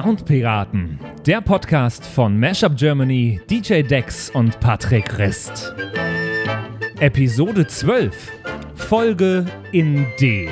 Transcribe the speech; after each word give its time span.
Soundpiraten, 0.00 1.00
der 1.26 1.40
Podcast 1.40 2.04
von 2.04 2.38
Mashup 2.38 2.76
Germany, 2.76 3.40
DJ 3.50 3.82
Dex 3.82 4.30
und 4.30 4.60
Patrick 4.60 5.18
Rist. 5.18 5.74
Episode 7.00 7.66
12, 7.66 8.14
Folge 8.76 9.44
in 9.72 10.06
D. 10.20 10.50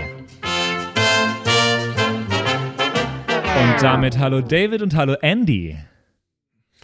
Und 3.55 3.81
damit 3.81 4.19
hallo 4.19 4.41
David 4.41 4.83
und 4.83 4.97
hallo 4.97 5.15
Andy. 5.23 5.77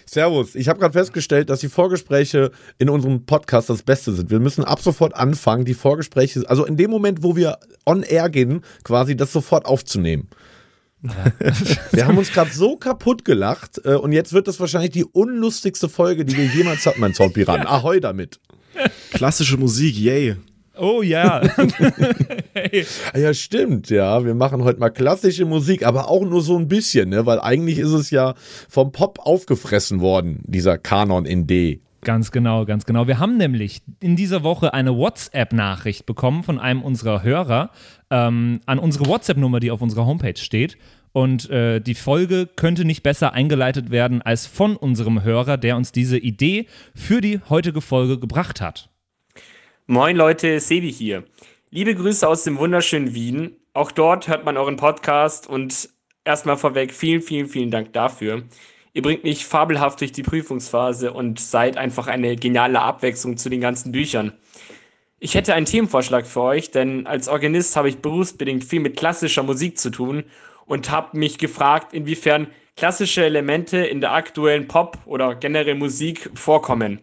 Servus. 0.07 0.55
Ich 0.55 0.69
habe 0.69 0.79
gerade 0.79 0.93
festgestellt, 0.93 1.51
dass 1.51 1.61
die 1.61 1.69
Vorgespräche 1.69 2.53
in 2.79 2.91
unserem 2.91 3.27
Podcast 3.27 3.71
das 3.71 3.83
Beste 3.83 4.13
sind. 4.13 4.31
Wir 4.31 4.41
müssen 4.41 4.63
ab 4.63 4.79
sofort 4.81 5.17
anfangen, 5.17 5.65
die 5.65 5.75
Vorgespräche, 5.75 6.45
also 6.49 6.65
in 6.65 6.77
dem 6.77 6.93
Moment, 6.93 7.25
wo 7.25 7.35
wir 7.35 7.59
on 7.87 8.05
air 8.05 8.29
gehen, 8.29 8.61
quasi 8.85 9.17
das 9.17 9.33
sofort 9.33 9.65
aufzunehmen. 9.67 10.29
Ja. 11.03 11.33
wir 11.91 12.07
haben 12.07 12.17
uns 12.17 12.33
gerade 12.33 12.53
so 12.53 12.77
kaputt 12.77 13.25
gelacht 13.25 13.81
äh, 13.85 13.95
und 13.95 14.13
jetzt 14.13 14.33
wird 14.33 14.47
das 14.47 14.61
wahrscheinlich 14.61 14.93
die 14.93 15.05
unlustigste 15.05 15.89
Folge, 15.89 16.25
die 16.25 16.37
wir 16.37 16.45
jemals 16.45 16.87
hatten, 16.87 17.01
mein 17.01 17.13
Soundpiraten. 17.15 17.67
Ahoi 17.67 18.01
damit. 18.01 18.39
Klassische 19.11 19.57
Musik, 19.57 19.99
yay. 19.99 20.37
Oh 20.77 21.03
ja. 21.03 21.43
hey. 22.55 22.87
Ja, 23.15 23.35
stimmt, 23.35 23.91
ja. 23.91 24.25
Wir 24.25 24.35
machen 24.35 24.65
heute 24.65 24.81
mal 24.81 24.91
klassische 24.91 25.45
Musik, 25.45 25.85
aber 25.85 26.09
auch 26.09 26.25
nur 26.25 26.41
so 26.41 26.57
ein 26.57 26.69
bisschen, 26.69 27.11
ne? 27.11 27.27
Weil 27.27 27.41
eigentlich 27.41 27.79
ist 27.79 27.93
es 27.93 28.11
ja 28.11 28.35
vom 28.69 28.93
Pop 28.93 29.19
aufgefressen 29.21 30.01
worden, 30.01 30.41
dieser 30.45 30.79
Kanon 30.79 31.27
in 31.27 31.47
D. 31.47 31.81
Ganz 32.05 32.33
genau, 32.33 32.65
ganz 32.65 32.85
genau. 32.85 33.07
Wir 33.07 33.21
haben 33.21 33.37
nämlich 33.37 33.83
in 34.01 34.17
dieser 34.17 34.43
Woche 34.43 34.75
eine 34.75 34.97
WhatsApp-Nachricht 34.97 36.05
bekommen 36.05 36.43
von 36.43 36.59
einem 36.59 36.83
unserer 36.83 37.23
Hörer 37.23 37.71
ähm, 38.11 38.61
an 38.67 38.81
unsere 38.81 39.07
WhatsApp-Nummer, 39.07 39.61
die 39.61 39.71
auf 39.71 39.83
unserer 39.83 40.05
Homepage 40.05 40.37
steht. 40.37 40.77
Und 41.13 41.49
äh, 41.51 41.81
die 41.81 41.95
Folge 41.95 42.49
könnte 42.57 42.85
nicht 42.85 43.05
besser 43.05 43.35
eingeleitet 43.35 43.91
werden 43.91 44.21
als 44.21 44.47
von 44.47 44.77
unserem 44.77 45.23
Hörer, 45.23 45.59
der 45.59 45.77
uns 45.77 45.93
diese 45.93 46.19
Idee 46.19 46.67
für 46.95 47.21
die 47.21 47.41
heutige 47.49 47.81
Folge 47.81 48.19
gebracht 48.19 48.61
hat. 48.61 48.89
Moin 49.87 50.17
Leute, 50.17 50.59
Sebi 50.59 50.93
hier. 50.93 51.23
Liebe 51.71 51.95
Grüße 51.95 52.27
aus 52.27 52.43
dem 52.43 52.59
wunderschönen 52.59 53.15
Wien. 53.15 53.57
Auch 53.75 53.93
dort 53.93 54.27
hört 54.27 54.45
man 54.45 54.57
euren 54.57 54.77
Podcast 54.77 55.47
und 55.47 55.89
erstmal 56.25 56.57
vorweg 56.57 56.93
vielen, 56.93 57.23
vielen, 57.23 57.47
vielen 57.47 57.71
Dank 57.71 57.93
dafür. 57.93 58.43
Ihr 58.95 59.03
bringt 59.03 59.25
mich 59.25 59.47
fabelhaft 59.47 60.01
durch 60.01 60.13
die 60.13 60.23
Prüfungsphase 60.23 61.13
und 61.13 61.41
seid 61.41 61.77
einfach 61.77 62.09
eine 62.09 62.37
geniale 62.37 62.81
Abwechslung 62.81 63.39
zu 63.39 63.49
den 63.49 63.61
ganzen 63.61 63.91
Büchern. 63.93 64.33
Ich 65.19 65.35
hätte 65.35 65.55
einen 65.55 65.67
Themenvorschlag 65.67 66.27
für 66.27 66.43
euch, 66.43 66.71
denn 66.73 67.07
als 67.07 67.29
Organist 67.29 67.77
habe 67.77 67.89
ich 67.89 67.99
berufsbedingt 67.99 68.65
viel 68.65 68.81
mit 68.81 68.97
klassischer 68.97 69.43
Musik 69.43 69.79
zu 69.79 69.91
tun 69.91 70.25
und 70.67 70.91
habe 70.91 71.17
mich 71.17 71.39
gefragt, 71.39 71.95
inwiefern 71.95 72.49
klassische 72.77 73.25
Elemente 73.25 73.79
in 73.79 74.01
der 74.01 74.13
aktuellen 74.13 74.69
Pop 74.69 74.99
oder 75.07 75.37
generell 75.37 75.75
Musik 75.75 76.31
vorkommen. 76.35 77.01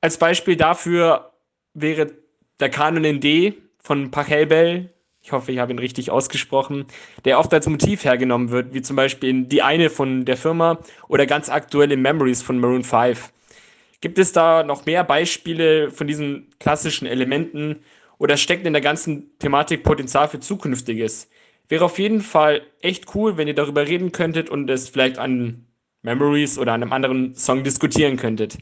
Als 0.00 0.18
Beispiel 0.18 0.56
dafür 0.56 1.32
wäre 1.74 2.12
der 2.58 2.70
Kanon 2.70 3.04
in 3.04 3.20
D 3.20 3.54
von 3.78 4.10
Pachelbel, 4.10 4.94
ich 5.22 5.32
hoffe, 5.32 5.52
ich 5.52 5.58
habe 5.58 5.72
ihn 5.72 5.78
richtig 5.78 6.10
ausgesprochen, 6.10 6.86
der 7.24 7.38
oft 7.38 7.52
als 7.52 7.68
Motiv 7.68 8.04
hergenommen 8.04 8.50
wird, 8.50 8.72
wie 8.72 8.82
zum 8.82 8.96
Beispiel 8.96 9.28
in 9.28 9.48
Die 9.48 9.62
eine 9.62 9.90
von 9.90 10.24
der 10.24 10.36
Firma 10.36 10.78
oder 11.08 11.26
ganz 11.26 11.48
aktuell 11.48 11.92
in 11.92 12.02
Memories 12.02 12.42
von 12.42 12.58
Maroon 12.58 12.84
5. 12.84 13.30
Gibt 14.00 14.18
es 14.18 14.32
da 14.32 14.62
noch 14.62 14.86
mehr 14.86 15.04
Beispiele 15.04 15.90
von 15.90 16.06
diesen 16.06 16.48
klassischen 16.58 17.06
Elementen 17.06 17.80
oder 18.18 18.36
steckt 18.38 18.66
in 18.66 18.72
der 18.72 18.82
ganzen 18.82 19.38
Thematik 19.38 19.82
Potenzial 19.82 20.28
für 20.28 20.40
Zukünftiges? 20.40 21.28
Wäre 21.68 21.84
auf 21.84 21.98
jeden 21.98 22.22
Fall 22.22 22.62
echt 22.80 23.14
cool, 23.14 23.36
wenn 23.36 23.46
ihr 23.46 23.54
darüber 23.54 23.86
reden 23.86 24.12
könntet 24.12 24.50
und 24.50 24.68
es 24.70 24.88
vielleicht 24.88 25.18
an 25.18 25.66
Memories 26.02 26.58
oder 26.58 26.72
an 26.72 26.82
einem 26.82 26.92
anderen 26.92 27.34
Song 27.36 27.62
diskutieren 27.62 28.16
könntet. 28.16 28.58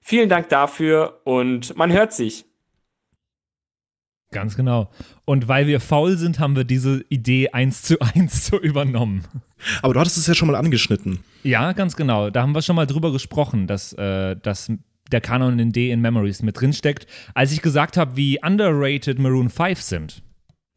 Vielen 0.00 0.28
Dank 0.28 0.48
dafür 0.48 1.20
und 1.24 1.76
man 1.76 1.92
hört 1.92 2.12
sich. 2.14 2.45
Ganz 4.32 4.56
genau. 4.56 4.90
Und 5.24 5.48
weil 5.48 5.66
wir 5.66 5.80
faul 5.80 6.16
sind, 6.16 6.40
haben 6.40 6.56
wir 6.56 6.64
diese 6.64 7.04
Idee 7.08 7.50
eins 7.50 7.82
zu 7.82 8.00
eins 8.00 8.46
so 8.48 8.58
übernommen. 8.60 9.24
Aber 9.82 9.94
du 9.94 10.00
hattest 10.00 10.18
es 10.18 10.26
ja 10.26 10.34
schon 10.34 10.48
mal 10.48 10.56
angeschnitten. 10.56 11.20
Ja, 11.42 11.72
ganz 11.72 11.96
genau. 11.96 12.30
Da 12.30 12.42
haben 12.42 12.54
wir 12.54 12.62
schon 12.62 12.76
mal 12.76 12.86
drüber 12.86 13.12
gesprochen, 13.12 13.66
dass, 13.66 13.92
äh, 13.94 14.36
dass 14.36 14.70
der 15.10 15.20
Kanon 15.20 15.58
in 15.58 15.72
D 15.72 15.90
in 15.90 16.00
Memories 16.00 16.42
mit 16.42 16.60
drin 16.60 16.72
steckt, 16.72 17.06
als 17.34 17.52
ich 17.52 17.62
gesagt 17.62 17.96
habe, 17.96 18.16
wie 18.16 18.40
underrated 18.42 19.18
Maroon 19.18 19.48
5 19.48 19.80
sind. 19.80 20.22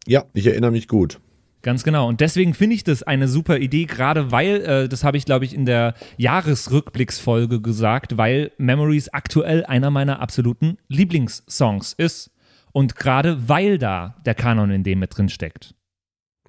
Ja, 0.05 0.25
ich 0.33 0.45
erinnere 0.45 0.71
mich 0.71 0.87
gut. 0.87 1.19
Ganz 1.61 1.83
genau. 1.83 2.07
Und 2.07 2.21
deswegen 2.21 2.53
finde 2.53 2.75
ich 2.75 2.85
das 2.85 3.03
eine 3.03 3.27
super 3.27 3.57
Idee, 3.57 3.85
gerade 3.85 4.31
weil, 4.31 4.61
äh, 4.61 4.89
das 4.89 5.03
habe 5.03 5.17
ich, 5.17 5.25
glaube 5.25 5.43
ich, 5.43 5.53
in 5.53 5.65
der 5.65 5.93
Jahresrückblicksfolge 6.17 7.59
gesagt, 7.61 8.17
weil 8.17 8.51
Memories 8.57 9.09
aktuell 9.09 9.65
einer 9.65 9.91
meiner 9.91 10.21
absoluten 10.21 10.77
Lieblingssongs 10.87 11.93
ist. 11.93 12.31
Und 12.71 12.95
gerade 12.95 13.49
weil 13.49 13.77
da 13.77 14.15
der 14.25 14.35
Kanon 14.35 14.71
in 14.71 14.83
dem 14.83 14.99
mit 14.99 15.17
drin 15.17 15.29
steckt. 15.29 15.75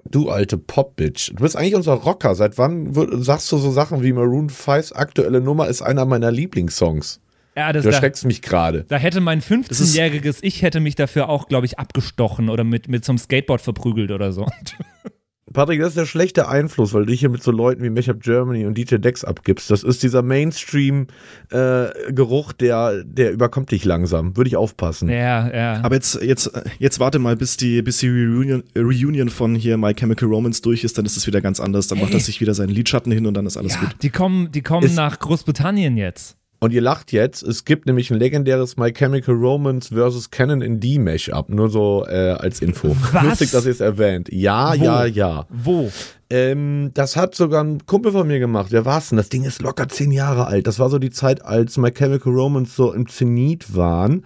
Du 0.09 0.29
alte 0.29 0.57
Pop-Bitch. 0.57 1.31
Du 1.31 1.43
bist 1.43 1.55
eigentlich 1.55 1.75
unser 1.75 1.93
Rocker. 1.93 2.35
Seit 2.35 2.57
wann 2.57 2.93
sagst 3.23 3.51
du 3.51 3.57
so 3.57 3.71
Sachen 3.71 4.01
wie 4.01 4.13
Maroon 4.13 4.49
5's 4.49 4.93
aktuelle 4.93 5.41
Nummer 5.41 5.67
ist 5.67 5.81
einer 5.81 6.05
meiner 6.05 6.31
Lieblingssongs? 6.31 7.21
Ja, 7.55 7.73
das, 7.73 7.83
du 7.83 7.89
erschreckst 7.89 8.23
da, 8.23 8.27
mich 8.27 8.41
gerade. 8.41 8.85
Da 8.87 8.97
hätte 8.97 9.19
mein 9.19 9.41
15-jähriges 9.41 10.39
Ich 10.41 10.61
hätte 10.61 10.79
mich 10.79 10.95
dafür 10.95 11.29
auch, 11.29 11.47
glaube 11.47 11.65
ich, 11.65 11.77
abgestochen 11.77 12.49
oder 12.49 12.63
mit, 12.63 12.87
mit 12.87 13.03
so 13.03 13.11
einem 13.11 13.19
Skateboard 13.19 13.61
verprügelt 13.61 14.11
oder 14.11 14.31
so. 14.31 14.47
Patrick, 15.53 15.79
das 15.79 15.89
ist 15.89 15.97
der 15.97 16.05
schlechte 16.05 16.47
Einfluss, 16.47 16.93
weil 16.93 17.01
du 17.01 17.07
dich 17.11 17.19
hier 17.19 17.29
mit 17.29 17.43
so 17.43 17.51
Leuten 17.51 17.83
wie 17.83 17.89
Mashup 17.89 18.21
Germany 18.21 18.65
und 18.65 18.77
DJ 18.77 18.95
Dex 18.97 19.23
abgibst. 19.23 19.71
Das 19.71 19.83
ist 19.83 20.03
dieser 20.03 20.21
Mainstream-Geruch, 20.21 22.51
äh, 22.51 22.55
der, 22.59 23.03
der 23.03 23.31
überkommt 23.31 23.71
dich 23.71 23.85
langsam. 23.85 24.37
Würde 24.37 24.47
ich 24.47 24.55
aufpassen. 24.55 25.09
Ja, 25.09 25.51
ja. 25.53 25.81
Aber 25.83 25.95
jetzt, 25.95 26.21
jetzt, 26.21 26.51
jetzt 26.79 26.99
warte 26.99 27.19
mal, 27.19 27.35
bis 27.35 27.57
die, 27.57 27.81
bis 27.81 27.99
die 27.99 28.07
Reunion, 28.07 28.63
Reunion 28.77 29.29
von 29.29 29.55
hier 29.55 29.77
My 29.77 29.93
Chemical 29.93 30.29
Romance 30.29 30.61
durch 30.61 30.83
ist, 30.83 30.97
dann 30.97 31.05
ist 31.05 31.17
es 31.17 31.27
wieder 31.27 31.41
ganz 31.41 31.59
anders. 31.59 31.87
Dann 31.87 31.97
hey. 31.97 32.05
macht 32.05 32.13
er 32.13 32.19
sich 32.19 32.41
wieder 32.41 32.53
seinen 32.53 32.69
Lidschatten 32.69 33.11
hin 33.11 33.25
und 33.25 33.33
dann 33.33 33.45
ist 33.45 33.57
alles 33.57 33.75
ja, 33.75 33.81
gut. 33.81 33.95
Die 34.01 34.09
kommen, 34.09 34.51
die 34.51 34.61
kommen 34.61 34.93
nach 34.95 35.19
Großbritannien 35.19 35.97
jetzt. 35.97 36.37
Und 36.63 36.73
ihr 36.73 36.81
lacht 36.81 37.11
jetzt, 37.11 37.41
es 37.41 37.65
gibt 37.65 37.87
nämlich 37.87 38.11
ein 38.11 38.19
legendäres 38.19 38.77
My 38.77 38.93
Chemical 38.93 39.33
Romance 39.33 39.87
versus 39.91 40.29
Canon 40.29 40.61
in 40.61 40.79
D 40.79 40.99
Mashup, 40.99 41.49
nur 41.49 41.71
so 41.71 42.05
äh, 42.07 42.35
als 42.37 42.61
Info. 42.61 42.95
Was? 43.11 43.23
Lustig, 43.23 43.49
dass 43.49 43.65
ihr 43.65 43.71
es 43.71 43.79
erwähnt. 43.79 44.29
Ja, 44.31 44.77
Wo? 44.77 44.83
ja, 44.83 45.05
ja. 45.05 45.47
Wo? 45.49 45.91
Ähm, 46.29 46.91
das 46.93 47.15
hat 47.15 47.33
sogar 47.33 47.63
ein 47.63 47.87
Kumpel 47.87 48.11
von 48.11 48.27
mir 48.27 48.37
gemacht. 48.37 48.67
Wer 48.69 48.85
war's 48.85 49.09
denn? 49.09 49.17
Das 49.17 49.29
Ding 49.29 49.43
ist 49.43 49.63
locker 49.63 49.89
zehn 49.89 50.11
Jahre 50.11 50.45
alt. 50.45 50.67
Das 50.67 50.77
war 50.77 50.91
so 50.91 50.99
die 50.99 51.09
Zeit, 51.09 51.43
als 51.43 51.77
My 51.77 51.91
Chemical 51.91 52.31
Romance 52.31 52.75
so 52.75 52.93
im 52.93 53.09
Zenit 53.09 53.75
waren. 53.75 54.23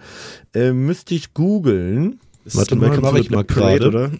Äh, 0.54 0.72
müsste 0.72 1.14
ich 1.14 1.32
googeln. 1.32 2.20
Warte 2.44 2.76
mal, 2.76 3.00
mache 3.00 3.18
ich 3.18 3.30
mal 3.30 3.44
gerade. 3.44 3.88
Oder? 3.88 4.10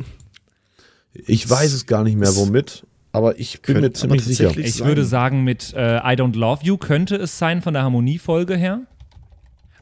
Ich 1.12 1.48
weiß 1.48 1.74
es 1.74 1.84
gar 1.84 2.02
nicht 2.02 2.16
mehr, 2.16 2.34
womit 2.34 2.86
aber 3.16 3.40
ich 3.40 3.62
bin 3.62 3.80
mir 3.80 3.92
ziemlich 3.92 4.22
sicher. 4.24 4.54
Ich 4.58 4.74
sein. 4.74 4.88
würde 4.88 5.02
sagen, 5.02 5.42
mit 5.42 5.72
äh, 5.72 5.96
I 5.96 6.16
Don't 6.16 6.36
Love 6.36 6.62
You 6.64 6.76
könnte 6.76 7.16
es 7.16 7.38
sein 7.38 7.62
von 7.62 7.72
der 7.72 7.82
Harmoniefolge 7.82 8.56
her. 8.56 8.82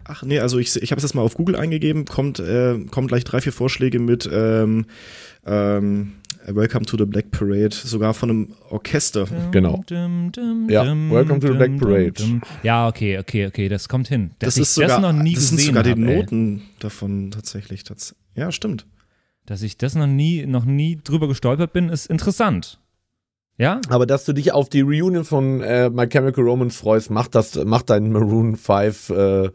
Ach 0.04 0.22
nee, 0.22 0.38
also 0.38 0.60
ich, 0.60 0.80
ich 0.80 0.92
habe 0.92 0.98
es 0.98 1.02
jetzt 1.02 1.14
mal 1.14 1.22
auf 1.22 1.34
Google 1.34 1.56
eingegeben, 1.56 2.04
kommt, 2.04 2.38
äh, 2.38 2.78
kommen 2.92 3.08
gleich 3.08 3.24
drei, 3.24 3.40
vier 3.40 3.52
Vorschläge 3.52 3.98
mit 3.98 4.28
ähm, 4.32 4.86
ähm, 5.44 6.12
Welcome 6.46 6.86
to 6.86 6.96
the 6.96 7.06
Black 7.06 7.32
Parade, 7.32 7.74
sogar 7.74 8.14
von 8.14 8.30
einem 8.30 8.54
Orchester. 8.70 9.26
Genau. 9.50 9.82
ja, 9.88 10.84
Welcome 10.84 11.40
to 11.40 11.48
the 11.48 11.54
Black 11.54 11.76
Parade. 11.78 12.40
Ja, 12.62 12.86
okay, 12.86 13.18
okay, 13.18 13.46
okay, 13.46 13.68
das 13.68 13.88
kommt 13.88 14.06
hin. 14.06 14.30
Das, 14.38 14.54
das 14.54 14.62
ist 14.62 14.74
sogar, 14.74 14.88
das 14.90 15.00
noch 15.00 15.12
nie 15.12 15.34
das 15.34 15.48
sind 15.48 15.60
sogar 15.60 15.82
die 15.82 15.96
Noten 15.96 16.62
davon 16.78 17.32
tatsächlich. 17.32 17.82
Ja, 18.36 18.52
stimmt. 18.52 18.86
Dass 19.44 19.62
ich 19.62 19.76
das 19.76 19.96
noch 19.96 20.06
nie, 20.06 20.46
noch 20.46 20.66
nie 20.66 21.00
drüber 21.02 21.26
gestolpert 21.26 21.72
bin, 21.72 21.88
ist 21.88 22.06
interessant. 22.06 22.78
Ja? 23.56 23.80
Aber 23.88 24.04
dass 24.04 24.24
du 24.24 24.32
dich 24.32 24.52
auf 24.52 24.68
die 24.68 24.80
Reunion 24.80 25.24
von 25.24 25.60
äh, 25.60 25.88
My 25.88 26.08
Chemical 26.08 26.44
Romance 26.44 26.76
freust, 26.76 27.10
macht 27.10 27.34
das, 27.34 27.54
macht 27.64 27.90
dein 27.90 28.10
Maroon 28.10 28.56
5 28.56 29.10
äh, 29.10 29.50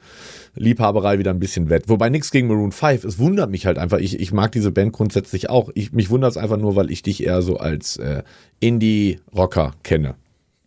Liebhaberei 0.56 1.20
wieder 1.20 1.32
ein 1.32 1.40
bisschen 1.40 1.70
wett. 1.70 1.90
Wobei 1.90 2.10
nichts 2.10 2.32
gegen 2.32 2.48
Maroon 2.48 2.72
5. 2.72 3.04
Es 3.04 3.20
wundert 3.20 3.50
mich 3.50 3.66
halt 3.66 3.78
einfach. 3.78 3.98
Ich, 3.98 4.20
ich 4.20 4.32
mag 4.32 4.52
diese 4.54 4.72
Band 4.72 4.94
grundsätzlich 4.94 5.50
auch. 5.50 5.70
Ich, 5.74 5.92
mich 5.92 6.10
wundert 6.10 6.32
es 6.32 6.38
einfach 6.38 6.58
nur, 6.58 6.76
weil 6.76 6.92
ich 6.92 7.02
dich 7.02 7.24
eher 7.24 7.42
so 7.42 7.58
als 7.58 7.98
äh, 7.98 8.24
Indie-Rocker 8.62 9.74
kenne. 9.84 10.16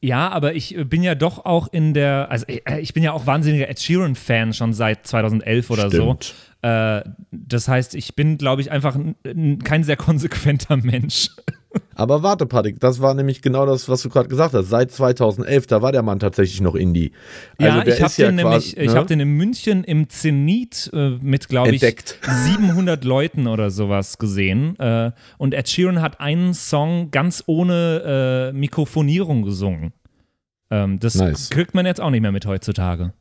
Ja, 0.03 0.31
aber 0.31 0.55
ich 0.55 0.77
bin 0.89 1.03
ja 1.03 1.15
doch 1.15 1.45
auch 1.45 1.69
in 1.73 1.95
der, 1.95 2.31
also 2.31 2.45
äh, 2.49 2.81
ich 2.81 2.93
bin 2.93 3.03
ja 3.03 3.13
auch 3.13 3.27
wahnsinniger 3.27 3.69
Ed 3.69 3.81
Sheeran-Fan 3.81 4.53
schon 4.53 4.75
seit 4.75 5.07
2011 5.07 5.71
oder 5.71 5.89
Stimmt. 5.89 6.35
so. 6.63 6.69
Äh, 6.69 7.03
das 7.31 7.69
heißt, 7.69 7.95
ich 7.95 8.15
bin, 8.15 8.37
glaube 8.37 8.63
ich, 8.63 8.71
einfach 8.71 8.99
kein 9.65 9.85
sehr 9.85 9.97
konsequenter 9.97 10.77
Mensch. 10.83 11.31
Aber 11.95 12.23
warte, 12.23 12.47
Patrick, 12.47 12.81
das 12.81 13.01
war 13.01 13.15
nämlich 13.15 13.43
genau 13.43 13.67
das, 13.67 13.89
was 13.89 14.03
du 14.03 14.09
gerade 14.09 14.29
gesagt 14.29 14.55
hast. 14.55 14.69
Seit 14.69 14.91
2011, 14.91 15.67
da 15.67 15.83
war 15.83 15.93
der 15.93 16.03
Mann 16.03 16.19
tatsächlich 16.19 16.61
noch 16.61 16.75
Indie. 16.75 17.13
Ja, 17.61 17.73
Also 17.73 17.85
der 17.85 17.95
ich 17.95 18.03
habe 18.03 18.13
ja 18.17 18.27
den 18.31 18.37
quasi, 18.39 18.45
nämlich, 18.49 18.77
ich 18.77 18.93
ne? 18.93 18.95
habe 18.95 19.07
den 19.07 19.21
in 19.21 19.29
München 19.37 19.85
im 19.85 20.09
Zenit 20.09 20.91
äh, 20.93 21.19
mit, 21.21 21.49
glaube 21.49 21.69
ich, 21.71 21.83
Entdeckt. 21.83 22.19
700 22.45 23.05
Leuten 23.05 23.47
oder 23.47 23.71
sowas 23.71 24.19
gesehen. 24.19 24.79
Äh, 24.79 25.13
und 25.39 25.55
Ed 25.55 25.69
Sheeran 25.69 26.01
hat 26.01 26.21
einen 26.21 26.55
Song 26.55 27.11
ganz 27.11 27.43
ohne 27.47 28.51
äh, 28.53 28.57
Mikrofonierung 28.57 29.43
gesungen. 29.43 29.93
Ähm, 30.71 30.99
das 30.99 31.17
Nice. 31.17 31.51
kriegt 31.51 31.75
man 31.75 31.85
jetzt 31.87 32.01
auch 32.01 32.11
nicht 32.11 32.23
mehr 32.23 32.33
mit 32.33 32.47
heutzutage. 32.47 33.13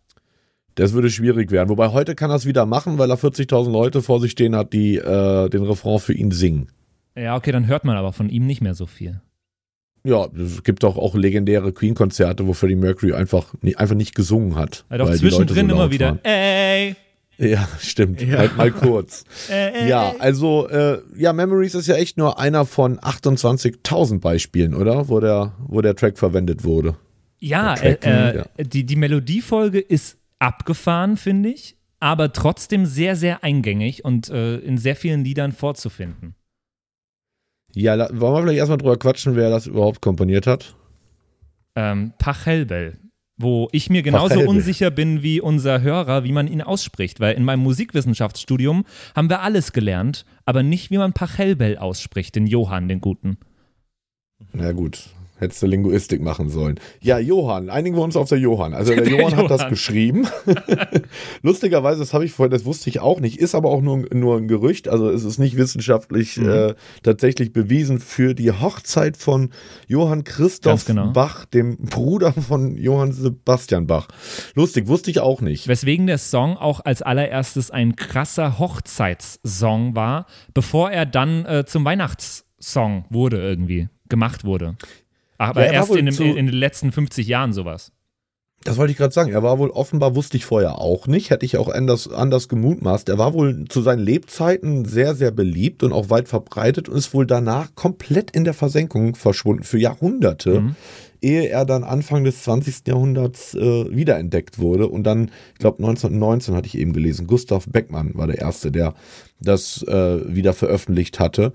Das 0.75 0.93
würde 0.93 1.09
schwierig 1.09 1.51
werden. 1.51 1.67
Wobei 1.69 1.89
heute 1.89 2.15
kann 2.15 2.29
er 2.31 2.37
es 2.37 2.45
wieder 2.45 2.65
machen, 2.65 2.97
weil 2.97 3.09
er 3.09 3.17
40.000 3.17 3.69
Leute 3.69 4.01
vor 4.01 4.21
sich 4.21 4.31
stehen 4.31 4.55
hat, 4.55 4.71
die 4.71 4.95
äh, 4.95 5.49
den 5.49 5.63
Refrain 5.63 5.99
für 5.99 6.13
ihn 6.13 6.31
singen. 6.31 6.67
Ja, 7.15 7.35
okay, 7.35 7.51
dann 7.51 7.67
hört 7.67 7.83
man 7.85 7.97
aber 7.97 8.13
von 8.13 8.29
ihm 8.29 8.45
nicht 8.45 8.61
mehr 8.61 8.73
so 8.73 8.85
viel. 8.85 9.21
Ja, 10.03 10.27
es 10.35 10.63
gibt 10.63 10.83
doch 10.83 10.97
auch 10.97 11.13
legendäre 11.13 11.73
Queen-Konzerte, 11.73 12.47
wo 12.47 12.53
Freddie 12.53 12.75
Mercury 12.75 13.13
einfach, 13.13 13.53
einfach 13.75 13.95
nicht 13.95 14.15
gesungen 14.15 14.55
hat. 14.55 14.85
Ja, 14.89 14.97
doch 14.97 15.07
weil 15.07 15.17
die 15.17 15.25
Leute 15.25 15.35
zwischendrin 15.35 15.69
so 15.69 15.75
immer 15.75 15.91
wieder, 15.91 16.07
waren. 16.07 16.19
ey, 16.23 16.95
Ja, 17.37 17.67
stimmt. 17.79 18.21
Ja. 18.21 18.37
Halt 18.37 18.57
mal 18.57 18.71
kurz. 18.71 19.25
Ja, 19.87 20.13
also, 20.19 20.67
äh, 20.69 20.99
ja, 21.15 21.33
Memories 21.33 21.75
ist 21.75 21.87
ja 21.87 21.95
echt 21.95 22.17
nur 22.17 22.39
einer 22.39 22.65
von 22.65 22.99
28.000 22.99 24.19
Beispielen, 24.19 24.73
oder? 24.73 25.09
Wo 25.09 25.19
der, 25.19 25.53
wo 25.67 25.81
der 25.81 25.95
Track 25.95 26.17
verwendet 26.17 26.63
wurde. 26.63 26.95
Ja, 27.39 27.73
äh, 27.75 27.95
Track, 27.95 28.47
äh, 28.57 28.63
Die, 28.63 28.85
die 28.85 28.95
Melodiefolge 28.95 29.79
ist 29.79 30.17
abgefahren, 30.39 31.17
finde 31.17 31.49
ich, 31.49 31.77
aber 31.99 32.31
trotzdem 32.33 32.85
sehr, 32.85 33.15
sehr 33.15 33.43
eingängig 33.43 34.05
und 34.05 34.29
äh, 34.29 34.57
in 34.57 34.77
sehr 34.77 34.95
vielen 34.95 35.23
Liedern 35.23 35.51
vorzufinden. 35.51 36.35
Ja, 37.73 37.95
la- 37.95 38.09
wollen 38.11 38.33
wir 38.35 38.41
vielleicht 38.43 38.57
erstmal 38.59 38.77
drüber 38.77 38.97
quatschen, 38.97 39.35
wer 39.35 39.49
das 39.49 39.67
überhaupt 39.67 40.01
komponiert 40.01 40.45
hat? 40.47 40.75
Ähm, 41.75 42.11
Pachelbel, 42.17 42.97
wo 43.37 43.69
ich 43.71 43.89
mir 43.89 44.01
genauso 44.03 44.29
Pachelbel. 44.29 44.47
unsicher 44.49 44.91
bin 44.91 45.23
wie 45.23 45.39
unser 45.39 45.81
Hörer, 45.81 46.23
wie 46.25 46.33
man 46.33 46.47
ihn 46.47 46.61
ausspricht, 46.61 47.19
weil 47.21 47.35
in 47.35 47.43
meinem 47.45 47.61
Musikwissenschaftsstudium 47.61 48.85
haben 49.15 49.29
wir 49.29 49.41
alles 49.41 49.71
gelernt, 49.71 50.25
aber 50.45 50.63
nicht, 50.63 50.91
wie 50.91 50.97
man 50.97 51.13
Pachelbel 51.13 51.77
ausspricht, 51.77 52.35
den 52.35 52.45
Johann, 52.45 52.87
den 52.89 52.99
Guten. 52.99 53.37
Na 54.53 54.71
gut, 54.73 55.05
hättest 55.41 55.61
du 55.61 55.67
Linguistik 55.67 56.21
machen 56.21 56.49
sollen. 56.49 56.79
Ja, 57.01 57.19
Johann, 57.19 57.69
einigen 57.69 57.95
wir 57.97 58.03
uns 58.03 58.15
auf 58.15 58.29
der 58.29 58.37
Johann. 58.37 58.73
Also 58.73 58.93
der, 58.95 59.01
Der 59.11 59.19
Johann, 59.19 59.35
hat 59.35 59.49
das 59.51 59.61
Johann. 59.61 59.69
geschrieben. 59.71 60.27
Lustigerweise, 61.41 61.99
das 61.99 62.13
habe 62.13 62.25
ich 62.25 62.31
vorhin, 62.31 62.51
das 62.51 62.65
wusste 62.65 62.89
ich 62.89 62.99
auch 62.99 63.19
nicht, 63.19 63.39
ist 63.39 63.55
aber 63.55 63.69
auch 63.69 63.81
nur, 63.81 64.05
nur 64.13 64.37
ein 64.37 64.47
Gerücht, 64.47 64.87
also 64.87 65.09
es 65.09 65.23
ist 65.23 65.37
nicht 65.39 65.57
wissenschaftlich 65.57 66.37
Mhm. 66.37 66.49
äh, 66.49 66.73
tatsächlich 67.03 67.51
bewiesen 67.53 67.99
für 67.99 68.33
die 68.33 68.51
Hochzeit 68.51 69.17
von 69.17 69.49
Johann 69.87 70.23
Christoph 70.23 70.85
genau. 70.85 71.11
Bach, 71.11 71.45
dem 71.45 71.77
Bruder 71.77 72.31
von 72.33 72.77
Johann 72.77 73.11
Sebastian 73.11 73.87
Bach. 73.87 74.07
Lustig, 74.55 74.87
wusste 74.87 75.11
ich 75.11 75.19
auch 75.19 75.41
nicht. 75.41 75.67
Weswegen 75.67 76.07
der 76.07 76.17
Song 76.19 76.57
auch 76.57 76.79
als 76.85 77.01
allererstes 77.01 77.71
ein 77.71 77.95
krasser 77.95 78.59
Hochzeitssong 78.59 79.95
war, 79.95 80.25
bevor 80.53 80.91
er 80.91 81.05
dann 81.05 81.45
äh, 81.45 81.65
zum 81.65 81.83
Weihnachtssong 81.85 83.05
wurde 83.09 83.41
irgendwie, 83.41 83.89
gemacht 84.09 84.43
wurde. 84.43 84.75
Aber 85.41 85.61
Ja, 85.61 85.67
er 85.67 85.73
erst 85.73 85.95
in, 85.95 86.05
dem, 86.05 86.37
in 86.37 86.45
den 86.45 86.55
letzten 86.55 86.91
50 86.91 87.25
Jahren 87.27 87.51
sowas. 87.51 87.91
Das 88.63 88.77
wollte 88.77 88.91
ich 88.91 88.97
gerade 88.97 89.11
sagen. 89.11 89.31
Er 89.31 89.41
war 89.41 89.57
wohl 89.57 89.71
offenbar, 89.71 90.15
wusste 90.15 90.37
ich 90.37 90.45
vorher 90.45 90.77
auch 90.77 91.07
nicht, 91.07 91.31
hätte 91.31 91.47
ich 91.47 91.57
auch 91.57 91.67
anders, 91.67 92.07
anders 92.11 92.47
gemutmaßt. 92.47 93.09
Er 93.09 93.17
war 93.17 93.33
wohl 93.33 93.65
zu 93.67 93.81
seinen 93.81 94.03
Lebzeiten 94.05 94.85
sehr, 94.85 95.15
sehr 95.15 95.31
beliebt 95.31 95.81
und 95.81 95.93
auch 95.93 96.11
weit 96.11 96.27
verbreitet 96.27 96.87
und 96.87 96.95
ist 96.95 97.15
wohl 97.15 97.25
danach 97.25 97.73
komplett 97.73 98.29
in 98.29 98.43
der 98.43 98.53
Versenkung 98.53 99.15
verschwunden 99.15 99.63
für 99.63 99.79
Jahrhunderte, 99.79 100.61
Mhm. 100.61 100.75
ehe 101.21 101.47
er 101.49 101.65
dann 101.65 101.83
Anfang 101.83 102.23
des 102.23 102.43
20. 102.43 102.87
Jahrhunderts 102.87 103.55
äh, 103.55 103.85
wiederentdeckt 103.95 104.59
wurde. 104.59 104.87
Und 104.89 105.05
dann, 105.05 105.31
ich 105.53 105.59
glaube 105.59 105.79
1919 105.79 106.53
hatte 106.53 106.67
ich 106.67 106.77
eben 106.77 106.93
gelesen, 106.93 107.25
Gustav 107.25 107.65
Beckmann 107.67 108.11
war 108.13 108.27
der 108.27 108.37
Erste, 108.37 108.71
der 108.71 108.93
das 109.39 109.81
äh, 109.87 110.19
wieder 110.35 110.53
veröffentlicht 110.53 111.19
hatte. 111.19 111.51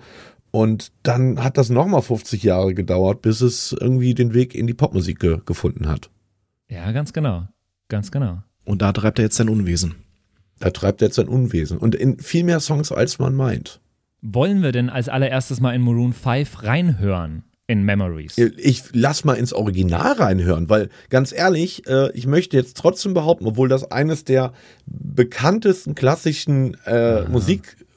Und 0.57 0.91
dann 1.03 1.45
hat 1.45 1.59
das 1.59 1.69
nochmal 1.69 2.01
50 2.01 2.43
Jahre 2.43 2.73
gedauert, 2.73 3.21
bis 3.21 3.43
es 3.43 3.77
irgendwie 3.79 4.15
den 4.15 4.33
Weg 4.33 4.55
in 4.55 4.67
die 4.67 4.73
Popmusik 4.73 5.21
ge 5.21 5.39
gefunden 5.45 5.87
hat. 5.87 6.09
Ja, 6.71 6.93
ganz 6.93 7.13
genau. 7.13 7.47
Ganz 7.89 8.11
genau. 8.11 8.39
Und 8.65 8.81
da 8.81 8.95
treibt 8.95 9.19
er 9.19 9.27
jetzt 9.27 9.37
sein 9.37 9.51
Unwesen. 9.51 9.97
Da 10.59 10.71
treibt 10.71 11.03
er 11.03 11.09
jetzt 11.09 11.17
sein 11.17 11.29
Unwesen. 11.29 11.77
Und 11.77 11.95
in 11.95 12.21
viel 12.21 12.43
mehr 12.43 12.61
Songs, 12.61 12.91
als 12.91 13.19
man 13.19 13.35
meint. 13.35 13.83
Wollen 14.23 14.63
wir 14.63 14.73
denn 14.73 14.89
als 14.89 15.11
allererstes 15.11 15.61
mal 15.61 15.75
in 15.75 15.83
Maroon 15.83 16.15
5 16.15 16.63
reinhören 16.63 17.45
in 17.67 17.83
Memories? 17.83 18.39
Ich 18.39 18.85
lass 18.95 19.25
mal 19.25 19.35
ins 19.35 19.53
Original 19.53 20.13
reinhören, 20.15 20.71
weil 20.71 20.89
ganz 21.11 21.33
ehrlich, 21.33 21.87
äh, 21.87 22.11
ich 22.13 22.27
möchte 22.27 22.57
jetzt 22.57 22.79
trotzdem 22.79 23.13
behaupten, 23.13 23.45
obwohl 23.45 23.69
das 23.69 23.91
eines 23.91 24.25
der 24.25 24.55
bekanntesten 24.87 25.95
klassischen 25.95 26.79
äh, 26.87 27.25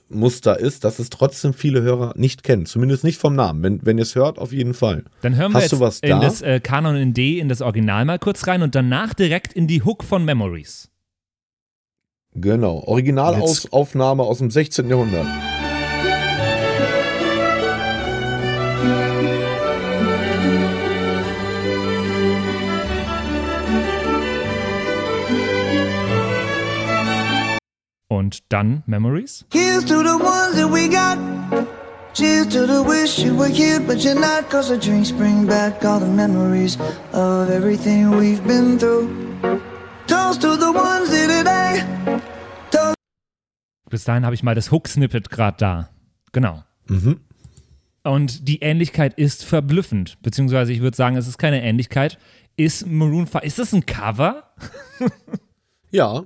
Musikmuster 0.10 0.60
ist, 0.60 0.84
dass 0.84 1.00
es 1.00 1.10
trotzdem 1.10 1.54
viele 1.54 1.82
Hörer 1.82 2.14
nicht 2.16 2.44
kennen. 2.44 2.66
Zumindest 2.66 3.04
nicht 3.04 3.20
vom 3.20 3.36
Namen. 3.36 3.64
Wenn, 3.64 3.86
wenn 3.86 3.98
ihr 3.98 4.04
es 4.04 4.16
hört, 4.16 4.40
auf 4.40 4.52
jeden 4.52 4.74
Fall. 4.74 5.04
Dann 5.22 5.36
hören 5.36 5.52
wir 5.52 5.58
Hast 5.58 5.64
jetzt 5.66 5.72
du 5.74 5.80
was 5.80 6.00
in 6.00 6.10
da? 6.10 6.20
das 6.20 6.42
äh, 6.42 6.60
Kanon 6.60 6.96
in 6.96 7.14
D, 7.14 7.40
in 7.40 7.50
das 7.50 7.62
Original 7.62 8.06
mal 8.06 8.20
kurz 8.20 8.48
rein 8.48 8.62
und 8.62 8.76
danach 8.76 9.14
direkt 9.14 9.54
in 9.54 9.68
die 9.68 9.84
Hook 9.84 10.04
von 10.04 10.26
Memories. 10.26 10.90
Genau. 12.34 12.84
Originalaufnahme 12.86 14.24
aus 14.24 14.38
dem 14.38 14.52
16. 14.52 14.88
Jahrhundert. 14.88 15.28
Und 28.12 28.52
dann 28.52 28.82
Memories? 28.88 29.46
Here's 29.54 29.86
to 29.86 30.00
the 30.00 30.18
ones 30.20 30.56
that 30.56 30.72
we 30.72 30.90
got. 30.90 31.20
Cheers 32.14 32.48
to 32.48 32.66
the 32.66 32.84
wish 32.84 33.20
you 33.20 33.38
were 33.38 33.48
here, 33.48 33.80
but 33.80 34.04
you're 34.04 34.20
not. 34.20 34.50
Cause 34.50 34.74
the 34.74 34.80
drinks 34.80 35.12
bring 35.12 35.46
back 35.46 35.86
all 35.86 36.00
the 36.00 36.08
memories 36.08 36.80
of 37.14 37.52
everything 37.52 38.10
we've 38.18 38.44
been 38.48 38.80
through. 38.80 39.10
Toast 40.08 40.42
to 40.42 40.58
the 40.58 40.72
ones 40.74 41.12
here 41.12 41.28
today. 41.28 41.84
Toast 42.72 42.96
Bis 43.92 44.04
dahin 44.06 44.26
habe 44.26 44.34
ich 44.34 44.42
mal 44.42 44.56
das 44.56 44.72
Hook-Snippet 44.72 45.30
gerade 45.30 45.58
da. 45.60 45.90
Genau. 46.32 46.64
Mhm. 46.88 47.20
Und 48.04 48.48
die 48.48 48.62
Ähnlichkeit 48.62 49.14
ist 49.20 49.46
verblüffend. 49.46 50.18
Beziehungsweise 50.24 50.74
ich 50.74 50.82
würde 50.82 50.98
sagen, 50.98 51.16
es 51.16 51.28
ist 51.28 51.38
keine 51.38 51.62
Ähnlichkeit. 51.62 52.18
Ist 52.58 52.88
Maroon 52.88 53.28
5, 53.28 53.44
ist 53.44 53.60
das 53.60 53.72
ein 53.72 53.86
Cover? 53.86 54.52
Ja, 55.92 56.24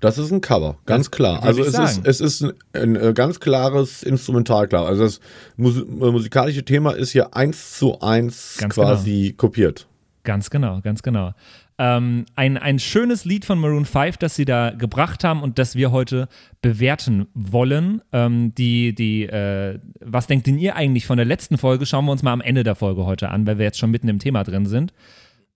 das 0.00 0.18
ist 0.18 0.30
ein 0.30 0.40
Cover, 0.40 0.78
ganz 0.86 1.10
klar. 1.10 1.42
Also 1.42 1.62
es 1.62 1.72
sagen. 1.72 2.04
ist, 2.04 2.06
es 2.06 2.20
ist 2.20 2.42
ein, 2.42 2.52
ein, 2.72 2.96
äh, 2.96 3.12
ganz 3.12 3.40
klares 3.40 4.02
Instrumentalklar. 4.02 4.86
Also 4.86 5.02
das 5.04 5.20
Musi 5.56 5.80
äh, 5.80 6.10
musikalische 6.10 6.64
Thema 6.64 6.92
ist 6.92 7.10
hier 7.10 7.34
eins 7.34 7.78
zu 7.78 8.00
eins 8.00 8.56
Ganz 8.58 8.74
quasi 8.74 9.34
kopiert. 9.36 9.88
Ganz 10.22 10.50
genau, 10.50 10.80
ganz 10.82 11.02
genau. 11.02 11.32
Ähm, 11.80 12.26
ein, 12.34 12.58
ein 12.58 12.80
schönes 12.80 13.24
Lied 13.24 13.44
von 13.44 13.58
Maroon 13.60 13.84
5, 13.84 14.16
das 14.16 14.34
sie 14.34 14.44
da 14.44 14.70
gebracht 14.70 15.22
haben 15.22 15.42
und 15.42 15.58
das 15.60 15.76
wir 15.76 15.92
heute 15.92 16.28
bewerten 16.60 17.28
wollen. 17.34 18.02
Ähm, 18.12 18.52
die, 18.54 18.94
die, 18.94 19.24
äh, 19.24 19.78
was 20.00 20.26
denkt 20.26 20.48
denn 20.48 20.58
ihr 20.58 20.74
eigentlich 20.74 21.06
von 21.06 21.16
der 21.16 21.26
letzten 21.26 21.56
Folge? 21.56 21.86
Schauen 21.86 22.04
wir 22.04 22.12
uns 22.12 22.24
mal 22.24 22.32
am 22.32 22.40
Ende 22.40 22.64
der 22.64 22.74
Folge 22.74 23.04
heute 23.04 23.30
an, 23.30 23.46
weil 23.46 23.58
wir 23.58 23.64
jetzt 23.64 23.78
schon 23.78 23.92
mitten 23.92 24.08
im 24.08 24.18
Thema 24.18 24.42
drin 24.42 24.66
sind. 24.66 24.92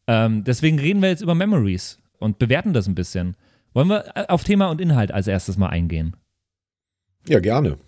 Ähm, 0.06 0.44
deswegen 0.44 0.78
reden 0.78 1.02
wir 1.02 1.08
jetzt 1.08 1.22
über 1.22 1.34
Memories 1.34 1.98
und 2.18 2.38
bewerten 2.38 2.72
das 2.72 2.86
ein 2.86 2.94
bisschen. 2.94 3.36
Wollen 3.74 3.88
wir 3.88 4.16
äh, 4.16 4.26
auf 4.28 4.44
Thema 4.44 4.70
und 4.70 4.80
Inhalt 4.80 5.12
als 5.12 5.26
erstes 5.26 5.56
mal 5.56 5.68
eingehen? 5.68 6.16
Ja, 7.28 7.40
gerne. 7.40 7.78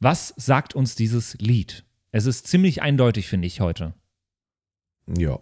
Was 0.00 0.34
sagt 0.36 0.74
uns 0.74 0.94
dieses 0.94 1.34
Lied? 1.38 1.84
Es 2.10 2.26
ist 2.26 2.46
ziemlich 2.46 2.82
eindeutig, 2.82 3.28
finde 3.28 3.46
ich, 3.46 3.60
heute. 3.60 3.94
Ja. 5.06 5.38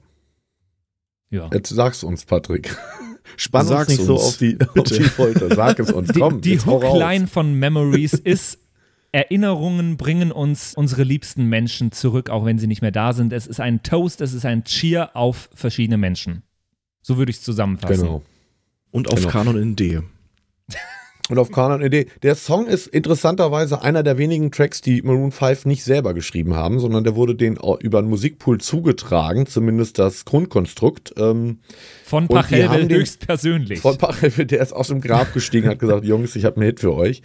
Ja. 1.30 1.48
Jetzt 1.52 1.70
sag's 1.70 2.02
uns, 2.02 2.24
Patrick. 2.24 2.76
Spann 3.36 3.66
Sag's 3.66 3.90
uns 3.90 3.98
nicht 3.98 4.06
so 4.06 4.14
uns. 4.14 4.24
auf 4.26 4.36
die, 4.38 4.58
auf 4.60 4.88
die 4.88 5.04
Folter. 5.04 5.54
Sag 5.54 5.78
es 5.78 5.92
uns. 5.92 6.08
Die, 6.08 6.18
Komm, 6.18 6.40
die. 6.40 6.58
Hookline 6.58 7.26
von 7.26 7.54
Memories 7.54 8.12
ist 8.24 8.58
Erinnerungen 9.12 9.96
bringen 9.96 10.30
uns 10.30 10.74
unsere 10.74 11.02
liebsten 11.02 11.46
Menschen 11.46 11.90
zurück, 11.90 12.30
auch 12.30 12.44
wenn 12.44 12.58
sie 12.58 12.66
nicht 12.66 12.82
mehr 12.82 12.92
da 12.92 13.12
sind. 13.12 13.32
Es 13.32 13.46
ist 13.46 13.60
ein 13.60 13.82
Toast, 13.82 14.20
es 14.20 14.32
ist 14.32 14.44
ein 14.44 14.64
Cheer 14.64 15.16
auf 15.16 15.50
verschiedene 15.54 15.96
Menschen. 15.96 16.42
So 17.02 17.16
würde 17.16 17.30
ich 17.30 17.38
es 17.38 17.42
zusammenfassen. 17.42 18.02
Genau. 18.02 18.22
Und 18.90 19.08
auf 19.12 19.18
Genau. 19.20 19.30
Kanon 19.30 19.56
in 19.60 19.76
D. 19.76 20.00
Und 21.28 21.38
auf 21.38 21.52
Kanon 21.52 21.80
Idee. 21.80 22.06
Der 22.24 22.34
Song 22.34 22.66
ist 22.66 22.88
interessanterweise 22.88 23.82
einer 23.82 24.02
der 24.02 24.18
wenigen 24.18 24.50
Tracks, 24.50 24.80
die 24.80 25.00
Maroon 25.02 25.30
5 25.30 25.64
nicht 25.64 25.84
selber 25.84 26.12
geschrieben 26.12 26.56
haben, 26.56 26.80
sondern 26.80 27.04
der 27.04 27.14
wurde 27.14 27.36
denen 27.36 27.56
auch 27.56 27.78
über 27.80 28.00
einen 28.00 28.08
Musikpool 28.08 28.58
zugetragen, 28.58 29.46
zumindest 29.46 30.00
das 30.00 30.24
Grundkonstrukt. 30.24 31.14
Ähm, 31.18 31.60
Von 32.04 32.26
Pachelbel 32.26 32.88
den- 32.88 32.98
höchstpersönlich. 32.98 33.78
Von 33.78 33.96
Pachelbel, 33.96 34.44
der 34.46 34.60
ist 34.60 34.72
aus 34.72 34.88
dem 34.88 35.00
Grab 35.00 35.32
gestiegen, 35.32 35.68
hat 35.68 35.78
gesagt, 35.78 36.04
Jungs, 36.04 36.34
ich 36.34 36.44
habe 36.44 36.56
einen 36.56 36.64
Hit 36.64 36.80
für 36.80 36.94
euch. 36.94 37.22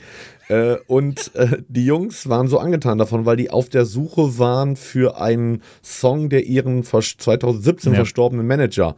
Äh, 0.50 0.76
und 0.86 1.34
äh, 1.34 1.64
die 1.68 1.88
Jungs 1.88 2.30
waren 2.30 2.48
so 2.48 2.60
angetan 2.60 3.00
davon, 3.00 3.26
weil 3.26 3.38
die 3.38 3.50
auf 3.50 3.70
der 3.70 3.86
Suche 3.86 4.38
waren 4.38 4.76
für 4.76 5.20
einen 5.20 5.64
Song, 5.82 6.30
der 6.30 6.46
ihren 6.46 6.84
vers- 6.84 7.16
2017 7.18 7.94
Ja. 7.94 7.98
verstorbenen 7.98 8.46
Manager 8.46 8.96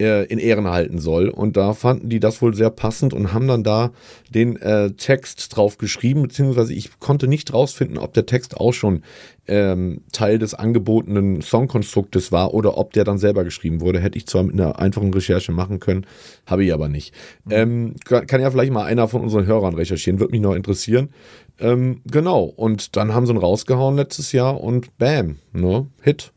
äh, 0.00 0.24
in 0.26 0.38
Ehren 0.38 0.68
halten 0.68 0.98
soll. 0.98 1.28
Und 1.28 1.56
da 1.56 1.74
fanden 1.74 2.08
die 2.08 2.20
das 2.20 2.40
wohl 2.40 2.54
sehr 2.54 2.70
passend 2.70 3.12
und 3.12 3.32
haben 3.32 3.48
dann 3.48 3.64
da 3.64 3.90
den 4.30 4.56
äh, 4.56 4.92
Text 4.92 5.56
drauf 5.56 5.78
geschrieben, 5.78 6.22
beziehungsweise 6.22 6.72
ich 6.72 6.98
konnte 7.00 7.28
nicht 7.28 7.52
rausfinden, 7.52 7.98
ob 7.98 8.12
der 8.12 8.26
Text 8.26 8.56
auch 8.56 8.72
schon 8.72 9.02
ähm, 9.46 10.02
Teil 10.12 10.38
des 10.38 10.54
angebotenen 10.54 11.40
Songkonstruktes 11.40 12.30
war 12.30 12.54
oder 12.54 12.78
ob 12.78 12.92
der 12.92 13.04
dann 13.04 13.18
selber 13.18 13.44
geschrieben 13.44 13.80
wurde. 13.80 14.00
Hätte 14.00 14.18
ich 14.18 14.26
zwar 14.26 14.44
mit 14.44 14.54
einer 14.54 14.78
einfachen 14.78 15.12
Recherche 15.12 15.52
machen 15.52 15.80
können, 15.80 16.06
habe 16.46 16.64
ich 16.64 16.72
aber 16.72 16.88
nicht. 16.88 17.14
Ähm, 17.50 17.96
kann, 18.04 18.26
kann 18.26 18.40
ja 18.40 18.50
vielleicht 18.50 18.72
mal 18.72 18.84
einer 18.84 19.08
von 19.08 19.22
unseren 19.22 19.46
Hörern 19.46 19.74
recherchieren, 19.74 20.20
würde 20.20 20.32
mich 20.32 20.42
noch 20.42 20.54
interessieren. 20.54 21.10
Ähm, 21.58 22.02
genau, 22.04 22.44
und 22.44 22.96
dann 22.96 23.14
haben 23.14 23.26
sie 23.26 23.32
ihn 23.32 23.38
rausgehauen 23.38 23.96
letztes 23.96 24.32
Jahr 24.32 24.60
und 24.60 24.96
bam, 24.98 25.36
ne, 25.52 25.86
Hit. 26.02 26.32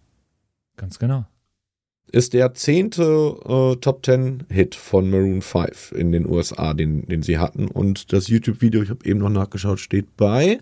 Ganz 0.77 0.98
genau. 0.98 1.25
Ist 2.12 2.34
der 2.34 2.53
zehnte 2.53 3.03
äh, 3.46 3.75
Top 3.77 4.03
Ten 4.03 4.44
Hit 4.50 4.75
von 4.75 5.10
Maroon 5.10 5.41
5 5.41 5.94
in 5.94 6.12
den 6.12 6.27
USA, 6.27 6.74
den, 6.74 7.08
den 7.08 7.24
sie 7.24 7.38
hatten. 7.38 7.68
Und 7.68 8.12
das 8.12 8.27
YouTube-Video, 8.27 8.84
ich 8.84 8.89
habe 8.89 9.06
eben 9.06 9.20
noch 9.20 9.30
nachgeschaut, 9.30 9.80
steht 9.80 10.18
bei 10.18 10.60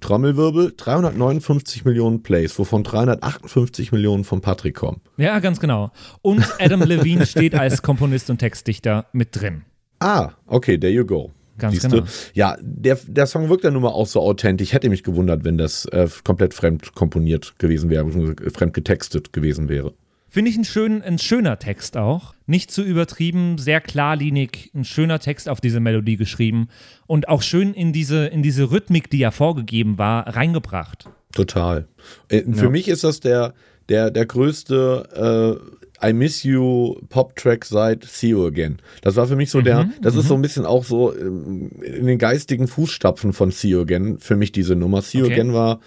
Trommelwirbel 0.00 0.74
359 0.76 1.84
Millionen 1.84 2.22
Plays, 2.22 2.56
wovon 2.58 2.84
358 2.84 3.90
Millionen 3.90 4.22
von 4.22 4.40
Patrick 4.40 4.76
kommen. 4.76 5.00
Ja, 5.16 5.40
ganz 5.40 5.58
genau. 5.58 5.90
Und 6.22 6.46
Adam 6.60 6.82
Levine 6.82 7.26
steht 7.26 7.56
als 7.56 7.82
Komponist 7.82 8.30
und 8.30 8.38
Textdichter 8.38 9.06
mit 9.12 9.40
drin. 9.40 9.62
Ah, 9.98 10.32
okay, 10.46 10.78
there 10.78 10.92
you 10.92 11.04
go. 11.04 11.32
Ganz 11.58 11.74
Siehste? 11.74 11.88
genau. 11.88 12.04
Ja, 12.34 12.56
der, 12.60 12.98
der 13.06 13.26
Song 13.26 13.48
wirkt 13.48 13.64
ja 13.64 13.70
nun 13.70 13.82
mal 13.82 13.88
auch 13.88 14.06
so 14.06 14.20
authentisch. 14.20 14.72
Hätte 14.72 14.88
mich 14.88 15.02
gewundert, 15.02 15.44
wenn 15.44 15.58
das 15.58 15.86
äh, 15.86 16.08
komplett 16.22 16.54
fremd 16.54 16.94
komponiert 16.94 17.58
gewesen 17.58 17.90
wäre, 17.90 18.06
fremd 18.52 18.74
getextet 18.74 19.32
gewesen 19.32 19.68
wäre. 19.68 19.94
Finde 20.36 20.50
ich 20.50 20.58
ein, 20.58 20.64
schön, 20.64 21.00
ein 21.00 21.18
schöner 21.18 21.58
Text 21.58 21.96
auch. 21.96 22.34
Nicht 22.44 22.70
zu 22.70 22.82
übertrieben, 22.82 23.56
sehr 23.56 23.80
klarlinig, 23.80 24.70
ein 24.74 24.84
schöner 24.84 25.18
Text 25.18 25.48
auf 25.48 25.62
diese 25.62 25.80
Melodie 25.80 26.18
geschrieben 26.18 26.68
und 27.06 27.30
auch 27.30 27.40
schön 27.40 27.72
in 27.72 27.94
diese, 27.94 28.26
in 28.26 28.42
diese 28.42 28.70
Rhythmik, 28.70 29.08
die 29.08 29.16
ja 29.16 29.30
vorgegeben 29.30 29.96
war, 29.96 30.26
reingebracht. 30.36 31.08
Total. 31.32 31.88
Äh, 32.28 32.42
Für 32.52 32.68
mich 32.68 32.88
ist 32.88 33.02
das 33.02 33.20
der, 33.20 33.54
der, 33.88 34.10
der 34.10 34.26
größte 34.26 35.58
äh, 36.02 36.08
I 36.10 36.12
Miss 36.12 36.42
You 36.42 36.96
Pop-Track 37.08 37.64
seit 37.64 38.04
See 38.04 38.28
You 38.28 38.44
Again. 38.44 38.76
Das 39.00 39.16
war 39.16 39.26
für 39.26 39.36
mich 39.36 39.50
so 39.50 39.62
der, 39.62 39.88
das 40.02 40.16
ist 40.16 40.28
so 40.28 40.34
ein 40.34 40.42
bisschen 40.42 40.66
auch 40.66 40.84
so 40.84 41.16
ähm, 41.16 41.70
in 41.80 42.04
den 42.04 42.18
geistigen 42.18 42.68
Fußstapfen 42.68 43.32
von 43.32 43.52
See 43.52 43.68
You 43.68 43.80
Again, 43.80 44.18
für 44.18 44.36
mich 44.36 44.52
diese 44.52 44.76
Nummer. 44.76 45.00
See 45.00 45.16
You 45.16 45.24
Okay. 45.24 45.32
Again 45.32 45.54
war, 45.54 45.80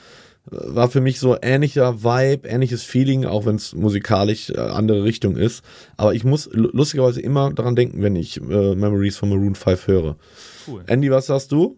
war 0.51 0.89
für 0.89 1.01
mich 1.01 1.19
so 1.19 1.37
ähnlicher 1.41 2.03
Vibe, 2.03 2.47
ähnliches 2.47 2.83
Feeling, 2.83 3.25
auch 3.25 3.45
wenn 3.45 3.55
es 3.55 3.73
musikalisch 3.75 4.49
äh, 4.49 4.57
andere 4.59 5.03
Richtung 5.03 5.35
ist. 5.37 5.63
Aber 5.97 6.13
ich 6.13 6.23
muss 6.23 6.49
lu- 6.51 6.69
lustigerweise 6.71 7.21
immer 7.21 7.51
daran 7.53 7.75
denken, 7.75 8.01
wenn 8.01 8.15
ich 8.15 8.37
äh, 8.37 8.75
Memories 8.75 9.17
von 9.17 9.29
Maroon 9.29 9.55
5 9.55 9.87
höre. 9.87 10.15
Cool. 10.67 10.83
Andy, 10.87 11.11
was 11.11 11.27
sagst 11.27 11.51
du? 11.51 11.77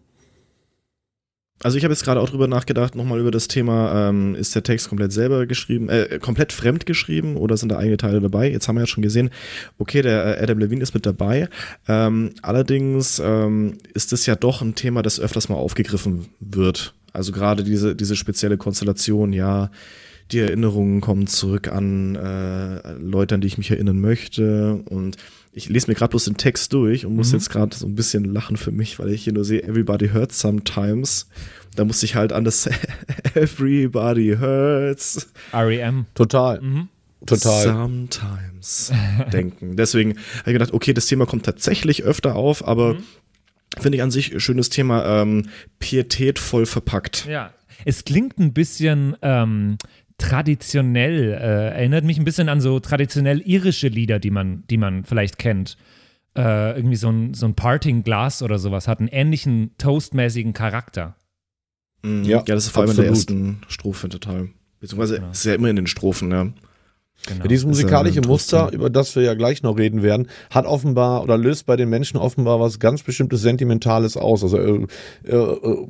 Also 1.64 1.78
ich 1.78 1.84
habe 1.84 1.94
jetzt 1.94 2.02
gerade 2.04 2.20
auch 2.20 2.28
drüber 2.28 2.48
nachgedacht, 2.48 2.96
nochmal 2.96 3.20
über 3.20 3.30
das 3.30 3.46
Thema, 3.46 4.08
ähm, 4.08 4.34
ist 4.34 4.52
der 4.56 4.64
Text 4.64 4.88
komplett 4.88 5.12
selber 5.12 5.46
geschrieben, 5.46 5.88
äh, 5.88 6.18
komplett 6.20 6.52
fremd 6.52 6.86
geschrieben 6.86 7.36
oder 7.36 7.56
sind 7.56 7.68
da 7.70 7.78
eigene 7.78 7.98
Teile 7.98 8.20
dabei? 8.20 8.50
Jetzt 8.50 8.66
haben 8.66 8.74
wir 8.74 8.80
ja 8.80 8.86
schon 8.88 9.02
gesehen, 9.04 9.30
okay, 9.78 10.02
der 10.02 10.38
äh, 10.40 10.42
Adam 10.42 10.58
Levine 10.58 10.82
ist 10.82 10.92
mit 10.92 11.06
dabei. 11.06 11.48
Ähm, 11.86 12.32
allerdings 12.42 13.22
ähm, 13.24 13.78
ist 13.94 14.10
das 14.10 14.26
ja 14.26 14.34
doch 14.34 14.60
ein 14.60 14.74
Thema, 14.74 15.02
das 15.02 15.20
öfters 15.20 15.48
mal 15.48 15.54
aufgegriffen 15.54 16.30
wird. 16.40 16.94
Also 17.12 17.32
gerade 17.32 17.62
diese, 17.64 17.94
diese 17.96 18.16
spezielle 18.16 18.56
Konstellation, 18.56 19.32
ja, 19.32 19.70
die 20.30 20.38
Erinnerungen 20.38 21.00
kommen 21.00 21.26
zurück 21.26 21.68
an 21.68 22.14
äh, 22.16 22.92
Leute, 22.94 23.34
an 23.34 23.40
die 23.42 23.48
ich 23.48 23.58
mich 23.58 23.70
erinnern 23.70 24.00
möchte. 24.00 24.82
Und 24.86 25.16
ich 25.52 25.68
lese 25.68 25.90
mir 25.90 25.94
gerade 25.94 26.10
bloß 26.10 26.24
den 26.24 26.36
Text 26.38 26.72
durch 26.72 27.04
und 27.04 27.14
muss 27.16 27.28
Mhm. 27.32 27.34
jetzt 27.38 27.50
gerade 27.50 27.76
so 27.76 27.86
ein 27.86 27.94
bisschen 27.94 28.24
lachen 28.24 28.56
für 28.56 28.72
mich, 28.72 28.98
weil 28.98 29.10
ich 29.10 29.24
hier 29.24 29.34
nur 29.34 29.44
sehe, 29.44 29.62
Everybody 29.62 30.08
hurts 30.08 30.40
sometimes. 30.40 31.28
Da 31.76 31.84
musste 31.84 32.06
ich 32.06 32.14
halt 32.14 32.32
an 32.32 32.44
das 32.44 32.66
Everybody 33.34 34.36
hurts 34.40 35.28
REM. 35.52 36.06
Total. 36.14 36.60
Mhm. 36.60 36.88
Total. 37.26 37.62
sometimes 37.64 38.92
denken. 39.32 39.76
Deswegen 39.76 40.16
habe 40.40 40.50
ich 40.50 40.52
gedacht, 40.54 40.72
okay, 40.72 40.92
das 40.92 41.06
Thema 41.06 41.24
kommt 41.26 41.44
tatsächlich 41.44 42.02
öfter 42.02 42.34
auf, 42.34 42.66
aber 42.66 42.94
Mhm. 42.94 43.02
Finde 43.80 43.96
ich 43.96 44.02
an 44.02 44.10
sich 44.10 44.32
ein 44.32 44.40
schönes 44.40 44.68
Thema, 44.70 45.22
ähm, 45.22 45.48
pietätvoll 45.78 46.66
verpackt. 46.66 47.26
Ja. 47.26 47.52
Es 47.84 48.04
klingt 48.04 48.38
ein 48.38 48.52
bisschen 48.52 49.16
ähm, 49.22 49.76
traditionell, 50.18 51.32
äh, 51.32 51.68
erinnert 51.74 52.04
mich 52.04 52.18
ein 52.18 52.24
bisschen 52.24 52.48
an 52.48 52.60
so 52.60 52.80
traditionell 52.80 53.40
irische 53.44 53.88
Lieder, 53.88 54.18
die 54.18 54.30
man, 54.30 54.64
die 54.70 54.76
man 54.78 55.04
vielleicht 55.04 55.38
kennt. 55.38 55.76
Äh, 56.36 56.76
irgendwie 56.76 56.96
so 56.96 57.10
ein, 57.10 57.34
so 57.34 57.44
ein 57.46 57.54
Parting 57.54 58.02
Glass 58.04 58.42
oder 58.42 58.58
sowas 58.58 58.88
hat 58.88 59.00
einen 59.00 59.08
ähnlichen 59.08 59.72
toastmäßigen 59.78 60.52
Charakter. 60.54 61.16
Mhm. 62.02 62.24
Ja, 62.24 62.38
Ja, 62.38 62.54
das 62.54 62.64
ist 62.66 62.70
vor 62.70 62.82
allem 62.82 62.90
in 62.92 62.96
der 62.96 63.10
absolut. 63.10 63.30
ersten 63.40 63.60
Strophe 63.68 64.08
total. 64.08 64.48
Beziehungsweise 64.80 65.16
Genau. 65.16 65.30
ist 65.30 65.44
ja 65.44 65.54
immer 65.54 65.68
in 65.68 65.76
den 65.76 65.86
Strophen, 65.86 66.30
ja. 66.30 66.52
Genau. 67.26 67.44
Ja, 67.44 67.48
dieses 67.48 67.62
ja 67.64 67.68
musikalische 67.68 68.20
Muster, 68.22 68.72
über 68.72 68.90
das 68.90 69.14
wir 69.14 69.22
ja 69.22 69.34
gleich 69.34 69.62
noch 69.62 69.78
reden 69.78 70.02
werden, 70.02 70.28
hat 70.50 70.66
offenbar 70.66 71.22
oder 71.22 71.38
löst 71.38 71.66
bei 71.66 71.76
den 71.76 71.88
Menschen 71.88 72.16
offenbar 72.16 72.58
was 72.58 72.80
ganz 72.80 73.02
bestimmtes 73.02 73.42
Sentimentales 73.42 74.16
aus. 74.16 74.42
Also 74.42 74.58
äh, 74.58 74.86
äh, 75.24 75.36
äh, 75.36 75.86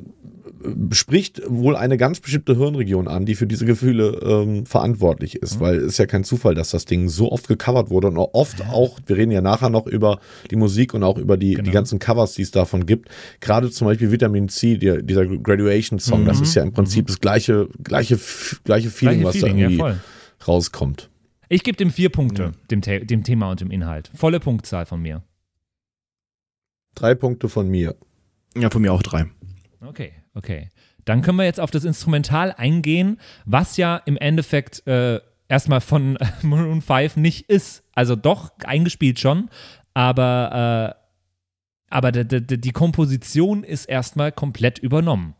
spricht 0.91 1.41
wohl 1.47 1.75
eine 1.75 1.97
ganz 1.97 2.19
bestimmte 2.19 2.55
Hirnregion 2.55 3.07
an, 3.07 3.25
die 3.25 3.35
für 3.35 3.47
diese 3.47 3.65
Gefühle 3.65 4.19
ähm, 4.23 4.65
verantwortlich 4.65 5.35
ist, 5.35 5.59
weil 5.59 5.77
es 5.77 5.93
ist 5.93 5.97
ja 5.97 6.05
kein 6.05 6.23
Zufall, 6.23 6.55
dass 6.55 6.69
das 6.69 6.85
Ding 6.85 7.09
so 7.09 7.31
oft 7.31 7.47
gecovert 7.47 7.89
wurde 7.89 8.07
und 8.07 8.17
oft 8.17 8.61
auch, 8.69 8.99
wir 9.05 9.17
reden 9.17 9.31
ja 9.31 9.41
nachher 9.41 9.69
noch 9.69 9.87
über 9.87 10.19
die 10.51 10.55
Musik 10.55 10.93
und 10.93 11.03
auch 11.03 11.17
über 11.17 11.37
die, 11.37 11.55
die 11.55 11.71
ganzen 11.71 11.99
Covers, 11.99 12.33
die 12.33 12.43
es 12.43 12.51
davon 12.51 12.85
gibt. 12.85 13.09
Gerade 13.41 13.71
zum 13.71 13.87
Beispiel 13.87 14.11
Vitamin 14.11 14.49
C, 14.49 14.77
der, 14.77 15.01
dieser 15.01 15.25
Graduation-Song, 15.25 16.25
das 16.25 16.39
ist 16.39 16.55
ja 16.55 16.63
im 16.63 16.71
Prinzip 16.71 17.07
das 17.07 17.19
gleiche, 17.19 17.67
gleiche, 17.83 18.19
gleiche 18.63 18.89
Feeling, 18.89 19.21
Gleiche 19.21 19.25
was 19.25 19.35
Feeling, 19.35 19.55
da 19.55 19.61
ja, 19.61 19.67
irgendwie 19.69 19.77
voll. 19.79 19.97
rauskommt. 20.47 21.09
Ich 21.53 21.63
gebe 21.63 21.77
dem 21.77 21.91
vier 21.91 22.09
Punkte, 22.09 22.53
dem, 22.71 22.81
The 22.81 23.05
dem 23.05 23.23
Thema 23.23 23.51
und 23.51 23.61
dem 23.61 23.69
Inhalt. 23.69 24.09
Volle 24.15 24.39
Punktzahl 24.39 24.87
von 24.87 24.99
mir. 24.99 25.21
Drei 26.95 27.13
Punkte 27.13 27.47
von 27.47 27.67
mir. 27.67 27.95
Ja, 28.55 28.71
von 28.71 28.81
mir 28.81 28.91
auch 28.91 29.03
drei. 29.03 29.27
Okay, 29.79 30.13
okay. 30.33 30.71
Dann 31.05 31.21
können 31.21 31.37
wir 31.37 31.45
jetzt 31.45 31.59
auf 31.59 31.69
das 31.69 31.83
Instrumental 31.83 32.53
eingehen, 32.53 33.19
was 33.45 33.77
ja 33.77 33.97
im 33.97 34.17
Endeffekt 34.17 34.87
äh, 34.87 35.19
erstmal 35.47 35.79
von 35.79 36.17
Maroon 36.41 36.81
5 36.81 37.17
nicht 37.17 37.49
ist. 37.49 37.83
Also 37.93 38.15
doch 38.15 38.51
eingespielt 38.65 39.19
schon, 39.19 39.51
aber, 39.93 40.95
äh, 40.97 41.93
aber 41.93 42.11
die 42.11 42.71
Komposition 42.71 43.63
ist 43.63 43.85
erstmal 43.85 44.31
komplett 44.31 44.79
übernommen. 44.79 45.35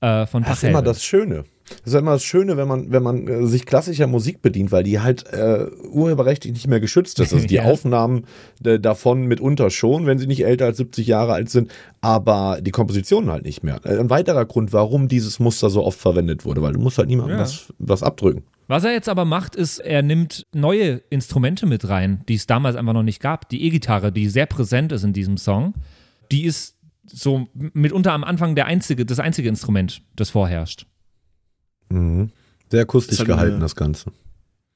Äh, 0.00 0.24
von 0.26 0.44
Das 0.44 0.62
ist 0.62 0.68
immer 0.68 0.82
das 0.82 1.02
Schöne. 1.02 1.44
Das 1.84 1.92
ist 1.92 1.98
immer 1.98 2.12
das 2.12 2.22
Schöne, 2.24 2.56
wenn 2.56 2.68
man, 2.68 2.92
wenn 2.92 3.02
man 3.02 3.26
äh, 3.26 3.46
sich 3.46 3.66
klassischer 3.66 4.06
Musik 4.06 4.42
bedient, 4.42 4.72
weil 4.72 4.82
die 4.84 5.00
halt 5.00 5.26
äh, 5.32 5.66
urheberrechtlich 5.90 6.52
nicht 6.52 6.66
mehr 6.68 6.80
geschützt 6.80 7.18
ist. 7.20 7.32
Also 7.32 7.46
die 7.46 7.54
Ja. 7.56 7.64
Aufnahmen 7.64 8.24
äh, 8.64 8.78
davon 8.78 9.26
mitunter 9.26 9.70
schon, 9.70 10.06
wenn 10.06 10.18
sie 10.18 10.26
nicht 10.26 10.44
älter 10.44 10.66
als 10.66 10.76
70 10.78 11.06
Jahre 11.06 11.32
alt 11.32 11.50
sind, 11.50 11.70
aber 12.00 12.58
die 12.60 12.70
Kompositionen 12.70 13.30
halt 13.30 13.44
nicht 13.44 13.62
mehr. 13.62 13.80
Äh, 13.84 13.98
ein 13.98 14.10
weiterer 14.10 14.44
Grund, 14.44 14.72
warum 14.72 15.08
dieses 15.08 15.38
Muster 15.40 15.70
so 15.70 15.84
oft 15.84 15.98
verwendet 15.98 16.44
wurde, 16.44 16.62
weil 16.62 16.72
du 16.72 16.80
musst 16.80 16.98
halt 16.98 17.08
niemandem 17.08 17.36
Ja. 17.38 17.42
was, 17.42 17.72
was 17.78 18.02
abdrücken. 18.02 18.42
Was 18.68 18.84
er 18.84 18.92
jetzt 18.92 19.08
aber 19.08 19.24
macht, 19.24 19.54
ist, 19.56 19.80
er 19.80 20.02
nimmt 20.02 20.46
neue 20.54 21.02
Instrumente 21.10 21.66
mit 21.66 21.88
rein, 21.88 22.22
die 22.28 22.36
es 22.36 22.46
damals 22.46 22.76
einfach 22.76 22.92
noch 22.94 23.02
nicht 23.02 23.20
gab. 23.20 23.48
Die 23.50 23.64
E-Gitarre, 23.64 24.12
die 24.12 24.28
sehr 24.28 24.46
präsent 24.46 24.92
ist 24.92 25.02
in 25.04 25.12
diesem 25.12 25.36
Song, 25.36 25.74
die 26.30 26.44
ist 26.44 26.76
so 27.04 27.48
mitunter 27.54 28.12
am 28.12 28.24
Anfang 28.24 28.54
der 28.54 28.66
einzige, 28.66 29.04
das 29.04 29.18
einzige 29.18 29.48
Instrument, 29.48 30.00
das 30.16 30.30
vorherrscht. 30.30 30.86
Mhm. 31.92 32.30
Sehr 32.70 32.82
akustisch 32.82 33.18
halt 33.18 33.28
gehalten, 33.28 33.54
eine- 33.54 33.62
das 33.62 33.76
Ganze. 33.76 34.10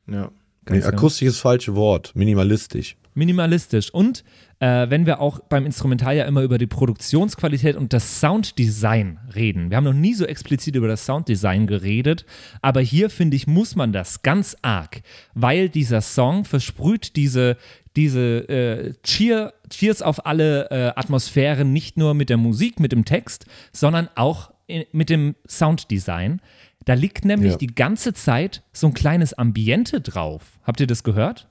Ja. 0.06 0.30
Nee, 0.68 0.72
Ganz 0.80 0.84
genau. 0.86 0.96
akustisch 0.98 1.28
ist 1.28 1.34
das 1.36 1.40
falsche 1.40 1.74
Wort. 1.76 2.12
Minimalistisch. 2.16 2.96
Minimalistisch. 3.14 3.90
Und 3.94 4.24
äh, 4.58 4.90
wenn 4.90 5.06
wir 5.06 5.20
auch 5.20 5.38
beim 5.40 5.64
Instrumental 5.64 6.16
ja 6.16 6.24
immer 6.24 6.42
über 6.42 6.58
die 6.58 6.66
Produktionsqualität 6.66 7.76
und 7.76 7.92
das 7.92 8.20
Sounddesign 8.20 9.18
reden. 9.34 9.70
Wir 9.70 9.76
haben 9.76 9.84
noch 9.84 9.92
nie 9.92 10.12
so 10.14 10.24
explizit 10.26 10.74
über 10.76 10.88
das 10.88 11.06
Sounddesign 11.06 11.66
geredet, 11.66 12.26
aber 12.62 12.80
hier 12.80 13.08
finde 13.10 13.36
ich, 13.36 13.46
muss 13.46 13.76
man 13.76 13.92
das 13.92 14.22
ganz 14.22 14.56
arg, 14.62 15.02
weil 15.34 15.68
dieser 15.68 16.00
Song 16.00 16.44
versprüht 16.44 17.16
diese, 17.16 17.56
diese 17.96 18.48
äh, 18.48 18.92
Cheers 19.04 20.02
auf 20.02 20.26
alle 20.26 20.70
äh, 20.70 20.92
Atmosphären, 20.96 21.72
nicht 21.72 21.96
nur 21.96 22.12
mit 22.14 22.28
der 22.28 22.36
Musik, 22.38 22.80
mit 22.80 22.92
dem 22.92 23.04
Text, 23.04 23.46
sondern 23.72 24.08
auch 24.14 24.52
in, 24.66 24.84
mit 24.92 25.10
dem 25.10 25.36
Sounddesign. 25.48 26.40
Da 26.86 26.94
liegt 26.94 27.24
nämlich 27.26 27.52
Ja. 27.52 27.58
die 27.58 27.66
ganze 27.74 28.14
Zeit 28.14 28.62
so 28.72 28.86
ein 28.86 28.94
kleines 28.94 29.34
Ambiente 29.34 30.00
drauf. 30.00 30.58
Habt 30.62 30.80
ihr 30.80 30.86
das 30.86 31.02
gehört? 31.04 31.48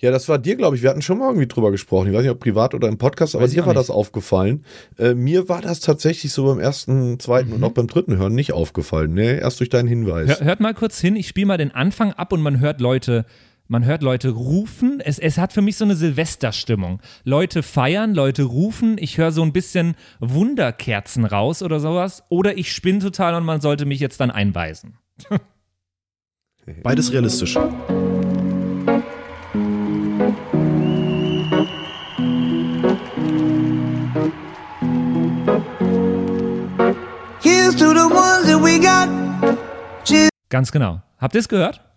Ja, 0.00 0.10
das 0.12 0.28
war 0.28 0.38
dir, 0.38 0.54
glaube 0.56 0.76
ich. 0.76 0.82
Wir 0.82 0.90
hatten 0.90 1.02
schon 1.02 1.18
mal 1.18 1.26
irgendwie 1.26 1.48
drüber 1.48 1.70
gesprochen. 1.72 2.06
Ich 2.08 2.14
weiß 2.14 2.22
nicht, 2.22 2.30
ob 2.30 2.38
privat 2.38 2.72
oder 2.72 2.86
im 2.88 2.98
Podcast, 2.98 3.34
aber 3.34 3.44
Weiß 3.44 3.50
dir 3.50 3.66
war 3.66 3.74
nicht. 3.74 3.80
das 3.80 3.90
aufgefallen. 3.90 4.64
Äh, 4.96 5.14
mir 5.14 5.48
war 5.48 5.60
das 5.60 5.80
tatsächlich 5.80 6.32
so 6.32 6.46
beim 6.46 6.60
ersten, 6.60 7.18
zweiten 7.18 7.48
Mhm. 7.50 7.54
und 7.56 7.64
auch 7.64 7.72
beim 7.72 7.88
dritten 7.88 8.16
Hören 8.16 8.34
nicht 8.34 8.52
aufgefallen. 8.52 9.12
Nee, 9.12 9.38
erst 9.38 9.58
durch 9.60 9.70
deinen 9.70 9.88
Hinweis. 9.88 10.28
Hör, 10.40 10.46
hört 10.46 10.60
mal 10.60 10.72
kurz 10.72 11.00
hin, 11.00 11.16
ich 11.16 11.26
spiele 11.28 11.46
mal 11.46 11.58
den 11.58 11.72
Anfang 11.72 12.12
ab 12.12 12.32
und 12.32 12.40
man 12.40 12.60
hört 12.60 12.80
Leute, 12.80 13.26
man 13.68 13.84
hört 13.84 14.02
Leute 14.02 14.30
rufen. 14.30 15.00
Es, 15.00 15.18
es 15.18 15.38
hat 15.38 15.52
für 15.52 15.62
mich 15.62 15.76
so 15.76 15.84
eine 15.84 15.94
Silvesterstimmung. 15.94 17.00
Leute 17.24 17.62
feiern, 17.62 18.14
Leute 18.14 18.44
rufen. 18.44 18.96
Ich 18.98 19.18
höre 19.18 19.30
so 19.30 19.42
ein 19.42 19.52
bisschen 19.52 19.94
Wunderkerzen 20.20 21.26
raus 21.26 21.62
oder 21.62 21.78
sowas. 21.78 22.24
Oder 22.30 22.56
ich 22.56 22.72
spinne 22.72 22.98
total 23.00 23.34
und 23.34 23.44
man 23.44 23.60
sollte 23.60 23.84
mich 23.84 24.00
jetzt 24.00 24.20
dann 24.20 24.30
einweisen. 24.30 24.96
Beides 26.82 27.12
realistisch. 27.12 27.56
Ganz 40.48 40.72
genau. 40.72 41.02
Habt 41.18 41.34
ihr 41.34 41.40
es 41.40 41.48
gehört? 41.48 41.87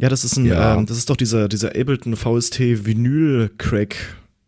Ja, 0.00 0.08
das 0.08 0.24
ist 0.24 0.36
ein, 0.36 0.46
Ja. 0.46 0.76
ähm, 0.76 0.86
das 0.86 0.96
ist 0.96 1.10
doch 1.10 1.16
dieser, 1.16 1.48
dieser 1.48 1.68
Ableton 1.68 2.16
VST 2.16 2.86
Vinyl 2.86 3.50
Crack, 3.58 3.96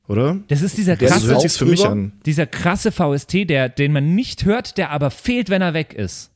oder? 0.09 0.39
Das 0.49 0.63
ist 0.63 0.79
dieser 0.79 0.97
Der 0.97 1.09
So 1.09 1.15
ist 1.15 1.21
krasse, 1.21 1.27
hört 1.29 1.37
auch 1.39 1.43
sich's 1.43 1.57
für 1.59 1.67
mich 1.67 1.87
an. 1.87 2.13
dieser 2.27 2.47
krasse 2.47 2.91
VST, 2.93 3.45
der, 3.49 3.69
den 3.69 3.93
man 3.93 4.15
nicht 4.15 4.45
hört, 4.45 4.79
der 4.79 4.91
aber 4.91 5.11
fehlt, 5.11 5.51
wenn 5.51 5.63
er 5.63 5.75
weg 5.75 5.93
ist. 5.95 6.31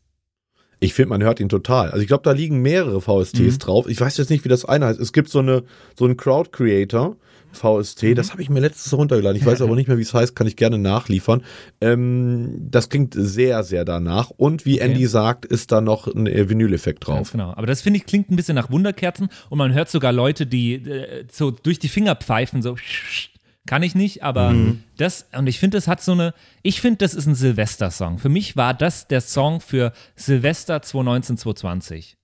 Ich 0.78 0.92
finde, 0.92 1.08
man 1.08 1.22
hört 1.22 1.40
ihn 1.40 1.48
total. 1.48 1.90
Also 1.90 2.02
ich 2.02 2.06
glaube, 2.08 2.22
da 2.24 2.32
liegen 2.32 2.60
mehrere 2.60 3.00
VSTs 3.00 3.54
Mhm. 3.54 3.58
drauf. 3.58 3.86
Ich 3.88 3.98
weiß 3.98 4.18
jetzt 4.18 4.28
nicht, 4.28 4.44
wie 4.44 4.50
das 4.50 4.66
eine 4.66 4.84
heißt. 4.86 5.00
Es 5.00 5.14
gibt 5.14 5.30
so 5.30 5.38
eine 5.38 5.62
so 5.98 6.04
einen 6.04 6.18
Crowd 6.18 6.50
Creator 6.52 7.16
VST. 7.52 8.02
Mhm. 8.02 8.14
Das 8.14 8.32
habe 8.32 8.42
ich 8.42 8.50
mir 8.50 8.60
letztes 8.60 8.92
runtergeladen. 8.96 9.40
Ich 9.40 9.46
weiß 9.46 9.60
aber 9.62 9.74
nicht 9.74 9.88
mehr, 9.88 9.98
wie 9.98 10.02
es 10.02 10.14
heißt. 10.14 10.34
Kann 10.34 10.46
ich 10.46 10.56
gerne 10.56 10.78
nachliefern. 10.78 11.42
Ähm, 11.80 12.68
das 12.70 12.88
klingt 12.88 13.14
sehr, 13.16 13.62
sehr 13.64 13.84
danach. 13.84 14.30
Und 14.30 14.66
wie 14.66 14.78
Andy 14.78 15.06
sagt, 15.06 15.44
ist 15.44 15.72
da 15.72 15.80
noch 15.80 16.06
ein 16.06 16.26
äh, 16.26 16.48
Vinyleffekt 16.48 17.04
Ganz 17.04 17.18
drauf. 17.18 17.32
genau. 17.32 17.52
Aber 17.54 17.66
das 17.66 17.82
finde 17.82 17.98
ich 17.98 18.06
klingt 18.06 18.30
ein 18.30 18.36
bisschen 18.36 18.54
nach 18.54 18.70
Wunderkerzen 18.70 19.28
und 19.50 19.58
man 19.58 19.72
hört 19.72 19.90
sogar 19.90 20.12
Leute, 20.12 20.46
die 20.46 20.74
äh, 20.74 21.24
so 21.30 21.50
durch 21.50 21.78
die 21.78 21.88
Finger 21.88 22.16
pfeifen, 22.16 22.62
so 22.62 22.76
kann 23.66 23.82
ich 23.82 23.94
nicht, 23.96 24.22
aber 24.22 24.54
das, 24.96 25.26
und 25.36 25.48
ich 25.48 25.58
finde, 25.58 25.76
das 25.76 25.88
hat 25.88 26.00
so 26.00 26.12
eine, 26.12 26.34
ich 26.62 26.80
finde, 26.80 26.98
das 26.98 27.14
ist 27.14 27.26
ein 27.26 27.34
Silvester-Song. 27.34 28.18
Für 28.18 28.28
mich 28.28 28.56
war 28.56 28.74
das 28.74 29.08
der 29.08 29.20
Song 29.20 29.60
für 29.60 29.92
Silvester 30.14 30.80
2019, 30.82 31.36
2020. 31.36 32.16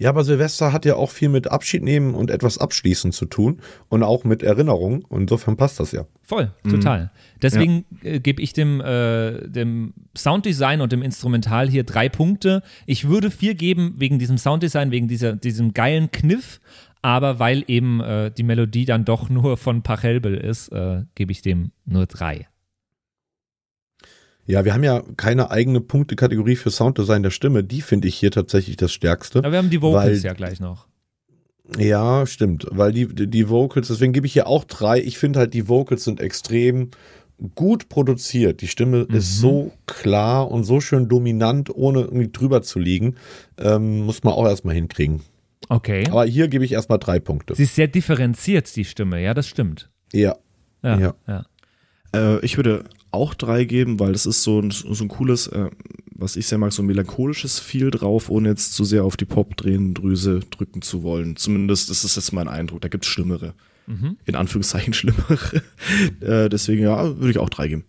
Ja, 0.00 0.08
aber 0.08 0.24
Silvester 0.24 0.72
hat 0.72 0.86
ja 0.86 0.96
auch 0.96 1.10
viel 1.10 1.28
mit 1.28 1.50
Abschied 1.50 1.82
nehmen 1.82 2.14
und 2.14 2.30
etwas 2.30 2.56
abschließen 2.56 3.12
zu 3.12 3.26
tun 3.26 3.60
und 3.90 4.02
auch 4.02 4.24
mit 4.24 4.42
Erinnerung. 4.42 5.04
Und 5.04 5.22
insofern 5.22 5.58
passt 5.58 5.78
das 5.78 5.92
ja. 5.92 6.06
Voll, 6.22 6.52
total. 6.68 7.10
Deswegen 7.42 7.84
äh, 8.02 8.18
gebe 8.18 8.40
ich 8.40 8.54
dem, 8.54 8.80
äh, 8.80 9.46
dem 9.46 9.92
Sounddesign 10.16 10.80
und 10.80 10.90
dem 10.90 11.02
Instrumental 11.02 11.68
hier 11.68 11.84
drei 11.84 12.08
Punkte. 12.08 12.62
Ich 12.86 13.08
würde 13.08 13.30
vier 13.30 13.54
geben 13.54 13.92
wegen 13.98 14.18
diesem 14.18 14.38
Sounddesign, 14.38 14.90
wegen 14.90 15.06
dieser, 15.06 15.36
diesem 15.36 15.74
geilen 15.74 16.10
Kniff, 16.10 16.62
aber 17.02 17.38
weil 17.38 17.62
eben 17.66 18.00
äh, 18.00 18.30
die 18.30 18.42
Melodie 18.42 18.86
dann 18.86 19.04
doch 19.04 19.28
nur 19.28 19.58
von 19.58 19.82
Pachelbel 19.82 20.34
ist, 20.34 20.72
äh, 20.72 21.02
gebe 21.14 21.30
ich 21.30 21.42
dem 21.42 21.72
nur 21.84 22.06
drei. 22.06 22.46
Ja, 24.50 24.64
wir 24.64 24.74
haben 24.74 24.82
ja 24.82 25.02
keine 25.16 25.50
eigene 25.50 25.80
Punktekategorie 25.80 26.56
für 26.56 26.70
Sounddesign 26.70 27.22
der 27.22 27.30
Stimme. 27.30 27.62
Die 27.62 27.82
finde 27.82 28.08
ich 28.08 28.16
hier 28.16 28.30
tatsächlich 28.30 28.76
das 28.76 28.92
Stärkste. 28.92 29.38
Aber 29.38 29.52
wir 29.52 29.58
haben 29.58 29.70
die 29.70 29.80
Vocals 29.80 30.22
ja 30.22 30.32
gleich 30.32 30.58
noch. 30.58 30.86
Ja, 31.78 32.26
stimmt. 32.26 32.66
Weil 32.70 32.92
die, 32.92 33.06
die 33.06 33.48
Vocals, 33.48 33.88
deswegen 33.88 34.12
gebe 34.12 34.26
ich 34.26 34.32
hier 34.32 34.48
auch 34.48 34.64
drei. 34.64 35.00
Ich 35.00 35.18
finde 35.18 35.38
halt, 35.38 35.54
die 35.54 35.68
Vocals 35.68 36.02
sind 36.02 36.20
extrem 36.20 36.90
gut 37.54 37.88
produziert. 37.88 38.60
Die 38.60 38.66
Stimme 38.66 39.06
ist 39.08 39.38
so 39.38 39.72
klar 39.86 40.50
und 40.50 40.64
so 40.64 40.80
schön 40.80 41.08
dominant, 41.08 41.70
ohne 41.72 42.00
irgendwie 42.00 42.30
drüber 42.32 42.62
zu 42.62 42.80
liegen. 42.80 43.14
Ähm, 43.56 44.00
muss 44.00 44.24
man 44.24 44.34
auch 44.34 44.46
erstmal 44.46 44.74
hinkriegen. 44.74 45.22
Okay. 45.68 46.04
Aber 46.08 46.24
hier 46.24 46.48
gebe 46.48 46.64
ich 46.64 46.72
erstmal 46.72 46.98
drei 46.98 47.20
Punkte. 47.20 47.54
Sie 47.54 47.62
ist 47.62 47.76
sehr 47.76 47.88
differenziert, 47.88 48.74
die 48.74 48.84
Stimme, 48.84 49.22
ja, 49.22 49.32
das 49.32 49.46
stimmt. 49.46 49.90
Ja. 50.12 50.36
Ja. 50.82 50.98
Ja. 50.98 51.14
ja. 51.28 51.46
Äh, 52.14 52.44
ich 52.44 52.56
würde 52.56 52.84
auch 53.10 53.34
drei 53.34 53.64
geben, 53.64 53.98
weil 54.00 54.12
das 54.12 54.26
ist 54.26 54.42
so 54.42 54.60
ein, 54.60 54.70
so 54.70 55.04
ein 55.04 55.08
cooles, 55.08 55.46
äh, 55.48 55.70
was 56.14 56.36
ich 56.36 56.46
sehr 56.46 56.58
mag, 56.58 56.72
so 56.72 56.82
ein 56.82 56.86
melancholisches 56.86 57.58
Feel 57.58 57.90
drauf, 57.90 58.30
ohne 58.30 58.50
jetzt 58.50 58.74
zu 58.74 58.84
sehr 58.84 59.04
auf 59.04 59.16
die 59.16 59.24
Pop-Drehendrüse 59.24 60.40
drücken 60.50 60.82
zu 60.82 61.02
wollen. 61.02 61.36
Zumindest 61.36 61.90
ist 61.90 62.04
das 62.04 62.16
jetzt 62.16 62.32
mein 62.32 62.48
Eindruck. 62.48 62.82
Da 62.82 62.88
gibt 62.88 63.04
es 63.04 63.10
Schlimmere. 63.10 63.54
In 64.24 64.36
Anführungszeichen 64.36 64.92
Schlimmere. 64.94 65.62
äh, 66.20 66.48
deswegen, 66.48 66.82
ja, 66.82 67.16
würde 67.16 67.30
ich 67.30 67.38
auch 67.38 67.48
drei 67.48 67.66
geben. 67.66 67.84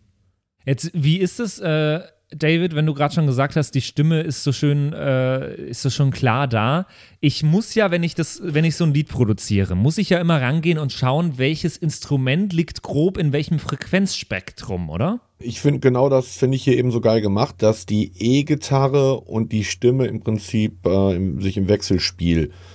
Jetzt, 0.65 0.89
wie 0.93 1.17
ist 1.17 1.39
es, 1.39 1.60
äh, 1.60 1.99
David, 2.33 2.75
wenn 2.75 2.85
du 2.85 2.93
gerade 2.93 3.13
schon 3.13 3.25
gesagt 3.25 3.55
hast, 3.55 3.71
die 3.75 3.81
Stimme 3.81 4.21
ist 4.21 4.43
so 4.43 4.51
schön, 4.51 4.93
äh, 4.93 5.53
ist 5.55 5.81
so 5.81 5.89
schon 5.89 6.11
klar 6.11 6.47
da. 6.47 6.87
Ich 7.19 7.43
muss 7.43 7.75
ja, 7.75 7.91
wenn 7.91 8.03
ich 8.03 8.15
das, 8.15 8.41
wenn 8.43 8.63
ich 8.63 8.75
so 8.75 8.85
ein 8.85 8.93
Lied 8.93 9.09
produziere, 9.09 9.75
muss 9.75 9.97
ich 9.97 10.09
ja 10.09 10.19
immer 10.19 10.41
rangehen 10.41 10.77
und 10.77 10.93
schauen, 10.93 11.37
welches 11.37 11.75
Instrument 11.75 12.53
liegt 12.53 12.83
grob 12.83 13.17
in 13.17 13.33
welchem 13.33 13.59
Frequenzspektrum, 13.59 14.89
oder? 14.89 15.19
Ich 15.39 15.59
finde 15.59 15.79
genau 15.79 16.07
das 16.07 16.37
finde 16.37 16.55
ich 16.55 16.63
hier 16.63 16.77
eben 16.77 16.91
so 16.91 17.01
geil 17.01 17.19
gemacht, 17.21 17.55
dass 17.59 17.85
die 17.85 18.11
E-Gitarre 18.17 19.19
und 19.19 19.51
die 19.51 19.63
Stimme 19.63 20.07
im 20.07 20.21
Prinzip 20.21 20.85
äh, 20.85 21.15
im, 21.15 21.41
sich 21.41 21.57
im 21.57 21.67
Wechselspiel 21.67 22.45
äh, 22.45 22.70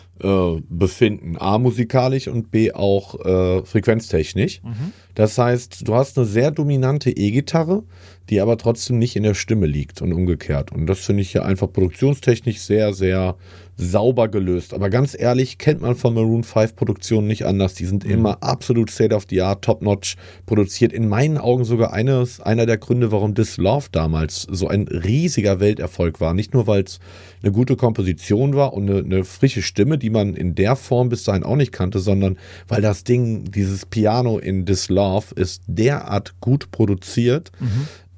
befinden. 0.69 1.37
A 1.39 1.59
musikalisch 1.59 2.29
und 2.29 2.51
B 2.51 2.73
auch 2.73 3.19
äh, 3.25 3.65
frequenztechnisch. 3.65 4.61
Das 5.15 5.39
heißt, 5.39 5.87
du 5.87 5.95
hast 5.95 6.19
eine 6.19 6.27
sehr 6.27 6.51
dominante 6.51 7.11
E-Gitarre, 7.11 7.85
die 8.29 8.41
aber 8.41 8.59
trotzdem 8.59 8.99
nicht 8.99 9.17
in 9.17 9.23
der 9.23 9.35
Stimme 9.35 9.67
liegt 9.67 10.03
und 10.03 10.13
umgekehrt. 10.13 10.73
Und 10.73 10.87
das 10.87 11.01
finde 11.01 11.23
ich 11.23 11.33
hier 11.33 11.45
einfach 11.45 11.73
produktionstechnisch 11.73 12.61
sehr, 12.61 12.93
sehr 12.93 13.37
sauber 13.77 14.29
gelöst. 14.29 14.73
Aber 14.73 14.89
ganz 14.91 15.17
ehrlich, 15.19 15.59
kennt 15.59 15.83
man 15.83 15.95
von 15.95 16.15
Maroon 16.15 16.45
5 16.45 16.77
Produktionen 16.77 17.27
nicht 17.27 17.45
anders. 17.45 17.75
Die 17.75 17.85
sind 17.85 18.05
immer 18.05 18.43
absolut 18.43 18.91
state 18.91 19.15
of 19.15 19.27
the 19.29 19.43
art, 19.43 19.63
top 19.63 19.83
notch 19.83 20.17
produziert. 20.47 20.93
In 20.93 21.09
meinen 21.09 21.37
Augen 21.37 21.65
sogar 21.65 21.93
eines, 21.93 22.41
einer 22.41 22.67
der 22.67 22.79
Gründe, 22.79 23.13
warum 23.13 23.35
This 23.35 23.59
Love 23.59 23.87
damals 23.93 24.47
so 24.51 24.69
ein 24.69 24.89
riesiger 24.89 25.61
Welterfolg 25.61 26.21
war. 26.21 26.33
Nicht 26.33 26.55
nur, 26.55 26.67
weil 26.67 26.85
es 26.85 27.01
eine 27.43 27.53
gute 27.53 27.77
Komposition 27.77 28.55
war 28.55 28.73
und 28.73 28.89
eine, 28.89 29.01
eine 29.01 29.25
frische 29.25 29.63
Stimme, 29.63 29.99
die 29.99 30.11
man 30.11 30.35
in 30.35 30.55
der 30.55 30.77
Form 30.77 31.11
bis 31.11 31.25
dahin 31.25 31.43
auch 31.43 31.57
nicht 31.57 31.73
kannte, 31.73 31.99
sondern 31.99 32.39
weil 32.69 32.81
das 32.81 33.05
Ding, 33.05 33.45
dieses 33.51 33.85
Piano 33.85 34.39
in 34.39 34.65
This 34.65 34.89
Love 34.89 35.35
ist 35.35 35.63
derart 35.67 36.41
gut 36.41 36.71
produziert. 36.71 37.53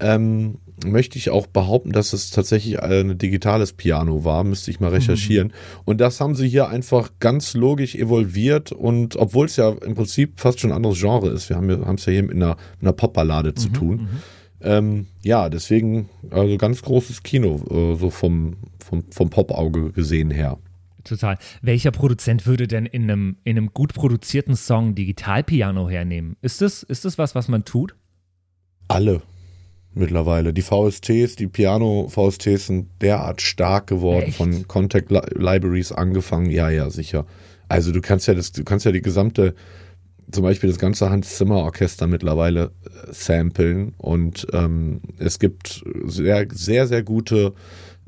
Ähm, 0.00 0.58
möchte 0.84 1.18
ich 1.18 1.30
auch 1.30 1.46
behaupten, 1.46 1.92
dass 1.92 2.12
es 2.12 2.30
tatsächlich 2.30 2.82
ein 2.82 3.18
digitales 3.18 3.72
Piano 3.72 4.24
war, 4.24 4.44
müsste 4.44 4.70
ich 4.70 4.80
mal 4.80 4.90
recherchieren. 4.90 5.52
Und 5.84 6.00
das 6.00 6.20
haben 6.20 6.34
sie 6.34 6.48
hier 6.48 6.68
einfach 6.68 7.10
ganz 7.20 7.54
logisch 7.54 7.94
evolviert 7.94 8.72
und 8.72 9.16
obwohl 9.16 9.46
es 9.46 9.56
ja 9.56 9.70
im 9.70 9.94
Prinzip 9.94 10.38
fast 10.40 10.60
schon 10.60 10.70
ein 10.70 10.76
anderes 10.76 10.98
Genre 11.00 11.28
ist, 11.28 11.48
wir 11.48 11.56
haben 11.56 11.70
es 11.70 12.06
ja 12.06 12.12
hier 12.12 12.22
mit 12.22 12.36
einer, 12.36 12.56
einer 12.80 12.92
Popballade 12.92 13.54
zu 13.54 13.68
tun. 13.70 14.08
Ähm, 14.60 15.06
ja, 15.22 15.48
deswegen 15.48 16.08
also 16.30 16.56
ganz 16.56 16.82
großes 16.82 17.22
Kino, 17.22 17.62
äh, 17.70 17.96
so 17.96 18.10
vom, 18.10 18.56
vom, 18.84 19.04
vom 19.10 19.30
Popauge 19.30 19.92
gesehen 19.92 20.30
her. 20.30 20.58
Total. 21.04 21.38
Welcher 21.62 21.90
Produzent 21.90 22.46
würde 22.46 22.66
denn 22.66 22.84
in 22.84 23.04
einem, 23.04 23.36
in 23.44 23.56
einem 23.56 23.72
gut 23.72 23.94
produzierten 23.94 24.56
Song 24.56 24.94
Digitalpiano 24.94 25.88
hernehmen? 25.88 26.36
Ist 26.42 26.60
das, 26.60 26.82
ist 26.82 27.04
das 27.04 27.18
was, 27.18 27.34
was 27.34 27.48
man 27.48 27.64
tut? 27.64 27.94
Alle 28.88 29.22
mittlerweile. 29.98 30.52
Die 30.52 30.62
VSTs, 30.62 31.36
die 31.36 31.46
Piano-VSTs 31.46 32.66
sind 32.66 32.88
derart 33.00 33.42
stark 33.42 33.86
geworden, 33.86 34.28
Echt? 34.28 34.36
von 34.36 34.66
Contact 34.66 35.10
Li 35.10 35.20
Libraries 35.34 35.92
angefangen. 35.92 36.50
Ja, 36.50 36.70
ja, 36.70 36.90
sicher. 36.90 37.26
Also 37.68 37.92
du 37.92 38.00
kannst 38.00 38.26
ja 38.26 38.34
das, 38.34 38.52
du 38.52 38.64
kannst 38.64 38.86
ja 38.86 38.92
die 38.92 39.02
gesamte, 39.02 39.54
zum 40.30 40.42
Beispiel 40.42 40.70
das 40.70 40.78
ganze 40.78 41.10
Hans 41.10 41.36
Zimmer 41.36 41.56
Orchester 41.56 42.06
mittlerweile 42.06 42.70
äh, 42.84 43.12
samplen 43.12 43.94
und 43.98 44.46
ähm, 44.52 45.00
es 45.18 45.38
gibt 45.38 45.84
sehr, 46.04 46.46
sehr, 46.52 46.86
sehr 46.86 47.02
gute 47.02 47.52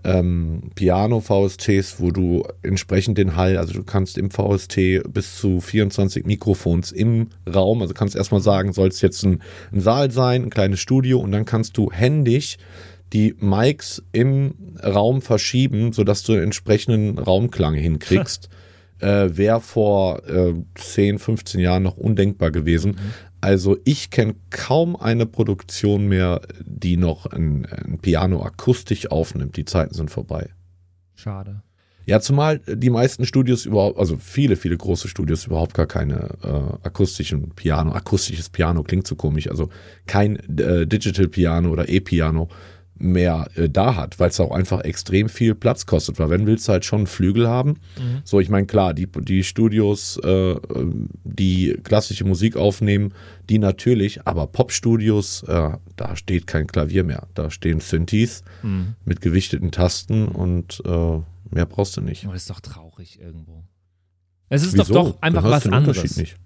ähm, 0.05 0.71
Piano-VSTs, 0.75 2.01
wo 2.01 2.11
du 2.11 2.45
entsprechend 2.63 3.19
den 3.19 3.37
Hall, 3.37 3.57
also 3.57 3.75
du 3.75 3.83
kannst 3.83 4.19
im 4.19 4.31
VST 4.31 5.03
bis 5.13 5.37
zu 5.37 5.61
24 5.61 6.25
Mikrofons 6.25 6.93
im 6.93 7.29
Raum, 7.53 7.83
also 7.83 7.95
kannst 7.95 8.17
erstmal 8.17 8.41
sagen, 8.41 8.73
soll 8.73 8.89
es 8.89 9.01
jetzt 9.01 9.23
ein, 9.25 9.43
ein 9.73 9.81
Saal 9.81 10.11
sein, 10.11 10.45
ein 10.45 10.51
kleines 10.51 10.81
Studio 10.81 11.19
und 11.21 11.33
dann 11.33 11.45
kannst 11.45 11.77
du 11.77 11.91
händisch 11.91 12.57
die 13.13 13.35
Mics 13.41 14.03
im 14.13 14.55
Raum 14.85 15.21
verschieben, 15.21 15.93
sodass 15.93 16.23
du 16.23 16.33
einen 16.33 16.45
entsprechenden 16.45 17.19
Raumklang 17.19 17.75
hinkriegst. 17.75 18.49
äh, 19.01 19.37
wäre 19.37 19.61
vor 19.61 20.23
äh, 20.29 20.55
10, 20.75 21.19
15 21.19 21.61
Jahren 21.61 21.83
noch 21.83 21.97
undenkbar 21.97 22.51
gewesen. 22.51 22.97
Also 23.41 23.79
ich 23.85 24.11
kenne 24.11 24.35
kaum 24.51 24.97
eine 24.97 25.27
Produktion 25.27 26.09
mehr, 26.09 26.43
die 26.61 26.97
noch 26.97 27.27
ein, 27.27 27.67
ein 27.67 27.99
Piano 27.99 28.43
akustisch 28.43 29.11
aufnimmt. 29.11 29.57
Die 29.57 29.65
Zeiten 29.65 29.95
sind 29.95 30.11
vorbei. 30.11 30.51
Schade. 31.15 31.63
Ja, 32.07 32.21
zumal 32.21 32.61
die 32.67 32.91
meisten 32.91 33.25
Studios 33.25 33.67
überhaupt, 33.67 33.99
also 33.99 34.17
viele, 34.17 34.57
viele 34.57 34.77
große 34.77 35.07
Studios 35.07 35.47
überhaupt 35.47 35.75
gar 35.75 35.87
keine 35.87 36.31
äh, 36.43 36.87
akustischen 36.87 37.51
Piano, 37.51 37.93
akustisches 37.93 38.49
Piano 38.49 38.83
klingt 38.83 39.07
so 39.07 39.15
komisch, 39.15 39.49
also 39.49 39.69
kein 40.07 40.37
äh, 40.59 40.87
Digital 40.87 41.29
Piano 41.29 41.71
oder 41.71 41.89
E-Piano 41.89 42.49
mehr 43.01 43.49
äh, 43.57 43.69
da 43.69 43.97
hat, 43.97 44.21
weil 44.21 44.29
es 44.29 44.39
auch 44.39 44.53
einfach 44.53 44.83
extrem 44.83 45.29
viel 45.29 45.55
Platz 45.55 45.87
kostet. 45.87 46.19
Weil 46.19 46.31
wenn 46.31 46.47
willst 46.47 46.69
du 46.69 46.73
halt 46.73 46.85
schon 46.85 47.01
einen 47.01 47.07
Flügel 47.07 47.49
haben. 47.49 47.79
So, 48.25 48.39
ich 48.41 48.49
meine, 48.51 48.67
klar, 48.67 48.95
die, 48.95 49.07
die 49.07 49.43
Studios, 49.43 50.19
äh, 50.23 50.55
die 51.25 51.77
klassische 51.83 52.25
Musik 52.25 52.57
aufnehmen, 52.57 53.15
die 53.49 53.59
natürlich, 53.59 54.27
aber 54.27 54.47
Popstudios, 54.47 55.43
äh, 55.45 55.71
da 55.97 56.17
steht 56.17 56.47
kein 56.47 56.67
Klavier 56.67 57.03
mehr. 57.05 57.27
Da 57.35 57.51
stehen 57.51 57.81
Synthes 57.81 58.43
Mhm. 58.63 58.95
mit 59.05 59.21
gewichteten 59.23 59.71
Tasten 59.73 60.29
und 60.29 60.83
äh, 60.85 61.21
mehr 61.51 61.67
brauchst 61.67 61.97
du 61.97 62.03
nicht. 62.03 62.25
Aber 62.25 62.35
das 62.35 62.43
ist 62.43 62.51
doch 62.51 62.61
traurig 62.61 63.19
irgendwo. 63.21 63.65
Es 64.51 64.63
ist 64.63 64.75
Wieso? 64.75 64.93
doch 64.93 65.11
doch 65.13 65.23
einfach 65.23 65.45
was 65.45 65.63
den 65.63 65.73
anderes. 65.73 65.97
Unterschied 65.99 66.17
nicht. 66.19 66.37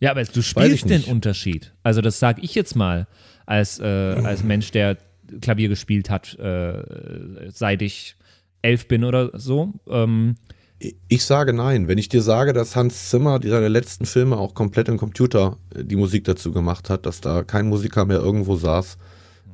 Ja, 0.00 0.10
aber 0.10 0.24
du 0.24 0.42
spielst 0.42 0.90
den. 0.90 1.04
Unterschied. 1.04 1.72
Also 1.82 2.00
das 2.00 2.18
sage 2.18 2.40
ich 2.42 2.54
jetzt 2.54 2.74
mal 2.74 3.06
als, 3.46 3.78
äh, 3.78 3.84
als 3.84 4.42
Mensch, 4.42 4.70
der 4.72 4.96
Klavier 5.40 5.68
gespielt 5.68 6.10
hat, 6.10 6.38
äh, 6.38 7.50
seit 7.50 7.82
ich 7.82 8.16
elf 8.62 8.88
bin 8.88 9.04
oder 9.04 9.30
so. 9.38 9.72
Ähm, 9.88 10.36
Ich 11.08 11.24
sage 11.24 11.52
nein. 11.52 11.88
Wenn 11.88 11.98
ich 11.98 12.08
dir 12.08 12.22
sage, 12.22 12.52
dass 12.52 12.76
Hans 12.76 13.10
Zimmer 13.10 13.38
die 13.38 13.48
seine 13.48 13.68
letzten 13.68 14.06
Filme 14.06 14.36
auch 14.36 14.54
komplett 14.54 14.88
im 14.88 14.98
Computer 14.98 15.58
äh, 15.74 15.84
die 15.84 15.96
Musik 15.96 16.24
dazu 16.24 16.52
gemacht 16.52 16.90
hat, 16.90 17.06
dass 17.06 17.20
da 17.20 17.42
kein 17.42 17.68
Musiker 17.68 18.04
mehr 18.04 18.18
irgendwo 18.18 18.56
saß, 18.56 18.98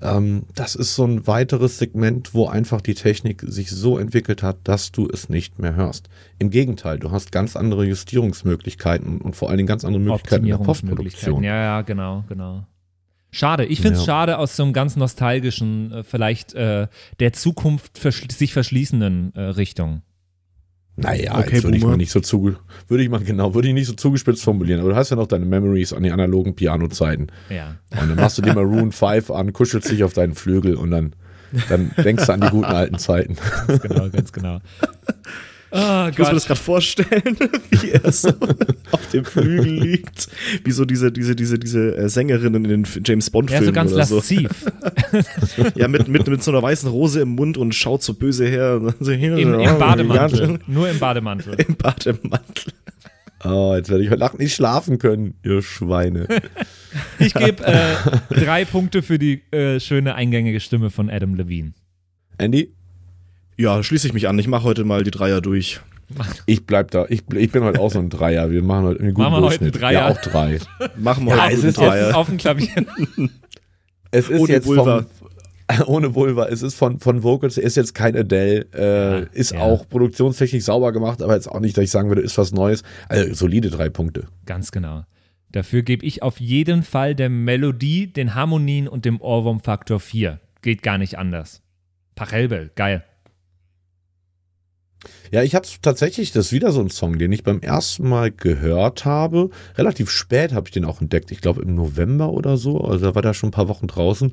ähm, 0.02 0.44
das 0.54 0.74
ist 0.74 0.94
so 0.94 1.04
ein 1.04 1.26
weiteres 1.26 1.78
Segment, 1.78 2.34
wo 2.34 2.46
einfach 2.48 2.80
die 2.80 2.94
Technik 2.94 3.42
sich 3.46 3.70
so 3.70 3.98
entwickelt 3.98 4.42
hat, 4.42 4.56
dass 4.64 4.92
du 4.92 5.08
es 5.12 5.28
nicht 5.28 5.58
mehr 5.58 5.74
hörst. 5.74 6.08
Im 6.38 6.50
Gegenteil, 6.50 6.98
du 6.98 7.10
hast 7.10 7.32
ganz 7.32 7.54
andere 7.54 7.84
Justierungsmöglichkeiten 7.84 9.20
und 9.20 9.36
vor 9.36 9.48
allen 9.48 9.58
Dingen 9.58 9.66
ganz 9.66 9.84
andere 9.84 10.02
Möglichkeiten 10.02 10.44
in 10.44 10.50
der. 10.50 10.58
Postproduktion. 10.58 11.44
Ja, 11.44 11.56
ja, 11.56 11.82
genau, 11.82 12.24
genau. 12.28 12.64
Schade. 13.32 13.64
Ich 13.64 13.80
finde 13.80 13.94
es 13.98 14.06
Ja. 14.06 14.12
schade 14.12 14.38
aus 14.38 14.56
so 14.56 14.62
einem 14.64 14.72
ganz 14.72 14.96
nostalgischen, 14.96 15.92
äh, 15.92 16.02
vielleicht 16.02 16.54
äh, 16.54 16.88
der 17.20 17.32
Zukunft 17.32 17.98
verschl 17.98 18.30
sich 18.30 18.52
verschließenden 18.52 19.34
äh, 19.34 19.40
Richtung. 19.40 20.02
Naja, 20.96 21.38
Okay, 21.38 21.62
würde 21.62 21.78
ich 21.78 21.84
mal 21.84 21.96
nicht 21.96 22.10
so 22.10 22.20
zuge 22.20 22.58
würde 22.88 23.02
ich 23.02 23.08
mal 23.08 23.20
genau, 23.20 23.54
würde 23.54 23.68
ich 23.68 23.74
nicht 23.74 23.86
so 23.86 23.94
zugespitzt 23.94 24.42
formulieren, 24.42 24.80
aber 24.80 24.90
du 24.90 24.96
hast 24.96 25.08
ja 25.10 25.16
noch 25.16 25.28
deine 25.28 25.46
Memories 25.46 25.92
an 25.94 26.02
die 26.02 26.10
analogen 26.10 26.54
Piano-Zeiten. 26.56 27.28
Ja. 27.48 27.76
Und 27.92 28.10
dann 28.10 28.16
machst 28.16 28.36
du 28.36 28.42
dir 28.42 28.52
Maroon 28.52 28.92
5 28.92 29.30
an, 29.30 29.52
kuschelst 29.52 29.90
dich 29.90 30.04
auf 30.04 30.12
deinen 30.12 30.34
Flügel 30.34 30.74
und 30.74 30.90
dann, 30.90 31.14
dann 31.70 31.92
denkst 31.96 32.26
du 32.26 32.32
an 32.34 32.40
die 32.42 32.48
guten 32.48 32.64
alten 32.66 32.98
Zeiten. 32.98 33.36
Ganz 33.66 33.80
genau, 33.82 34.10
ganz 34.10 34.32
genau. 34.32 34.58
Ah, 35.72 36.08
Ich 36.10 36.18
muss 36.18 36.28
mir 36.28 36.34
das 36.34 36.42
Gott. 36.44 36.48
gerade 36.48 36.60
vorstellen, 36.60 37.36
wie 37.70 37.90
er 37.90 38.10
so 38.12 38.28
auf 38.90 39.06
dem 39.12 39.24
Flügel 39.24 39.72
liegt. 39.72 40.28
Wie 40.64 40.70
so 40.72 40.84
diese, 40.84 41.12
diese, 41.12 41.36
diese, 41.36 41.58
diese 41.58 41.96
äh, 41.96 42.08
Sängerinnen 42.08 42.64
in 42.64 42.82
den 42.84 43.02
James 43.04 43.26
Ja, 43.26 43.32
Bond-Filmen 43.32 43.66
so 43.66 43.72
ganz 43.72 43.92
oder 43.92 44.04
so. 44.06 44.16
lasziv. 44.16 44.50
Ja, 45.74 45.88
mit, 45.88 46.08
mit, 46.08 46.26
mit 46.26 46.42
so 46.42 46.50
einer 46.50 46.62
weißen 46.62 46.88
Rose 46.90 47.20
im 47.20 47.30
Mund 47.30 47.56
und 47.56 47.74
schaut 47.74 48.02
so 48.02 48.14
böse 48.14 48.46
her. 48.46 48.80
So, 49.00 49.12
Im, 49.12 49.20
so, 49.32 49.36
Im 49.38 49.54
oh, 49.54 49.78
Bademantel. 49.78 50.50
ja, 50.52 50.58
Nur 50.66 50.88
im 50.88 50.98
Bademantel. 50.98 51.54
Im 51.54 51.76
Bademantel. 51.76 52.72
Oh, 53.44 53.72
jetzt 53.76 53.88
werde 53.90 54.04
ich 54.04 54.10
heute 54.10 54.20
Nacht 54.20 54.38
nicht 54.38 54.54
schlafen 54.54 54.98
können, 54.98 55.34
ihr 55.42 55.62
Schweine. 55.62 56.26
Ich 57.18 57.32
gebe 57.34 57.64
äh, 57.64 57.94
drei 58.30 58.64
Punkte 58.64 59.02
für 59.02 59.18
die 59.18 59.40
äh, 59.52 59.80
schöne 59.80 60.14
eingängige 60.14 60.60
Stimme 60.60 60.90
von 60.90 61.08
Adam 61.08 61.34
Levine. 61.34 61.72
Andy, 62.38 62.74
Ja, 63.60 63.82
schließe 63.82 64.06
ich 64.06 64.14
mich 64.14 64.26
an. 64.26 64.38
Ich 64.38 64.48
mache 64.48 64.64
heute 64.64 64.84
mal 64.84 65.02
die 65.04 65.10
Dreier 65.10 65.42
durch. 65.42 65.80
ich 66.46 66.64
bleib 66.64 66.90
da. 66.92 67.04
Ich, 67.10 67.22
ich 67.34 67.52
bin 67.52 67.62
heute 67.62 67.78
auch 67.78 67.90
so 67.92 67.98
ein 67.98 68.08
Dreier. 68.08 68.50
Wir 68.50 68.62
machen 68.62 68.84
heute 68.86 69.00
einen 69.00 69.12
guten 69.14 69.30
Machen 69.30 69.42
wir 69.42 69.48
heute 69.48 69.60
einen 69.60 69.72
Durchschnitt. 69.72 69.82
Dreier? 69.82 69.92
Ja, 69.92 70.08
auch 70.08 70.20
drei. 70.22 70.58
Machen 70.96 71.26
wir 71.26 71.36
Ja, 71.36 71.44
heute 71.44 71.54
es 71.54 71.60
einen 71.60 71.68
ist 71.68 71.78
auf, 71.78 71.84
Dreier. 71.86 72.16
auf 72.16 72.26
dem 72.28 72.36
Klavier. 72.38 72.68
Es 74.12 74.28
ist 74.28 74.40
Ohne 74.40 74.52
jetzt 74.52 74.66
Vulva. 74.66 75.04
Vom, 75.68 75.86
ohne 75.94 76.14
Vulva. 76.16 76.46
Es 76.48 76.62
ist 76.62 76.74
von, 76.74 76.98
von 76.98 77.22
Vocals, 77.22 77.58
ist 77.58 77.76
jetzt 77.76 77.94
kein 77.94 78.16
Adele, 78.16 78.66
äh, 78.74 79.20
Ja, 79.20 79.26
ist 79.32 79.52
ja. 79.52 79.60
auch 79.60 79.88
produktionstechnisch 79.88 80.64
sauber 80.64 80.90
gemacht, 80.92 81.22
aber 81.22 81.34
jetzt 81.36 81.46
auch 81.46 81.60
nicht, 81.60 81.76
dass 81.76 81.84
ich 81.84 81.90
sagen 81.92 82.08
würde, 82.08 82.22
ist 82.22 82.36
was 82.38 82.50
Neues. 82.50 82.82
Also 83.08 83.32
solide 83.34 83.70
drei 83.70 83.88
Punkte. 83.88 84.26
Ganz 84.46 84.72
genau. 84.72 85.04
Dafür 85.52 85.82
gebe 85.82 86.04
ich 86.04 86.22
auf 86.24 86.40
jeden 86.40 86.82
Fall 86.82 87.14
der 87.14 87.28
Melodie, 87.28 88.08
den 88.12 88.34
Harmonien 88.34 88.88
und 88.88 89.04
dem 89.04 89.20
Ohrwurm-Faktor 89.20 90.00
4. 90.00 90.40
Geht 90.62 90.82
gar 90.82 90.98
nicht 90.98 91.16
anders. 91.18 91.62
Pachelbel, 92.16 92.72
geil. 92.74 93.04
Ja, 95.30 95.42
ich 95.42 95.54
habe 95.54 95.66
tatsächlich, 95.80 96.32
das 96.32 96.46
ist 96.46 96.52
wieder 96.52 96.72
so 96.72 96.80
ein 96.80 96.90
Song, 96.90 97.18
den 97.18 97.30
ich 97.30 97.44
beim 97.44 97.60
ersten 97.60 98.08
Mal 98.08 98.32
gehört 98.32 99.04
habe. 99.04 99.50
Relativ 99.76 100.10
spät 100.10 100.52
habe 100.52 100.66
ich 100.66 100.72
den 100.72 100.84
auch 100.84 101.00
entdeckt. 101.00 101.30
Ich 101.30 101.40
glaube 101.40 101.62
im 101.62 101.74
November 101.74 102.30
oder 102.30 102.56
so. 102.56 102.80
Also 102.80 103.06
da 103.06 103.14
war 103.14 103.22
der 103.22 103.34
schon 103.34 103.48
ein 103.48 103.52
paar 103.52 103.68
Wochen 103.68 103.86
draußen. 103.86 104.32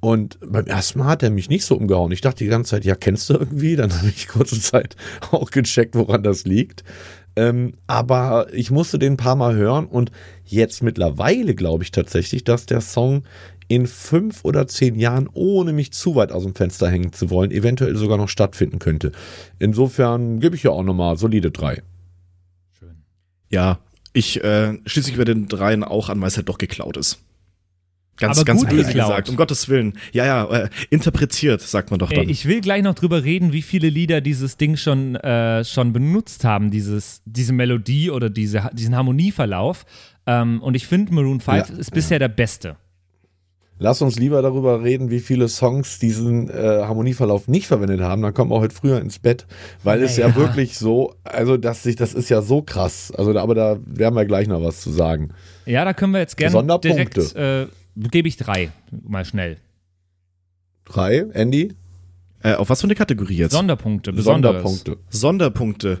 Und 0.00 0.38
beim 0.46 0.66
ersten 0.66 0.98
Mal 0.98 1.06
hat 1.06 1.22
er 1.22 1.30
mich 1.30 1.48
nicht 1.48 1.64
so 1.64 1.76
umgehauen. 1.76 2.12
Ich 2.12 2.20
dachte 2.20 2.44
die 2.44 2.50
ganze 2.50 2.72
Zeit, 2.72 2.84
ja, 2.84 2.94
kennst 2.94 3.30
du 3.30 3.34
irgendwie? 3.34 3.74
Dann 3.74 3.90
habe 3.96 4.08
ich 4.08 4.28
kurze 4.28 4.60
Zeit 4.60 4.96
auch 5.30 5.50
gecheckt, 5.50 5.94
woran 5.94 6.22
das 6.22 6.44
liegt. 6.44 6.84
Ähm, 7.36 7.72
aber 7.86 8.46
ich 8.52 8.70
musste 8.70 8.98
den 8.98 9.14
ein 9.14 9.16
paar 9.16 9.34
Mal 9.34 9.54
hören 9.54 9.86
und 9.86 10.12
jetzt 10.44 10.82
mittlerweile 10.82 11.54
glaube 11.54 11.82
ich 11.82 11.90
tatsächlich, 11.90 12.44
dass 12.44 12.66
der 12.66 12.80
Song 12.80 13.24
in 13.68 13.86
fünf 13.86 14.44
oder 14.44 14.66
zehn 14.66 14.94
Jahren, 14.94 15.28
ohne 15.32 15.72
mich 15.72 15.92
zu 15.92 16.14
weit 16.14 16.32
aus 16.32 16.42
dem 16.44 16.54
Fenster 16.54 16.90
hängen 16.90 17.12
zu 17.12 17.30
wollen, 17.30 17.50
eventuell 17.50 17.96
sogar 17.96 18.18
noch 18.18 18.28
stattfinden 18.28 18.78
könnte. 18.78 19.12
Insofern 19.58 20.40
gebe 20.40 20.56
ich 20.56 20.62
ja 20.62 20.70
auch 20.70 20.82
nochmal 20.82 21.16
solide 21.16 21.50
drei. 21.50 21.82
Schön. 22.78 22.96
Ja, 23.50 23.78
ich 24.12 24.42
äh, 24.44 24.78
schließe 24.86 25.10
mich 25.10 25.18
bei 25.18 25.24
den 25.24 25.48
Dreien 25.48 25.82
auch 25.84 26.08
an, 26.08 26.20
weil 26.20 26.28
es 26.28 26.36
halt 26.36 26.48
doch 26.48 26.58
geklaut 26.58 26.96
ist. 26.96 27.20
Ganz, 28.16 28.38
Aber 28.38 28.44
ganz 28.44 28.60
gut 28.60 28.70
böse 28.70 28.84
geklaut. 28.86 29.08
gesagt, 29.08 29.28
um 29.28 29.36
Gottes 29.36 29.68
Willen. 29.68 29.94
Ja, 30.12 30.24
ja, 30.24 30.44
äh, 30.44 30.68
interpretiert, 30.90 31.60
sagt 31.60 31.90
man 31.90 31.98
doch 31.98 32.12
Ey, 32.12 32.18
dann. 32.18 32.28
ich 32.28 32.46
will 32.46 32.60
gleich 32.60 32.84
noch 32.84 32.94
drüber 32.94 33.24
reden, 33.24 33.52
wie 33.52 33.62
viele 33.62 33.88
Lieder 33.88 34.20
dieses 34.20 34.56
Ding 34.56 34.76
schon, 34.76 35.16
äh, 35.16 35.64
schon 35.64 35.92
benutzt 35.92 36.44
haben, 36.44 36.70
dieses, 36.70 37.22
diese 37.24 37.52
Melodie 37.52 38.10
oder 38.10 38.30
diese, 38.30 38.70
diesen 38.72 38.94
Harmonieverlauf. 38.94 39.84
Ähm, 40.26 40.62
und 40.62 40.74
ich 40.76 40.86
finde, 40.86 41.12
Maroon 41.12 41.40
5 41.40 41.70
Ja, 41.70 41.76
ist 41.76 41.90
bisher 41.90 42.20
der 42.20 42.28
beste. 42.28 42.76
Lass 43.78 44.00
uns 44.02 44.16
lieber 44.16 44.40
darüber 44.40 44.82
reden, 44.84 45.10
wie 45.10 45.18
viele 45.18 45.48
Songs 45.48 45.98
diesen 45.98 46.48
äh, 46.48 46.52
Harmonieverlauf 46.82 47.48
nicht 47.48 47.66
verwendet 47.66 48.00
haben. 48.00 48.22
Dann 48.22 48.32
kommen 48.32 48.50
wir 48.52 48.60
heute 48.60 48.74
früher 48.74 49.00
ins 49.00 49.18
Bett, 49.18 49.46
weil 49.82 50.00
es 50.02 50.16
ja, 50.16 50.36
wirklich 50.36 50.78
so, 50.78 51.14
also 51.24 51.56
dass 51.56 51.82
sich, 51.82 51.96
das 51.96 52.14
ist 52.14 52.28
ja 52.28 52.40
so 52.40 52.62
krass. 52.62 53.10
Also, 53.16 53.32
da- 53.32 53.42
aber 53.42 53.54
da 53.56 53.76
werden 53.84 54.14
wir 54.14 54.24
gleich 54.26 54.46
noch 54.46 54.62
was 54.62 54.80
zu 54.80 54.90
sagen. 54.92 55.30
Ja, 55.66 55.84
da 55.84 55.92
können 55.92 56.12
wir 56.12 56.20
jetzt 56.20 56.36
gerne 56.36 56.52
Sonderpunkte. 56.52 57.20
direkt, 57.20 57.36
äh, 57.36 57.66
gebe 57.96 58.28
ich 58.28 58.36
drei, 58.36 58.70
mal 59.06 59.24
schnell. 59.24 59.56
Drei, 60.84 61.24
Andy? 61.32 61.72
äh, 62.42 62.54
auf 62.54 62.68
was 62.68 62.80
für 62.80 62.86
eine 62.86 62.94
Kategorie 62.94 63.36
jetzt? 63.36 63.52
Sonderpunkte, 63.52 64.12
besonders. 64.12 64.52
Sonderpunkte. 64.62 64.96
Sonderpunkte. 65.08 66.00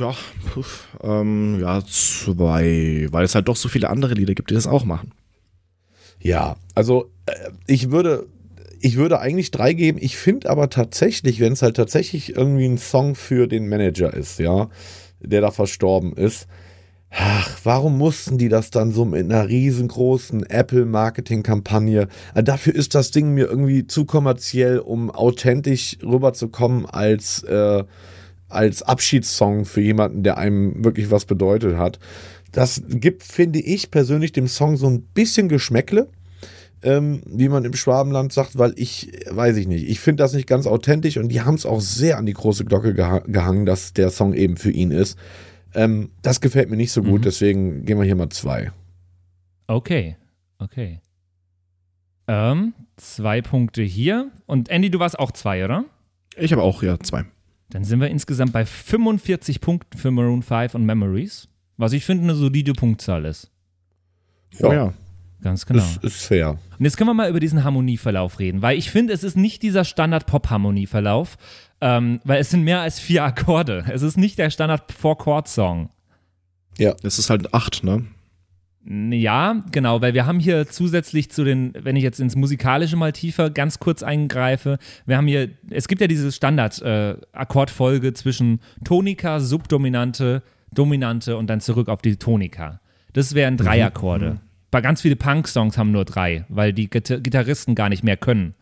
Ja, 0.00 0.14
puff, 0.52 0.88
ähm, 1.02 1.58
ja, 1.60 1.82
zwei, 1.86 3.06
weil 3.10 3.24
es 3.24 3.34
halt 3.34 3.46
doch 3.48 3.56
so 3.56 3.68
viele 3.68 3.88
andere 3.90 4.14
Lieder 4.14 4.34
gibt, 4.34 4.50
die 4.50 4.54
das 4.54 4.66
auch 4.66 4.84
machen. 4.84 5.12
Ja, 6.26 6.56
also 6.74 7.12
äh, 7.26 7.32
ich 7.68 7.92
würde, 7.92 8.26
ich 8.80 8.96
würde 8.96 9.20
eigentlich 9.20 9.52
drei 9.52 9.74
geben. 9.74 9.98
Ich 10.00 10.16
finde 10.16 10.50
aber 10.50 10.68
tatsächlich, 10.68 11.38
wenn 11.38 11.52
es 11.52 11.62
halt 11.62 11.76
tatsächlich 11.76 12.34
irgendwie 12.36 12.66
ein 12.66 12.78
Song 12.78 13.14
für 13.14 13.46
den 13.46 13.68
Manager 13.68 14.12
ist, 14.12 14.40
ja, 14.40 14.68
der 15.20 15.40
da 15.40 15.52
verstorben 15.52 16.14
ist, 16.14 16.48
ach, 17.10 17.60
warum 17.62 17.96
mussten 17.96 18.38
die 18.38 18.48
das 18.48 18.70
dann 18.70 18.90
so 18.90 19.04
mit 19.04 19.24
einer 19.24 19.48
riesengroßen 19.48 20.44
Apple-Marketing-Kampagne? 20.46 22.08
Äh, 22.34 22.42
Dafür 22.42 22.74
ist 22.74 22.96
das 22.96 23.12
Ding 23.12 23.32
mir 23.32 23.46
irgendwie 23.46 23.86
zu 23.86 24.04
kommerziell, 24.04 24.80
um 24.80 25.12
authentisch 25.12 25.96
rüberzukommen 26.02 26.86
als 26.86 27.44
äh, 27.44 27.84
als 28.48 28.82
Abschiedssong 28.82 29.64
für 29.64 29.80
jemanden, 29.80 30.22
der 30.22 30.38
einem 30.38 30.84
wirklich 30.84 31.10
was 31.10 31.24
bedeutet 31.24 31.76
hat. 31.76 31.98
Das 32.56 32.82
gibt, 32.88 33.22
finde 33.22 33.60
ich 33.60 33.90
persönlich, 33.90 34.32
dem 34.32 34.48
Song 34.48 34.78
so 34.78 34.88
ein 34.88 35.02
bisschen 35.02 35.50
Geschmäckle, 35.50 36.08
ähm, 36.82 37.20
wie 37.26 37.50
man 37.50 37.66
im 37.66 37.74
Schwabenland 37.74 38.32
sagt, 38.32 38.56
weil 38.56 38.72
ich, 38.76 39.12
weiß 39.30 39.58
ich 39.58 39.66
nicht, 39.68 39.86
ich 39.86 40.00
finde 40.00 40.22
das 40.22 40.32
nicht 40.32 40.46
ganz 40.46 40.66
authentisch 40.66 41.18
und 41.18 41.28
die 41.28 41.42
haben 41.42 41.56
es 41.56 41.66
auch 41.66 41.80
sehr 41.80 42.16
an 42.16 42.24
die 42.24 42.32
große 42.32 42.64
Glocke 42.64 42.94
geha 42.94 43.18
gehangen, 43.26 43.66
dass 43.66 43.92
der 43.92 44.08
Song 44.08 44.32
eben 44.32 44.56
für 44.56 44.70
ihn 44.70 44.90
ist. 44.90 45.18
Ähm, 45.74 46.08
das 46.22 46.40
gefällt 46.40 46.70
mir 46.70 46.78
nicht 46.78 46.92
so 46.92 47.02
gut, 47.02 47.20
Mhm. 47.20 47.24
deswegen 47.24 47.84
gehen 47.84 47.98
wir 47.98 48.04
hier 48.06 48.16
mal 48.16 48.30
zwei. 48.30 48.72
Okay, 49.66 50.16
okay. 50.58 51.00
Ähm, 52.28 52.72
zwei 52.96 53.42
Punkte 53.42 53.82
hier. 53.82 54.30
Und 54.46 54.70
Andy, 54.70 54.90
du 54.90 54.98
warst 54.98 55.18
auch 55.18 55.32
zwei, 55.32 55.62
oder? 55.62 55.84
Ich 56.38 56.52
habe 56.52 56.62
auch, 56.62 56.82
ja, 56.82 56.98
zwei. 57.00 57.24
Dann 57.68 57.84
sind 57.84 58.00
wir 58.00 58.08
insgesamt 58.08 58.52
bei 58.54 58.64
45 58.64 59.60
Punkten 59.60 59.98
für 59.98 60.10
Maroon 60.10 60.42
5 60.42 60.74
und 60.74 60.86
Memories, 60.86 61.48
was 61.76 61.92
ich 61.92 62.04
finde 62.04 62.24
eine 62.24 62.34
solide 62.34 62.72
Punktzahl 62.72 63.24
ist. 63.24 63.50
Oh 64.62 64.72
ja. 64.72 64.92
Ganz 65.42 65.66
genau. 65.66 65.82
Ist, 65.82 66.02
ist 66.02 66.22
fair. 66.22 66.58
Und 66.78 66.84
jetzt 66.84 66.96
können 66.96 67.10
wir 67.10 67.14
mal 67.14 67.28
über 67.28 67.40
diesen 67.40 67.62
Harmonieverlauf 67.62 68.38
reden, 68.38 68.62
weil 68.62 68.78
ich 68.78 68.90
finde, 68.90 69.12
es 69.12 69.22
ist 69.22 69.36
nicht 69.36 69.62
dieser 69.62 69.84
Standard-Pop-Harmonieverlauf, 69.84 71.36
ähm, 71.80 72.20
weil 72.24 72.40
es 72.40 72.50
sind 72.50 72.62
mehr 72.62 72.80
als 72.80 72.98
vier 72.98 73.22
Akkorde. 73.22 73.84
Es 73.92 74.02
ist 74.02 74.16
nicht 74.16 74.38
der 74.38 74.50
Standard-Four-Chord-Song. 74.50 75.90
Das 76.78 77.18
ist 77.18 77.30
halt 77.30 77.54
acht, 77.54 77.84
ne? 77.84 78.06
Ja, 78.88 79.64
genau, 79.72 80.00
weil 80.00 80.14
wir 80.14 80.26
haben 80.26 80.38
hier 80.38 80.68
zusätzlich 80.68 81.30
zu 81.30 81.42
den, 81.42 81.72
wenn 81.76 81.96
ich 81.96 82.04
jetzt 82.04 82.20
ins 82.20 82.36
Musikalische 82.36 82.96
mal 82.96 83.12
tiefer 83.12 83.50
ganz 83.50 83.80
kurz 83.80 84.04
eingreife, 84.04 84.78
wir 85.06 85.16
haben 85.16 85.26
hier, 85.26 85.50
es 85.70 85.88
gibt 85.88 86.00
ja 86.00 86.06
diese 86.06 86.30
Standard-Akkordfolge 86.30 88.14
zwischen 88.14 88.60
Tonika, 88.84 89.40
Subdominante, 89.40 90.42
Dominante 90.76 91.36
und 91.36 91.48
dann 91.48 91.60
zurück 91.60 91.88
auf 91.88 92.02
die 92.02 92.16
Tonika. 92.16 92.80
Das 93.12 93.34
wären 93.34 93.56
drei 93.56 93.84
Akkorde. 93.84 94.40
Bei 94.70 94.80
ganz 94.80 95.00
viele 95.02 95.16
Punk-Songs 95.16 95.78
haben 95.78 95.90
nur 95.92 96.04
drei, 96.04 96.44
weil 96.48 96.72
die 96.72 96.88
Gita- 96.90 97.18
Gitarristen 97.18 97.74
gar 97.74 97.88
nicht 97.88 98.04
mehr 98.04 98.16
können. 98.16 98.54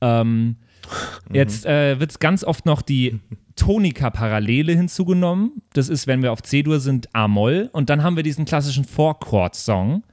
Ähm, 0.00 0.56
Jetzt 1.32 1.66
äh, 1.66 1.98
wird 1.98 2.20
ganz 2.20 2.44
oft 2.44 2.64
noch 2.66 2.80
die 2.82 3.18
Tonika-Parallele 3.56 4.72
hinzugenommen. 4.72 5.62
Das 5.72 5.88
ist, 5.88 6.06
wenn 6.06 6.22
wir 6.22 6.32
auf 6.32 6.42
C-Dur 6.42 6.78
sind, 6.80 7.14
A-Moll. 7.14 7.70
Und 7.72 7.90
dann 7.90 8.02
haben 8.02 8.16
wir 8.16 8.22
diesen 8.22 8.44
klassischen 8.44 8.84
Four-Chord-Song. 8.84 10.04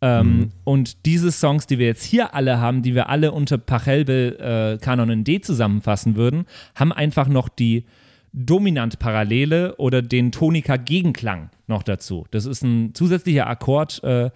Ähm, 0.00 0.50
Und 0.64 1.06
diese 1.06 1.30
Songs, 1.30 1.66
die 1.68 1.78
wir 1.78 1.86
jetzt 1.86 2.02
hier 2.02 2.34
alle 2.34 2.58
haben, 2.58 2.82
die 2.82 2.94
wir 2.94 3.08
alle 3.08 3.30
unter 3.32 3.58
Pachelbel 3.58 4.36
äh, 4.40 4.84
Kanon 4.84 5.10
in 5.10 5.22
D 5.24 5.40
zusammenfassen 5.40 6.16
würden, 6.16 6.46
haben 6.74 6.92
einfach 6.92 7.28
noch 7.28 7.48
die 7.48 7.84
Dominant-Parallele 8.32 9.76
oder 9.76 10.02
den 10.02 10.32
Tonika-Gegenklang 10.32 11.50
noch 11.66 11.82
dazu. 11.82 12.26
Das 12.30 12.46
ist 12.46 12.62
ein 12.62 12.94
zusätzlicher 12.94 13.46
Akkord. 13.46 14.02
Äh, 14.02 14.30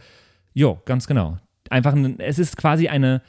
jo, 0.54 0.80
ganz 0.84 1.06
genau. 1.06 1.38
Einfach, 1.70 1.94
ein, 1.94 2.20
es 2.20 2.38
ist 2.38 2.56
quasi 2.56 2.88
eine, 2.88 3.22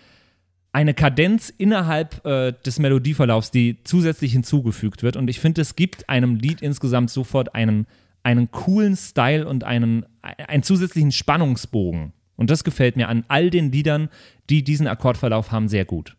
eine 0.74 0.94
Kadenz 0.94 1.50
innerhalb 1.50 2.26
äh, 2.26 2.54
des 2.66 2.80
Melodieverlaufs, 2.80 3.52
die 3.52 3.84
zusätzlich 3.84 4.34
hinzugefügt 4.34 5.04
wird. 5.04 5.16
Und 5.16 5.30
ich 5.30 5.40
finde, 5.40 5.62
es 5.62 5.76
gibt 5.76 6.10
einem 6.10 6.36
Lied 6.36 6.62
insgesamt 6.62 7.10
sofort 7.10 7.56
einen, 7.56 7.88
einen 8.24 8.52
coolen 8.52 8.98
Style 8.98 9.48
und 9.48 9.64
einen, 9.64 10.06
einen 10.22 10.64
zusätzlichen 10.64 11.14
Spannungsbogen. 11.14 12.12
Und 12.36 12.50
das 12.50 12.66
gefällt 12.66 12.98
mir 12.98 13.08
an 13.08 13.24
all 13.30 13.50
den 13.50 13.72
Liedern, 13.72 14.10
die 14.50 14.64
diesen 14.64 14.88
Akkordverlauf 14.88 15.52
haben, 15.52 15.70
sehr 15.70 15.86
gut. 15.86 16.17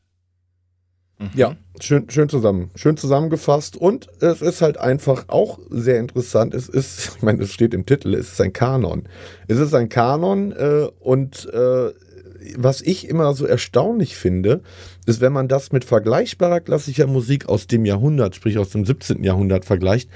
Ja, 1.34 1.56
schön, 1.80 2.08
schön 2.10 2.28
zusammen, 2.28 2.70
schön 2.76 2.96
zusammengefasst. 2.96 3.76
Und 3.76 4.08
es 4.20 4.40
ist 4.40 4.62
halt 4.62 4.78
einfach 4.78 5.24
auch 5.28 5.58
sehr 5.68 5.98
interessant. 5.98 6.54
Es 6.54 6.68
ist, 6.68 7.12
ich 7.16 7.22
meine, 7.22 7.42
es 7.42 7.52
steht 7.52 7.74
im 7.74 7.86
Titel, 7.86 8.14
es 8.14 8.32
ist 8.32 8.40
ein 8.40 8.52
Kanon. 8.52 9.08
Es 9.48 9.58
ist 9.58 9.74
ein 9.74 9.88
Kanon 9.88 10.52
äh, 10.52 10.88
und 11.00 11.48
äh, 11.52 11.90
was 12.56 12.80
ich 12.80 13.08
immer 13.08 13.34
so 13.34 13.46
erstaunlich 13.46 14.16
finde, 14.16 14.62
ist, 15.06 15.20
wenn 15.20 15.32
man 15.32 15.48
das 15.48 15.72
mit 15.72 15.84
vergleichbarer 15.84 16.60
klassischer 16.60 17.06
Musik 17.06 17.48
aus 17.48 17.66
dem 17.66 17.84
Jahrhundert, 17.84 18.36
sprich 18.36 18.58
aus 18.58 18.70
dem 18.70 18.84
17. 18.84 19.24
Jahrhundert 19.24 19.64
vergleicht, 19.64 20.08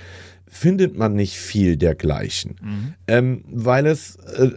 findet 0.54 0.98
man 0.98 1.14
nicht 1.14 1.38
viel 1.38 1.78
dergleichen. 1.78 2.56
Ähm, 3.06 3.42
weil 3.50 3.86
es 3.86 4.16
äh, 4.16 4.50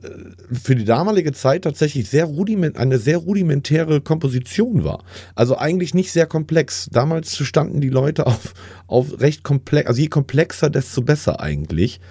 für 0.51 0.75
die 0.75 0.83
damalige 0.83 1.31
Zeit 1.31 1.63
tatsächlich 1.63 2.09
sehr 2.09 2.25
rudiment, 2.25 2.77
eine 2.77 2.99
sehr 2.99 3.17
rudimentäre 3.17 4.01
Komposition 4.01 4.83
war. 4.83 5.05
Also 5.35 5.57
eigentlich 5.57 5.93
nicht 5.93 6.11
sehr 6.11 6.25
komplex. 6.25 6.89
Damals 6.91 7.37
standen 7.37 7.79
die 7.79 7.89
Leute 7.89 8.27
auf, 8.27 8.53
auf 8.87 9.21
recht 9.21 9.43
komplex, 9.43 9.87
also 9.87 10.01
je 10.01 10.09
komplexer, 10.09 10.69
desto 10.69 11.01
besser 11.01 11.39
eigentlich. 11.39 12.01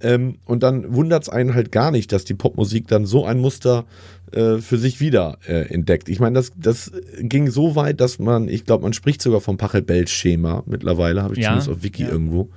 Ähm, 0.00 0.38
und 0.46 0.62
dann 0.62 0.94
wundert 0.94 1.24
es 1.24 1.28
einen 1.28 1.54
halt 1.54 1.70
gar 1.70 1.90
nicht, 1.90 2.12
dass 2.12 2.24
die 2.24 2.34
Popmusik 2.34 2.88
dann 2.88 3.04
so 3.04 3.26
ein 3.26 3.38
Muster 3.38 3.84
äh, 4.32 4.58
für 4.58 4.78
sich 4.78 4.98
wieder 4.98 5.38
äh, 5.46 5.72
entdeckt. 5.72 6.08
Ich 6.08 6.20
meine, 6.20 6.36
das, 6.36 6.52
das 6.56 6.90
ging 7.20 7.50
so 7.50 7.76
weit, 7.76 8.00
dass 8.00 8.18
man, 8.18 8.48
ich 8.48 8.64
glaube, 8.64 8.84
man 8.84 8.94
spricht 8.94 9.20
sogar 9.20 9.42
vom 9.42 9.58
Pachelbel-Schema 9.58 10.62
mittlerweile, 10.64 11.22
habe 11.22 11.34
ich 11.34 11.40
Ja, 11.40 11.50
zumindest 11.50 11.68
auf 11.68 11.82
Wiki 11.82 12.02
ja. 12.02 12.08
irgendwo 12.08 12.48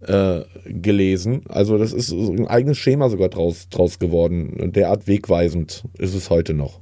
äh, 0.00 0.42
gelesen. 0.66 1.44
Also 1.48 1.78
das 1.78 1.92
ist 1.92 2.12
ein 2.12 2.46
eigenes 2.46 2.78
Schema 2.78 3.08
sogar 3.08 3.28
draus, 3.28 3.68
draus 3.68 3.98
geworden. 3.98 4.72
Derart 4.72 5.06
wegweisend 5.06 5.84
ist 5.98 6.14
es 6.14 6.30
heute 6.30 6.54
noch. 6.54 6.80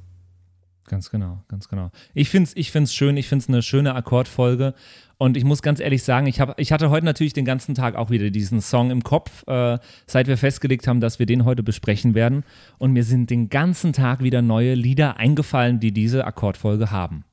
Ganz 0.87 1.09
genau, 1.09 1.43
ganz 1.47 1.67
genau. 1.67 1.89
Ich 2.13 2.29
finde 2.29 2.49
es 2.49 2.55
ich 2.55 2.71
find's 2.71 2.93
schön, 2.93 3.17
ich 3.17 3.27
finde 3.27 3.43
es 3.43 3.49
eine 3.49 3.63
schöne 3.63 3.95
Akkordfolge. 3.95 4.75
Und 5.17 5.37
ich 5.37 5.45
muss 5.45 5.61
ganz 5.61 5.79
ehrlich 5.79 6.03
sagen, 6.03 6.27
ich, 6.27 6.41
hab, 6.41 6.59
ich 6.59 6.71
hatte 6.71 6.89
heute 6.89 7.05
natürlich 7.05 7.33
den 7.33 7.45
ganzen 7.45 7.73
Tag 7.73 7.95
auch 7.95 8.09
wieder 8.09 8.29
diesen 8.29 8.59
Song 8.59 8.91
im 8.91 9.01
Kopf, 9.01 9.47
äh, 9.47 9.79
seit 10.05 10.27
wir 10.27 10.37
festgelegt 10.37 10.87
haben, 10.87 10.99
dass 10.99 11.19
wir 11.19 11.25
den 11.25 11.45
heute 11.45 11.63
besprechen 11.63 12.15
werden. 12.15 12.43
Und 12.77 12.91
mir 12.91 13.03
sind 13.03 13.29
den 13.29 13.49
ganzen 13.49 13.93
Tag 13.93 14.21
wieder 14.21 14.41
neue 14.41 14.73
Lieder 14.73 15.17
eingefallen, 15.17 15.79
die 15.79 15.91
diese 15.91 16.25
Akkordfolge 16.25 16.91
haben. 16.91 17.23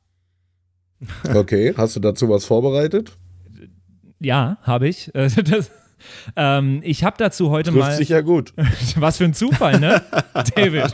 Okay, 1.34 1.74
hast 1.76 1.96
du 1.96 2.00
dazu 2.00 2.28
was 2.28 2.44
vorbereitet? 2.44 3.18
Ja, 4.22 4.58
habe 4.62 4.88
ich. 4.88 5.10
Äh, 5.14 5.28
das, 5.28 5.70
ähm, 6.34 6.80
ich 6.82 7.04
habe 7.04 7.14
dazu 7.16 7.50
heute 7.50 7.70
Trifft 7.70 7.84
mal. 7.84 7.96
sich 7.96 8.08
ja 8.08 8.22
gut. 8.22 8.52
Was 8.96 9.18
für 9.18 9.24
ein 9.24 9.34
Zufall, 9.34 9.78
ne? 9.78 10.02
David. 10.56 10.92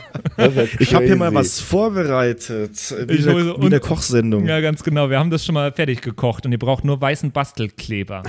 Ich 0.79 0.93
habe 0.93 1.05
hier 1.05 1.15
mal 1.15 1.33
was 1.33 1.59
vorbereitet. 1.59 2.93
Wie, 3.07 3.13
Ich 3.15 3.23
der, 3.23 3.33
hole 3.33 3.43
so- 3.43 3.61
wie 3.61 3.69
der 3.69 3.79
Kochsendung. 3.79 4.45
Ja, 4.45 4.59
ganz 4.61 4.83
genau. 4.83 5.09
Wir 5.09 5.17
haben 5.17 5.31
das 5.31 5.43
schon 5.45 5.53
mal 5.55 5.71
fertig 5.71 6.01
gekocht 6.01 6.45
und 6.45 6.51
ihr 6.51 6.59
braucht 6.59 6.85
nur 6.85 7.01
weißen 7.01 7.31
Bastelkleber. 7.31 8.21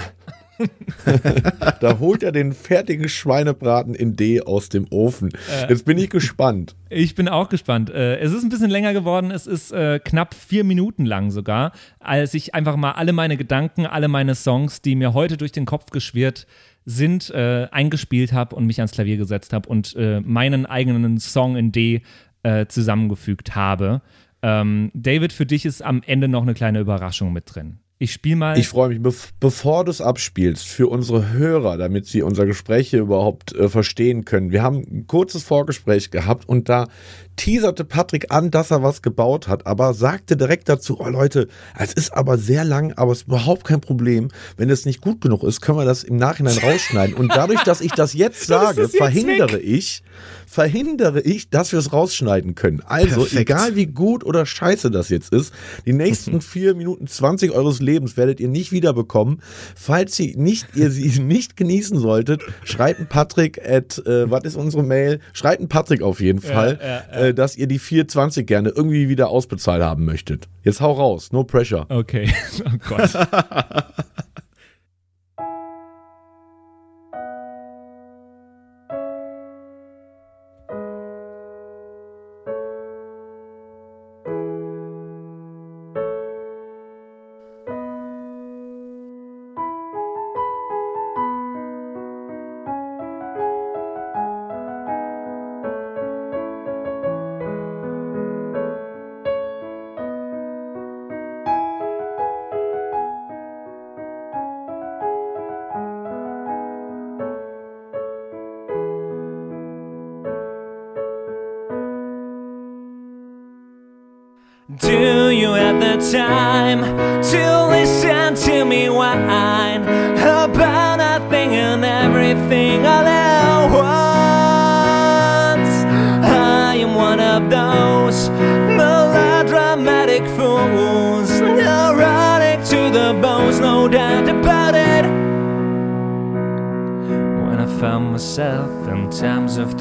Da 1.81 1.99
holt 1.99 2.23
er 2.23 2.33
den 2.33 2.53
fertigen 2.53 3.09
Schweinebraten 3.09 3.95
in 3.95 4.17
D 4.17 4.41
aus 4.43 4.69
dem 4.69 4.87
Ofen. 4.91 5.31
Jetzt 5.69 5.85
bin 5.85 5.99
ich 5.99 6.11
gespannt. 6.11 6.77
Ich 6.89 7.15
bin 7.15 7.29
auch 7.29 7.49
gespannt. 7.49 7.91
Äh, 7.91 8.19
es 8.19 8.33
ist 8.33 8.43
ein 8.43 8.51
bisschen 8.51 8.71
länger 8.71 8.93
geworden. 8.93 9.31
Es 9.31 9.47
ist 9.47 9.73
äh, 9.73 9.99
knapp 9.99 10.35
vier 10.35 10.65
Minuten 10.65 11.05
lang 11.07 11.31
sogar, 11.31 11.73
als 12.01 12.35
ich 12.35 12.55
einfach 12.55 12.77
mal 12.77 12.93
alle 12.93 13.13
meine 13.13 13.37
Gedanken, 13.37 13.87
alle 13.87 14.09
meine 14.09 14.35
Songs, 14.35 14.83
die 14.83 14.95
mir 14.95 15.15
heute 15.15 15.37
durch 15.37 15.53
den 15.53 15.65
Kopf 15.65 15.91
geschwirrt 15.91 16.47
sind, 16.85 17.31
äh, 17.31 17.69
eingespielt 17.71 18.33
habe 18.33 18.57
und 18.57 18.67
mich 18.67 18.79
ans 18.79 18.93
Klavier 18.93 19.17
gesetzt 19.17 19.53
habe 19.53 19.69
und 19.69 19.95
äh, 19.97 20.21
meinen 20.21 20.67
eigenen 20.67 21.19
Song 21.19 21.57
in 21.57 21.73
D 21.73 22.03
äh, 22.43 22.67
zusammengefügt 22.67 23.55
habe. 23.55 24.03
Ähm, 24.43 24.91
David, 24.95 25.33
für 25.33 25.47
dich 25.47 25.67
ist 25.67 25.83
am 25.83 26.03
Ende 26.07 26.29
noch 26.29 26.43
eine 26.43 26.55
kleine 26.55 26.81
Überraschung 26.81 27.33
mit 27.33 27.55
drin. 27.55 27.79
Ich 28.03 28.13
spiele 28.15 28.37
mal. 28.37 28.59
Ich 28.59 28.67
freue 28.69 28.89
mich, 28.89 28.99
bev- 28.99 29.29
bevor 29.41 29.85
du 29.85 29.91
es 29.91 30.01
abspielst, 30.01 30.67
für 30.67 30.87
unsere 30.89 31.33
Hörer, 31.33 31.77
damit 31.77 32.07
sie 32.07 32.23
unser 32.23 32.47
Gespräch 32.47 32.89
hier 32.89 33.01
überhaupt 33.01 33.55
äh, 33.55 33.69
verstehen 33.69 34.25
können. 34.25 34.51
Wir 34.51 34.63
haben 34.63 34.79
ein 34.91 35.07
kurzes 35.07 35.43
Vorgespräch 35.43 36.11
gehabt 36.11 36.49
und 36.49 36.71
da 36.71 36.89
teaserte 37.37 37.85
Patrick 37.85 38.27
an, 38.31 38.51
dass 38.51 38.71
er 38.71 38.83
was 38.83 39.03
gebaut 39.03 39.49
hat, 39.49 39.67
aber 39.67 39.95
sagte 39.95 40.37
direkt 40.37 40.69
dazu, 40.69 41.01
oh 41.01 41.09
Leute, 41.09 41.49
es 41.79 41.93
ist 41.93 42.13
aber 42.13 42.37
sehr 42.39 42.65
lang, 42.65 42.93
aber 42.95 43.13
es 43.13 43.23
ist 43.23 43.29
überhaupt 43.29 43.65
kein 43.65 43.81
Problem. 43.81 44.29
Wenn 44.57 44.69
es 44.69 44.85
nicht 44.85 45.01
gut 45.01 45.21
genug 45.21 45.43
ist, 45.45 45.61
können 45.61 45.79
wir 45.79 45.85
das 45.85 46.05
im 46.05 46.17
Nachhinein 46.17 46.59
rausschneiden. 46.63 47.15
Und 47.15 47.29
dadurch, 47.35 47.63
dass 47.63 47.81
ich 47.81 47.93
das 47.93 48.13
jetzt 48.13 48.47
sage, 48.47 48.83
das 48.83 48.93
jetzt 48.93 48.97
verhindere 48.97 49.59
ich, 49.59 50.03
verhindere 50.47 51.21
ich, 51.21 51.49
dass 51.49 51.73
wir 51.73 51.79
es 51.79 51.93
rausschneiden 51.93 52.55
können. 52.55 52.83
Also, 52.85 53.21
Perfekt. 53.21 53.41
egal 53.41 53.77
wie 53.77 53.87
gut 53.87 54.25
oder 54.25 54.45
scheiße 54.45 54.91
das 54.91 55.09
jetzt 55.09 55.33
ist, 55.33 55.55
die 55.87 55.93
nächsten 55.93 56.41
4 56.41 56.75
Minuten 56.75 57.07
20 57.07 57.53
eures 57.53 57.81
Lebens 57.81 58.17
werdet 58.17 58.41
ihr 58.41 58.49
nicht 58.49 58.73
wiederbekommen. 58.73 59.41
Falls 59.77 60.19
ihr, 60.19 60.37
nicht, 60.37 60.67
ihr 60.75 60.91
sie 60.91 61.21
nicht 61.21 61.57
genießen 61.57 61.99
solltet, 61.99 62.43
schreibt 62.65 63.09
Patrick 63.09 63.61
at, 63.67 63.99
äh, 64.07 64.31
was 64.31 64.45
ist 64.45 64.57
unsere 64.57 64.83
Mail? 64.83 65.21
Schreibt 65.33 65.67
Patrick 65.69 66.03
auf 66.03 66.21
jeden 66.21 66.41
Fall, 66.41 66.79
ja, 66.83 67.21
Äh, 67.29 67.30
dass 67.35 67.57
ihr 67.57 67.67
die 67.67 67.79
420 67.79 68.47
gerne 68.47 68.71
irgendwie 68.71 69.09
wieder 69.09 69.29
ausbezahlt 69.29 69.83
haben 69.83 70.05
möchtet. 70.05 70.49
Jetzt 70.63 70.81
hau 70.81 70.93
raus, 70.93 71.33
no 71.33 71.45
pressure. 71.45 71.87
okay. 71.89 72.33
Oh 72.65 72.79
Gott. 72.89 73.11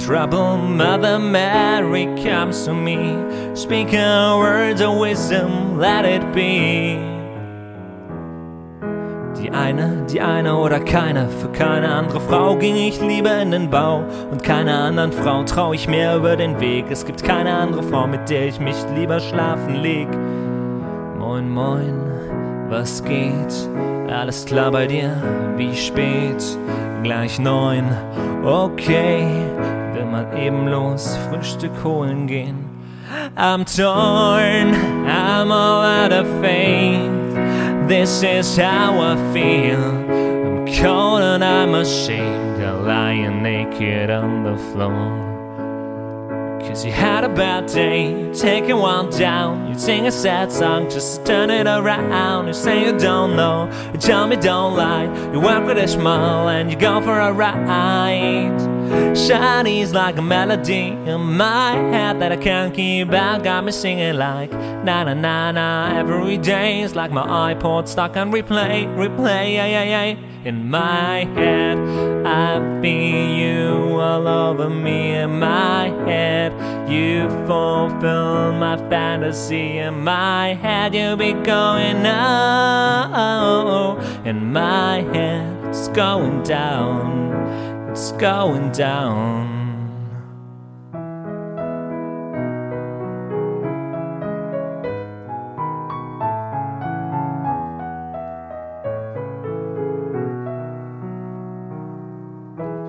trouble, 0.10 0.58
Mother 0.58 1.19
Mary 1.19 2.06
comes 2.24 2.65
to 2.65 2.74
me, 2.74 3.15
speaking 3.54 4.00
words 4.00 4.82
of 4.82 4.98
wisdom, 4.98 5.78
let 5.78 6.04
it 6.04 6.24
be. 6.34 6.98
Die 9.39 9.52
eine, 9.52 10.08
die 10.10 10.19
eine 10.19 10.58
oder 10.58 10.80
keine, 10.80 11.30
für 11.30 11.50
keine 11.50 11.89
andere 11.89 12.19
Frau 12.22 12.56
ging 12.56 12.76
ich 12.76 13.00
lieber 13.00 13.39
in 13.39 13.52
den 13.52 13.69
Bau 13.69 14.04
und 14.32 14.41
keiner 14.41 14.80
anderen 14.80 15.12
Frau 15.12 15.43
trau 15.43 15.74
ich 15.74 15.88
mehr 15.88 16.17
über 16.17 16.36
den 16.36 16.60
Weg. 16.60 16.86
Es 16.89 17.06
gibt 17.06 17.24
keine 17.24 17.56
andere 17.56 17.84
Frau, 17.84 18.08
mit 18.08 18.32
der 18.32 18.48
ich 18.48 18.60
mich 18.60 18.78
lieber 18.95 19.19
schlafen 19.19 19.76
leg. 19.76 20.08
Moin, 21.19 21.48
moin, 21.48 22.02
was 22.67 23.04
geht? 23.04 23.69
Alles 24.10 24.43
klar 24.43 24.72
bei 24.72 24.88
dir? 24.88 25.12
Wie 25.56 25.76
spät? 25.76 26.43
Gleich 27.04 27.38
neun, 27.38 27.86
okay, 28.43 29.49
mal 30.20 30.38
eben 30.38 30.68
los 30.68 31.18
Frühstück 31.30 31.72
holen 31.84 32.28
gehen. 32.28 32.66
I'm 33.36 33.66
torn, 33.66 34.74
I'm 35.06 35.52
all 35.52 35.84
out 35.84 36.12
of 36.12 36.28
faith. 36.42 37.10
This 37.88 38.22
is 38.24 38.58
how 38.58 39.00
I 39.00 39.16
feel. 39.34 39.80
I'm 39.80 40.66
cold 40.68 41.22
and 41.22 41.44
I'm 41.44 41.74
ashamed. 41.74 42.62
I'm 42.62 42.86
lying 42.86 43.42
naked 43.42 44.12
on 44.12 44.44
the 44.44 44.58
floor. 44.72 45.28
Cause 46.62 46.86
you 46.86 46.92
had 46.92 47.24
a 47.24 47.30
bad 47.30 47.66
day, 47.66 48.32
taking 48.32 48.78
one 48.78 49.10
down. 49.10 49.70
You 49.70 49.80
sing 49.80 50.06
a 50.06 50.12
sad 50.12 50.52
song 50.52 50.88
just 50.90 51.26
turn 51.26 51.50
it 51.50 51.66
around. 51.66 52.48
You 52.48 52.54
say 52.54 52.86
you 52.86 52.96
don't 52.98 53.36
know, 53.36 53.72
you 53.92 54.00
tell 54.00 54.28
me 54.28 54.36
don't 54.36 54.76
lie. 54.76 55.06
You 55.34 55.40
walk 55.40 55.66
with 55.66 55.78
a 55.78 55.88
smile 55.88 56.48
and 56.50 56.70
you 56.70 56.78
go 56.78 57.02
for 57.02 57.20
a 57.20 57.34
ride. 57.34 58.79
Shiny's 59.15 59.93
like 59.93 60.17
a 60.17 60.21
melody 60.21 60.88
in 61.06 61.21
my 61.38 61.73
head 61.91 62.19
that 62.21 62.32
I 62.32 62.38
can't 62.38 62.73
keep 62.73 63.12
out. 63.12 63.43
Got 63.43 63.65
me 63.65 63.71
singing 63.71 64.15
like 64.15 64.52
na 64.84 65.04
na 65.04 65.13
na 65.13 65.52
na 65.52 65.97
every 65.97 66.38
day. 66.38 66.82
It's 66.82 66.95
like 66.95 67.12
my 67.12 67.54
iPod 67.54 67.88
stuck 67.88 68.17
on 68.17 68.32
replay, 68.32 68.88
replay, 68.95 69.54
yeah 69.54 69.65
yeah 69.65 69.84
yeah. 69.84 70.17
In 70.45 70.69
my 70.69 71.25
head, 71.36 71.78
I 72.25 72.82
feel 72.82 73.30
you 73.38 73.99
all 73.99 74.25
over 74.25 74.69
me 74.69 75.12
in 75.12 75.38
my 75.39 75.89
head. 76.06 76.54
You 76.89 77.28
fulfill 77.45 78.54
my 78.54 78.78
fantasy 78.89 79.80
in 79.80 79.99
my 80.02 80.54
head. 80.54 80.95
You 80.95 81.17
be 81.17 81.34
going 81.34 82.06
on 82.06 83.99
in 84.25 84.54
my 84.54 85.02
head. 85.13 85.58
It's 85.67 85.89
going 85.89 86.41
down. 86.43 87.29
It's 88.00 88.14
going 88.14 88.72
down. 88.72 89.92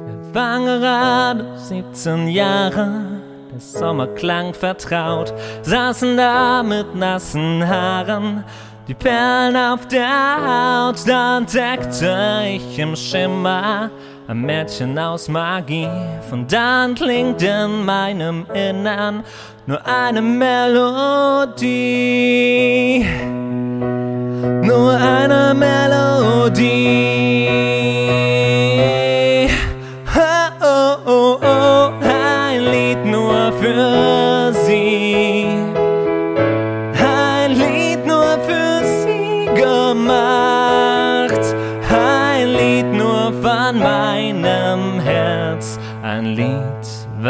Wir 0.07 0.33
waren 0.33 0.65
gerade 0.65 1.59
17 1.59 2.29
Jahre, 2.29 3.03
der 3.53 3.59
Sommer 3.59 4.07
klang 4.15 4.55
vertraut, 4.55 5.35
saßen 5.63 6.17
da 6.17 6.63
mit 6.63 6.95
nassen 6.95 7.67
Haaren, 7.67 8.45
die 8.87 8.95
Perlen 8.95 9.57
auf 9.57 9.89
der 9.89 10.07
Haut, 10.07 11.01
da 11.05 11.39
entdeckte 11.39 12.45
ich 12.47 12.79
im 12.79 12.95
Schimmer 12.95 13.91
ein 14.31 14.41
Mädchen 14.43 14.97
aus 14.97 15.29
Magie. 15.29 15.89
Von 16.29 16.47
dann 16.47 16.95
klingt 16.95 17.43
in 17.43 17.85
meinem 17.85 18.47
Innern 18.55 19.25
nur 19.67 19.85
eine 19.85 20.23
Melodie. 20.23 21.65
Nur 24.63 24.93
eine 24.93 25.53
Melodie. 25.53 27.49
Oh, 30.15 30.51
oh, 30.63 30.97
oh, 31.07 31.39
oh, 31.43 31.91
ein 32.05 32.61
Lied 32.71 33.05
nur 33.05 33.53
für 33.61 34.30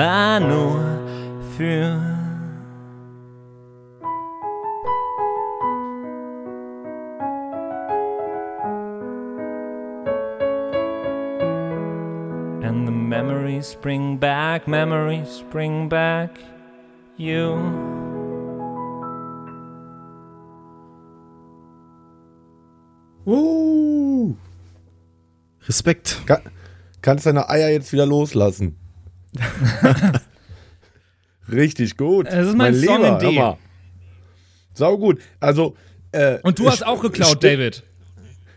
war 0.00 0.40
nur 0.40 0.80
für 1.58 2.00
And 12.62 12.86
the 12.86 12.92
memories 12.92 13.76
bring 13.82 14.16
back, 14.16 14.66
memories 14.66 15.44
bring 15.50 15.90
back 15.90 16.30
you. 17.18 17.58
Uh, 23.26 24.34
Respekt. 25.68 26.22
kann, 26.24 26.40
kannst 27.02 27.26
deine 27.26 27.50
Eier 27.50 27.68
jetzt 27.68 27.92
wieder 27.92 28.06
loslassen. 28.06 28.80
Richtig 31.52 31.96
gut. 31.96 32.26
Es 32.28 32.48
ist 32.48 32.56
mein 32.56 32.74
Song 32.74 33.04
in 33.04 33.18
D. 33.18 33.54
Sau 34.74 34.98
gut. 34.98 35.20
Also 35.40 35.76
äh, 36.12 36.38
Und 36.42 36.58
du 36.58 36.68
hast 36.68 36.86
auch 36.86 37.00
geklaut, 37.02 37.42
David. 37.42 37.82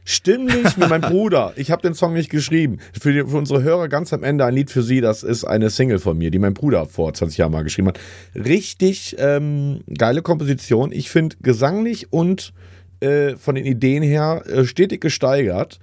Stimmlich 0.06 0.78
wie 0.78 0.88
mein 0.88 1.00
Bruder. 1.02 1.54
Ich 1.56 1.72
habe 1.72 1.82
den 1.82 1.94
Song 1.94 2.14
nicht 2.14 2.30
geschrieben. 2.30 2.80
Für, 3.00 3.14
die, 3.14 3.20
für 3.22 3.38
unsere 3.38 3.64
Hörer 3.64 3.88
ganz 3.88 4.12
am 4.12 4.24
Ende 4.24 4.44
ein 4.44 4.54
Lied 4.54 4.70
für 4.70 4.84
sie. 4.84 5.00
Das 5.00 5.24
ist 5.24 5.46
eine 5.46 5.70
Single 5.70 6.00
von 6.00 6.18
mir, 6.18 6.30
die 6.30 6.40
mein 6.40 6.54
Bruder 6.54 6.86
vor 6.88 7.14
20 7.14 7.38
Jahren 7.38 7.54
mal 7.54 7.64
geschrieben 7.64 7.88
hat. 7.88 8.00
Richtig 8.36 9.16
ähm, 9.18 9.82
geile 9.98 10.22
Komposition. 10.22 10.92
Ich 10.92 11.10
finde 11.10 11.38
gesanglich 11.42 12.12
und 12.12 12.54
äh, 13.00 13.38
von 13.38 13.56
den 13.56 13.66
Ideen 13.66 14.04
her 14.04 14.44
äh, 14.46 14.66
stetig 14.66 15.00
gesteigert. 15.00 15.80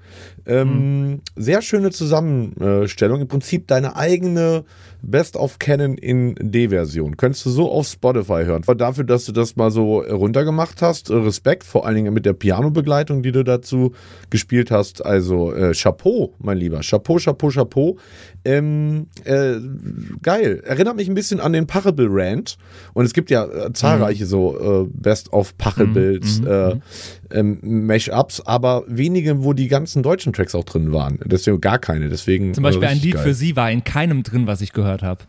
Ähm, 0.46 1.20
Sehr 1.36 1.62
schöne 1.62 1.90
Zusammenstellung. 1.90 3.20
Im 3.20 3.28
Prinzip 3.28 3.66
deine 3.66 3.96
eigene 3.96 4.64
Best 5.02 5.36
of 5.36 5.58
Canon 5.58 5.94
in 5.94 6.34
D-Version. 6.38 7.16
Könntest 7.16 7.46
du 7.46 7.50
so 7.50 7.70
auf 7.70 7.86
Spotify 7.86 8.44
hören. 8.44 8.66
War 8.66 8.74
dafür, 8.74 9.04
dass 9.04 9.24
du 9.24 9.32
das 9.32 9.56
mal 9.56 9.70
so 9.70 10.00
runtergemacht 10.00 10.82
hast. 10.82 11.10
Äh, 11.10 11.14
Respekt, 11.14 11.64
vor 11.64 11.86
allen 11.86 11.96
Dingen 11.96 12.14
mit 12.14 12.26
der 12.26 12.32
Piano-Begleitung, 12.32 13.22
die 13.22 13.32
du 13.32 13.42
dazu 13.42 13.92
gespielt 14.30 14.70
hast. 14.70 15.04
Also 15.04 15.52
äh, 15.52 15.72
Chapeau, 15.74 16.34
mein 16.38 16.58
Lieber. 16.58 16.80
Chapeau, 16.80 17.18
Chapeau, 17.18 17.48
Chapeau. 17.50 17.96
Ähm, 18.44 19.06
äh, 19.24 19.54
geil. 20.22 20.62
Erinnert 20.64 20.96
mich 20.96 21.08
ein 21.08 21.14
bisschen 21.14 21.40
an 21.40 21.52
den 21.52 21.66
Pachelbill 21.66 22.08
Rant. 22.10 22.58
Und 22.92 23.04
es 23.04 23.12
gibt 23.12 23.30
ja 23.30 23.44
äh, 23.44 23.72
zahlreiche 23.72 24.26
so 24.26 24.84
äh, 24.84 24.88
Best 24.92 25.32
of 25.32 25.56
Pachelbills 25.56 26.40
äh, 26.40 26.76
ähm, 27.32 27.58
Mash-ups, 27.86 28.40
aber 28.40 28.84
wenige, 28.86 29.42
wo 29.44 29.52
die 29.52 29.68
ganzen 29.68 30.02
deutschen 30.02 30.32
Tracks 30.32 30.54
auch 30.54 30.64
drin 30.64 30.92
waren. 30.92 31.18
Deswegen 31.24 31.60
gar 31.60 31.78
keine. 31.78 32.08
Deswegen 32.08 32.54
Zum 32.54 32.62
Beispiel 32.62 32.86
ein 32.88 32.98
Lied 33.00 33.14
geil. 33.14 33.22
für 33.24 33.34
sie 33.34 33.56
war 33.56 33.70
in 33.70 33.84
keinem 33.84 34.22
drin, 34.22 34.46
was 34.46 34.60
ich 34.60 34.72
gehört 34.72 35.02
habe. 35.02 35.24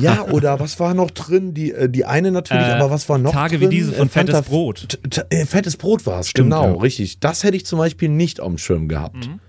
Ja, 0.00 0.26
oder 0.28 0.60
was 0.60 0.78
war 0.78 0.94
noch 0.94 1.10
drin? 1.10 1.54
Die, 1.54 1.72
äh, 1.72 1.88
die 1.88 2.04
eine 2.04 2.30
natürlich, 2.30 2.66
Äh, 2.68 2.72
aber 2.72 2.90
was 2.90 3.08
war 3.08 3.18
noch 3.18 3.32
Tage 3.32 3.58
drin? 3.58 3.70
wie 3.70 3.74
diese 3.74 3.92
von 3.92 4.06
Äh, 4.06 4.10
Fanta- 4.10 4.32
Fettes 4.36 4.42
Brot. 4.48 4.88
T- 5.10 5.22
äh, 5.30 5.44
Fettes 5.44 5.76
Brot 5.76 6.06
war 6.06 6.20
es, 6.20 6.32
genau, 6.32 6.74
ja. 6.76 6.80
richtig. 6.80 7.18
Das 7.18 7.42
hätte 7.42 7.56
ich 7.56 7.66
zum 7.66 7.80
Beispiel 7.80 8.08
nicht 8.08 8.38
auf 8.40 8.48
dem 8.48 8.58
Schirm 8.58 8.86
gehabt. 8.86 9.26
Mhm. 9.26 9.40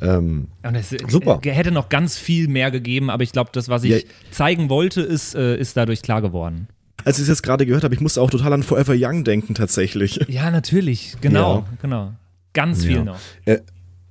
Ähm, 0.00 0.48
es 0.74 0.90
Super. 1.08 1.40
hätte 1.42 1.70
noch 1.70 1.88
ganz 1.88 2.18
viel 2.18 2.48
mehr 2.48 2.70
gegeben, 2.72 3.08
aber 3.10 3.22
ich 3.22 3.32
glaube, 3.32 3.50
das, 3.52 3.68
was 3.68 3.84
ich 3.84 3.90
Ja. 3.90 3.98
zeigen 4.32 4.68
wollte, 4.68 5.00
ist, 5.02 5.34
ist 5.36 5.76
dadurch 5.76 6.02
klar 6.02 6.20
geworden. 6.20 6.66
Als 7.06 7.18
ich 7.18 7.22
es 7.22 7.28
jetzt 7.28 7.42
gerade 7.44 7.64
gehört 7.66 7.84
habe, 7.84 7.94
ich 7.94 8.00
musste 8.00 8.20
auch 8.20 8.30
total 8.30 8.52
an 8.52 8.64
Forever 8.64 8.94
Young 8.96 9.22
denken, 9.22 9.54
tatsächlich. 9.54 10.18
Ja, 10.28 10.50
natürlich. 10.50 11.14
Genau, 11.20 11.58
Ja. 11.58 11.64
genau. 11.80 12.12
Ganz 12.52 12.84
viel 12.84 12.96
Ja. 12.96 13.04
noch. 13.04 13.18
äh, 13.44 13.60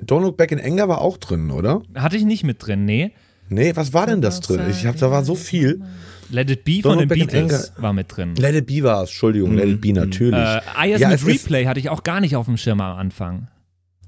Don't 0.01 0.21
Look 0.21 0.37
Back 0.37 0.51
in 0.53 0.59
Anger 0.61 0.87
war 0.87 1.01
auch 1.01 1.17
drin, 1.17 1.51
oder? 1.51 1.81
Hatte 1.95 2.15
ich 2.15 2.23
nicht 2.23 2.43
mit 2.45 2.65
drin, 2.65 2.85
nee. 2.85 3.11
Nee, 3.49 3.75
was 3.75 3.93
war 3.93 4.07
denn 4.07 4.21
das 4.21 4.39
drin? 4.39 4.61
Ich 4.71 4.85
hab, 4.85 4.95
da 4.97 5.11
war 5.11 5.23
so 5.25 5.35
viel. 5.35 5.81
Let 6.29 6.49
It 6.49 6.63
Be 6.63 6.71
Don't 6.73 6.81
von 6.83 6.97
den 6.99 7.07
Beatles 7.09 7.73
war 7.77 7.91
mit 7.93 8.15
drin. 8.15 8.33
Let 8.35 8.55
It 8.55 8.65
Be 8.65 8.81
war 8.83 9.03
es, 9.03 9.09
Entschuldigung, 9.09 9.55
Let 9.55 9.67
It 9.67 9.81
Be 9.81 9.91
natürlich. 9.93 10.39
Äh, 10.39 10.61
Eyes 10.81 11.01
Ja, 11.01 11.09
mit 11.09 11.25
Replay 11.25 11.65
hatte 11.65 11.79
ich 11.81 11.89
auch 11.89 12.03
gar 12.03 12.21
nicht 12.21 12.35
auf 12.37 12.45
dem 12.45 12.55
Schirm 12.57 12.79
am 12.81 12.97
Anfang. 12.97 13.47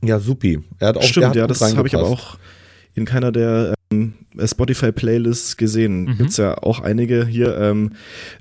ja, 0.03 0.17
supi. 0.19 0.59
Er 0.79 0.88
hat 0.89 0.97
auch, 0.97 1.03
Stimmt, 1.03 1.27
hat 1.27 1.35
ja, 1.35 1.45
das 1.45 1.61
habe 1.75 1.88
ich 1.88 1.93
aber 1.95 2.07
auch 2.07 2.38
in 2.95 3.03
keiner 3.05 3.31
der 3.31 3.73
Spotify-Playlists 3.89 5.57
gesehen. 5.57 6.03
Mhm. 6.03 6.17
Gibt's 6.17 6.38
ja 6.38 6.57
auch 6.57 6.79
einige 6.81 7.25
hier. 7.25 7.57
Ähm, 7.57 7.91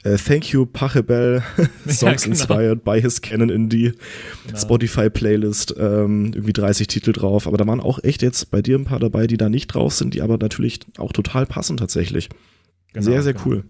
äh, 0.02 0.16
Thank 0.16 0.52
you, 0.52 0.66
Pachelbel. 0.66 1.42
Songs 1.88 2.24
genau. 2.24 2.34
inspired 2.34 2.84
by 2.84 3.00
his 3.00 3.20
Canon 3.22 3.48
in 3.48 3.68
die 3.68 3.92
Spotify-Playlist. 4.54 5.74
Ähm, 5.78 6.32
irgendwie 6.34 6.52
30 6.52 6.88
Titel 6.88 7.12
drauf. 7.12 7.46
Aber 7.46 7.56
da 7.56 7.66
waren 7.66 7.80
auch 7.80 8.02
echt 8.02 8.22
jetzt 8.22 8.50
bei 8.50 8.62
dir 8.62 8.78
ein 8.78 8.84
paar 8.84 9.00
dabei, 9.00 9.26
die 9.26 9.36
da 9.36 9.48
nicht 9.48 9.68
drauf 9.68 9.94
sind, 9.94 10.14
die 10.14 10.22
aber 10.22 10.36
natürlich 10.38 10.80
auch 10.98 11.12
total 11.12 11.46
passen 11.46 11.76
tatsächlich. 11.76 12.28
Genau, 12.92 13.04
sehr, 13.04 13.22
sehr 13.22 13.34
genau. 13.34 13.46
cool. 13.46 13.64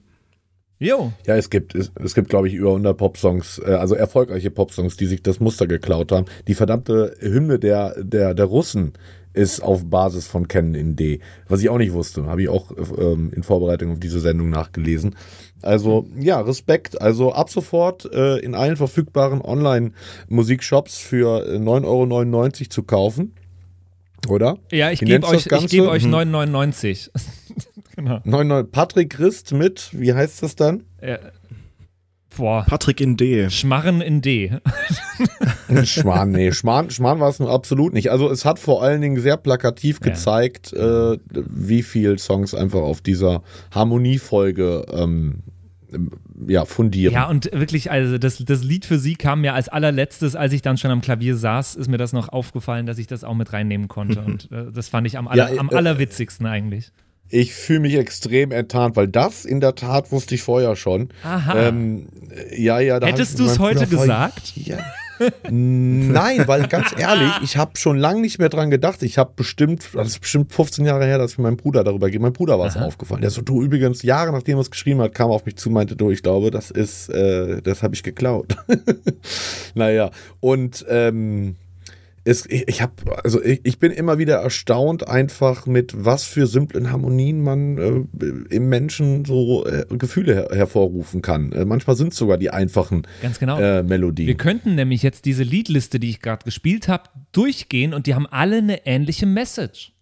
Jo. 0.79 1.12
Ja, 1.27 1.37
es 1.37 1.49
gibt, 1.49 1.74
es, 1.74 1.91
es 1.95 2.14
gibt, 2.14 2.29
glaube 2.29 2.49
ich, 2.49 2.55
über 2.55 2.68
100 2.68 2.97
Popsongs, 2.97 3.61
äh, 3.64 3.70
also 3.72 3.95
erfolgreiche 3.95 4.51
Popsongs, 4.51 4.97
die 4.97 5.07
sich 5.07 5.22
das 5.22 5.41
Muster 5.41 5.66
geklaut 5.66 6.12
haben. 6.12 6.27
Die 6.49 6.55
verdammte 6.55 7.16
Hymne 7.20 7.59
der, 7.59 8.03
der, 8.03 8.35
der 8.35 8.45
Russen 8.45 8.93
ist 9.37 9.61
auf 9.61 9.89
Basis 9.89 10.26
von 10.26 10.49
Canon 10.49 10.74
in 10.74 10.97
D. 10.97 11.20
Was 11.49 11.61
ich 11.61 11.68
auch 11.68 11.78
nicht 11.78 11.93
wusste, 11.93 12.26
habe 12.26 12.43
ich 12.43 12.49
auch 12.49 12.70
ähm, 12.99 13.30
in 13.34 13.43
Vorbereitung 13.43 13.93
auf 13.93 14.01
diese 14.01 14.20
Sendung 14.20 14.51
nachgelesen. 14.51 15.14
Also 15.62 16.07
ja, 16.18 16.41
Respekt. 16.41 17.01
Also 17.01 17.32
ab 17.32 17.51
sofort 17.51 18.11
äh, 18.12 18.39
in 18.39 18.55
allen 18.55 18.76
verfügbaren 18.76 19.41
Online-Musikshops 19.43 20.99
für 20.99 21.47
äh, 21.47 21.59
9,99 21.59 21.84
Euro 21.84 22.51
zu 22.70 22.82
kaufen. 22.82 23.34
Oder? 24.28 24.59
Ja, 24.72 24.91
ich 24.91 25.01
gebe 25.01 25.26
euch, 25.26 25.47
ich 25.47 25.68
gebe 25.68 25.89
euch 25.89 26.05
Hm. 26.05 26.14
9,99. 26.14 27.11
genau. 27.97 28.20
99 28.24 28.72
Patrick 28.72 29.11
Christ 29.11 29.53
mit, 29.53 29.91
wie 29.93 30.14
heißt 30.14 30.43
das 30.43 30.57
dann? 30.57 30.84
Äh, 30.99 31.18
boah. 32.37 32.64
Patrick 32.68 33.01
in 33.01 33.16
D. 33.16 33.51
Schmarren 33.51 34.01
in 34.01 34.22
D. 34.22 34.53
Schmarrn, 35.84 36.30
nee, 36.30 36.53
Schmarrn, 36.53 36.91
Schmarrn 36.91 37.20
war 37.20 37.28
es 37.28 37.39
nur 37.39 37.51
absolut 37.51 37.93
nicht. 37.93 38.11
Also 38.11 38.30
es 38.30 38.45
hat 38.45 38.59
vor 38.59 38.82
allen 38.82 39.01
Dingen 39.01 39.20
sehr 39.20 39.37
plakativ 39.37 39.99
Ja. 40.03 40.11
gezeigt, 40.12 40.72
äh, 40.72 41.18
wie 41.30 41.82
viel 41.82 42.18
Songs 42.18 42.55
einfach 42.55 42.80
auf 42.80 43.01
dieser 43.01 43.43
Harmoniefolge 43.72 44.87
ähm, 44.93 45.43
ja, 46.47 46.64
fundieren. 46.64 47.14
Ja, 47.14 47.28
und 47.28 47.51
wirklich, 47.53 47.91
also 47.91 48.18
das, 48.18 48.39
das 48.45 48.62
Lied 48.62 48.84
für 48.84 48.99
sie 48.99 49.14
kam 49.14 49.41
mir 49.41 49.55
als 49.55 49.68
allerletztes, 49.68 50.37
als 50.37 50.53
ich 50.53 50.62
dann 50.62 50.76
schon 50.76 50.91
am 50.91 51.01
Klavier 51.01 51.37
saß, 51.37 51.76
ist 51.76 51.89
mir 51.89 51.97
das 51.99 52.12
noch 52.12 52.28
aufgefallen, 52.28 52.87
dass 52.87 52.99
ich 52.99 53.07
das 53.07 53.24
auch 53.24 53.34
mit 53.34 53.53
reinnehmen 53.53 53.89
konnte. 53.89 54.20
Und 54.26 54.51
äh, 54.53 54.70
das 54.72 54.89
fand 54.89 55.07
ich 55.07 55.16
am, 55.18 55.28
aller, 55.28 55.53
Ja, 55.55 55.61
am 55.61 55.70
äh, 55.70 55.74
allerwitzigsten 55.74 56.47
eigentlich. 56.47 56.93
Ich 57.29 57.55
fühle 57.55 57.81
mich 57.81 57.95
extrem 57.95 58.53
enttarnt, 58.53 58.97
weil 58.97 59.09
das 59.09 59.45
in 59.45 59.61
der 59.61 59.74
Tat 59.74 60.12
wusste 60.12 60.35
ich 60.35 60.43
vorher 60.43 60.77
schon. 60.77 61.09
Aha. 61.24 61.68
Ähm, 61.68 62.07
ja, 62.57 62.79
ja, 62.79 63.01
Hättest 63.05 63.39
du's 63.39 63.59
meinem 63.59 63.74
heute 63.74 63.87
gesagt? 63.87 64.53
Ja. 64.57 64.79
Nein, 65.51 66.47
weil 66.47 66.68
ganz 66.68 66.89
ehrlich, 66.97 67.33
ich 67.43 67.57
habe 67.57 67.72
schon 67.77 67.97
lange 67.97 68.20
nicht 68.20 68.39
mehr 68.39 68.49
dran 68.49 68.70
gedacht. 68.70 69.03
Ich 69.03 69.18
habe 69.18 69.33
bestimmt, 69.35 69.89
das 69.95 70.09
ist 70.09 70.20
bestimmt 70.20 70.53
15 70.53 70.85
Jahre 70.85 71.07
her, 71.07 71.18
dass 71.18 71.33
ich 71.33 71.39
mit 71.39 71.45
meinem 71.45 71.57
Bruder 71.57 71.85
darüber 71.85 72.11
gehe. 72.11 72.20
Mein 72.20 72.33
Bruder 72.33 72.59
war 72.59 72.66
es 72.66 72.77
aufgefallen. 72.77 73.22
Der 73.22 73.31
so, 73.31 73.43
du 73.43 73.62
übrigens, 73.62 74.03
Jahre 74.03 74.33
nachdem 74.33 74.59
er 74.59 74.61
es 74.61 74.70
geschrieben 74.70 75.01
hat, 75.01 75.14
kam 75.14 75.31
er 75.31 75.35
auf 75.35 75.47
mich 75.47 75.57
zu, 75.57 75.70
meinte, 75.70 75.97
du, 75.97 76.11
ich 76.11 76.22
glaube, 76.22 76.51
das 76.51 76.70
ist, 76.70 77.09
äh, 77.09 77.62
das 77.62 77.83
habe 77.83 77.95
ich 77.95 78.03
geklaut. 78.03 78.57
naja, 79.74 80.11
und 80.41 80.85
ähm, 80.89 81.57
es, 82.27 82.45
ich, 82.47 82.66
ich 82.66 82.83
habe, 82.83 82.93
also 83.22 83.43
ich, 83.43 83.61
ich 83.62 83.79
bin 83.79 83.93
immer 83.93 84.18
wieder 84.18 84.35
erstaunt 84.37 85.07
einfach 85.07 85.66
mit 85.66 85.95
was 86.05 86.24
für 86.24 86.49
simplen 86.49 86.91
Harmonien 86.91 87.41
man 87.41 87.79
äh, 87.79 88.27
im 88.55 88.68
Menschen 88.68 89.24
so 89.24 89.64
äh, 89.64 89.87
Gefühle 89.91 90.35
her 90.35 90.49
hervorrufen 90.51 91.22
kann. 91.22 91.53
Äh, 91.53 91.64
manchmal 91.64 91.95
sind 91.95 92.12
es 92.12 92.18
sogar 92.18 92.37
die 92.37 92.51
einfachen 92.51 93.07
Ganz 93.22 93.39
genau. 93.39 93.61
äh, 93.61 93.85
Melodien. 93.85 94.27
Wir 94.27 94.37
könnten 94.37 94.74
nämlich 94.74 95.05
jetzt 95.05 95.24
diese 95.24 95.45
Liedliste, 95.45 96.01
die 96.01 96.11
ich 96.11 96.20
gerade 96.20 96.45
gespielt 96.45 96.89
habe, 96.89 97.05
durchgehen 97.31 97.95
und 97.95 98.09
die 98.09 98.16
haben 98.16 98.27
alle 98.27 98.59
eine 98.59 98.85
ähnliche 98.87 99.27
Message. 99.27 99.93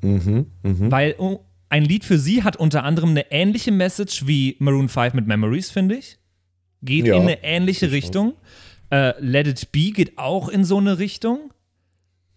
Mhm, 0.00 0.46
mhm. 0.62 0.90
Weil 0.90 1.16
oh, 1.18 1.40
ein 1.68 1.84
Lied 1.84 2.04
für 2.04 2.18
sie 2.18 2.44
hat 2.44 2.56
unter 2.56 2.84
anderem 2.84 3.10
eine 3.10 3.30
ähnliche 3.30 3.72
Message 3.72 4.26
wie 4.26 4.56
Maroon 4.58 4.88
5 4.88 5.12
mit 5.12 5.26
Memories, 5.26 5.70
finde 5.70 5.96
ich. 5.96 6.18
Geht 6.80 7.06
Ja, 7.06 7.16
in 7.16 7.22
eine 7.22 7.44
ähnliche. 7.44 7.92
Richtung. 7.92 8.32
Äh, 8.90 9.12
Let 9.20 9.46
It 9.46 9.72
Be 9.72 9.90
geht 9.90 10.18
auch 10.18 10.48
in 10.48 10.64
so 10.64 10.78
eine 10.78 10.98
Richtung. 10.98 11.50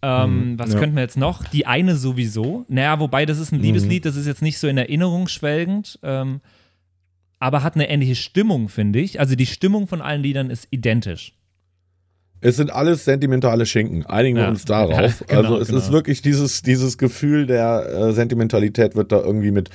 Ähm, 0.02 0.58
was 0.58 0.74
ja. 0.74 0.78
könnten 0.78 0.96
wir 0.96 1.02
jetzt 1.02 1.16
noch? 1.16 1.44
Die 1.46 1.66
eine 1.66 1.96
sowieso. 1.96 2.66
Naja, 2.68 3.00
wobei 3.00 3.24
das 3.24 3.38
ist 3.38 3.52
ein 3.52 3.60
Liebeslied, 3.60 4.04
das 4.04 4.16
ist 4.16 4.26
jetzt 4.26 4.42
nicht 4.42 4.58
so 4.58 4.68
in 4.68 4.76
Erinnerung 4.76 5.28
schwelgend, 5.28 5.98
ähm, 6.02 6.40
aber 7.38 7.62
hat 7.62 7.74
eine 7.74 7.88
ähnliche 7.88 8.14
Stimmung, 8.14 8.68
finde 8.68 9.00
ich. 9.00 9.18
Also 9.18 9.34
die 9.34 9.46
Stimmung 9.46 9.86
von 9.86 10.02
allen 10.02 10.22
Liedern 10.22 10.50
ist 10.50 10.68
identisch. 10.70 11.32
Es 12.42 12.56
sind 12.56 12.70
alles 12.70 13.06
sentimentale 13.06 13.64
Schinken. 13.64 14.04
Einigen 14.04 14.36
wir 14.36 14.42
Ja. 14.42 14.50
uns 14.50 14.66
darauf. 14.66 15.20
Ja, 15.30 15.36
genau, 15.40 15.54
also 15.54 15.58
es 15.58 15.68
genau. 15.68 15.78
ist 15.80 15.92
wirklich 15.92 16.20
dieses, 16.20 16.60
dieses 16.60 16.98
Gefühl 16.98 17.46
der 17.46 17.88
äh, 17.88 18.12
Sentimentalität 18.12 18.96
wird 18.96 19.10
da 19.10 19.20
irgendwie 19.20 19.50
mit, 19.50 19.70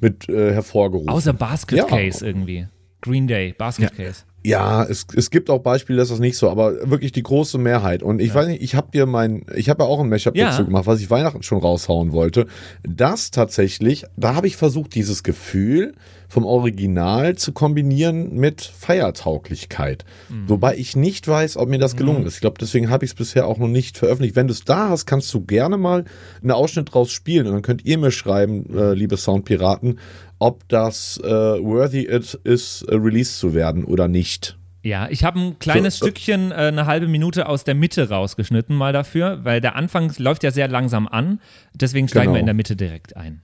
mit 0.00 0.26
äh, 0.30 0.52
hervorgerufen. 0.54 1.10
Außer 1.10 1.34
Basket. 1.34 1.86
Case 1.86 2.26
irgendwie. 2.26 2.66
Green 3.02 3.26
Day, 3.26 3.52
Basket 3.52 3.94
Case. 3.94 4.22
Ja, 4.46 4.84
es, 4.84 5.06
es 5.16 5.30
gibt 5.30 5.48
auch 5.48 5.60
Beispiele, 5.60 5.96
dass 5.98 6.10
das 6.10 6.18
nicht 6.18 6.36
so, 6.36 6.50
aber 6.50 6.90
wirklich 6.90 7.12
die 7.12 7.22
große 7.22 7.56
Mehrheit. 7.56 8.02
Und 8.02 8.20
ich 8.20 8.34
weiß 8.34 8.46
nicht, 8.46 8.62
ich 8.62 8.74
habe 8.74 8.88
dir 8.92 9.06
mein, 9.06 9.46
ich 9.54 9.70
habe 9.70 9.82
ja 9.84 9.88
auch 9.88 10.00
ein 10.00 10.08
Mashup 10.10 10.36
Ja. 10.36 10.50
dazu 10.50 10.66
gemacht, 10.66 10.86
was 10.86 11.00
ich 11.00 11.08
Weihnachten 11.10 11.42
schon 11.42 11.58
raushauen 11.58 12.12
wollte. 12.12 12.46
Das 12.86 13.30
tatsächlich, 13.30 14.04
da 14.18 14.34
habe 14.34 14.46
ich 14.46 14.56
versucht, 14.56 14.94
dieses 14.94 15.22
Gefühl 15.22 15.94
vom 16.28 16.44
Original 16.44 17.36
zu 17.36 17.52
kombinieren 17.52 18.34
mit 18.34 18.60
Feiertauglichkeit. 18.60 20.04
Mhm. 20.28 20.48
Wobei 20.48 20.76
ich 20.76 20.96
nicht 20.96 21.26
weiß, 21.28 21.56
ob 21.56 21.68
mir 21.68 21.78
das 21.78 21.96
gelungen 21.96 22.26
ist. 22.26 22.34
Ich 22.34 22.40
glaube, 22.40 22.58
deswegen 22.60 22.90
habe 22.90 23.04
ich 23.04 23.12
es 23.12 23.14
bisher 23.14 23.46
auch 23.46 23.58
noch 23.58 23.68
nicht 23.68 23.96
veröffentlicht. 23.98 24.36
Wenn 24.36 24.48
du 24.48 24.52
es 24.52 24.64
da 24.64 24.90
hast, 24.90 25.06
kannst 25.06 25.32
du 25.32 25.42
gerne 25.42 25.76
mal 25.78 26.04
einen 26.42 26.50
Ausschnitt 26.50 26.92
draus 26.92 27.12
spielen 27.12 27.46
und 27.46 27.52
dann 27.52 27.62
könnt 27.62 27.84
ihr 27.84 27.98
mir 27.98 28.10
schreiben, 28.10 28.66
äh, 28.76 28.94
liebe 28.94 29.16
Soundpiraten, 29.16 29.98
ob 30.44 30.68
das 30.68 31.18
äh, 31.24 31.26
worthy 31.30 32.06
it 32.06 32.34
ist, 32.44 32.82
äh, 32.82 32.94
released 32.96 33.38
zu 33.38 33.54
werden 33.54 33.82
oder 33.82 34.08
nicht. 34.08 34.58
Ja, 34.82 35.08
ich 35.08 35.24
habe 35.24 35.40
ein 35.40 35.58
kleines 35.58 35.96
So, 35.98 36.04
äh, 36.04 36.10
Stückchen, 36.10 36.52
äh, 36.52 36.56
eine 36.56 36.84
halbe 36.84 37.08
Minute 37.08 37.48
aus 37.48 37.64
der 37.64 37.74
Mitte 37.74 38.10
rausgeschnitten 38.10 38.76
mal 38.76 38.92
dafür, 38.92 39.42
weil 39.42 39.62
der 39.62 39.74
Anfang 39.74 40.12
läuft 40.18 40.42
ja 40.42 40.50
sehr 40.50 40.68
langsam 40.68 41.08
an. 41.08 41.40
Deswegen 41.72 42.08
steigen 42.08 42.24
Genau. 42.26 42.34
wir 42.34 42.40
in 42.40 42.46
der 42.46 42.54
Mitte 42.54 42.76
direkt 42.76 43.16
ein. 43.16 43.40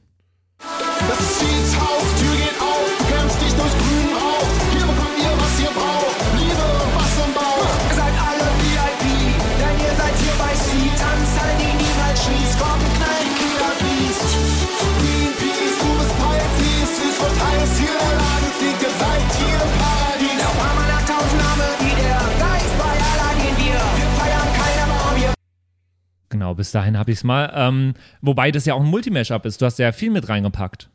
Das 0.59 1.39
Ziels 1.39 1.81
Haus, 1.81 2.21
Tür 2.21 2.37
geht 2.37 2.61
auf, 2.61 3.09
kämpfst 3.09 3.41
dich 3.41 3.55
durch 3.55 3.73
grün 3.79 4.00
Genau, 26.31 26.55
bis 26.55 26.71
dahin 26.71 26.97
habe 26.97 27.11
ich 27.11 27.19
es 27.19 27.25
mal. 27.25 27.53
Ähm, 27.55 27.95
wobei 28.23 28.53
das 28.53 28.65
ja 28.65 28.75
auch 28.75 28.81
ein 28.81 28.87
Multimash-Up 28.87 29.45
ist. 29.47 29.61
Du 29.61 29.67
hast 29.67 29.79
ja 29.79 29.93
viel 29.93 30.11
mit 30.11 30.29
reingepackt. 30.29 30.89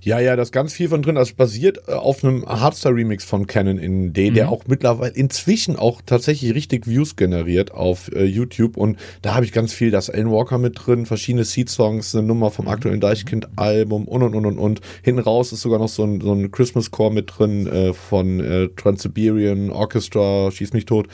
Ja, 0.00 0.20
ja, 0.20 0.36
da 0.36 0.42
ist 0.42 0.52
ganz 0.52 0.72
viel 0.72 0.88
von 0.88 1.02
drin. 1.02 1.16
Das 1.16 1.32
basiert 1.32 1.88
äh, 1.88 1.92
auf 1.92 2.22
einem 2.22 2.46
Hardstyle-Remix 2.46 3.24
von 3.24 3.48
Canon 3.48 3.78
in 3.78 4.12
D, 4.12 4.30
der 4.30 4.48
auch 4.48 4.62
mittlerweile 4.68 5.12
inzwischen 5.12 5.74
auch 5.74 6.00
tatsächlich 6.06 6.54
richtig 6.54 6.86
Views 6.86 7.16
generiert 7.16 7.72
auf 7.72 8.12
äh, 8.12 8.22
YouTube. 8.24 8.76
Und 8.76 8.96
da 9.22 9.34
habe 9.34 9.44
ich 9.44 9.50
ganz 9.50 9.72
viel, 9.72 9.90
da 9.90 9.98
ist 9.98 10.10
Alan 10.10 10.30
Walker 10.30 10.58
mit 10.58 10.86
drin, 10.86 11.04
verschiedene 11.04 11.44
Seed-Songs, 11.44 12.14
eine 12.14 12.24
Nummer 12.24 12.52
vom 12.52 12.68
aktuellen 12.68 13.00
Deichkind-Album 13.00 14.06
und 14.06 14.22
und 14.22 14.36
und 14.36 14.46
und 14.46 14.58
und. 14.58 14.80
Hinten 15.02 15.20
raus 15.20 15.52
ist 15.52 15.62
sogar 15.62 15.80
noch 15.80 15.88
so 15.88 16.04
ein, 16.04 16.20
so 16.20 16.32
ein 16.32 16.52
Christmas-Core 16.52 17.12
mit 17.12 17.32
drin 17.36 17.66
äh, 17.66 17.92
von 17.92 18.38
äh, 18.38 18.68
Trans-Siberian 18.76 19.70
Orchestra, 19.70 20.52
Schieß 20.52 20.74
mich 20.74 20.84
tot. 20.84 21.08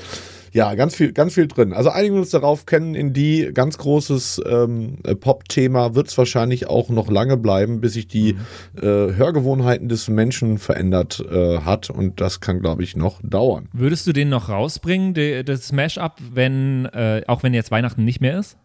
Ja, 0.55 0.76
ganz 0.76 0.94
viel, 0.94 1.11
ganz 1.11 1.34
viel 1.34 1.48
drin. 1.48 1.72
Also 1.72 1.90
einigen 1.90 2.14
wir 2.14 2.20
uns 2.20 2.30
darauf 2.30 2.64
kennen, 2.64 2.94
in 2.94 3.12
die 3.12 3.50
ganz 3.52 3.76
großes 3.76 4.40
ähm, 4.48 4.98
äh, 5.02 5.16
Pop-Thema 5.16 5.96
wird 5.96 6.07
es 6.07 6.16
wahrscheinlich 6.16 6.68
auch 6.68 6.90
noch 6.90 7.11
lange 7.11 7.36
bleiben, 7.36 7.80
bis 7.80 7.94
sich 7.94 8.07
die 8.07 8.36
äh, 8.76 8.80
Hörgewohnheiten 8.80 9.88
des 9.88 10.07
Menschen 10.07 10.59
verändert 10.59 11.18
äh, 11.28 11.59
hat. 11.59 11.90
Und 11.90 12.20
das 12.20 12.38
kann, 12.38 12.61
glaube 12.61 12.84
ich, 12.84 12.94
noch 12.94 13.20
dauern. 13.24 13.68
Würdest 13.72 14.07
du 14.07 14.12
den 14.12 14.28
noch 14.28 14.48
rausbringen, 14.48 15.12
de, 15.12 15.42
das 15.42 15.66
Smash-Up, 15.66 16.20
wenn, 16.32 16.84
äh, 16.86 17.22
auch 17.26 17.42
wenn 17.42 17.52
jetzt 17.52 17.72
Weihnachten 17.72 18.05
nicht 18.05 18.20
mehr 18.20 18.38
ist? 18.38 18.57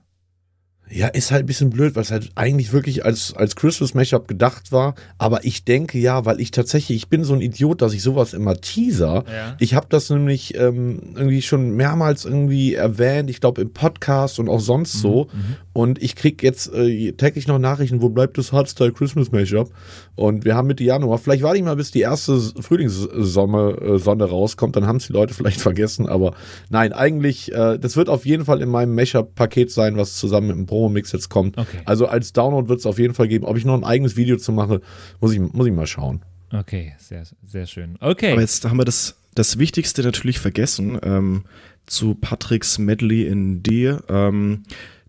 Ja, 0.91 1.07
ist 1.07 1.31
halt 1.31 1.43
ein 1.43 1.45
bisschen 1.45 1.69
blöd, 1.69 1.95
weil 1.95 2.01
es 2.01 2.11
halt 2.11 2.31
eigentlich 2.35 2.73
wirklich 2.73 3.05
als, 3.05 3.33
als 3.33 3.55
Christmas 3.55 3.93
Mashup 3.93 4.27
gedacht 4.27 4.71
war. 4.71 4.95
Aber 5.17 5.45
ich 5.45 5.63
denke 5.63 5.99
ja, 5.99 6.25
weil 6.25 6.39
ich 6.41 6.51
tatsächlich, 6.51 6.97
ich 6.97 7.09
bin 7.09 7.23
so 7.23 7.33
ein 7.33 7.41
Idiot, 7.41 7.81
dass 7.81 7.93
ich 7.93 8.01
sowas 8.01 8.33
immer 8.33 8.55
teaser. 8.55 9.23
Ja. 9.31 9.55
Ich 9.59 9.75
habe 9.75 9.85
das 9.89 10.09
nämlich 10.09 10.55
ähm, 10.55 11.13
irgendwie 11.15 11.41
schon 11.41 11.71
mehrmals 11.71 12.25
irgendwie 12.25 12.73
erwähnt, 12.73 13.29
ich 13.29 13.39
glaube 13.39 13.61
im 13.61 13.71
Podcast 13.71 14.39
und 14.39 14.49
auch 14.49 14.59
sonst 14.59 14.93
so. 14.93 15.27
Und 15.73 16.01
ich 16.01 16.15
krieg 16.15 16.43
jetzt 16.43 16.73
äh, 16.73 17.13
täglich 17.13 17.47
noch 17.47 17.57
Nachrichten, 17.57 18.01
wo 18.01 18.09
bleibt 18.09 18.37
das 18.37 18.51
Hardstyle 18.51 18.91
Christmas 18.91 19.31
Mashup? 19.31 19.69
Und 20.15 20.43
wir 20.43 20.55
haben 20.55 20.67
Mitte 20.67 20.83
Januar. 20.83 21.17
Vielleicht 21.19 21.43
warte 21.43 21.57
ich 21.57 21.63
mal, 21.63 21.77
bis 21.77 21.91
die 21.91 22.01
erste 22.01 22.37
Frühlingssonne 22.37 23.77
äh, 23.79 24.23
rauskommt, 24.23 24.75
dann 24.75 24.85
haben 24.85 24.97
es 24.97 25.07
die 25.07 25.13
Leute 25.13 25.33
vielleicht 25.35 25.61
vergessen. 25.61 26.09
Aber 26.09 26.33
nein, 26.69 26.91
eigentlich, 26.91 27.53
äh, 27.53 27.77
das 27.77 27.95
wird 27.95 28.09
auf 28.09 28.25
jeden 28.25 28.43
Fall 28.43 28.61
in 28.61 28.67
meinem 28.67 28.93
Mashup-Paket 28.95 29.71
sein, 29.71 29.95
was 29.95 30.17
zusammen 30.17 30.47
mit 30.47 30.57
dem 30.57 30.65
Promo-Mix 30.79 31.11
jetzt 31.11 31.29
kommt. 31.29 31.57
Okay. 31.57 31.79
Also 31.85 32.07
als 32.07 32.31
Download 32.31 32.69
wird 32.69 32.79
es 32.79 32.85
auf 32.85 32.99
jeden 32.99 33.13
Fall 33.13 33.27
geben. 33.27 33.45
Ob 33.45 33.57
ich 33.57 33.65
noch 33.65 33.73
ein 33.73 33.83
eigenes 33.83 34.15
Video 34.15 34.37
zu 34.37 34.51
mache, 34.51 34.81
muss 35.19 35.33
ich, 35.33 35.39
muss 35.39 35.67
ich 35.67 35.73
mal 35.73 35.87
schauen. 35.87 36.21
Okay, 36.51 36.95
sehr, 36.97 37.23
sehr 37.45 37.67
schön. 37.67 37.97
Okay. 37.99 38.31
Aber 38.31 38.41
jetzt 38.41 38.65
haben 38.65 38.77
wir 38.77 38.85
das, 38.85 39.17
das 39.35 39.59
Wichtigste 39.59 40.01
natürlich 40.01 40.39
vergessen. 40.39 40.97
Ähm, 41.03 41.43
zu 41.85 42.15
Patricks 42.15 42.77
Medley 42.77 43.27
in 43.27 43.61
D. 43.61 43.95
Ähm, 44.07 44.63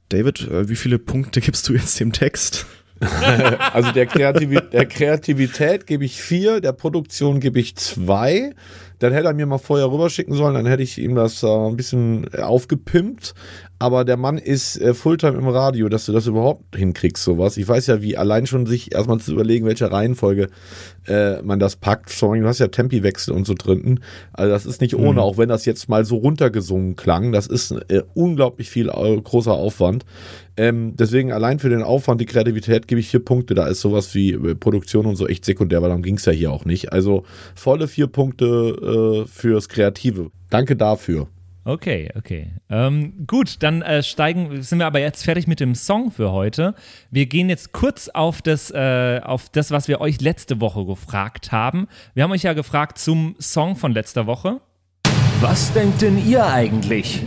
David, 0.09 0.49
äh, 0.49 0.69
wie 0.69 0.77
viele 0.77 0.99
Punkte 0.99 1.41
gibst 1.41 1.69
du 1.69 1.75
jetzt 1.75 1.99
dem 2.01 2.13
Text? 2.13 2.67
Also 3.73 3.93
der, 3.93 4.05
Kreativi 4.05 4.59
der 4.73 4.85
Kreativität 4.85 5.87
gebe 5.87 6.05
ich 6.05 6.21
vier, 6.21 6.61
der 6.61 6.73
Produktion 6.73 7.41
gebe 7.41 7.59
ich 7.59 7.75
zwei. 7.77 8.51
Dann 9.01 9.13
hätte 9.13 9.27
er 9.27 9.35
mir 9.35 9.47
mal 9.47 9.59
vorher 9.59 9.91
rüberschicken 9.91 10.35
sollen, 10.35 10.55
dann 10.55 10.67
hätte 10.67 10.83
ich 10.83 10.99
ihm 10.99 11.15
das 11.15 11.43
äh, 11.43 11.49
ein 11.49 11.77
bisschen 11.77 12.27
äh, 12.33 12.43
aufgepimpt. 12.43 13.35
Aber 13.83 14.05
der 14.05 14.19
Mann 14.19 14.37
ist 14.37 14.79
äh, 14.79 14.93
Fulltime 14.93 15.39
im 15.39 15.49
Radio, 15.49 15.89
dass 15.89 16.05
du 16.05 16.13
das 16.13 16.27
überhaupt 16.27 16.77
hinkriegst, 16.77 17.25
sowas. 17.25 17.57
Ich 17.57 17.67
weiß 17.67 17.87
ja, 17.87 18.03
wie 18.03 18.17
allein 18.17 18.47
schon 18.47 18.67
sich 18.67 18.95
erstmal 18.95 19.19
zu 19.21 19.33
überlegen, 19.33 19.65
welche 19.65 19.91
Reihenfolge 19.91 20.49
äh, 21.07 21.41
man 21.41 21.59
das 21.59 21.77
packt. 21.77 22.11
Allem, 22.23 22.43
du 22.43 22.49
hast 22.49 22.59
ja 22.59 22.69
Tempiwechsel 22.69 23.33
und 23.33 23.47
so 23.47 23.55
drin. 23.55 24.01
Also 24.35 24.53
das 24.53 24.67
ist 24.67 24.83
nicht 24.83 24.95
ohne, 24.95 25.23
auch 25.23 25.39
wenn 25.39 25.49
das 25.49 25.65
jetzt 25.65 25.89
mal 25.89 26.05
so 26.05 26.17
runtergesungen 26.17 26.95
klang. 26.95 27.33
Das 27.33 27.47
ist 27.47 27.73
äh, 27.89 28.03
unglaublich 28.13 28.69
viel 28.69 28.91
äh, 28.91 29.21
großer 29.21 29.53
Aufwand. 29.53 30.05
Ähm, 30.57 30.95
deswegen 30.97 31.33
allein 31.33 31.59
für 31.59 31.69
den 31.69 31.83
Aufwand, 31.83 32.21
die 32.21 32.27
Kreativität 32.27 32.89
gebe 32.89 33.01
ich 33.01 33.09
vier 33.09 33.25
Punkte. 33.25 33.55
Da 33.55 33.67
ist 33.67 33.81
sowas 33.81 34.15
wie 34.15 34.33
äh, 34.33 34.55
Produktion 34.55 35.07
und 35.07 35.17
so 35.17 35.27
echt 35.27 35.45
sekundär, 35.45 35.83
weil 35.83 35.89
darum 35.89 36.03
ging 36.03 36.17
es 36.17 36.25
ja 36.25 36.33
hier 36.33 36.53
auch 36.53 36.65
nicht. 36.65 36.93
Also 36.93 37.25
volle 37.55 37.89
vier 37.89 38.07
Punkte 38.07 39.25
äh, 39.25 39.29
fürs 39.29 39.69
Kreative. 39.69 40.31
Danke 40.51 40.77
dafür. 40.77 41.29
Okay, 41.65 42.11
okay. 42.17 42.53
Ähm, 42.71 43.27
gut, 43.27 43.63
dann 43.63 43.83
äh, 43.83 44.03
steigen, 44.03 44.63
sind 44.63 44.79
wir 44.79 44.87
aber 44.87 45.01
jetzt 45.01 45.25
fertig 45.25 45.47
mit 45.47 45.61
dem 45.61 45.75
Song 45.75 46.11
für 46.11 46.33
heute. 46.33 46.75
Wir 47.11 47.27
gehen 47.27 47.51
jetzt 47.51 47.73
kurz 47.73 48.09
auf 48.09 48.41
das, 48.41 48.71
äh, 48.71 49.21
auf 49.23 49.51
das, 49.51 49.71
was 49.71 49.87
wir 49.87 50.01
euch 50.01 50.21
letzte 50.21 50.61
Woche 50.61 50.87
gefragt 50.87 51.53
haben. 51.53 51.87
Wir 52.15 52.25
haben 52.25 52.33
euch 52.33 52.45
ja 52.45 52.55
gefragt 52.55 52.99
zum 52.99 53.37
Song 53.39 53.77
von 53.77 53.93
letzter 53.93 54.27
Woche. 54.27 54.61
Was 55.41 55.73
denkt 55.73 56.03
denn 56.03 56.19
ihr 56.27 56.47
eigentlich? 56.47 57.23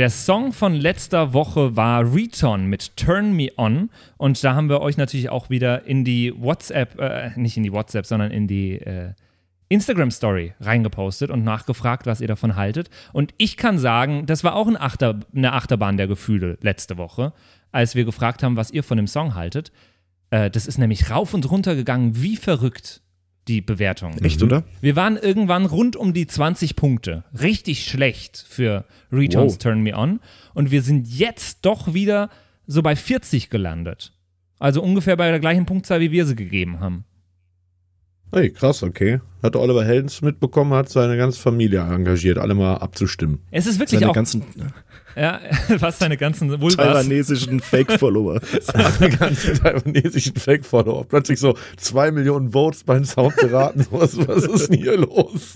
Der 0.00 0.08
Song 0.08 0.54
von 0.54 0.72
letzter 0.72 1.34
Woche 1.34 1.76
war 1.76 2.14
Return 2.14 2.64
mit 2.64 2.96
Turn 2.96 3.34
Me 3.34 3.50
On 3.58 3.90
und 4.16 4.42
da 4.42 4.54
haben 4.54 4.70
wir 4.70 4.80
euch 4.80 4.96
natürlich 4.96 5.28
auch 5.28 5.50
wieder 5.50 5.84
in 5.84 6.06
die 6.06 6.32
WhatsApp, 6.34 6.98
äh, 6.98 7.32
nicht 7.36 7.58
in 7.58 7.64
die 7.64 7.72
WhatsApp, 7.72 8.06
sondern 8.06 8.30
in 8.30 8.48
die 8.48 8.80
äh, 8.80 9.12
Instagram 9.68 10.10
Story 10.10 10.54
reingepostet 10.58 11.30
und 11.30 11.44
nachgefragt, 11.44 12.06
was 12.06 12.22
ihr 12.22 12.28
davon 12.28 12.56
haltet. 12.56 12.88
Und 13.12 13.34
ich 13.36 13.58
kann 13.58 13.78
sagen, 13.78 14.24
das 14.24 14.42
war 14.42 14.56
auch 14.56 14.68
ein 14.68 14.78
Achter, 14.78 15.20
eine 15.36 15.52
Achterbahn 15.52 15.98
der 15.98 16.06
Gefühle 16.06 16.56
letzte 16.62 16.96
Woche, 16.96 17.34
als 17.70 17.94
wir 17.94 18.06
gefragt 18.06 18.42
haben, 18.42 18.56
was 18.56 18.70
ihr 18.70 18.82
von 18.82 18.96
dem 18.96 19.06
Song 19.06 19.34
haltet. 19.34 19.70
Äh, 20.30 20.50
das 20.50 20.66
ist 20.66 20.78
nämlich 20.78 21.10
rauf 21.10 21.34
und 21.34 21.50
runter 21.50 21.74
gegangen, 21.74 22.12
wie 22.14 22.38
verrückt 22.38 23.02
die 23.50 23.60
Bewertung. 23.60 24.16
Echt, 24.18 24.42
oder? 24.42 24.62
Wir 24.80 24.94
waren 24.96 25.16
irgendwann 25.16 25.66
rund 25.66 25.96
um 25.96 26.14
die 26.14 26.26
20 26.26 26.76
Punkte. 26.76 27.24
Richtig 27.38 27.84
schlecht 27.84 28.44
für 28.48 28.84
Returns 29.12 29.54
Wow. 29.54 29.58
Turn 29.58 29.82
Me 29.82 29.96
On. 29.96 30.20
Und 30.54 30.70
wir 30.70 30.82
sind 30.82 31.08
jetzt 31.08 31.58
doch 31.62 31.92
wieder 31.92 32.30
so 32.66 32.80
bei 32.80 32.94
40 32.94 33.50
gelandet. 33.50 34.12
Also 34.60 34.82
ungefähr 34.82 35.16
bei 35.16 35.30
der 35.30 35.40
gleichen 35.40 35.66
Punktzahl, 35.66 36.00
wie 36.00 36.12
wir 36.12 36.26
sie 36.26 36.36
gegeben 36.36 36.78
haben. 36.80 37.04
Hey, 38.32 38.50
krass, 38.50 38.84
okay. 38.84 39.20
Hat 39.42 39.56
Oliver 39.56 39.84
Heldens 39.84 40.22
mitbekommen, 40.22 40.72
hat 40.74 40.88
seine 40.88 41.16
ganze 41.16 41.40
Familie 41.40 41.80
engagiert, 41.80 42.38
alle 42.38 42.54
mal 42.54 42.76
abzustimmen. 42.76 43.40
Es 43.50 43.66
ist 43.66 43.78
wirklich 43.78 44.00
Seine 44.00 44.10
auch, 44.10 44.14
ganzen 44.14 44.44
ja, 45.16 45.40
was 45.80 45.98
seine 45.98 46.16
ganzen 46.16 46.60
Vulvas. 46.60 46.76
taiwanesischen 46.76 47.60
Fake-Follower. 47.60 48.40
Seine 48.60 49.16
ganzen 49.16 49.54
taiwanesischen 49.54 50.36
Fake-Follower. 50.36 51.04
Plötzlich 51.04 51.40
so 51.40 51.56
zwei 51.76 52.10
Millionen 52.10 52.52
Votes 52.52 52.84
beim 52.84 53.04
Soundpiraten. 53.04 53.86
was, 53.90 54.16
was 54.16 54.44
ist 54.44 54.68
denn 54.68 54.78
hier 54.78 54.98
los? 54.98 55.54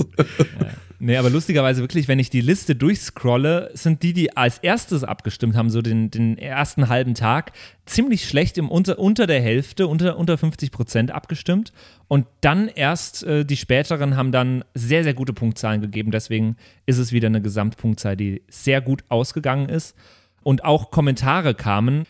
Nee, 0.99 1.17
aber 1.17 1.31
lustigerweise 1.31 1.83
wirklich, 1.83 2.09
wenn 2.09 2.19
ich 2.19 2.31
die 2.31 2.41
Liste 2.41 2.75
durchscrolle, 2.75 3.71
sind 3.75 4.03
die, 4.03 4.13
die 4.13 4.37
als 4.37 4.59
erstes 4.59 5.05
abgestimmt 5.05 5.55
haben, 5.55 5.71
so 5.71 5.83
den, 5.83 6.11
den 6.11 6.39
ersten 6.39 6.89
halben 6.89 7.15
Tag, 7.15 7.53
ziemlich 7.87 8.27
schlecht 8.27 8.59
im 8.59 8.69
unter, 8.71 8.99
unter 8.99 9.27
der 9.27 9.41
Hälfte, 9.41 9.87
unter, 9.87 10.17
unter 10.17 10.39
50 10.39 10.71
Prozent 10.71 11.11
abgestimmt. 11.11 11.73
Und 12.09 12.27
dann 12.41 12.69
erst 12.69 13.23
äh, 13.25 13.45
die 13.45 13.57
späteren 13.57 13.74
haben 13.83 14.33
dann 14.33 14.65
sehr, 14.75 15.05
sehr 15.05 15.15
gute 15.15 15.33
Punktzahlen 15.33 15.81
gegeben. 15.81 16.11
Deswegen 16.11 16.57
ist 16.87 16.99
es 16.99 17.13
wieder 17.13 17.29
eine 17.29 17.43
Gesamtpunktzahl, 17.43 18.17
die 18.17 18.43
sehr 18.49 18.81
gut 18.81 19.05
ausgegangen 19.09 19.69
ist. 19.69 19.97
Und 20.43 20.65
auch 20.65 20.91
Kommentare 20.91 21.55
kamen. 21.55 22.05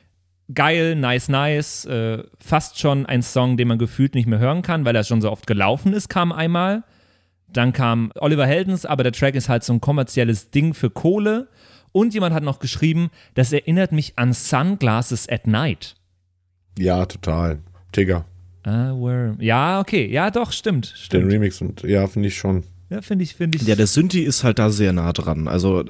Geil, 0.53 0.97
nice, 0.97 1.29
nice. 1.29 1.85
Äh, 1.87 2.25
fast 2.39 2.79
schon 2.79 3.07
ein 3.07 3.23
Song, 3.23 3.57
den 3.57 3.69
man 3.69 3.79
gefühlt 3.79 4.15
nicht 4.15 4.27
mehr 4.27 4.39
hören 4.39 4.63
kann, 4.63 4.85
weil 4.85 4.97
er 4.97 5.05
schon 5.05 5.23
so 5.23 5.31
oft 5.31 5.47
gelaufen 5.47 5.93
ist, 5.93 6.09
kam 6.09 6.33
einmal. 6.33 6.85
Dann 7.49 7.73
kam 7.73 8.13
Oliver 8.17 8.47
Heldens, 8.47 8.85
aber 8.85 9.05
der 9.05 9.13
Track 9.13 9.37
ist 9.37 9.49
halt 9.49 9.63
so 9.63 9.73
ein 9.73 9.81
kommerzielles 9.81 10.51
Ding 10.51 10.75
für 10.75 10.91
Kohle. 10.91 11.49
Und 11.93 12.13
jemand 12.13 12.35
hat 12.35 12.43
noch 12.43 12.59
geschrieben, 12.59 13.11
das 13.35 13.53
erinnert 13.53 13.93
mich 13.93 14.19
an 14.19 14.33
Sunglasses 14.33 15.29
at 15.29 15.47
Night. 15.47 15.95
Ja, 16.77 17.07
total. 17.07 17.61
Tigger. 17.93 18.27
Ah, 18.65 18.93
where- 18.95 19.37
Ja, 19.41 19.81
okay. 19.81 20.11
Ja, 20.11 20.31
doch, 20.31 20.53
stimmt. 20.53 20.91
Den 20.93 20.97
stimmt. 20.97 21.33
Remix 21.33 21.61
und 21.61 21.83
ja, 21.83 22.07
finde 22.07 22.29
ich 22.29 22.37
schon. 22.37 22.65
Ja, 22.91 23.01
finde 23.03 23.25
ich, 23.25 23.35
finde 23.35 23.59
ich. 23.59 23.67
Ja, 23.67 23.77
der 23.77 23.87
Synthi 23.87 24.21
ist 24.23 24.45
halt 24.45 24.59
da 24.59 24.71
sehr 24.71 24.93
nah 24.93 25.13
dran. 25.13 25.49
Also 25.49 25.81
äh, 25.81 25.85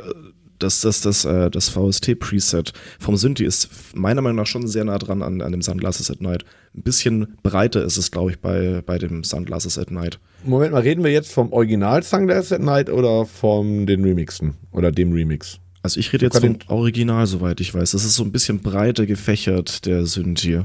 das, 0.59 0.81
das, 0.81 1.01
das, 1.01 1.25
äh, 1.25 1.51
das 1.51 1.69
VST-Preset 1.69 2.73
vom 2.99 3.17
Synthi 3.17 3.45
ist 3.45 3.69
meiner 3.95 4.23
Meinung 4.23 4.37
nach 4.39 4.47
schon 4.47 4.67
sehr 4.67 4.85
nah 4.85 4.99
dran 4.99 5.23
an, 5.23 5.41
an 5.43 5.53
dem 5.53 5.63
Sunglasses 5.63 6.11
at 6.11 6.21
Night. 6.21 6.45
Ein 6.77 6.83
bisschen 6.83 7.37
breiter 7.43 7.85
ist 7.85 7.97
es, 7.97 8.11
glaube 8.11 8.31
ich, 8.33 8.39
bei, 8.41 8.83
bei 8.85 8.99
dem 8.99 9.25
Sunglasses 9.25 9.79
at 9.79 9.91
Night. 9.91 10.19
Moment 10.45 10.73
mal, 10.73 10.81
reden 10.83 11.05
wir 11.05 11.11
jetzt 11.13 11.33
vom 11.33 11.53
Original 11.53 12.03
Sunglasses 12.03 12.53
at 12.53 12.63
Night 12.63 12.89
oder 12.91 13.27
von 13.27 13.87
den 13.87 14.05
Remixen? 14.05 14.55
Oder 14.73 14.91
dem 14.93 15.13
Remix? 15.13 15.59
Also 15.83 16.01
ich 16.01 16.13
rede 16.13 16.25
jetzt 16.27 16.39
vom 16.39 16.59
den- 16.59 16.69
Original, 16.69 17.27
soweit 17.27 17.61
ich 17.61 17.75
weiß. 17.75 17.91
Das 17.91 18.05
ist 18.05 18.15
so 18.15 18.25
ein 18.25 18.33
bisschen 18.33 18.61
breiter 18.61 19.05
gefächert, 19.07 19.85
der 19.85 20.07
Synthi. 20.07 20.61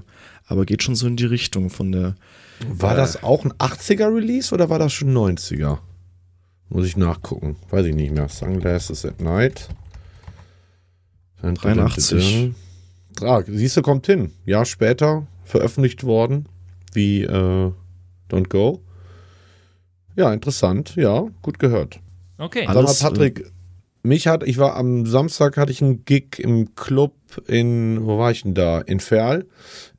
Aber 0.50 0.66
geht 0.66 0.82
schon 0.84 0.96
so 0.96 1.08
in 1.08 1.16
die 1.16 1.26
Richtung 1.26 1.70
von 1.70 1.92
der. 1.92 2.16
War 2.68 2.96
das 2.96 3.24
auch 3.24 3.46
ein 3.46 3.54
80er 3.54 4.14
Release 4.14 4.54
oder 4.54 4.70
war 4.70 4.80
das 4.80 4.92
schon 4.92 5.16
90er? 5.16 5.78
Muss 6.68 6.86
ich 6.86 6.98
nachgucken. 6.98 7.56
Weiß 7.70 7.86
ich 7.86 7.96
nicht 7.96 8.12
mehr. 8.12 8.28
Sunglasses 8.28 9.06
at 9.06 9.22
Night. 9.22 9.70
83. 11.42 12.54
Ah, 13.22 13.42
siehst 13.48 13.78
du, 13.78 13.82
kommt 13.82 14.08
hin. 14.08 14.32
Jahr 14.46 14.66
später 14.66 15.28
veröffentlicht 15.46 16.04
worden, 16.04 16.48
wie 16.94 17.24
äh, 17.24 17.72
Don't 18.30 18.50
Go. 18.50 18.82
Ja, 20.16 20.34
interessant. 20.34 20.96
Ja, 20.96 21.28
gut 21.42 21.60
gehört. 21.60 22.00
okay. 22.38 22.64
Sag 22.66 22.76
mal, 22.76 22.86
Alles, 22.86 23.00
Patrick, 23.00 23.52
mich 24.04 24.28
hat, 24.28 24.44
ich 24.44 24.58
war 24.58 24.76
am 24.76 25.06
Samstag, 25.06 25.58
hatte 25.58 25.72
ich 25.72 25.82
einen 25.82 26.06
Gig 26.06 26.40
im 26.40 26.76
Club 26.76 27.14
in, 27.48 28.06
wo 28.06 28.18
war 28.18 28.32
ich 28.32 28.44
denn 28.44 28.54
da? 28.54 28.80
In 28.82 29.00
Ferl, 29.00 29.46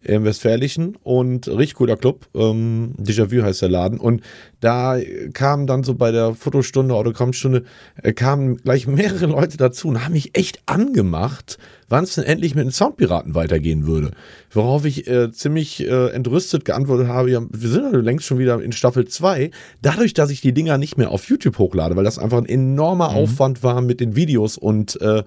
im 0.02 0.24
Westfälischen 0.24 0.96
und 1.02 1.46
richtig 1.48 1.74
cooler 1.74 1.96
Club. 1.96 2.26
Ähm, 2.34 2.94
Déjà-vu 2.98 3.42
heißt 3.42 3.60
der 3.62 3.68
Laden. 3.68 4.00
Und 4.00 4.22
da 4.60 4.98
kamen 5.34 5.66
dann 5.66 5.84
so 5.84 5.94
bei 5.94 6.10
der 6.10 6.34
Fotostunde, 6.34 6.94
Autogrammstunde, 6.94 7.64
äh, 8.02 8.12
kamen 8.12 8.56
gleich 8.56 8.86
mehrere 8.86 9.26
Leute 9.26 9.58
dazu 9.58 9.88
und 9.88 10.04
haben 10.04 10.14
mich 10.14 10.36
echt 10.36 10.60
angemacht, 10.64 11.58
wann 11.88 12.04
es 12.04 12.14
denn 12.14 12.24
endlich 12.24 12.54
mit 12.54 12.64
den 12.64 12.70
Soundpiraten 12.70 13.34
weitergehen 13.34 13.86
würde. 13.86 14.12
Worauf 14.50 14.86
ich 14.86 15.06
äh, 15.06 15.32
ziemlich 15.32 15.86
äh, 15.86 16.08
entrüstet 16.12 16.64
geantwortet 16.64 17.08
habe, 17.08 17.30
ja, 17.30 17.42
wir 17.50 17.68
sind 17.68 17.92
ja 17.92 17.98
längst 17.98 18.26
schon 18.26 18.38
wieder 18.38 18.60
in 18.62 18.72
Staffel 18.72 19.06
2. 19.06 19.50
Dadurch, 19.82 20.14
dass 20.14 20.30
ich 20.30 20.40
die 20.40 20.54
Dinger 20.54 20.78
nicht 20.78 20.96
mehr 20.96 21.10
auf 21.10 21.28
YouTube 21.28 21.58
hochlade, 21.58 21.96
weil 21.96 22.04
das 22.04 22.18
einfach 22.18 22.38
ein 22.38 22.46
enormer 22.46 23.10
Aufwand 23.10 23.62
war 23.62 23.82
mit 23.82 24.00
den 24.00 24.16
Videos 24.16 24.56
und 24.56 24.98
äh, 25.02 25.24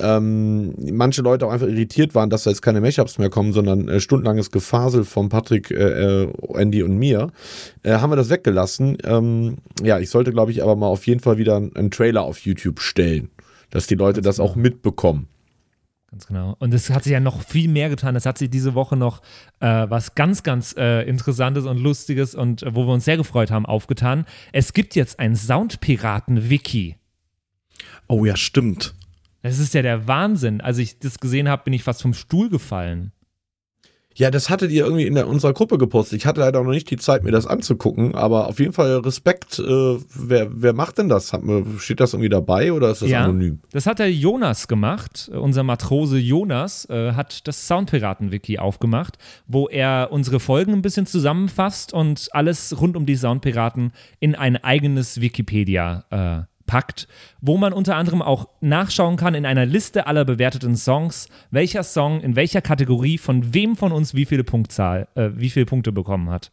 ähm, 0.00 0.74
manche 0.92 1.22
Leute 1.22 1.46
auch 1.46 1.52
einfach 1.52 1.66
irritiert 1.66 2.14
waren, 2.14 2.30
dass 2.30 2.44
da 2.44 2.50
jetzt 2.50 2.62
keine 2.62 2.80
Mashups 2.80 3.18
mehr 3.18 3.30
kommen, 3.30 3.52
sondern 3.52 3.88
äh, 3.88 4.00
stundenlanges 4.00 4.50
Gefasel 4.50 5.04
von 5.04 5.28
Patrick, 5.28 5.70
äh, 5.70 6.22
äh, 6.22 6.32
Andy 6.54 6.82
und 6.82 6.96
mir, 6.96 7.30
äh, 7.82 7.92
haben 7.92 8.10
wir 8.10 8.16
das 8.16 8.30
weggelassen. 8.30 8.98
Ähm, 9.04 9.58
ja, 9.82 9.98
ich 9.98 10.10
sollte, 10.10 10.32
glaube 10.32 10.50
ich, 10.50 10.62
aber 10.62 10.76
mal 10.76 10.88
auf 10.88 11.06
jeden 11.06 11.20
Fall 11.20 11.38
wieder 11.38 11.56
einen, 11.56 11.74
einen 11.76 11.90
Trailer 11.90 12.22
auf 12.22 12.38
YouTube 12.38 12.80
stellen, 12.80 13.30
dass 13.70 13.86
die 13.86 13.94
Leute 13.94 14.20
das 14.20 14.40
auch 14.40 14.56
mitbekommen. 14.56 15.28
Ganz 16.14 16.28
genau. 16.28 16.54
Und 16.60 16.72
es 16.72 16.90
hat 16.90 17.02
sich 17.02 17.12
ja 17.12 17.18
noch 17.18 17.42
viel 17.42 17.68
mehr 17.68 17.88
getan. 17.88 18.14
Es 18.14 18.24
hat 18.24 18.38
sich 18.38 18.48
diese 18.48 18.74
Woche 18.74 18.96
noch 18.96 19.20
äh, 19.58 19.86
was 19.88 20.14
ganz, 20.14 20.44
ganz 20.44 20.72
äh, 20.78 21.02
Interessantes 21.08 21.64
und 21.64 21.78
Lustiges 21.78 22.36
und 22.36 22.62
äh, 22.62 22.72
wo 22.72 22.86
wir 22.86 22.92
uns 22.92 23.04
sehr 23.04 23.16
gefreut 23.16 23.50
haben, 23.50 23.66
aufgetan. 23.66 24.24
Es 24.52 24.72
gibt 24.72 24.94
jetzt 24.94 25.18
ein 25.18 25.34
Soundpiraten-Wiki. 25.34 26.94
Oh 28.06 28.24
ja, 28.24 28.36
stimmt. 28.36 28.94
Das 29.44 29.58
ist 29.58 29.74
ja 29.74 29.82
der 29.82 30.08
Wahnsinn. 30.08 30.62
Als 30.62 30.78
ich 30.78 30.98
das 30.98 31.20
gesehen 31.20 31.50
habe, 31.50 31.64
bin 31.64 31.74
ich 31.74 31.82
fast 31.82 32.00
vom 32.00 32.14
Stuhl 32.14 32.48
gefallen. 32.48 33.12
Ja, 34.14 34.30
das 34.30 34.48
hattet 34.48 34.70
ihr 34.70 34.84
irgendwie 34.84 35.06
in 35.06 35.14
der, 35.16 35.28
unserer 35.28 35.52
Gruppe 35.52 35.76
gepostet. 35.76 36.18
Ich 36.18 36.24
hatte 36.24 36.40
leider 36.40 36.62
noch 36.62 36.70
nicht 36.70 36.88
die 36.90 36.96
Zeit, 36.96 37.24
mir 37.24 37.30
das 37.30 37.46
anzugucken, 37.46 38.14
aber 38.14 38.46
auf 38.46 38.58
jeden 38.58 38.72
Fall 38.72 38.96
Respekt. 39.00 39.58
Äh, 39.58 39.98
wer, 40.14 40.48
wer 40.50 40.72
macht 40.72 40.96
denn 40.96 41.10
das? 41.10 41.34
Hat, 41.34 41.42
steht 41.76 42.00
das 42.00 42.14
irgendwie 42.14 42.30
dabei 42.30 42.72
oder 42.72 42.90
ist 42.90 43.02
das 43.02 43.12
anonym? 43.12 43.60
Das 43.72 43.84
hat 43.84 43.98
der 43.98 44.10
Jonas 44.10 44.66
gemacht. 44.66 45.30
Unser 45.34 45.62
Matrose 45.62 46.16
Jonas 46.16 46.88
äh, 46.88 47.12
hat 47.12 47.46
das 47.46 47.68
Soundpiraten-Wiki 47.68 48.58
aufgemacht, 48.58 49.18
wo 49.46 49.68
er 49.68 50.08
unsere 50.10 50.40
Folgen 50.40 50.72
ein 50.72 50.80
bisschen 50.80 51.04
zusammenfasst 51.04 51.92
und 51.92 52.30
alles 52.32 52.80
rund 52.80 52.96
um 52.96 53.04
die 53.04 53.16
Soundpiraten 53.16 53.92
in 54.20 54.36
ein 54.36 54.56
eigenes 54.56 55.20
Wikipedia 55.20 56.46
äh, 56.46 56.53
packt, 56.66 57.08
wo 57.40 57.56
man 57.56 57.72
unter 57.72 57.96
anderem 57.96 58.22
auch 58.22 58.48
nachschauen 58.60 59.16
kann 59.16 59.34
in 59.34 59.46
einer 59.46 59.66
Liste 59.66 60.06
aller 60.06 60.24
bewerteten 60.24 60.76
Songs, 60.76 61.28
welcher 61.50 61.82
Song 61.82 62.20
in 62.20 62.36
welcher 62.36 62.62
Kategorie 62.62 63.18
von 63.18 63.54
wem 63.54 63.76
von 63.76 63.92
uns 63.92 64.14
wie 64.14 64.24
viele 64.24 64.44
Punktzahl, 64.44 65.08
äh, 65.14 65.30
wie 65.34 65.50
viele 65.50 65.66
Punkte 65.66 65.92
bekommen 65.92 66.30
hat. 66.30 66.50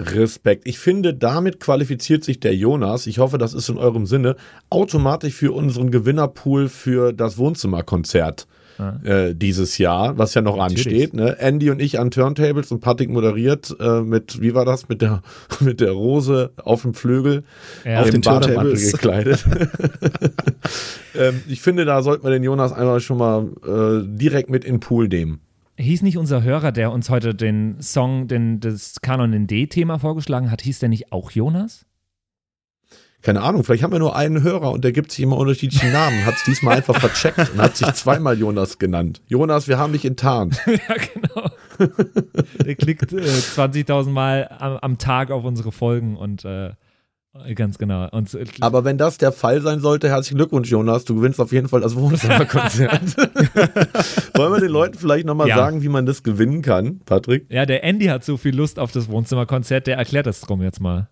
Respekt. 0.00 0.66
Ich 0.66 0.78
finde, 0.78 1.12
damit 1.12 1.60
qualifiziert 1.60 2.24
sich 2.24 2.40
der 2.40 2.54
Jonas, 2.56 3.06
ich 3.06 3.18
hoffe, 3.18 3.36
das 3.36 3.52
ist 3.52 3.68
in 3.68 3.76
eurem 3.76 4.06
Sinne, 4.06 4.36
automatisch 4.70 5.34
für 5.34 5.52
unseren 5.52 5.90
Gewinnerpool 5.90 6.68
für 6.68 7.12
das 7.12 7.36
Wohnzimmerkonzert. 7.36 8.46
Äh, 9.04 9.34
dieses 9.34 9.78
Jahr, 9.78 10.16
was 10.18 10.34
ja 10.34 10.42
noch 10.42 10.56
Natürlich. 10.56 10.86
ansteht. 10.86 11.14
Ne? 11.14 11.38
Andy 11.38 11.70
und 11.70 11.80
ich 11.80 11.98
an 11.98 12.10
Turntables 12.10 12.72
und 12.72 12.80
Patrick 12.80 13.10
moderiert 13.10 13.74
äh, 13.78 14.00
mit, 14.00 14.40
wie 14.40 14.54
war 14.54 14.64
das, 14.64 14.88
mit 14.88 15.02
der, 15.02 15.22
mit 15.60 15.80
der 15.80 15.92
Rose 15.92 16.52
auf 16.56 16.82
dem 16.82 16.94
Flügel, 16.94 17.44
Ja. 17.84 18.00
auf 18.02 18.10
dem 18.10 18.22
Turntables. 18.22 18.92
gekleidet. 18.92 19.44
ähm, 21.18 21.42
ich 21.48 21.60
finde, 21.60 21.84
da 21.84 22.02
sollte 22.02 22.22
man 22.22 22.32
den 22.32 22.42
Jonas 22.42 22.72
einfach 22.72 23.00
schon 23.00 23.18
mal 23.18 23.48
äh, 23.66 24.06
direkt 24.06 24.50
mit 24.50 24.64
in 24.64 24.74
den 24.76 24.80
Pool 24.80 25.08
nehmen. 25.08 25.40
Hieß 25.78 26.02
nicht 26.02 26.18
unser 26.18 26.42
Hörer, 26.42 26.72
der 26.72 26.92
uns 26.92 27.08
heute 27.08 27.34
den 27.34 27.80
Song, 27.80 28.28
den, 28.28 28.60
das 28.60 29.00
Kanon 29.00 29.32
in 29.32 29.46
D-Thema 29.46 29.98
vorgeschlagen 29.98 30.50
hat, 30.50 30.60
hieß 30.62 30.78
der 30.78 30.90
nicht 30.90 31.10
auch 31.12 31.30
Jonas? 31.30 31.86
Keine 33.22 33.42
Ahnung, 33.42 33.64
vielleicht 33.64 33.82
haben 33.82 33.92
wir 33.92 33.98
nur 33.98 34.16
einen 34.16 34.42
Hörer 34.42 34.72
und 34.72 34.82
der 34.82 34.92
gibt 34.92 35.12
sich 35.12 35.22
immer 35.22 35.36
unterschiedliche 35.36 35.88
Namen, 35.88 36.24
hat 36.24 36.34
es 36.36 36.44
diesmal 36.44 36.76
einfach 36.78 36.98
vercheckt 36.98 37.50
und 37.52 37.60
hat 37.60 37.76
sich 37.76 37.92
zweimal 37.92 38.38
Jonas 38.38 38.78
genannt. 38.78 39.20
Jonas, 39.26 39.68
wir 39.68 39.76
haben 39.78 39.92
dich 39.92 40.04
enttarnt. 40.06 40.58
ja, 40.66 40.94
genau. 41.14 41.50
Der 42.64 42.74
klickt 42.76 43.12
äh, 43.12 43.16
20.000 43.16 44.08
Mal 44.10 44.48
am, 44.58 44.76
am 44.78 44.98
Tag 44.98 45.30
auf 45.30 45.44
unsere 45.44 45.70
Folgen 45.70 46.16
und 46.16 46.44
äh, 46.46 46.70
ganz 47.54 47.76
genau. 47.78 48.08
Und, 48.10 48.32
äh, 48.34 48.44
Aber 48.60 48.84
wenn 48.84 48.96
das 48.96 49.18
der 49.18 49.32
Fall 49.32 49.60
sein 49.60 49.80
sollte, 49.80 50.08
herzlichen 50.08 50.36
Glückwunsch, 50.38 50.70
Jonas. 50.70 51.04
Du 51.04 51.14
gewinnst 51.14 51.40
auf 51.40 51.52
jeden 51.52 51.68
Fall 51.68 51.80
das 51.82 51.96
Wohnzimmerkonzert. 51.96 53.16
Wollen 54.34 54.52
wir 54.52 54.60
den 54.60 54.70
Leuten 54.70 54.98
vielleicht 54.98 55.26
nochmal 55.26 55.48
Ja. 55.48 55.56
sagen, 55.56 55.82
wie 55.82 55.88
man 55.88 56.06
das 56.06 56.22
gewinnen 56.22 56.62
kann, 56.62 57.00
Patrick? 57.04 57.46
ja, 57.50 57.66
der 57.66 57.84
Andy 57.84 58.06
hat 58.06 58.24
so 58.24 58.36
viel 58.36 58.56
Lust 58.56 58.78
auf 58.78 58.92
das 58.92 59.08
Wohnzimmerkonzert, 59.08 59.86
der 59.86 59.96
erklärt 59.98 60.26
das 60.26 60.40
drum 60.40 60.62
jetzt 60.62 60.80
mal. 60.80 61.08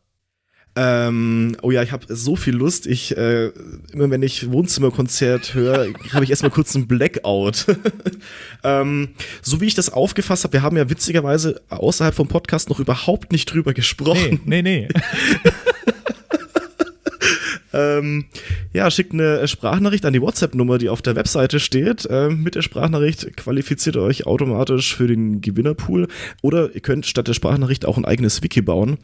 Ähm, 0.81 1.57
oh 1.62 1.72
ja, 1.72 1.83
ich 1.83 1.91
habe 1.91 2.07
so 2.09 2.37
viel 2.37 2.55
Lust. 2.55 2.87
Ich 2.87 3.16
äh, 3.16 3.51
immer 3.93 4.11
wenn 4.11 4.22
ich 4.22 4.53
Wohnzimmerkonzert 4.53 5.55
höre, 5.55 5.89
habe 6.12 6.22
ich 6.22 6.31
erstmal 6.31 6.53
kurz 6.53 6.76
einen 6.76 6.87
Blackout. 6.87 7.66
ähm, 8.62 9.09
so 9.43 9.61
wie 9.61 9.66
ich 9.66 9.74
das 9.74 9.93
aufgefasst 9.93 10.45
habe, 10.45 10.53
wir 10.53 10.62
haben 10.62 10.76
ja 10.76 10.89
witzigerweise 10.89 11.61
außerhalb 11.68 12.14
vom 12.14 12.29
Podcast 12.29 12.68
noch 12.68 12.79
überhaupt 12.79 13.33
nicht 13.33 13.53
drüber 13.53 13.74
gesprochen. 13.74 14.41
Nee, 14.45 14.62
nee, 14.62 14.89
nee. 14.89 14.89
Ähm, 17.70 18.24
ja, 18.72 18.91
schickt 18.91 19.12
eine 19.12 19.47
Sprachnachricht 19.47 20.07
an 20.07 20.14
die 20.14 20.22
WhatsApp-Nummer, 20.22 20.79
die 20.79 20.89
auf 20.89 21.03
der 21.03 21.16
Webseite 21.16 21.61
steht. 21.61 22.09
Ähm, 22.11 22.43
mit 22.43 22.55
der 22.55 22.62
Sprachnachricht 22.62 23.37
qualifiziert 23.37 23.97
ihr 23.97 24.03
euch 24.03 24.26
automatisch 24.26 24.97
für 24.97 25.07
den 25.07 25.43
Gewinnerpool. 25.43 26.09
Oder 26.41 26.74
ihr 26.74 26.81
könnt 26.81 27.05
statt 27.05 27.29
der 27.29 27.35
Sprachnachricht 27.35 27.85
auch 27.85 27.99
ein 27.99 28.07
eigenes 28.07 28.43
Wiki 28.43 28.62
bauen. 28.62 28.97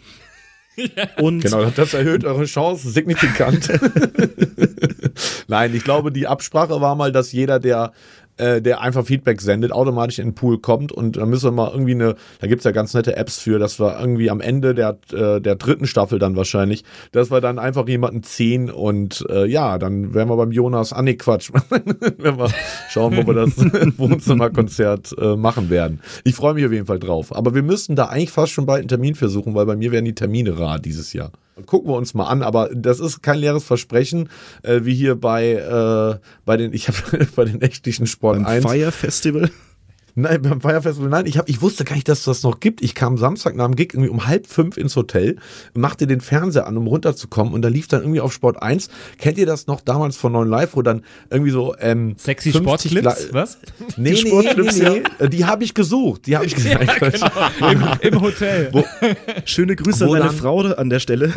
Und 1.18 1.40
Genau, 1.40 1.64
das 1.66 1.94
erhöht 1.94 2.24
eure 2.24 2.44
Chance 2.44 2.90
signifikant. 2.90 3.68
Nein, 5.48 5.74
ich 5.74 5.84
glaube, 5.84 6.10
die 6.10 6.26
Absprache 6.26 6.80
war 6.80 6.94
mal, 6.94 7.12
dass 7.12 7.32
jeder, 7.32 7.60
der, 7.60 7.92
äh, 8.36 8.60
der 8.60 8.80
einfach 8.80 9.04
Feedback 9.04 9.40
sendet, 9.40 9.72
automatisch 9.72 10.18
in 10.18 10.28
den 10.28 10.34
Pool 10.34 10.58
kommt 10.58 10.92
und 10.92 11.16
da 11.16 11.26
müssen 11.26 11.46
wir 11.46 11.52
mal 11.52 11.70
irgendwie 11.70 11.92
eine, 11.92 12.16
da 12.40 12.46
gibt's 12.46 12.64
ja 12.64 12.70
ganz 12.70 12.94
nette 12.94 13.16
Apps 13.16 13.38
für, 13.38 13.58
dass 13.58 13.78
wir 13.78 13.98
irgendwie 13.98 14.30
am 14.30 14.40
Ende 14.40 14.74
der, 14.74 14.98
äh, 15.12 15.40
der 15.40 15.56
dritten 15.56 15.86
Staffel 15.86 16.18
dann 16.18 16.36
wahrscheinlich, 16.36 16.84
dass 17.12 17.30
wir 17.30 17.40
dann 17.40 17.58
einfach 17.58 17.88
jemanden 17.88 18.22
ziehen 18.22 18.70
und 18.70 19.24
äh, 19.30 19.46
ja, 19.46 19.78
dann 19.78 20.14
werden 20.14 20.28
wir 20.28 20.36
beim 20.36 20.52
Jonas, 20.52 20.92
ah 20.92 21.02
nee, 21.02 21.14
Quatsch, 21.14 21.50
wenn 22.18 22.38
wir 22.38 22.50
schauen, 22.90 23.16
wo 23.16 23.26
wir 23.26 23.34
das 23.34 23.56
Wohnzimmerkonzert 23.98 25.14
äh, 25.18 25.36
machen 25.36 25.70
werden. 25.70 26.00
Ich 26.24 26.34
freue 26.34 26.54
mich 26.54 26.64
auf 26.64 26.72
jeden 26.72 26.86
Fall 26.86 26.98
drauf. 26.98 27.34
Aber 27.34 27.54
wir 27.54 27.62
müssten 27.62 27.96
da 27.96 28.06
eigentlich 28.06 28.30
fast 28.30 28.52
schon 28.52 28.66
bald 28.66 28.80
einen 28.80 28.88
Termin 28.88 29.14
versuchen, 29.14 29.54
weil 29.54 29.66
bei 29.66 29.76
mir 29.76 29.92
werden 29.92 30.04
die 30.04 30.14
Termine 30.14 30.58
rar 30.58 30.78
dieses 30.78 31.12
Jahr. 31.12 31.30
Gucken 31.66 31.90
wir 31.90 31.96
uns 31.96 32.14
mal 32.14 32.26
an, 32.26 32.42
aber 32.42 32.68
das 32.74 32.98
ist 32.98 33.22
kein 33.22 33.38
leeres 33.38 33.64
Versprechen, 33.64 34.28
äh, 34.62 34.80
wie 34.82 34.94
hier 34.94 35.14
bei, 35.14 35.52
äh, 35.52 36.18
bei 36.44 36.56
den, 36.56 36.72
ich 36.72 36.88
habe 36.88 37.26
bei 37.36 37.44
den 37.44 37.58
nächtlichen 37.58 38.06
Sport 38.06 38.38
beim 38.38 38.46
1. 38.46 38.64
Fire 38.64 38.92
Festival. 38.92 39.50
Nein, 40.16 40.42
beim 40.42 40.60
Fire 40.60 40.80
Festival, 40.80 41.08
nein, 41.10 41.26
ich, 41.26 41.38
hab, 41.38 41.48
ich 41.48 41.60
wusste 41.60 41.84
gar 41.84 41.94
nicht, 41.96 42.08
dass 42.08 42.22
das 42.22 42.42
noch 42.44 42.60
gibt. 42.60 42.82
Ich 42.82 42.94
kam 42.94 43.18
Samstag 43.18 43.56
nach 43.56 43.66
dem 43.66 43.74
Gig 43.74 43.94
irgendwie 43.94 44.10
um 44.10 44.26
halb 44.26 44.46
fünf 44.46 44.76
ins 44.76 44.94
Hotel, 44.94 45.36
machte 45.74 46.06
den 46.06 46.20
Fernseher 46.20 46.66
an, 46.68 46.76
um 46.76 46.86
runterzukommen 46.86 47.52
und 47.52 47.62
da 47.62 47.68
lief 47.68 47.88
dann 47.88 48.02
irgendwie 48.02 48.20
auf 48.20 48.32
Sport 48.32 48.62
1. 48.62 48.88
Kennt 49.18 49.38
ihr 49.38 49.46
das 49.46 49.66
noch 49.66 49.80
damals 49.80 50.16
von 50.16 50.32
9 50.32 50.48
Live, 50.48 50.76
wo 50.76 50.82
dann 50.82 51.02
irgendwie 51.30 51.50
so 51.50 51.74
ähm, 51.80 52.14
Sexy 52.16 52.52
50 52.52 52.92
Sportclips, 52.92 53.28
was? 53.32 53.58
Nee, 53.96 54.10
nee, 54.10 54.16
Sportclips, 54.16 54.76
nee, 54.78 55.02
nee, 55.20 55.28
Die 55.28 55.44
habe 55.44 55.64
ich 55.64 55.74
gesucht. 55.74 56.26
Die 56.26 56.36
habe 56.36 56.46
ich 56.46 56.54
gesagt. 56.56 57.12
Im, 57.60 57.84
Im 58.12 58.20
Hotel. 58.20 58.70
Schöne 59.44 59.74
Grüße 59.74 60.06
Wo 60.06 60.12
an 60.14 60.20
deine 60.20 60.30
dann- 60.30 60.38
Frau 60.38 60.60
an 60.60 60.90
der 60.90 61.00
Stelle. 61.00 61.32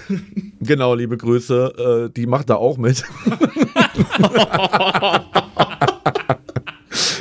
Genau, 0.62 0.94
liebe 0.94 1.18
Grüße. 1.18 2.08
Äh, 2.08 2.14
die 2.16 2.28
macht 2.28 2.50
da 2.50 2.56
auch 2.56 2.78
mit. 2.78 3.04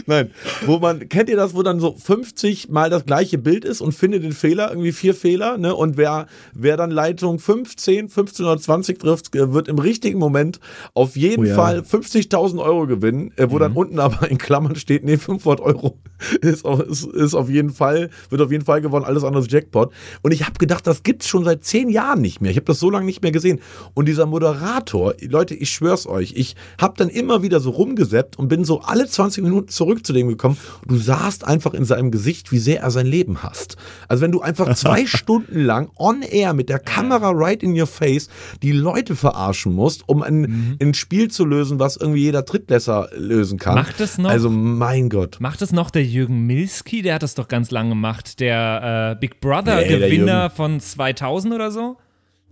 Nein, 0.07 0.30
wo 0.66 0.78
man, 0.78 1.09
kennt 1.09 1.28
ihr 1.28 1.36
das, 1.36 1.54
wo 1.54 1.62
dann 1.62 1.80
so 1.80 1.94
50 1.96 2.68
mal 2.68 2.90
das 2.90 3.04
gleiche 3.07 3.38
Bild 3.38 3.64
ist 3.64 3.80
und 3.80 3.92
findet 3.92 4.22
den 4.22 4.32
Fehler, 4.32 4.70
irgendwie 4.70 4.92
vier 4.92 5.14
Fehler, 5.14 5.59
ne? 5.59 5.74
Und 5.74 5.96
wer, 5.96 6.26
wer 6.54 6.76
dann 6.76 6.90
Leitung 6.90 7.38
15, 7.38 8.09
15 8.09 8.46
oder 8.46 8.59
20 8.59 8.98
trifft, 8.98 9.34
äh, 9.34 9.52
wird 9.52 9.68
im 9.68 9.78
richtigen 9.78 10.18
Moment 10.18 10.61
auf 10.94 11.16
jeden 11.16 11.44
Oh 11.44 11.48
ja. 11.48 11.54
Fall 11.54 11.80
50.000 11.80 12.62
Euro 12.62 12.86
gewinnen, 12.86 13.32
äh, 13.36 13.46
wo 13.50 13.59
dann 13.59 13.72
unten 13.72 13.98
aber 13.98 14.30
in 14.30 14.38
Klammern 14.38 14.76
steht, 14.76 15.04
nee, 15.04 15.16
500 15.16 15.61
Euro 15.61 15.98
ist, 16.40 16.64
auf- 16.64 16.80
ist, 16.80 17.04
ist 17.04 17.34
auf 17.34 17.50
jeden 17.50 17.70
Fall, 17.70 18.11
wird 18.30 18.40
auf 18.40 18.52
jeden 18.52 18.64
Fall 18.64 18.80
gewonnen, 18.80 19.04
alles 19.04 19.24
andere 19.24 19.42
ist 19.42 19.50
Jackpot. 19.52 19.92
Und 20.22 20.32
ich 20.32 20.44
habe 20.46 20.54
gedacht, 20.59 20.86
das 20.86 21.02
gibt's 21.02 21.26
schon 21.26 21.44
seit 21.44 21.64
zehn 21.64 21.88
Jahren 21.88 22.20
nicht 22.20 22.40
mehr. 22.40 22.50
Ich 22.50 22.57
habe 22.57 22.66
das 22.66 22.78
so 22.78 22.90
lange 22.90 23.07
nicht 23.07 23.22
mehr 23.22 23.32
gesehen. 23.32 23.61
Und 23.94 24.07
dieser 24.07 24.26
Moderator, 24.26 25.14
Leute, 25.28 25.54
ich 25.54 25.70
schwör's 25.70 26.07
euch, 26.07 26.32
ich 26.36 26.54
habe 26.80 26.94
dann 26.96 27.09
immer 27.09 27.42
wieder 27.42 27.61
so 27.61 27.70
rumgesäppt 27.70 28.38
und 28.38 28.48
bin 28.48 28.64
so 28.64 28.80
alle 28.82 29.07
20 29.07 29.42
Minuten 29.42 29.68
zurück 29.68 29.95
zu 30.03 30.12
dem 30.12 30.28
gekommen. 30.28 30.57
Du 30.86 30.97
sahst 30.97 31.47
einfach 31.47 31.74
in 31.74 31.84
seinem 31.84 32.11
Gesicht, 32.11 32.53
wie 32.53 32.59
sehr 32.59 32.80
er 32.80 32.90
sein 32.90 33.07
Leben 33.07 33.42
hasst. 33.42 33.76
Also 34.09 34.22
wenn 34.22 34.32
du 34.32 34.40
einfach 34.40 34.74
zwei 34.74 35.07
Stunden 35.07 35.61
lang 35.61 35.90
on 35.97 36.22
air 36.22 36.53
mit 36.53 36.68
der 36.68 36.78
Kamera 36.78 37.30
right 37.32 37.62
in 37.62 37.78
your 37.78 37.86
face 37.86 38.28
die 38.62 38.72
Leute 38.72 39.16
verarschen 39.16 39.72
musst, 39.72 40.09
um 40.09 40.22
ein, 40.22 40.76
ein 40.80 40.94
Spiel 40.94 41.30
zu 41.30 41.44
lösen, 41.44 41.78
was 41.78 41.97
irgendwie 41.97 42.22
jeder 42.22 42.42
Drittlässer 42.42 43.09
lösen 43.16 43.59
kann. 43.59 43.74
Macht 43.74 44.01
es 44.01 44.18
noch? 44.18 44.30
Also 44.30 44.51
mein 44.51 45.09
Gott. 45.09 45.36
Macht 45.40 45.62
es 45.62 45.72
noch 45.72 45.90
der 45.90 46.05
Jürgen 46.05 46.47
Milski? 46.47 47.03
Der 47.03 47.14
hat 47.14 47.22
das 47.22 47.34
doch 47.34 47.49
ganz 47.49 47.70
lange 47.70 47.90
gemacht. 47.90 48.40
Der 48.40 49.12
äh, 49.16 49.20
Big 49.20 49.36
Nee, 49.36 49.49
Brother-Gewinner 49.49 50.42
Jürgen. 50.42 50.55
von 50.55 50.80
2000 50.80 51.55
oder 51.55 51.70
so? 51.70 51.97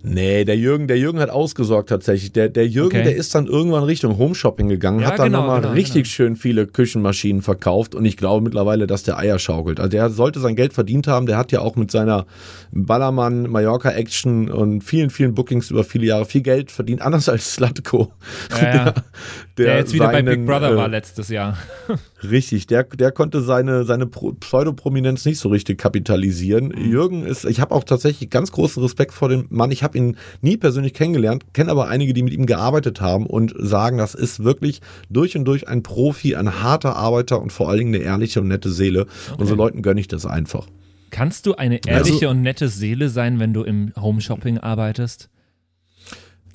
Nee, 0.06 0.44
der 0.44 0.58
Jürgen, 0.58 0.86
der 0.86 0.98
Jürgen 0.98 1.18
hat 1.18 1.30
ausgesorgt 1.30 1.88
tatsächlich. 1.88 2.30
Der, 2.30 2.50
der 2.50 2.68
Jürgen, 2.68 2.98
Okay. 2.98 3.04
der 3.04 3.16
ist 3.16 3.34
dann 3.34 3.46
irgendwann 3.46 3.84
Richtung 3.84 4.18
Homeshopping 4.18 4.68
gegangen, 4.68 5.00
Ja, 5.00 5.06
hat 5.06 5.18
dann 5.18 5.28
genau, 5.28 5.40
nochmal 5.40 5.62
genau, 5.62 5.72
richtig 5.72 6.04
genau. 6.04 6.12
schön 6.12 6.36
viele 6.36 6.66
Küchenmaschinen 6.66 7.40
verkauft 7.40 7.94
und 7.94 8.04
ich 8.04 8.18
glaube 8.18 8.44
mittlerweile, 8.44 8.86
dass 8.86 9.02
der 9.02 9.18
Eier 9.18 9.38
schaukelt. 9.38 9.80
Also 9.80 9.88
der 9.88 10.10
sollte 10.10 10.40
sein 10.40 10.56
Geld 10.56 10.74
verdient 10.74 11.06
haben. 11.06 11.24
Der 11.24 11.38
hat 11.38 11.52
ja 11.52 11.60
auch 11.60 11.76
mit 11.76 11.90
seiner 11.90 12.26
Ballermann, 12.70 13.50
Mallorca 13.50 13.92
Action 13.92 14.50
und 14.50 14.82
vielen, 14.82 15.08
vielen 15.08 15.34
Bookings 15.34 15.70
über 15.70 15.84
viele 15.84 16.04
Jahre 16.04 16.26
viel 16.26 16.42
Geld 16.42 16.70
verdient, 16.70 17.00
anders 17.00 17.30
als 17.30 17.54
Slatko. 17.54 18.12
Ja, 18.60 18.74
ja. 18.74 18.94
Der, 19.56 19.76
jetzt 19.78 19.94
wieder 19.94 20.08
bei 20.08 20.20
Big 20.20 20.34
seinen, 20.34 20.46
Brother 20.46 20.72
äh, 20.72 20.76
war 20.76 20.88
letztes 20.88 21.28
Jahr. 21.30 21.56
Richtig, 22.30 22.66
der, 22.66 22.84
der 22.84 23.12
konnte 23.12 23.40
seine, 23.40 23.84
seine 23.84 24.06
Pro- 24.06 24.32
Pseudoprominenz 24.32 25.24
nicht 25.24 25.38
so 25.38 25.48
richtig 25.48 25.78
kapitalisieren. 25.78 26.68
Mhm. 26.68 26.90
Jürgen 26.90 27.22
ist, 27.26 27.44
ich 27.44 27.60
habe 27.60 27.74
auch 27.74 27.84
tatsächlich 27.84 28.30
ganz 28.30 28.52
großen 28.52 28.82
Respekt 28.82 29.12
vor 29.12 29.28
dem 29.28 29.46
Mann. 29.50 29.70
Ich 29.70 29.82
habe 29.82 29.98
ihn 29.98 30.16
nie 30.40 30.56
persönlich 30.56 30.94
kennengelernt, 30.94 31.44
kenne 31.52 31.70
aber 31.70 31.88
einige, 31.88 32.14
die 32.14 32.22
mit 32.22 32.32
ihm 32.32 32.46
gearbeitet 32.46 33.00
haben 33.00 33.26
und 33.26 33.52
sagen, 33.58 33.98
das 33.98 34.14
ist 34.14 34.42
wirklich 34.44 34.80
durch 35.10 35.36
und 35.36 35.44
durch 35.44 35.68
ein 35.68 35.82
Profi, 35.82 36.34
ein 36.36 36.62
harter 36.62 36.96
Arbeiter 36.96 37.40
und 37.42 37.52
vor 37.52 37.68
allen 37.68 37.78
Dingen 37.78 37.94
eine 37.94 38.04
ehrliche 38.04 38.40
und 38.40 38.48
nette 38.48 38.70
Seele. 38.70 39.06
Und 39.38 39.46
so 39.46 39.54
Leuten 39.54 39.82
gönne 39.82 40.00
ich 40.00 40.08
das 40.08 40.26
einfach. 40.26 40.66
Kannst 41.10 41.46
du 41.46 41.54
eine 41.54 41.80
ehrliche 41.86 42.28
und 42.28 42.42
nette 42.42 42.68
Seele 42.68 43.08
sein, 43.08 43.38
wenn 43.38 43.52
du 43.52 43.62
im 43.62 43.92
Homeshopping 44.00 44.58
arbeitest? 44.58 45.28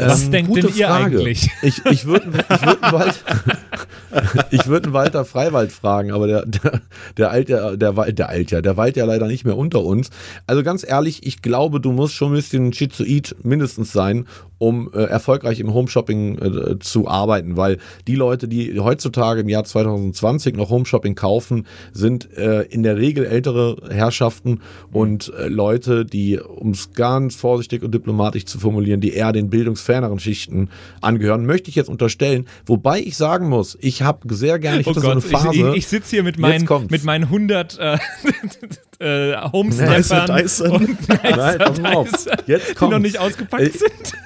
Was 0.02 0.30
denkt 0.30 0.50
Ähm, 0.50 0.56
gute 0.56 0.68
denn 0.68 0.78
ihr 0.78 0.88
Frage. 0.88 1.18
eigentlich? 1.20 1.50
Ich, 1.62 1.86
ich 1.86 2.06
würde 2.06 2.30
ich 2.50 2.62
würd 2.66 2.82
bald, 2.82 3.24
ich 4.52 4.68
würde 4.68 4.86
einen 4.86 4.94
Walter 4.94 5.26
Freiwald 5.26 5.72
fragen, 5.72 6.12
aber 6.12 6.28
der, 6.28 6.46
der, 6.46 6.82
der 7.18 7.44
ja, 7.48 7.76
der, 7.76 7.96
Wald- 7.96 8.18
der 8.20 8.30
eilt 8.30 8.52
ja, 8.52 8.62
der 8.62 8.78
weilt 8.78 8.98
ja 8.98 9.06
leider 9.06 9.28
nicht 9.28 9.46
mehr 9.46 9.58
unter 9.58 9.84
uns. 9.84 10.10
Also 10.48 10.64
ganz 10.64 10.86
ehrlich, 10.88 11.26
ich 11.26 11.42
glaube, 11.42 11.80
du 11.80 11.92
musst 11.92 12.14
schon 12.14 12.32
ein 12.32 12.36
bisschen 12.36 12.74
Schizoid 12.74 13.36
mindestens 13.44 13.92
sein, 13.92 14.26
um 14.58 14.92
äh, 14.94 15.04
erfolgreich 15.04 15.60
im 15.60 15.74
Homeshopping 15.74 16.38
äh, 16.38 16.80
zu 16.80 17.08
arbeiten, 17.08 17.56
weil 17.58 17.78
die 18.08 18.16
Leute, 18.16 18.48
die 18.48 18.80
heutzutage 18.80 19.42
im 19.42 19.50
Jahr 19.50 19.64
2020 19.64 20.56
noch 20.56 20.70
Homeshopping 20.70 21.16
kaufen, 21.16 21.66
sind 21.94 22.36
äh, 22.38 22.64
in 22.64 22.84
der 22.84 22.98
Regel 22.98 23.26
ältere 23.26 23.78
Herrschaften 23.90 24.60
und 24.92 25.32
äh, 25.38 25.48
Leute, 25.48 26.06
die, 26.06 26.40
um 26.40 26.72
es 26.72 26.92
ganz 26.94 27.36
vorsichtig 27.36 27.84
und 27.84 27.94
diplomatisch 27.94 28.46
zu 28.46 28.60
formulieren, 28.60 29.00
die 29.02 29.14
eher 29.14 29.32
den 29.32 29.50
bildungsferneren 29.50 30.20
Schichten 30.20 30.70
angehören, 31.02 31.46
möchte 31.46 31.70
ich 31.70 31.76
jetzt 31.76 31.90
unterstellen. 31.90 32.46
Wobei 32.66 33.00
ich 33.00 33.16
sagen 33.16 33.48
muss, 33.48 33.69
ich 33.82 34.02
habe 34.02 34.34
sehr 34.34 34.60
gerne, 34.60 34.82
ich 34.82 34.88
Oh 34.88 34.92
hatte 34.92 35.02
Gott, 35.02 35.22
so 35.22 35.28
eine 35.30 35.44
Phase. 35.44 35.56
ich, 35.56 35.62
ich, 35.66 35.76
ich 35.76 35.88
sitze 35.88 36.10
hier 36.12 36.24
mit 36.24 36.38
meinen, 36.40 36.66
kommt's. 36.66 36.92
mit 36.92 37.04
meinen 37.04 37.26
100 37.26 37.78
äh, 37.80 37.94
äh, 39.00 39.30
Nicer 39.32 39.52
Homesteppern 39.54 40.38
Dyson. 40.38 40.72
und 40.72 41.10
Nein, 41.10 41.58
pass 41.60 41.82
mal 41.82 41.94
auf. 41.96 42.12
Dyson, 42.12 42.34
Jetzt 42.48 42.68
die 42.70 42.74
noch 42.74 42.80
kommt's. 42.80 43.00
nicht 43.00 43.18
ausgepackt 43.20 43.64
Äh, 43.64 43.70
sind. 43.78 43.92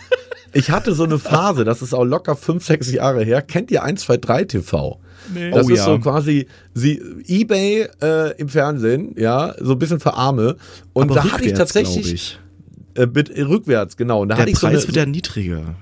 Ich 0.55 0.69
hatte 0.69 0.93
so 0.93 1.03
eine 1.03 1.17
Phase, 1.17 1.63
das 1.65 1.81
ist 1.81 1.95
auch 1.95 2.03
locker 2.03 2.35
fünf, 2.35 2.63
sechs 2.63 2.91
Jahre 2.91 3.23
her. 3.23 3.41
Kennt 3.41 3.71
ihr 3.71 3.81
123 3.81 4.61
TV? 4.61 4.99
Nee. 5.33 5.49
Das 5.49 5.65
Oh 5.65 5.69
ist 5.71 5.79
ja. 5.79 5.85
so 5.85 5.97
quasi 5.97 6.45
sie, 6.75 7.01
Ebay 7.25 7.87
äh, 8.03 8.35
im 8.37 8.49
Fernsehen, 8.49 9.15
ja, 9.17 9.55
so 9.59 9.71
ein 9.71 9.79
bisschen 9.79 9.99
für 9.99 10.13
Arme. 10.13 10.57
Und 10.93 11.09
Aber 11.09 11.15
da 11.15 11.31
hatte 11.31 11.45
ich 11.45 11.53
tatsächlich 11.53 12.13
ich. 12.13 12.39
Äh, 12.95 13.07
mit, 13.07 13.31
rückwärts, 13.35 13.97
genau. 13.97 14.21
Und 14.21 14.27
da 14.29 14.35
Der 14.35 14.43
hatte 14.43 14.51
ich 14.51 14.59
so 14.59 14.67
Preis 14.67 14.77
eine, 14.81 14.87
wird 14.89 14.95
ja 14.97 15.05
niedriger. 15.07 15.73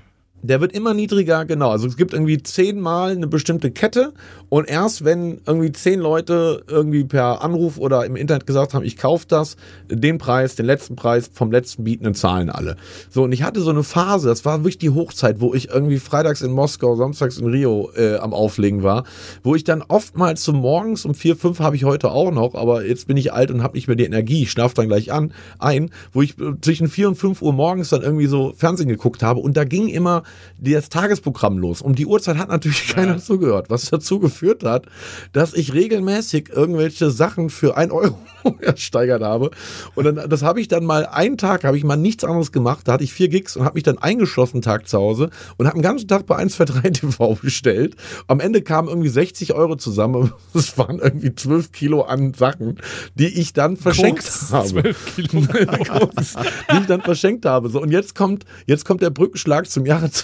Der 0.42 0.60
wird 0.60 0.72
immer 0.72 0.92
niedriger, 0.92 1.44
genau. 1.44 1.70
Also 1.70 1.86
es 1.86 1.96
gibt 1.96 2.12
irgendwie 2.12 2.42
zehnmal 2.42 3.12
eine 3.12 3.28
bestimmte 3.28 3.70
Kette 3.70 4.12
und 4.48 4.68
erst 4.68 5.04
wenn 5.04 5.40
irgendwie 5.46 5.70
zehn 5.72 6.00
Leute 6.00 6.64
irgendwie 6.68 7.04
per 7.04 7.42
Anruf 7.42 7.78
oder 7.78 8.04
im 8.04 8.16
Internet 8.16 8.46
gesagt 8.46 8.74
haben, 8.74 8.84
ich 8.84 8.96
kaufe 8.96 9.24
das, 9.28 9.56
den 9.88 10.18
Preis, 10.18 10.56
den 10.56 10.66
letzten 10.66 10.96
Preis 10.96 11.30
vom 11.32 11.52
letzten 11.52 11.84
Bietenden 11.84 12.14
zahlen 12.14 12.50
alle. 12.50 12.76
So, 13.08 13.22
und 13.22 13.32
ich 13.32 13.44
hatte 13.44 13.60
so 13.60 13.70
eine 13.70 13.84
Phase, 13.84 14.28
das 14.28 14.44
war 14.44 14.58
wirklich 14.60 14.78
die 14.78 14.90
Hochzeit, 14.90 15.40
wo 15.40 15.54
ich 15.54 15.70
irgendwie 15.70 15.98
freitags 15.98 16.42
in 16.42 16.50
Moskau, 16.50 16.96
samstags 16.96 17.38
in 17.38 17.46
Rio 17.46 17.90
äh, 17.96 18.16
am 18.16 18.34
Auflegen 18.34 18.82
war, 18.82 19.04
wo 19.44 19.54
ich 19.54 19.64
dann 19.64 19.82
oftmals 19.82 20.44
so 20.44 20.52
morgens 20.52 21.04
um 21.04 21.14
vier, 21.14 21.36
fünf 21.36 21.60
habe 21.60 21.76
ich 21.76 21.84
heute 21.84 22.10
auch 22.10 22.32
noch, 22.32 22.54
aber 22.54 22.84
jetzt 22.84 23.06
bin 23.06 23.16
ich 23.16 23.32
alt 23.32 23.50
und 23.52 23.62
habe 23.62 23.76
nicht 23.76 23.86
mehr 23.86 23.96
die 23.96 24.04
Energie, 24.04 24.42
ich 24.42 24.50
schlafe 24.50 24.74
dann 24.74 24.88
gleich 24.88 25.12
an, 25.12 25.32
ein, 25.60 25.90
wo 26.12 26.20
ich 26.20 26.38
äh, 26.38 26.54
zwischen 26.60 26.88
vier 26.88 27.06
und 27.06 27.14
fünf 27.14 27.42
Uhr 27.42 27.52
morgens 27.52 27.90
dann 27.90 28.02
irgendwie 28.02 28.26
so 28.26 28.52
Fernsehen 28.56 28.88
geguckt 28.88 29.22
habe 29.22 29.40
und 29.40 29.56
da 29.56 29.64
ging 29.64 29.86
immer 29.86 30.24
das 30.58 30.88
Tagesprogramm 30.88 31.58
los. 31.58 31.82
Um 31.82 31.94
die 31.94 32.06
Uhrzeit 32.06 32.36
hat 32.38 32.48
natürlich 32.48 32.88
keiner 32.88 33.18
zugehört, 33.18 33.68
was 33.68 33.86
dazu 33.86 34.18
geführt 34.20 34.64
hat, 34.64 34.86
dass 35.32 35.54
ich 35.54 35.74
regelmäßig 35.74 36.50
irgendwelche 36.50 37.10
Sachen 37.10 37.50
für 37.50 37.76
ein 37.76 37.90
Euro 37.90 38.18
ersteigert 38.60 39.22
habe. 39.22 39.50
Und 39.94 40.04
dann, 40.04 40.28
das 40.28 40.42
habe 40.42 40.60
ich 40.60 40.68
dann 40.68 40.84
mal 40.84 41.06
einen 41.06 41.36
Tag, 41.36 41.64
habe 41.64 41.76
ich 41.76 41.84
mal 41.84 41.96
nichts 41.96 42.24
anderes 42.24 42.52
gemacht. 42.52 42.86
Da 42.86 42.92
hatte 42.92 43.04
ich 43.04 43.12
vier 43.12 43.28
Gigs 43.28 43.56
und 43.56 43.64
habe 43.64 43.74
mich 43.74 43.82
dann 43.82 43.98
eingeschlossen 43.98 44.56
einen 44.56 44.62
Tag 44.62 44.88
zu 44.88 44.98
Hause 44.98 45.30
und 45.56 45.66
habe 45.66 45.78
den 45.78 45.82
ganzen 45.82 46.08
Tag 46.08 46.26
bei 46.26 46.36
123 46.36 46.92
TV 47.00 47.34
bestellt. 47.34 47.96
Am 48.26 48.40
Ende 48.40 48.62
kamen 48.62 48.88
irgendwie 48.88 49.08
60 49.08 49.54
Euro 49.54 49.76
zusammen. 49.76 50.32
Das 50.54 50.76
waren 50.78 50.98
irgendwie 50.98 51.34
12 51.34 51.72
Kilo 51.72 52.02
an 52.02 52.34
Sachen, 52.34 52.78
die 53.14 53.26
ich 53.26 53.52
dann 53.52 53.76
verschenkt 53.76 54.22
Koks, 54.22 54.52
habe. 54.52 54.82
12 54.82 55.14
Kilo. 55.16 55.42
Koks, 55.88 56.34
die 56.72 56.78
ich 56.78 56.86
dann 56.86 57.02
verschenkt 57.02 57.46
habe. 57.46 57.68
So, 57.68 57.80
und 57.80 57.90
jetzt 57.90 58.14
kommt, 58.14 58.44
jetzt 58.66 58.84
kommt 58.84 59.02
der 59.02 59.10
Brückenschlag 59.10 59.68
zum 59.68 59.86
Jahre 59.86 60.10
2020. 60.10 60.21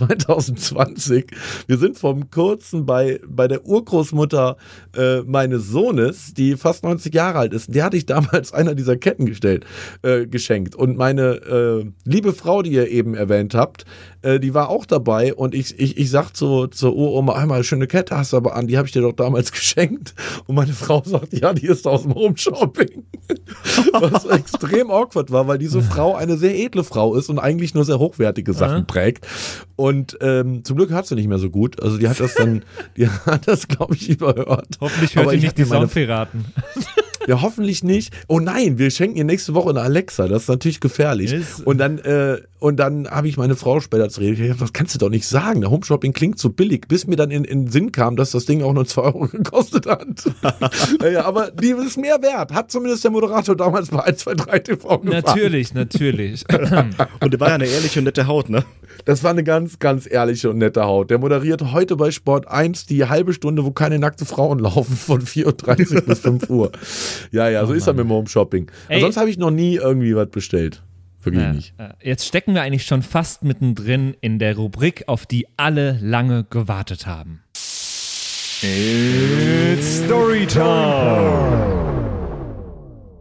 Wir 1.67 1.79
sind 1.79 1.99
vom 1.99 2.31
Kurzen 2.31 2.87
bei, 2.87 3.21
bei 3.27 3.49
der 3.49 3.67
Urgroßmutter 3.67 4.57
äh, 4.97 5.21
meines 5.23 5.69
Sohnes, 5.69 6.35
die 6.35 6.57
fast 6.57 6.85
90 6.85 7.15
Jahre 7.15 7.39
alt 7.39 7.53
ist. 7.53 7.75
Der 7.75 7.85
hatte 7.85 7.97
ich 7.97 8.07
damals 8.07 8.53
einer 8.53 8.75
dieser 8.75 8.97
Ketten 8.97 9.27
gestellt, 9.27 9.65
äh, 10.03 10.27
geschenkt. 10.27 10.75
Und 10.75 10.97
meine 10.97 11.35
äh, 11.37 11.85
liebe 12.05 12.33
Frau, 12.33 12.63
die 12.63 12.73
ihr 12.73 12.89
eben 12.89 13.15
erwähnt 13.15 13.55
habt, 13.55 13.85
äh, 14.23 14.41
die 14.41 14.55
war 14.55 14.69
auch 14.69 14.87
dabei. 14.87 15.35
Und 15.35 15.55
ich, 15.55 15.79
ich, 15.79 15.97
ich 15.97 16.11
sag 16.11 16.33
zu, 16.33 16.67
zur 16.67 16.95
Uroma, 16.95 17.35
einmal 17.35 17.63
schöne 17.65 17.87
Kette 17.87 18.17
hast 18.17 18.33
du 18.33 18.37
aber 18.37 18.57
an, 18.57 18.67
die 18.67 18.77
habe 18.77 18.87
ich 18.87 18.93
dir 18.93 19.03
doch 19.03 19.13
damals 19.13 19.53
geschenkt. 19.53 20.15
Und 20.47 20.55
meine 20.55 20.73
Frau 20.73 21.03
sagt, 21.05 21.33
ja, 21.33 21.53
die 21.53 21.67
ist 21.67 21.87
aus 21.87 22.03
dem 22.03 22.15
Home-Shopping. 22.15 23.05
Was 23.93 24.25
extrem 24.27 24.91
awkward 24.91 25.31
war, 25.31 25.47
weil 25.47 25.59
diese 25.59 25.83
Frau 25.83 26.15
eine 26.15 26.37
sehr 26.37 26.57
edle 26.57 26.85
Frau 26.85 27.15
ist 27.15 27.29
und 27.29 27.39
eigentlich 27.39 27.75
nur 27.75 27.85
sehr 27.85 27.99
hochwertige 27.99 28.53
Sachen 28.53 28.87
prägt. 28.87 29.27
Und 29.77 30.19
ähm, 30.21 30.65
zum 30.65 30.77
Glück 30.77 30.91
hat 30.91 31.07
sie 31.07 31.15
nicht 31.15 31.29
mehr 31.29 31.39
so 31.39 31.51
gut. 31.51 31.81
Also 31.83 31.99
die 31.99 32.09
hat 32.09 32.21
das 32.21 32.35
dann, 32.35 32.65
die 32.97 33.09
hat 33.09 33.47
das, 33.47 33.69
glaube 33.69 33.95
ich, 33.95 34.09
überhört. 34.09 34.79
Hoffentlich 34.81 35.15
hört 35.15 35.27
Aber 35.27 35.33
ihr 35.35 35.39
ich 35.39 35.45
nicht 35.45 35.59
die 35.59 35.65
Soundpiraten. 35.65 36.47
Ja, 37.29 37.43
hoffentlich 37.43 37.85
nicht. 37.85 38.13
Oh 38.27 38.41
nein, 38.41 38.79
wir 38.79 38.91
schenken 38.91 39.19
ihr 39.19 39.25
nächste 39.25 39.53
Woche 39.53 39.69
eine 39.69 39.83
Alexa. 39.83 40.29
Das 40.29 40.43
ist 40.43 40.49
natürlich 40.49 40.81
gefährlich. 40.81 41.31
Ist- 41.31 41.67
und 41.67 41.77
dann, 41.77 41.99
äh, 41.99 42.39
und 42.61 42.77
dann 42.77 43.09
habe 43.09 43.29
ich 43.29 43.37
meine 43.37 43.55
Frau 43.55 43.81
später 43.81 44.09
zu 44.09 44.21
reden. 44.21 44.57
Das 44.59 44.73
kannst 44.73 44.95
du 44.95 44.99
doch 44.99 45.11
nicht 45.11 45.27
sagen. 45.27 45.61
Der 45.61 45.71
Homeshopping 45.71 46.13
klingt 46.13 46.39
so 46.39 46.51
billig, 46.51 46.89
bis 46.89 47.07
mir 47.07 47.17
dann 47.17 47.31
in, 47.31 47.45
in 47.45 47.67
den 47.67 47.71
Sinn 47.71 47.93
kam, 47.93 48.17
dass 48.17 48.33
das 48.33 48.47
Ding 48.47 48.63
auch 48.63 48.73
nur 48.73 48.85
2 48.85 49.03
Euro 49.03 49.27
gekostet 49.33 49.87
hat. 49.87 50.07
ja, 51.03 51.09
ja, 51.09 51.25
aber 51.25 51.51
die 51.53 51.71
ist 51.71 51.97
mehr 51.97 52.21
wert. 52.21 52.53
Hat 52.53 52.71
zumindest 52.73 53.05
der 53.05 53.13
Moderator 53.13 53.55
damals 53.55 53.91
bei 53.91 54.03
1, 54.03 54.19
2, 54.19 54.35
3 54.35 54.59
TV 54.59 54.99
gefragt. 54.99 55.27
Natürlich, 55.27 55.75
natürlich. 55.75 56.45
Und 57.21 57.33
der 57.33 57.41
war 57.41 57.49
ja 57.49 57.55
eine 57.55 57.67
ehrliche 57.67 58.01
und 58.01 58.05
nette 58.05 58.27
Haut, 58.27 58.49
ne? 58.49 58.65
Das 59.05 59.23
war 59.23 59.31
eine 59.31 59.45
ganz, 59.45 59.79
ganz 59.79 60.11
ehrliche 60.11 60.51
und 60.51 60.59
nette 60.59 60.85
Haut. 60.85 61.11
Der 61.11 61.19
moderiert 61.19 61.73
heute 61.73 61.97
bei 61.97 62.11
Sport 62.11 62.49
1 62.49 62.87
die 62.87 63.05
halbe 63.05 63.33
Stunde, 63.33 63.65
wo 63.65 63.71
keine 63.71 63.99
nackte 63.99 64.25
Frauen 64.25 64.59
laufen, 64.59 64.97
von 64.97 65.23
4.30 65.23 65.95
Uhr 65.95 66.01
bis 66.03 66.19
5 66.19 66.51
Uhr. 66.51 66.73
Ja, 67.31 67.49
ja, 67.49 67.65
so 67.67 67.73
ist 67.73 67.87
er 67.87 67.93
mit 67.93 68.05
dem 68.05 68.11
Home-Shopping. 68.11 68.71
Ey. 68.89 68.97
Ansonsten 68.97 69.21
habe 69.21 69.31
ich 69.31 69.39
noch 69.39 69.51
nie 69.51 69.77
irgendwie 69.77 70.17
was 70.17 70.29
bestellt. 70.31 70.83
Wirklich 71.23 71.43
Ja, 71.45 71.53
nicht. 71.53 71.75
Jetzt 72.03 72.27
stecken 72.27 72.55
wir 72.55 72.63
eigentlich 72.63 72.87
schon 72.87 73.03
fast 73.03 73.43
mittendrin 73.43 74.17
in 74.21 74.39
der 74.39 74.57
Rubrik, 74.57 75.05
auf 75.09 75.27
die 75.27 75.47
alle 75.57 75.99
lange 76.01 76.45
gewartet 76.45 77.07
haben. 77.07 77.43
It's 78.63 79.99
Storytime. 80.05 81.67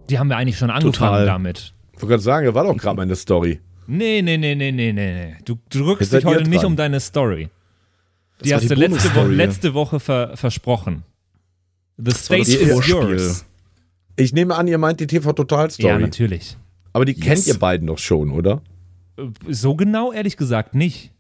Die 0.10 0.18
haben 0.18 0.30
wir 0.30 0.38
eigentlich 0.38 0.58
schon 0.58 0.70
angefangen 0.70 0.94
Total. 0.94 1.26
damit. 1.26 1.74
Ich 1.94 2.02
wollte 2.02 2.08
gerade 2.08 2.24
sagen, 2.24 2.46
das 2.46 2.56
war 2.56 2.64
doch 2.64 2.78
gerade 2.78 2.96
meine 2.96 3.16
Story. 3.16 3.60
Nee, 3.88 4.22
nee, 4.22 4.38
nee, 4.38 4.56
nee, 4.56 4.72
nee, 4.72 4.92
nee, 4.94 5.14
nee. 5.14 5.36
Du, 5.46 5.58
drückst 5.70 6.14
dich 6.14 6.26
heute 6.26 6.50
nicht 6.50 6.64
um 6.64 6.76
deine 6.76 7.00
Story. 7.00 7.50
Die 8.44 8.50
war 8.52 8.58
hast 8.58 8.64
die 8.64 8.68
du 8.70 8.76
letzte, 8.76 9.16
Wo 9.16 9.24
letzte 9.24 9.74
Woche 9.74 10.00
ver 10.00 10.36
versprochen. 10.38 11.04
The 11.98 12.12
stage 12.12 12.40
das 12.42 12.50
is 12.50 12.88
yours. 12.88 13.46
Ich 14.16 14.34
nehme 14.34 14.56
an, 14.56 14.68
ihr 14.68 14.78
meint 14.78 15.00
die 15.00 15.08
TV-Total-Story. 15.08 15.88
Ja, 15.88 16.00
natürlich. 16.00 16.58
Aber 16.98 17.06
die 17.06 17.14
Yes. 17.14 17.22
kennt 17.24 17.48
ihr 17.48 17.60
beiden 17.60 17.86
doch 17.86 18.00
schon, 18.00 18.32
oder? 18.32 18.64
Äh, 19.18 19.26
So 19.50 19.76
genau, 19.76 20.12
ehrlich 20.12 20.36
gesagt, 20.36 20.74
nicht. 20.74 21.12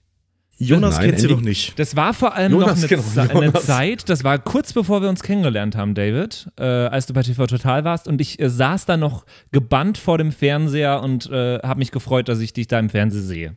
Jonas 0.58 0.96
Nein, 0.96 1.10
kennt 1.12 1.20
sie 1.20 1.28
noch 1.28 1.42
nicht. 1.42 1.78
Das 1.78 1.96
war 1.96 2.16
vor 2.16 2.34
allem 2.34 2.52
Jonas, 2.54 2.82
noch 2.82 3.30
eine, 3.30 3.40
eine. 3.42 3.54
Zeit, 3.54 4.10
das 4.10 4.24
war 4.24 4.40
kurz 4.40 4.74
bevor 4.74 5.04
wir 5.04 5.10
uns 5.10 5.22
kennengelernt 5.22 5.76
haben, 5.76 5.94
David, 5.94 6.50
äh, 6.58 6.64
als 6.64 7.06
du 7.06 7.14
bei 7.14 7.22
TV 7.22 7.46
Total 7.46 7.84
warst 7.84 8.08
und 8.08 8.20
ich 8.20 8.40
äh, 8.42 8.50
saß 8.50 8.88
da 8.88 8.98
noch 8.98 9.28
gebannt 9.52 10.00
vor 10.00 10.18
dem 10.18 10.32
Fernseher 10.32 11.04
und 11.04 11.30
äh, 11.30 11.60
habe 11.60 11.78
mich 11.78 11.92
gefreut, 11.92 12.28
dass 12.28 12.40
ich 12.40 12.54
dich 12.54 12.66
da 12.66 12.80
im 12.80 12.90
Fernsehen 12.90 13.22
sehe. 13.24 13.56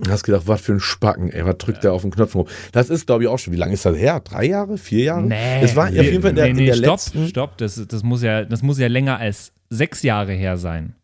Du 0.00 0.10
hast 0.10 0.24
gedacht, 0.24 0.44
was 0.46 0.62
für 0.62 0.72
ein 0.72 0.80
Spacken, 0.80 1.30
ey, 1.30 1.44
was 1.44 1.58
drückt 1.58 1.84
der 1.84 1.92
auf 1.92 2.00
den 2.02 2.10
Knopf 2.10 2.34
rum? 2.34 2.48
Das 2.72 2.88
ist, 2.88 3.04
glaube 3.06 3.24
ich, 3.24 3.28
auch 3.28 3.38
schon, 3.38 3.52
wie 3.52 3.58
lange 3.58 3.74
ist 3.74 3.84
das 3.84 3.94
her? 3.96 4.20
Drei 4.20 4.46
Jahre? 4.46 4.78
Vier 4.78 5.04
Jahre? 5.04 5.28
Es 5.60 5.76
war 5.76 5.88
auf 5.88 5.92
jeden 5.94 6.22
Fall 6.22 6.30
in 6.30 6.36
der, 6.36 6.46
nee, 6.46 6.52
nee, 6.54 6.60
in 6.62 6.66
der 6.68 6.74
stopp, 6.76 6.90
letzten. 6.94 7.28
stopp, 7.28 7.58
das, 7.58 7.86
das, 7.86 8.02
muss 8.02 8.22
ja, 8.22 8.44
das 8.44 8.62
muss 8.62 8.78
ja 8.78 8.88
länger 8.88 9.18
als 9.18 9.52
sechs 9.68 10.02
Jahre 10.02 10.32
her 10.32 10.56
sein. 10.56 10.94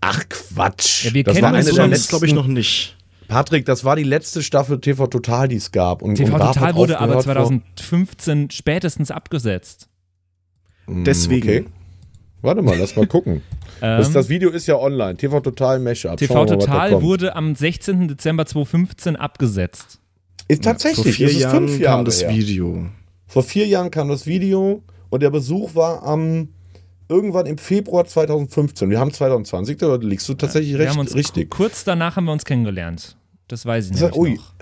Ach 0.00 0.22
Quatsch. 0.28 1.04
Ja, 1.06 1.14
wir 1.14 1.24
das 1.24 1.34
kennen 1.34 1.42
war 1.44 1.52
eine 1.54 1.64
der 1.64 1.74
Sonst 1.74 2.08
glaube 2.08 2.26
ich 2.26 2.32
letzten. 2.32 2.46
noch 2.48 2.52
nicht. 2.52 2.96
Patrick, 3.28 3.64
das 3.64 3.84
war 3.84 3.96
die 3.96 4.02
letzte 4.02 4.42
Staffel 4.42 4.80
TV 4.80 5.06
Total, 5.06 5.46
die 5.46 5.56
es 5.56 5.70
gab. 5.72 6.02
Und, 6.02 6.16
TV 6.16 6.34
und 6.34 6.40
Total 6.40 6.74
wurde 6.74 6.98
aber 7.00 7.16
aufgehört 7.18 7.38
vor- 7.38 7.46
2015 7.46 8.50
spätestens 8.50 9.10
abgesetzt. 9.10 9.88
Mm, 10.86 11.04
Deswegen. 11.04 11.48
Okay. 11.48 11.64
Warte 12.42 12.62
mal, 12.62 12.76
lass 12.78 12.96
mal 12.96 13.06
gucken. 13.06 13.42
das, 13.80 14.08
Ähm, 14.08 14.14
das 14.14 14.28
Video 14.28 14.50
ist 14.50 14.66
ja 14.66 14.76
online. 14.76 15.16
TV 15.16 15.40
Total 15.40 15.78
Mashup. 15.78 16.16
TV 16.16 16.32
Schauen 16.34 16.48
mal, 16.48 16.58
Total 16.58 16.90
kommt. 16.90 17.02
wurde 17.02 17.36
am 17.36 17.54
16. 17.54 18.08
Dezember 18.08 18.46
2015 18.46 19.16
abgesetzt. 19.16 20.00
Ist 20.48 20.64
Vor 20.64 20.72
tatsächlich, 20.72 21.16
vier 21.16 21.26
das 21.26 21.36
ist 21.36 21.42
Jahren 21.42 21.68
fünf 21.68 21.80
Jahre 21.80 21.96
kam 21.98 22.04
das 22.06 22.22
her. 22.22 22.30
Video. 22.30 22.86
Vor 23.26 23.42
vier 23.44 23.66
Jahren 23.68 23.90
kam 23.92 24.08
das 24.08 24.26
Video 24.26 24.82
und 25.10 25.22
der 25.22 25.30
Besuch 25.30 25.74
war 25.76 26.02
am 26.02 26.48
irgendwann 27.10 27.46
im 27.46 27.58
Februar 27.58 28.04
2015. 28.06 28.88
Wir 28.88 28.98
haben 29.00 29.12
2020, 29.12 29.76
da 29.76 29.96
liegst 29.96 30.28
du 30.28 30.34
tatsächlich 30.34 30.72
wir 30.72 30.80
recht 30.80 30.90
haben 30.90 31.00
uns 31.00 31.14
richtig. 31.14 31.50
Kurz 31.50 31.84
danach 31.84 32.16
haben 32.16 32.24
wir 32.24 32.32
uns 32.32 32.44
kennengelernt. 32.44 33.16
Das 33.48 33.66
weiß 33.66 33.90
ich 33.90 33.92
nämlich 33.92 34.16
ui. 34.16 34.34
noch. 34.36 34.54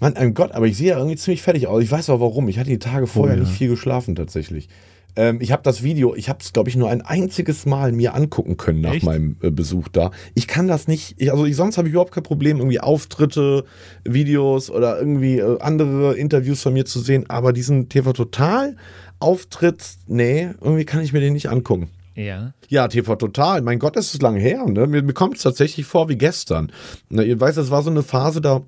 Mann, 0.00 0.16
ein 0.16 0.34
Gott, 0.34 0.52
aber 0.52 0.66
ich 0.66 0.76
sehe 0.76 0.88
ja 0.88 0.98
irgendwie 0.98 1.16
ziemlich 1.16 1.42
fertig 1.42 1.66
aus. 1.66 1.82
Ich 1.82 1.90
weiß 1.90 2.10
auch 2.10 2.20
warum. 2.20 2.48
Ich 2.48 2.58
hatte 2.58 2.70
die 2.70 2.78
Tage 2.78 3.06
vorher 3.06 3.36
Oh 3.36 3.38
ja. 3.38 3.44
nicht 3.44 3.56
viel 3.56 3.68
geschlafen 3.68 4.16
tatsächlich. 4.16 4.68
Ähm, 5.16 5.38
ich 5.40 5.52
habe 5.52 5.62
das 5.62 5.82
Video, 5.82 6.14
ich 6.14 6.28
habe 6.28 6.40
es, 6.42 6.52
glaube 6.52 6.68
ich, 6.68 6.76
nur 6.76 6.90
ein 6.90 7.00
einziges 7.00 7.66
Mal 7.66 7.92
mir 7.92 8.14
angucken 8.14 8.56
können 8.56 8.80
nach 8.80 8.94
Echt? 8.94 9.04
meinem 9.04 9.36
äh, 9.42 9.50
Besuch 9.50 9.88
da. 9.88 10.10
Ich 10.34 10.48
kann 10.48 10.66
das 10.66 10.88
nicht, 10.88 11.14
ich, 11.18 11.30
also 11.30 11.44
ich, 11.46 11.54
sonst 11.54 11.78
habe 11.78 11.86
ich 11.86 11.92
überhaupt 11.92 12.12
kein 12.12 12.24
Problem, 12.24 12.58
irgendwie 12.58 12.80
Auftritte, 12.80 13.64
Videos 14.04 14.70
oder 14.70 14.98
irgendwie 14.98 15.38
äh, 15.38 15.60
andere 15.60 16.16
Interviews 16.16 16.62
von 16.62 16.72
mir 16.72 16.84
zu 16.84 16.98
sehen, 16.98 17.30
aber 17.30 17.52
diesen 17.52 17.88
TV 17.88 18.12
Total 18.12 18.76
Auftritt, 19.18 19.82
nee, 20.06 20.50
irgendwie 20.60 20.84
kann 20.84 21.02
ich 21.02 21.12
mir 21.12 21.20
den 21.20 21.32
nicht 21.32 21.48
angucken. 21.48 21.90
Ja. 22.14 22.52
Ja, 22.68 22.88
TV 22.88 23.16
Total. 23.16 23.60
Mein 23.62 23.78
Gott, 23.78 23.96
das 23.96 24.14
ist 24.14 24.22
lange 24.22 24.40
her. 24.40 24.64
Ne? 24.66 24.86
Mir, 24.86 25.02
mir 25.02 25.12
kommt 25.12 25.36
es 25.36 25.42
tatsächlich 25.42 25.86
vor 25.86 26.08
wie 26.08 26.16
gestern. 26.16 26.70
Na, 27.08 27.22
ihr 27.22 27.40
weißt, 27.40 27.58
es 27.58 27.70
war 27.70 27.82
so 27.82 27.90
eine 27.90 28.02
Phase, 28.02 28.40
da 28.40 28.62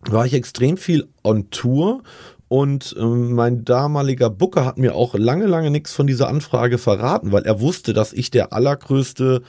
war 0.00 0.26
ich 0.26 0.34
extrem 0.34 0.76
viel 0.76 1.06
on 1.22 1.50
Tour 1.50 2.02
und 2.52 2.96
ähm, 2.98 3.34
mein 3.34 3.64
damaliger 3.64 4.28
Booker 4.28 4.64
hat 4.64 4.76
mir 4.76 4.96
auch 4.96 5.14
lange, 5.14 5.46
lange 5.46 5.70
nichts 5.70 5.92
von 5.92 6.08
dieser 6.08 6.26
Anfrage 6.26 6.78
verraten, 6.78 7.30
weil 7.30 7.44
er 7.44 7.60
wusste, 7.60 7.92
dass 7.92 8.12
ich 8.12 8.32
der 8.32 8.52
allergrößte 8.52 9.42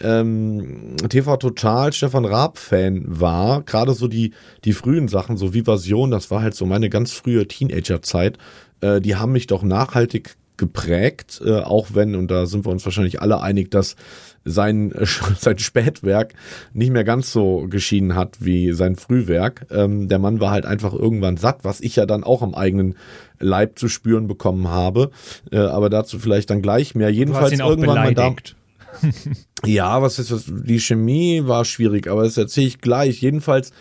ähm, 0.00 0.96
TV 1.10 1.36
Total 1.36 1.92
Stefan 1.92 2.24
Raab-Fan 2.24 3.04
war. 3.06 3.60
Gerade 3.64 3.92
so 3.92 4.08
die, 4.08 4.32
die 4.64 4.72
frühen 4.72 5.08
Sachen, 5.08 5.36
so 5.36 5.52
Vivasion, 5.52 6.10
das 6.10 6.30
war 6.30 6.40
halt 6.40 6.54
so 6.54 6.64
meine 6.64 6.88
ganz 6.88 7.12
frühe 7.12 7.46
Teenagerzeit. 7.46 8.38
Äh, 8.80 9.00
die 9.00 9.16
haben 9.16 9.32
mich 9.32 9.46
doch 9.46 9.62
nachhaltig 9.62 10.36
geprägt, 10.58 11.40
äh, 11.44 11.60
auch 11.60 11.88
wenn, 11.94 12.14
und 12.14 12.30
da 12.30 12.44
sind 12.46 12.66
wir 12.66 12.70
uns 12.70 12.84
wahrscheinlich 12.84 13.22
alle 13.22 13.40
einig, 13.40 13.70
dass 13.70 13.96
sein, 14.44 14.92
äh, 14.92 15.06
sein 15.38 15.58
Spätwerk 15.58 16.34
nicht 16.74 16.90
mehr 16.90 17.04
ganz 17.04 17.32
so 17.32 17.66
geschienen 17.68 18.14
hat 18.14 18.36
wie 18.40 18.72
sein 18.72 18.96
Frühwerk. 18.96 19.66
Ähm, 19.70 20.08
der 20.08 20.18
Mann 20.18 20.40
war 20.40 20.50
halt 20.50 20.66
einfach 20.66 20.92
irgendwann 20.92 21.36
satt, 21.36 21.60
was 21.62 21.80
ich 21.80 21.96
ja 21.96 22.04
dann 22.04 22.24
auch 22.24 22.42
am 22.42 22.54
eigenen 22.54 22.96
Leib 23.38 23.78
zu 23.78 23.88
spüren 23.88 24.26
bekommen 24.26 24.68
habe. 24.68 25.10
Äh, 25.50 25.58
aber 25.58 25.88
dazu 25.88 26.18
vielleicht 26.18 26.50
dann 26.50 26.60
gleich 26.60 26.94
mehr. 26.94 27.10
Jedenfalls 27.10 27.58
irgendwann 27.58 27.96
mein 27.96 28.14
Darm. 28.14 28.34
beleidigt. 28.34 28.56
Ja, 29.66 30.00
was 30.02 30.20
ist 30.20 30.30
das? 30.30 30.44
Die 30.46 30.78
Chemie 30.78 31.42
war 31.44 31.64
schwierig, 31.64 32.06
aber 32.06 32.22
das 32.22 32.36
erzähle 32.36 32.68
ich 32.68 32.80
gleich. 32.80 33.20
Jedenfalls 33.20 33.72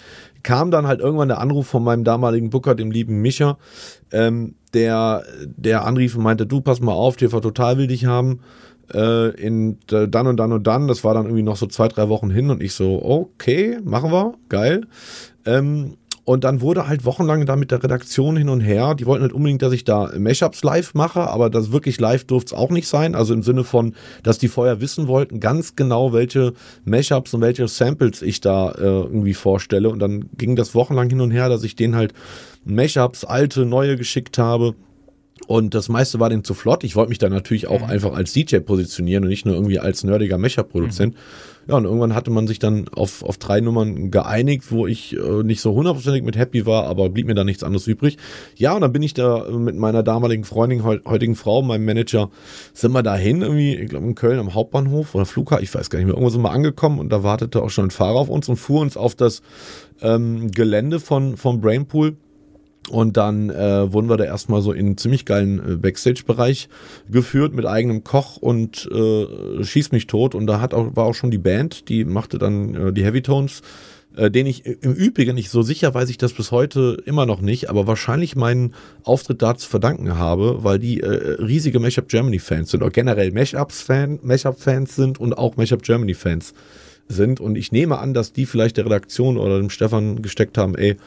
kam 0.43 0.71
dann 0.71 0.87
halt 0.87 0.99
irgendwann 0.99 1.27
der 1.27 1.39
Anruf 1.39 1.67
von 1.67 1.83
meinem 1.83 2.03
damaligen 2.03 2.49
Booker, 2.49 2.75
dem 2.75 2.91
lieben 2.91 3.21
Micha, 3.21 3.57
ähm, 4.11 4.55
der, 4.73 5.23
der 5.45 5.85
anrief 5.85 6.15
und 6.15 6.23
meinte, 6.23 6.45
du, 6.45 6.61
pass 6.61 6.81
mal 6.81 6.93
auf, 6.93 7.15
TV 7.15 7.39
Total 7.39 7.77
will 7.77 7.87
dich 7.87 8.05
haben. 8.05 8.41
Äh, 8.93 9.31
in 9.31 9.79
dann 9.89 10.27
und 10.27 10.37
dann 10.37 10.53
und 10.53 10.65
dann, 10.65 10.87
das 10.87 11.03
war 11.03 11.13
dann 11.13 11.25
irgendwie 11.25 11.43
noch 11.43 11.57
so 11.57 11.67
zwei, 11.67 11.89
drei 11.89 12.07
Wochen 12.07 12.29
hin 12.29 12.49
und 12.49 12.63
ich 12.63 12.73
so, 12.73 13.01
okay, 13.03 13.79
machen 13.83 14.11
wir, 14.11 14.35
geil. 14.47 14.87
Ähm, 15.45 15.97
und 16.27 16.43
dann 16.43 16.59
wurde 16.59 16.89
halt 16.89 17.05
wochenlang 17.05 17.45
da 17.45 17.55
mit 17.55 17.71
der 17.71 17.81
Redaktion 17.81 18.35
hin 18.35 18.49
und 18.49 18.59
her. 18.59 18.95
Die 18.95 19.05
wollten 19.05 19.21
halt 19.21 19.31
unbedingt, 19.31 19.61
dass 19.61 19.71
ich 19.71 19.85
da 19.85 20.11
Mashups 20.17 20.61
live 20.61 20.93
mache, 20.93 21.21
aber 21.21 21.49
das 21.49 21.71
wirklich 21.71 22.01
live 22.01 22.25
durfte 22.25 22.53
es 22.53 22.59
auch 22.59 22.69
nicht 22.69 22.89
sein. 22.89 23.15
Also 23.15 23.33
im 23.33 23.43
Sinne 23.43 23.63
von, 23.63 23.95
dass 24.23 24.37
die 24.37 24.49
vorher 24.49 24.81
wissen 24.81 25.07
wollten, 25.07 25.39
ganz 25.39 25.77
genau, 25.77 26.11
welche 26.11 26.51
Mashups 26.83 27.33
und 27.33 27.39
welche 27.39 27.69
Samples 27.69 28.21
ich 28.21 28.41
da 28.41 28.71
äh, 28.71 28.81
irgendwie 28.81 29.33
vorstelle. 29.33 29.89
Und 29.89 29.99
dann 29.99 30.25
ging 30.37 30.57
das 30.57 30.75
wochenlang 30.75 31.09
hin 31.09 31.21
und 31.21 31.31
her, 31.31 31.47
dass 31.47 31.63
ich 31.63 31.77
denen 31.77 31.95
halt 31.95 32.13
Mashups, 32.65 33.23
alte, 33.23 33.65
neue 33.65 33.95
geschickt 33.95 34.37
habe. 34.37 34.75
Und 35.45 35.73
das 35.75 35.87
meiste 35.87 36.19
war 36.19 36.29
denen 36.29 36.43
zu 36.43 36.53
flott. 36.53 36.83
Ich 36.83 36.95
wollte 36.95 37.09
mich 37.09 37.19
da 37.19 37.29
natürlich 37.29 37.67
auch 37.67 37.81
einfach 37.87 38.13
als 38.13 38.33
DJ 38.33 38.57
positionieren 38.57 39.23
und 39.23 39.29
nicht 39.29 39.45
nur 39.45 39.55
irgendwie 39.55 39.79
als 39.79 40.03
nerdiger 40.03 40.37
Mashup-Produzent. 40.37 41.15
Ja, 41.67 41.75
und 41.75 41.83
irgendwann 41.83 42.15
hatte 42.15 42.31
man 42.31 42.47
sich 42.47 42.59
dann 42.59 42.87
auf, 42.89 43.23
auf 43.23 43.37
drei 43.37 43.59
Nummern 43.59 44.09
geeinigt, 44.09 44.71
wo 44.71 44.87
ich 44.87 45.15
äh, 45.17 45.43
nicht 45.43 45.59
so 45.59 45.73
hundertprozentig 45.73 46.23
mit 46.23 46.37
happy 46.37 46.65
war, 46.65 46.85
aber 46.85 47.09
blieb 47.09 47.27
mir 47.27 47.35
da 47.35 47.43
nichts 47.43 47.61
anderes 47.61 47.87
übrig. 47.87 48.17
Ja, 48.55 48.73
und 48.73 48.81
dann 48.81 48.93
bin 48.93 49.03
ich 49.03 49.13
da 49.13 49.45
äh, 49.45 49.51
mit 49.51 49.75
meiner 49.75 50.01
damaligen 50.01 50.45
Freundin, 50.45 50.83
heu- 50.85 50.99
heutigen 51.05 51.35
Frau, 51.35 51.61
meinem 51.61 51.83
Manager, 51.83 52.29
sind 52.73 52.93
wir 52.93 53.03
dahin, 53.03 53.41
irgendwie, 53.41 53.75
ich 53.75 53.89
glaube 53.89 54.05
in 54.05 54.15
Köln 54.15 54.39
am 54.39 54.53
Hauptbahnhof 54.53 55.13
oder 55.13 55.25
Flughafen, 55.25 55.63
ich 55.63 55.73
weiß 55.75 55.89
gar 55.89 55.99
nicht 55.99 56.05
mehr, 56.05 56.15
irgendwo 56.15 56.29
sind 56.29 56.41
wir 56.41 56.51
angekommen 56.51 56.99
und 56.99 57.09
da 57.09 57.23
wartete 57.23 57.61
auch 57.61 57.69
schon 57.69 57.87
ein 57.87 57.91
Fahrer 57.91 58.15
auf 58.15 58.29
uns 58.29 58.47
und 58.47 58.55
fuhr 58.55 58.79
uns 58.81 58.95
auf 58.95 59.13
das 59.15 59.41
ähm, 60.01 60.51
Gelände 60.51 61.01
von, 61.01 61.35
vom 61.35 61.59
Brainpool. 61.59 62.15
Und 62.89 63.17
dann 63.17 63.49
äh, 63.49 63.91
wurden 63.91 64.09
wir 64.09 64.17
da 64.17 64.23
erstmal 64.23 64.61
so 64.61 64.71
in 64.71 64.85
einen 64.85 64.97
ziemlich 64.97 65.25
geilen 65.25 65.59
äh, 65.59 65.75
Backstage-Bereich 65.75 66.69
geführt 67.09 67.53
mit 67.53 67.65
eigenem 67.65 68.03
Koch 68.03 68.37
und 68.37 68.89
äh, 68.91 69.63
schieß 69.63 69.91
mich 69.91 70.07
tot. 70.07 70.35
Und 70.35 70.47
da 70.47 70.61
hat 70.61 70.73
auch, 70.73 70.95
war 70.95 71.05
auch 71.05 71.15
schon 71.15 71.31
die 71.31 71.37
Band, 71.37 71.89
die 71.89 72.05
machte 72.05 72.37
dann 72.37 72.75
äh, 72.75 72.93
die 72.93 73.03
Heavy 73.03 73.21
Tones, 73.21 73.61
äh, 74.15 74.31
den 74.31 74.45
ich 74.47 74.65
im 74.65 74.93
Übrigen 74.93 75.35
nicht 75.35 75.49
so 75.49 75.61
sicher 75.61 75.93
weiß 75.93 76.09
ich 76.09 76.17
das 76.17 76.33
bis 76.33 76.51
heute 76.51 76.97
immer 77.05 77.25
noch 77.25 77.41
nicht, 77.41 77.69
aber 77.69 77.87
wahrscheinlich 77.87 78.35
meinen 78.35 78.73
Auftritt 79.03 79.41
da 79.41 79.55
zu 79.55 79.69
verdanken 79.69 80.17
habe, 80.17 80.63
weil 80.63 80.79
die 80.79 81.01
äh, 81.01 81.41
riesige 81.41 81.79
Mashup 81.79 82.07
Germany 82.07 82.39
Fans 82.39 82.71
sind 82.71 82.81
oder 82.81 82.91
generell 82.91 83.31
Mashups 83.31 83.81
Fan, 83.81 84.19
sind 84.85 85.19
und 85.19 85.37
auch 85.37 85.57
Mashup 85.57 85.83
Germany 85.83 86.13
Fans 86.13 86.53
sind. 87.07 87.39
Und 87.39 87.57
ich 87.57 87.71
nehme 87.71 87.99
an, 87.99 88.13
dass 88.13 88.33
die 88.33 88.45
vielleicht 88.45 88.77
der 88.77 88.85
Redaktion 88.85 89.37
oder 89.37 89.59
dem 89.59 89.69
Stefan 89.69 90.21
gesteckt 90.21 90.57
haben, 90.57 90.75
ey, 90.75 90.97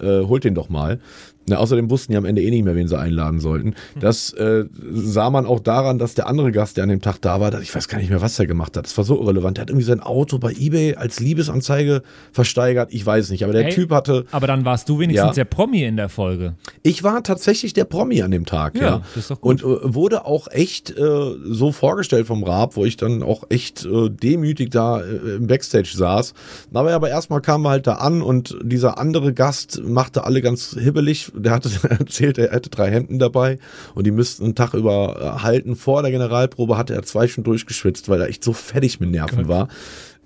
äh, 0.00 0.24
holt 0.24 0.44
den 0.44 0.54
doch 0.54 0.68
mal. 0.68 1.00
Na, 1.48 1.56
außerdem 1.56 1.90
wussten 1.90 2.12
die 2.12 2.18
am 2.18 2.24
Ende 2.24 2.42
eh 2.42 2.50
nicht 2.50 2.64
mehr, 2.64 2.74
wen 2.74 2.88
sie 2.88 2.98
einladen 2.98 3.40
sollten. 3.40 3.74
Das 3.98 4.32
äh, 4.34 4.64
sah 4.92 5.30
man 5.30 5.46
auch 5.46 5.60
daran, 5.60 5.98
dass 5.98 6.14
der 6.14 6.26
andere 6.26 6.52
Gast, 6.52 6.76
der 6.76 6.84
an 6.84 6.90
dem 6.90 7.00
Tag 7.00 7.20
da 7.20 7.40
war, 7.40 7.50
dass 7.50 7.62
ich 7.62 7.74
weiß 7.74 7.88
gar 7.88 7.98
nicht 7.98 8.10
mehr, 8.10 8.20
was 8.20 8.38
er 8.38 8.46
gemacht 8.46 8.76
hat. 8.76 8.84
Das 8.84 8.96
war 8.96 9.04
so 9.04 9.20
irrelevant. 9.20 9.56
Der 9.56 9.62
hat 9.62 9.70
irgendwie 9.70 9.84
sein 9.86 10.00
Auto 10.00 10.38
bei 10.38 10.52
eBay 10.52 10.94
als 10.96 11.20
Liebesanzeige 11.20 12.02
versteigert. 12.32 12.92
Ich 12.92 13.04
weiß 13.04 13.30
nicht, 13.30 13.44
aber 13.44 13.52
der 13.52 13.64
Hey. 13.64 13.72
Typ 13.72 13.90
hatte. 13.90 14.24
Aber 14.30 14.46
dann 14.46 14.64
warst 14.64 14.88
du 14.88 14.98
wenigstens 14.98 15.28
Ja. 15.28 15.32
der 15.34 15.44
Promi 15.44 15.82
in 15.84 15.96
der 15.96 16.08
Folge. 16.08 16.54
Ich 16.82 17.02
war 17.02 17.22
tatsächlich 17.22 17.72
der 17.72 17.84
Promi 17.84 18.22
an 18.22 18.30
dem 18.30 18.44
Tag, 18.46 18.76
Ja, 18.76 18.82
ja. 18.82 18.98
das 19.14 19.16
ist 19.24 19.30
doch 19.30 19.40
gut. 19.40 19.62
Und 19.62 19.82
äh, 19.84 19.94
wurde 19.94 20.24
auch 20.26 20.48
echt 20.50 20.90
äh, 20.90 21.02
so 21.44 21.72
vorgestellt 21.72 22.26
vom 22.26 22.44
Raab, 22.44 22.76
wo 22.76 22.84
ich 22.84 22.96
dann 22.96 23.22
auch 23.22 23.44
echt 23.48 23.84
äh, 23.84 24.10
demütig 24.10 24.70
da 24.70 25.00
äh, 25.00 25.36
im 25.36 25.46
Backstage 25.46 25.90
saß. 25.94 26.34
Aber, 26.72 26.92
aber 26.92 27.08
erstmal 27.10 27.40
kamen 27.40 27.64
wir 27.64 27.70
halt 27.70 27.86
da 27.86 27.94
an 27.94 28.22
und 28.22 28.56
dieser 28.62 28.98
andere 28.98 29.32
Gast 29.32 29.82
machte 29.84 30.24
alle 30.24 30.42
ganz 30.42 30.76
hibbelig. 30.78 31.30
Der 31.38 31.52
hatte 31.52 31.70
erzählt, 31.88 32.38
er 32.38 32.52
hätte 32.52 32.70
drei 32.70 32.90
Hemden 32.90 33.18
dabei 33.18 33.58
und 33.94 34.06
die 34.06 34.10
müssten 34.10 34.44
einen 34.44 34.54
Tag 34.54 34.74
über 34.74 35.16
äh, 35.20 35.42
halten. 35.42 35.76
Vor 35.76 36.02
der 36.02 36.10
Generalprobe 36.10 36.76
hatte 36.76 36.94
er 36.94 37.02
zwei 37.02 37.28
schon 37.28 37.44
durchgeschwitzt, 37.44 38.08
weil 38.08 38.20
er 38.20 38.28
echt 38.28 38.44
so 38.44 38.52
fertig 38.52 39.00
mit 39.00 39.10
Nerven 39.10 39.48
war. 39.48 39.68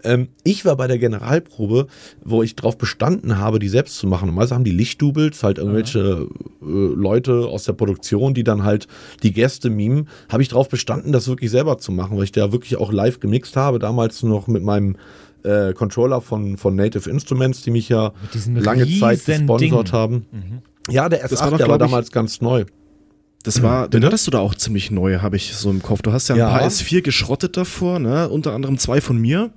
Ähm, 0.04 0.28
ich 0.44 0.64
war 0.64 0.76
bei 0.76 0.86
der 0.86 0.98
Generalprobe, 0.98 1.86
wo 2.24 2.42
ich 2.42 2.56
darauf 2.56 2.76
bestanden 2.76 3.38
habe, 3.38 3.58
die 3.58 3.68
selbst 3.68 3.98
zu 3.98 4.06
machen. 4.06 4.26
Normalerweise 4.26 4.54
haben 4.54 4.64
die 4.64 4.72
Lichtdoubles, 4.72 5.42
halt 5.42 5.58
irgendwelche 5.58 6.28
äh, 6.60 6.64
Leute 6.64 7.46
aus 7.46 7.64
der 7.64 7.74
Produktion, 7.74 8.34
die 8.34 8.44
dann 8.44 8.64
halt 8.64 8.88
die 9.22 9.32
Gäste 9.32 9.70
mimen. 9.70 10.08
Habe 10.28 10.42
ich 10.42 10.48
darauf 10.48 10.68
bestanden, 10.68 11.12
das 11.12 11.28
wirklich 11.28 11.50
selber 11.50 11.78
zu 11.78 11.92
machen, 11.92 12.16
weil 12.16 12.24
ich 12.24 12.32
da 12.32 12.52
wirklich 12.52 12.76
auch 12.76 12.92
live 12.92 13.20
gemixt 13.20 13.56
habe. 13.56 13.78
Damals 13.78 14.22
noch 14.22 14.46
mit 14.46 14.62
meinem 14.62 14.96
äh, 15.44 15.72
Controller 15.72 16.20
von, 16.20 16.56
von 16.56 16.74
Native 16.74 17.08
Instruments, 17.08 17.62
die 17.62 17.70
mich 17.70 17.88
ja 17.88 18.12
lange 18.54 18.88
Zeit 18.98 19.24
gesponsert 19.24 19.60
Ding. 19.60 19.92
haben. 19.92 20.26
Ja, 20.90 21.08
der 21.08 21.24
S8, 21.26 21.40
war 21.40 21.50
doch, 21.50 21.56
der 21.58 21.68
war 21.68 21.78
glaub 21.78 21.88
ich, 21.88 21.90
damals 21.92 22.10
ganz 22.10 22.40
neu. 22.40 22.64
Das 23.44 23.62
war, 23.62 23.84
den 23.88 23.90
Bitte? 24.00 24.06
hattest 24.06 24.26
du 24.26 24.30
da 24.30 24.38
auch 24.38 24.54
ziemlich 24.54 24.90
neu, 24.90 25.18
habe 25.18 25.36
ich 25.36 25.54
so 25.54 25.70
im 25.70 25.82
Kopf. 25.82 26.02
Du 26.02 26.12
hast 26.12 26.28
ja 26.28 26.34
ein 26.36 26.38
Ja. 26.38 26.50
paar 26.50 26.62
S4 26.62 27.02
geschrottet 27.02 27.56
davor, 27.56 27.98
ne? 27.98 28.28
Unter 28.28 28.52
anderem 28.52 28.78
zwei 28.78 29.00
von 29.00 29.18
mir. 29.18 29.50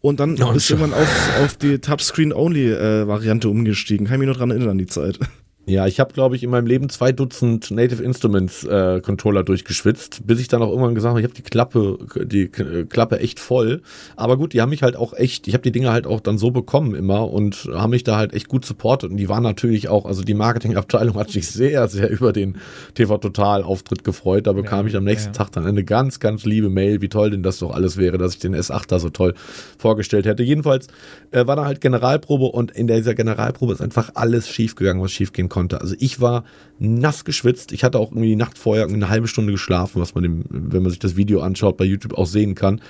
Und 0.00 0.18
dann 0.18 0.36
Oh, 0.42 0.52
bist 0.52 0.68
du 0.68 0.74
irgendwann 0.74 1.00
auf, 1.00 1.30
auf 1.44 1.56
die 1.56 1.78
Touchscreen-Only-Variante 1.78 3.48
umgestiegen. 3.48 4.06
Kann 4.06 4.14
ich 4.16 4.18
mich 4.20 4.26
nur 4.26 4.34
dran 4.34 4.50
erinnern 4.50 4.70
an 4.70 4.78
die 4.78 4.86
Zeit. 4.86 5.18
Ja, 5.64 5.86
ich 5.86 6.00
habe, 6.00 6.12
glaube 6.12 6.34
ich, 6.34 6.42
in 6.42 6.50
meinem 6.50 6.66
Leben 6.66 6.88
zwei 6.88 7.12
Dutzend 7.12 7.70
Native 7.70 8.02
Instruments 8.02 8.64
äh, 8.64 9.00
Controller 9.00 9.44
durchgeschwitzt, 9.44 10.26
bis 10.26 10.40
ich 10.40 10.48
dann 10.48 10.60
auch 10.60 10.68
irgendwann 10.70 10.96
gesagt 10.96 11.10
habe, 11.10 11.20
ich 11.20 11.24
habe 11.24 11.34
die 11.34 11.42
Klappe, 11.42 11.98
die 12.26 12.48
K- 12.48 12.82
Klappe 12.84 13.20
echt 13.20 13.38
voll. 13.38 13.80
Aber 14.16 14.36
gut, 14.36 14.54
die 14.54 14.60
haben 14.60 14.70
mich 14.70 14.82
halt 14.82 14.96
auch 14.96 15.12
echt, 15.14 15.46
ich 15.46 15.54
habe 15.54 15.62
die 15.62 15.70
Dinge 15.70 15.92
halt 15.92 16.04
auch 16.08 16.18
dann 16.18 16.36
so 16.36 16.50
bekommen 16.50 16.96
immer 16.96 17.30
und 17.30 17.68
haben 17.72 17.90
mich 17.90 18.02
da 18.02 18.16
halt 18.16 18.34
echt 18.34 18.48
gut 18.48 18.64
supportet. 18.64 19.12
Und 19.12 19.18
die 19.18 19.28
waren 19.28 19.44
natürlich 19.44 19.88
auch, 19.88 20.04
also 20.04 20.22
die 20.24 20.34
Marketingabteilung 20.34 21.14
hat 21.18 21.30
sich 21.30 21.46
sehr, 21.46 21.86
sehr 21.86 22.10
über 22.10 22.32
den 22.32 22.56
TV 22.94 23.18
Total 23.18 23.62
Auftritt 23.62 24.02
gefreut. 24.02 24.48
Da 24.48 24.52
bekam 24.54 24.86
Ja, 24.86 24.90
ich 24.90 24.96
am 24.96 25.04
nächsten 25.04 25.28
ja. 25.28 25.38
Tag 25.38 25.52
dann 25.52 25.64
eine 25.64 25.84
ganz, 25.84 26.18
ganz 26.18 26.44
liebe 26.44 26.70
Mail, 26.70 27.02
wie 27.02 27.08
toll 27.08 27.30
denn 27.30 27.44
das 27.44 27.60
doch 27.60 27.70
alles 27.70 27.96
wäre, 27.96 28.18
dass 28.18 28.34
ich 28.34 28.40
den 28.40 28.56
S8 28.56 28.88
da 28.88 28.98
so 28.98 29.10
toll 29.10 29.34
vorgestellt 29.78 30.26
hätte. 30.26 30.42
Jedenfalls 30.42 30.88
äh, 31.30 31.46
war 31.46 31.54
da 31.54 31.64
halt 31.66 31.80
Generalprobe 31.80 32.46
und 32.46 32.72
in 32.72 32.88
dieser 32.88 33.14
Generalprobe 33.14 33.74
ist 33.74 33.80
einfach 33.80 34.10
alles 34.14 34.48
schiefgegangen, 34.48 35.00
was 35.00 35.12
schiefgehen 35.12 35.48
konnte. 35.52 35.82
Also 35.82 35.94
ich 35.98 36.18
war 36.18 36.44
nass 36.78 37.24
geschwitzt. 37.24 37.72
Ich 37.72 37.84
hatte 37.84 37.98
auch 37.98 38.10
irgendwie 38.10 38.30
die 38.30 38.36
Nacht 38.36 38.56
vorher 38.56 38.86
eine 38.86 39.10
halbe 39.10 39.28
Stunde 39.28 39.52
geschlafen, 39.52 40.00
was 40.00 40.14
man, 40.14 40.24
dem, 40.24 40.44
wenn 40.48 40.82
man 40.82 40.90
sich 40.90 40.98
das 40.98 41.14
Video 41.14 41.42
anschaut, 41.42 41.76
bei 41.76 41.84
YouTube 41.84 42.14
auch 42.14 42.26
sehen 42.26 42.54
kann. 42.54 42.80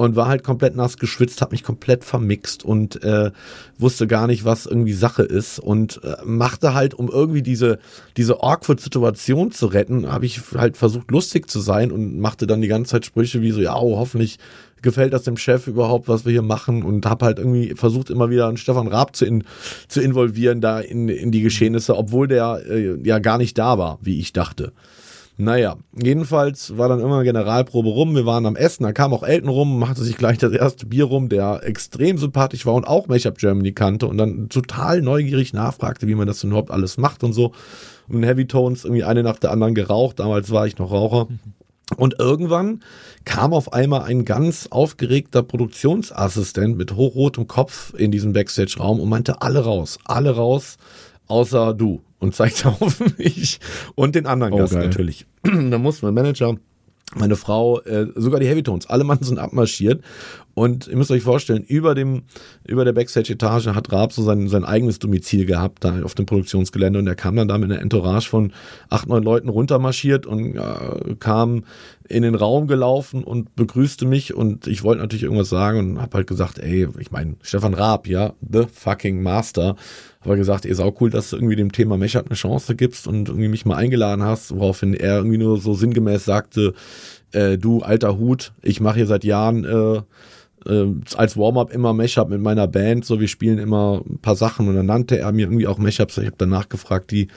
Und 0.00 0.16
war 0.16 0.28
halt 0.28 0.42
komplett 0.42 0.76
nass 0.76 0.96
geschwitzt, 0.96 1.42
hab 1.42 1.52
mich 1.52 1.62
komplett 1.62 2.04
vermixt 2.04 2.64
und 2.64 3.04
äh, 3.04 3.32
wusste 3.78 4.06
gar 4.06 4.26
nicht, 4.26 4.46
was 4.46 4.64
irgendwie 4.64 4.94
Sache 4.94 5.22
ist 5.24 5.58
und 5.58 6.00
äh, 6.02 6.16
machte 6.24 6.72
halt, 6.72 6.94
um 6.94 7.10
irgendwie 7.10 7.42
diese, 7.42 7.78
diese 8.16 8.42
awkward 8.42 8.80
Situation 8.80 9.52
zu 9.52 9.66
retten, 9.66 10.10
habe 10.10 10.24
ich 10.24 10.40
halt 10.56 10.78
versucht, 10.78 11.10
lustig 11.10 11.50
zu 11.50 11.60
sein 11.60 11.92
und 11.92 12.18
machte 12.18 12.46
dann 12.46 12.62
die 12.62 12.68
ganze 12.68 12.92
Zeit 12.92 13.04
Sprüche 13.04 13.42
wie 13.42 13.50
so, 13.50 13.60
ja, 13.60 13.76
oh, 13.76 13.98
hoffentlich 13.98 14.38
gefällt 14.80 15.12
das 15.12 15.24
dem 15.24 15.36
Chef 15.36 15.66
überhaupt, 15.66 16.08
was 16.08 16.24
wir 16.24 16.32
hier 16.32 16.40
machen 16.40 16.82
und 16.82 17.04
habe 17.04 17.26
halt 17.26 17.38
irgendwie 17.38 17.74
versucht, 17.74 18.08
immer 18.08 18.30
wieder 18.30 18.48
einen 18.48 18.56
Stefan 18.56 18.88
Raab 18.88 19.14
zu, 19.14 19.26
in, 19.26 19.44
zu 19.86 20.00
involvieren 20.00 20.62
da 20.62 20.80
in, 20.80 21.10
in 21.10 21.30
die 21.30 21.42
Geschehnisse, 21.42 21.94
obwohl 21.94 22.26
der 22.26 22.62
äh, 22.66 22.96
ja 23.04 23.18
gar 23.18 23.36
nicht 23.36 23.58
da 23.58 23.76
war, 23.76 23.98
wie 24.00 24.18
ich 24.18 24.32
dachte. 24.32 24.72
Naja, 25.40 25.78
jedenfalls 25.98 26.76
war 26.76 26.90
dann 26.90 27.00
immer 27.00 27.24
Generalprobe 27.24 27.88
rum. 27.88 28.14
Wir 28.14 28.26
waren 28.26 28.44
am 28.44 28.56
Essen, 28.56 28.82
da 28.82 28.92
kam 28.92 29.14
auch 29.14 29.22
Elton 29.22 29.48
rum, 29.48 29.78
machte 29.78 30.04
sich 30.04 30.18
gleich 30.18 30.36
das 30.36 30.52
erste 30.52 30.84
Bier 30.84 31.04
rum, 31.04 31.30
der 31.30 31.62
extrem 31.64 32.18
sympathisch 32.18 32.66
war 32.66 32.74
und 32.74 32.86
auch 32.86 33.08
Make-up 33.08 33.38
Germany 33.38 33.72
kannte 33.72 34.06
und 34.06 34.18
dann 34.18 34.50
total 34.50 35.00
neugierig 35.00 35.54
nachfragte, 35.54 36.06
wie 36.06 36.14
man 36.14 36.26
das 36.26 36.40
denn 36.40 36.50
überhaupt 36.50 36.70
alles 36.70 36.98
macht 36.98 37.24
und 37.24 37.32
so. 37.32 37.52
Und 38.06 38.16
in 38.16 38.22
Heavy 38.24 38.46
Tones 38.46 38.84
irgendwie 38.84 39.04
eine 39.04 39.22
nach 39.22 39.38
der 39.38 39.50
anderen 39.50 39.74
geraucht. 39.74 40.18
Damals 40.18 40.50
war 40.50 40.66
ich 40.66 40.76
noch 40.76 40.92
Raucher. 40.92 41.28
Und 41.96 42.16
irgendwann 42.18 42.82
kam 43.24 43.54
auf 43.54 43.72
einmal 43.72 44.02
ein 44.02 44.26
ganz 44.26 44.66
aufgeregter 44.70 45.42
Produktionsassistent 45.42 46.76
mit 46.76 46.96
hochrotem 46.96 47.46
Kopf 47.46 47.94
in 47.96 48.10
diesen 48.10 48.34
Backstage-Raum 48.34 49.00
und 49.00 49.08
meinte, 49.08 49.40
alle 49.40 49.60
raus, 49.64 49.98
alle 50.04 50.36
raus, 50.36 50.76
außer 51.28 51.72
du. 51.72 52.02
Und 52.20 52.34
zeigte 52.34 52.68
auf 52.80 53.00
mich 53.18 53.58
und 53.96 54.14
den 54.14 54.26
anderen 54.26 54.52
Oh, 54.52 54.58
Gast 54.58 54.74
geil. 54.74 54.86
natürlich. 54.86 55.26
da 55.42 55.78
musste 55.78 56.06
mein 56.06 56.14
Manager, 56.14 56.54
meine 57.16 57.34
Frau, 57.34 57.80
äh, 57.80 58.06
sogar 58.14 58.38
die 58.38 58.46
Heavy 58.46 58.62
Tones, 58.62 58.88
alle 58.88 59.02
Mann 59.02 59.18
sind 59.22 59.38
abmarschiert. 59.38 60.02
Und 60.54 60.86
ihr 60.88 60.96
müsst 60.96 61.10
euch 61.10 61.22
vorstellen, 61.22 61.64
über 61.64 61.94
dem, 61.94 62.22
über 62.66 62.84
der 62.84 62.92
Backstage-Etage 62.92 63.68
hat 63.68 63.90
Raab 63.90 64.12
so 64.12 64.22
sein, 64.22 64.46
sein 64.48 64.64
eigenes 64.64 64.98
Domizil 64.98 65.46
gehabt, 65.46 65.82
da 65.84 66.02
auf 66.02 66.14
dem 66.14 66.26
Produktionsgelände. 66.26 66.98
Und 66.98 67.06
er 67.06 67.14
kam 67.16 67.34
dann 67.36 67.48
da 67.48 67.56
mit 67.56 67.70
einer 67.72 67.80
Entourage 67.80 68.28
von 68.28 68.52
acht, 68.90 69.08
neun 69.08 69.22
Leuten 69.22 69.48
runtermarschiert 69.48 70.26
und 70.26 70.56
äh, 70.56 71.14
kam 71.18 71.64
in 72.08 72.22
den 72.22 72.34
Raum 72.34 72.66
gelaufen 72.66 73.24
und 73.24 73.56
begrüßte 73.56 74.04
mich. 74.06 74.34
Und 74.34 74.66
ich 74.66 74.82
wollte 74.84 75.00
natürlich 75.00 75.22
irgendwas 75.22 75.48
sagen 75.48 75.78
und 75.78 76.00
habe 76.02 76.18
halt 76.18 76.26
gesagt, 76.26 76.58
ey, 76.58 76.86
ich 76.98 77.10
meine, 77.10 77.36
Stefan 77.42 77.74
Raab, 77.74 78.06
ja, 78.06 78.34
the 78.40 78.64
fucking 78.72 79.22
Master. 79.22 79.76
Aber 80.22 80.36
gesagt, 80.36 80.66
ey, 80.66 80.74
sau 80.74 80.94
cool, 81.00 81.10
dass 81.10 81.30
du 81.30 81.36
irgendwie 81.36 81.56
dem 81.56 81.72
Thema 81.72 81.96
Mashup 81.96 82.26
eine 82.26 82.36
Chance 82.36 82.76
gibst 82.76 83.06
und 83.06 83.28
irgendwie 83.28 83.48
mich 83.48 83.64
mal 83.64 83.76
eingeladen 83.76 84.22
hast, 84.22 84.54
woraufhin 84.54 84.92
er 84.92 85.16
irgendwie 85.16 85.38
nur 85.38 85.58
so 85.58 85.74
sinngemäß 85.74 86.24
sagte, 86.26 86.74
äh, 87.32 87.56
du 87.56 87.80
alter 87.80 88.18
Hut, 88.18 88.52
ich 88.60 88.80
mache 88.80 88.96
hier 88.96 89.06
seit 89.06 89.24
Jahren 89.24 89.64
äh, 89.64 90.02
äh, 90.70 90.94
als 91.16 91.36
Warm-up 91.36 91.72
immer 91.72 91.94
Mashup 91.94 92.28
mit 92.28 92.40
meiner 92.40 92.66
Band, 92.68 93.04
so 93.04 93.18
wir 93.18 93.28
spielen 93.28 93.58
immer 93.58 94.02
ein 94.08 94.18
paar 94.18 94.36
Sachen. 94.36 94.68
Und 94.68 94.76
dann 94.76 94.86
nannte 94.86 95.18
er 95.18 95.32
mir 95.32 95.46
irgendwie 95.46 95.66
auch 95.66 95.78
Mashups, 95.78 96.18
ich 96.18 96.26
habe 96.26 96.36
danach 96.38 96.68
gefragt, 96.68 97.10
die 97.10 97.28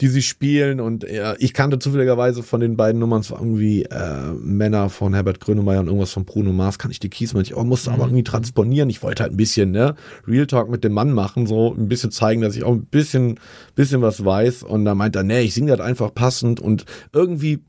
die 0.00 0.08
sie 0.08 0.22
spielen. 0.22 0.80
Und 0.80 1.04
äh, 1.04 1.34
ich 1.38 1.54
kannte 1.54 1.78
zufälligerweise 1.78 2.42
von 2.42 2.60
den 2.60 2.76
beiden 2.76 3.00
Nummern 3.00 3.20
es 3.20 3.30
war 3.30 3.38
irgendwie 3.38 3.84
äh, 3.84 4.32
Männer 4.40 4.90
von 4.90 5.14
Herbert 5.14 5.40
Grönemeyer 5.40 5.80
und 5.80 5.86
irgendwas 5.86 6.12
von 6.12 6.24
Bruno 6.24 6.52
Mars, 6.52 6.78
kann 6.78 6.90
ich 6.90 7.00
die 7.00 7.10
Keys 7.10 7.34
manchmal, 7.34 7.60
oh, 7.60 7.64
musste 7.64 7.90
aber 7.90 8.04
irgendwie 8.04 8.24
transponieren, 8.24 8.90
ich 8.90 9.02
wollte 9.02 9.22
halt 9.22 9.32
ein 9.32 9.36
bisschen, 9.36 9.70
ne, 9.70 9.94
Real 10.26 10.46
Talk 10.46 10.68
mit 10.68 10.84
dem 10.84 10.92
Mann 10.92 11.12
machen, 11.12 11.46
so 11.46 11.74
ein 11.74 11.88
bisschen 11.88 12.10
zeigen, 12.10 12.42
dass 12.42 12.56
ich 12.56 12.64
auch 12.64 12.72
ein 12.72 12.86
bisschen, 12.86 13.38
bisschen 13.74 14.02
was 14.02 14.24
weiß. 14.24 14.62
Und 14.62 14.84
da 14.84 14.94
meint 14.94 15.16
er, 15.16 15.22
nee, 15.22 15.40
ich 15.40 15.54
singe 15.54 15.76
das 15.76 15.80
einfach 15.80 16.14
passend. 16.14 16.60
Und 16.60 16.84
irgendwie 17.12 17.60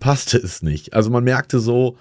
passte 0.00 0.38
es 0.38 0.62
nicht. 0.62 0.94
Also 0.94 1.10
man 1.10 1.24
merkte 1.24 1.60
so, 1.60 1.96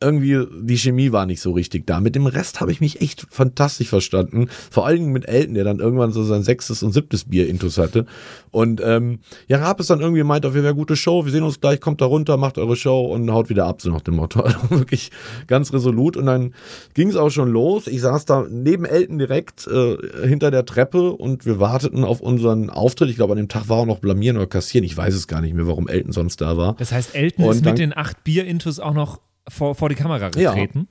irgendwie 0.00 0.46
die 0.62 0.76
Chemie 0.76 1.12
war 1.12 1.26
nicht 1.26 1.40
so 1.40 1.52
richtig 1.52 1.86
da. 1.86 2.00
Mit 2.00 2.14
dem 2.14 2.26
Rest 2.26 2.60
habe 2.60 2.72
ich 2.72 2.80
mich 2.80 3.00
echt 3.00 3.26
fantastisch 3.30 3.88
verstanden. 3.88 4.48
Vor 4.70 4.86
allen 4.86 4.98
Dingen 4.98 5.12
mit 5.12 5.28
Elton, 5.28 5.54
der 5.54 5.64
dann 5.64 5.78
irgendwann 5.78 6.12
so 6.12 6.22
sein 6.22 6.42
sechstes 6.42 6.82
und 6.82 6.92
siebtes 6.92 7.24
Bier 7.24 7.48
intus 7.48 7.78
hatte. 7.78 8.06
Und 8.50 8.80
ähm, 8.84 9.20
ja, 9.48 9.58
Raab 9.58 9.80
ist 9.80 9.90
dann 9.90 10.00
irgendwie 10.00 10.22
meint, 10.22 10.46
auf 10.46 10.54
jeden 10.54 10.64
Fall 10.64 10.74
gute 10.74 10.96
Show, 10.96 11.24
wir 11.24 11.32
sehen 11.32 11.42
uns 11.42 11.60
gleich, 11.60 11.80
kommt 11.80 12.00
da 12.00 12.06
runter, 12.06 12.36
macht 12.36 12.58
eure 12.58 12.76
Show 12.76 13.06
und 13.06 13.30
haut 13.30 13.48
wieder 13.48 13.66
ab, 13.66 13.80
so 13.80 13.90
nach 13.90 14.02
dem 14.02 14.16
Motto. 14.16 14.40
Also 14.46 14.70
wirklich 14.70 15.10
ganz 15.48 15.72
resolut. 15.72 16.16
Und 16.16 16.26
dann 16.26 16.54
ging 16.94 17.08
es 17.08 17.16
auch 17.16 17.30
schon 17.30 17.50
los. 17.50 17.88
Ich 17.88 18.00
saß 18.00 18.26
da 18.26 18.46
neben 18.48 18.84
Elton 18.84 19.18
direkt 19.18 19.66
äh, 19.66 19.96
hinter 20.26 20.50
der 20.50 20.64
Treppe 20.64 21.10
und 21.10 21.46
wir 21.46 21.58
warteten 21.58 22.04
auf 22.04 22.20
unseren 22.20 22.70
Auftritt. 22.70 23.10
Ich 23.10 23.16
glaube, 23.16 23.32
an 23.32 23.38
dem 23.38 23.48
Tag 23.48 23.68
war 23.68 23.78
auch 23.78 23.86
noch 23.86 23.98
blamieren 23.98 24.36
oder 24.36 24.46
kassieren. 24.46 24.84
Ich 24.84 24.96
weiß 24.96 25.14
es 25.14 25.26
gar 25.26 25.40
nicht 25.40 25.54
mehr, 25.54 25.66
warum 25.66 25.88
Elton 25.88 26.12
sonst 26.12 26.40
da 26.40 26.56
war. 26.56 26.74
Das 26.78 26.92
heißt, 26.92 27.14
Elton 27.14 27.44
Und 27.44 27.56
ist 27.56 27.64
mit 27.64 27.78
den 27.78 27.96
acht 27.96 28.22
Bier-Intus 28.24 28.78
auch 28.78 28.94
noch 28.94 29.20
vor, 29.48 29.74
vor 29.74 29.88
die 29.88 29.94
Kamera 29.94 30.30
Ja. 30.36 30.52
getreten. 30.52 30.88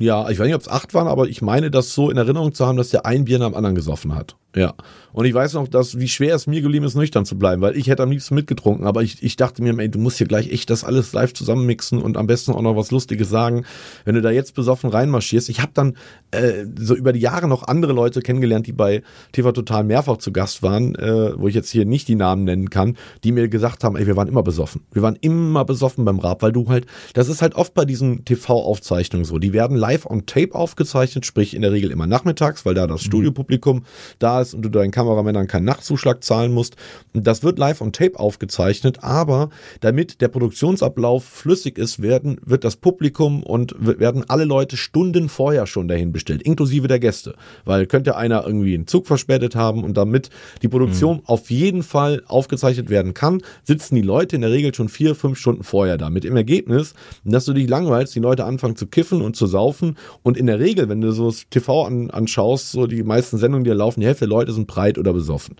Ja, 0.00 0.28
ich 0.30 0.38
weiß 0.38 0.46
nicht, 0.46 0.54
ob 0.54 0.60
es 0.60 0.68
acht 0.68 0.94
waren, 0.94 1.08
aber 1.08 1.28
ich 1.28 1.42
meine, 1.42 1.70
das 1.72 1.92
so 1.92 2.08
in 2.08 2.16
Erinnerung 2.16 2.54
zu 2.54 2.64
haben, 2.66 2.76
dass 2.76 2.90
der 2.90 3.04
ein 3.04 3.24
Bier 3.24 3.40
nach 3.40 3.46
dem 3.48 3.56
anderen 3.56 3.74
gesoffen 3.74 4.14
hat. 4.14 4.36
Ja. 4.56 4.74
Und 5.12 5.24
ich 5.24 5.34
weiß 5.34 5.54
noch, 5.54 5.68
dass, 5.68 5.98
wie 5.98 6.08
schwer 6.08 6.34
es 6.34 6.46
mir 6.46 6.62
geblieben 6.62 6.86
ist, 6.86 6.94
nüchtern 6.94 7.24
zu 7.24 7.38
bleiben, 7.38 7.60
weil 7.60 7.76
ich 7.76 7.88
hätte 7.88 8.02
am 8.02 8.10
liebsten 8.10 8.34
mitgetrunken, 8.34 8.86
aber 8.86 9.02
ich, 9.02 9.22
ich 9.22 9.36
dachte 9.36 9.62
mir, 9.62 9.76
ey, 9.78 9.90
du 9.90 9.98
musst 9.98 10.18
hier 10.18 10.26
gleich 10.26 10.50
echt 10.52 10.70
das 10.70 10.84
alles 10.84 11.12
live 11.12 11.34
zusammenmixen 11.34 12.00
und 12.00 12.16
am 12.16 12.26
besten 12.26 12.52
auch 12.52 12.62
noch 12.62 12.76
was 12.76 12.90
Lustiges 12.90 13.28
sagen. 13.28 13.64
Wenn 14.04 14.14
du 14.14 14.22
da 14.22 14.30
jetzt 14.30 14.54
besoffen 14.54 14.90
reinmarschierst. 14.90 15.48
Ich 15.48 15.60
habe 15.60 15.72
dann 15.74 15.96
äh, 16.30 16.64
so 16.78 16.94
über 16.94 17.12
die 17.12 17.20
Jahre 17.20 17.48
noch 17.48 17.66
andere 17.66 17.92
Leute 17.92 18.20
kennengelernt, 18.20 18.66
die 18.66 18.72
bei 18.72 19.02
TV 19.32 19.52
Total 19.52 19.84
mehrfach 19.84 20.18
zu 20.18 20.32
Gast 20.32 20.62
waren, 20.62 20.94
äh, 20.94 21.32
wo 21.36 21.48
ich 21.48 21.54
jetzt 21.54 21.70
hier 21.70 21.84
nicht 21.84 22.08
die 22.08 22.14
Namen 22.14 22.44
nennen 22.44 22.70
kann, 22.70 22.96
die 23.24 23.32
mir 23.32 23.48
gesagt 23.48 23.84
haben, 23.84 23.96
ey, 23.96 24.06
wir 24.06 24.16
waren 24.16 24.28
immer 24.28 24.42
besoffen. 24.42 24.82
Wir 24.92 25.02
waren 25.02 25.16
immer 25.20 25.64
besoffen 25.64 26.04
beim 26.04 26.20
Rap, 26.20 26.42
weil 26.42 26.52
du 26.52 26.68
halt, 26.68 26.86
das 27.14 27.28
ist 27.28 27.42
halt 27.42 27.54
oft 27.54 27.74
bei 27.74 27.84
diesen 27.84 28.24
TV-Aufzeichnungen 28.24 29.24
so. 29.24 29.38
Die 29.38 29.52
werden 29.52 29.76
live 29.76 30.06
on 30.06 30.26
tape 30.26 30.54
aufgezeichnet, 30.54 31.26
sprich 31.26 31.54
in 31.54 31.62
der 31.62 31.72
Regel 31.72 31.90
immer 31.90 32.06
nachmittags, 32.06 32.64
weil 32.64 32.74
da 32.74 32.86
das 32.86 33.02
Studiopublikum 33.02 33.84
da 34.18 34.37
ist 34.40 34.54
und 34.54 34.62
du 34.62 34.68
deinen 34.68 34.90
Kameramännern 34.90 35.46
keinen 35.46 35.64
Nachtzuschlag 35.64 36.22
zahlen 36.22 36.52
musst. 36.52 36.76
Das 37.12 37.42
wird 37.42 37.58
live 37.58 37.80
on 37.80 37.92
tape 37.92 38.18
aufgezeichnet, 38.18 38.98
aber 39.02 39.50
damit 39.80 40.20
der 40.20 40.28
Produktionsablauf 40.28 41.24
flüssig 41.24 41.78
ist, 41.78 42.00
werden, 42.02 42.40
wird 42.44 42.64
das 42.64 42.76
Publikum 42.76 43.42
und 43.42 43.74
werden 43.78 44.24
alle 44.28 44.44
Leute 44.44 44.76
Stunden 44.76 45.28
vorher 45.28 45.66
schon 45.66 45.88
dahin 45.88 46.12
bestellt, 46.12 46.42
inklusive 46.42 46.88
der 46.88 46.98
Gäste. 46.98 47.34
Weil 47.64 47.86
könnte 47.86 48.16
einer 48.16 48.46
irgendwie 48.46 48.74
einen 48.74 48.86
Zug 48.86 49.06
verspätet 49.06 49.56
haben 49.56 49.84
und 49.84 49.96
damit 49.96 50.30
die 50.62 50.68
Produktion 50.68 51.20
auf 51.24 51.50
jeden 51.50 51.82
Fall 51.82 52.22
aufgezeichnet 52.26 52.90
werden 52.90 53.14
kann, 53.14 53.42
sitzen 53.64 53.94
die 53.94 54.02
Leute 54.02 54.36
in 54.36 54.42
der 54.42 54.50
Regel 54.50 54.74
schon 54.74 54.88
vier, 54.88 55.14
fünf 55.14 55.38
Stunden 55.38 55.62
vorher 55.62 55.98
da. 55.98 56.10
Mit 56.10 56.24
dem 56.24 56.36
Ergebnis, 56.36 56.94
dass 57.24 57.44
du 57.44 57.52
dich 57.52 57.68
langweilst, 57.68 58.14
die 58.14 58.20
Leute 58.20 58.44
anfangen 58.44 58.76
zu 58.76 58.86
kiffen 58.86 59.22
und 59.22 59.36
zu 59.36 59.46
saufen. 59.46 59.96
Und 60.22 60.36
in 60.36 60.46
der 60.46 60.58
Regel, 60.58 60.88
wenn 60.88 61.00
du 61.00 61.12
so 61.12 61.26
das 61.26 61.44
TV 61.50 61.84
an, 61.84 62.10
anschaust, 62.10 62.72
so 62.72 62.86
die 62.86 63.02
meisten 63.02 63.38
Sendungen, 63.38 63.64
die 63.64 63.70
da 63.70 63.76
laufen, 63.76 64.00
die 64.00 64.06
Hälfte 64.06 64.26
Leute 64.28 64.52
sind 64.52 64.66
breit 64.66 64.98
oder 64.98 65.12
besoffen. 65.12 65.56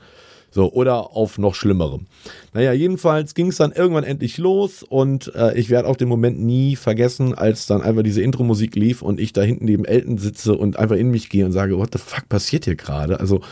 So, 0.50 0.72
oder 0.72 1.14
auf 1.14 1.36
noch 1.36 1.54
Schlimmerem. 1.54 2.06
Naja, 2.54 2.72
jedenfalls 2.72 3.34
ging 3.34 3.48
es 3.48 3.56
dann 3.56 3.70
irgendwann 3.70 4.04
endlich 4.04 4.38
los 4.38 4.82
und 4.82 5.30
äh, 5.34 5.54
ich 5.58 5.68
werde 5.68 5.86
auch 5.86 5.96
den 5.96 6.08
Moment 6.08 6.40
nie 6.40 6.74
vergessen, 6.74 7.34
als 7.34 7.66
dann 7.66 7.82
einfach 7.82 8.02
diese 8.02 8.22
Intro-Musik 8.22 8.74
lief 8.74 9.02
und 9.02 9.20
ich 9.20 9.34
da 9.34 9.42
hinten 9.42 9.66
neben 9.66 9.84
Elton 9.84 10.16
sitze 10.16 10.54
und 10.54 10.78
einfach 10.78 10.96
in 10.96 11.10
mich 11.10 11.28
gehe 11.28 11.44
und 11.44 11.52
sage, 11.52 11.76
what 11.76 11.90
the 11.92 11.98
fuck 11.98 12.30
passiert 12.30 12.64
hier 12.64 12.76
gerade? 12.76 13.20
Also, 13.20 13.42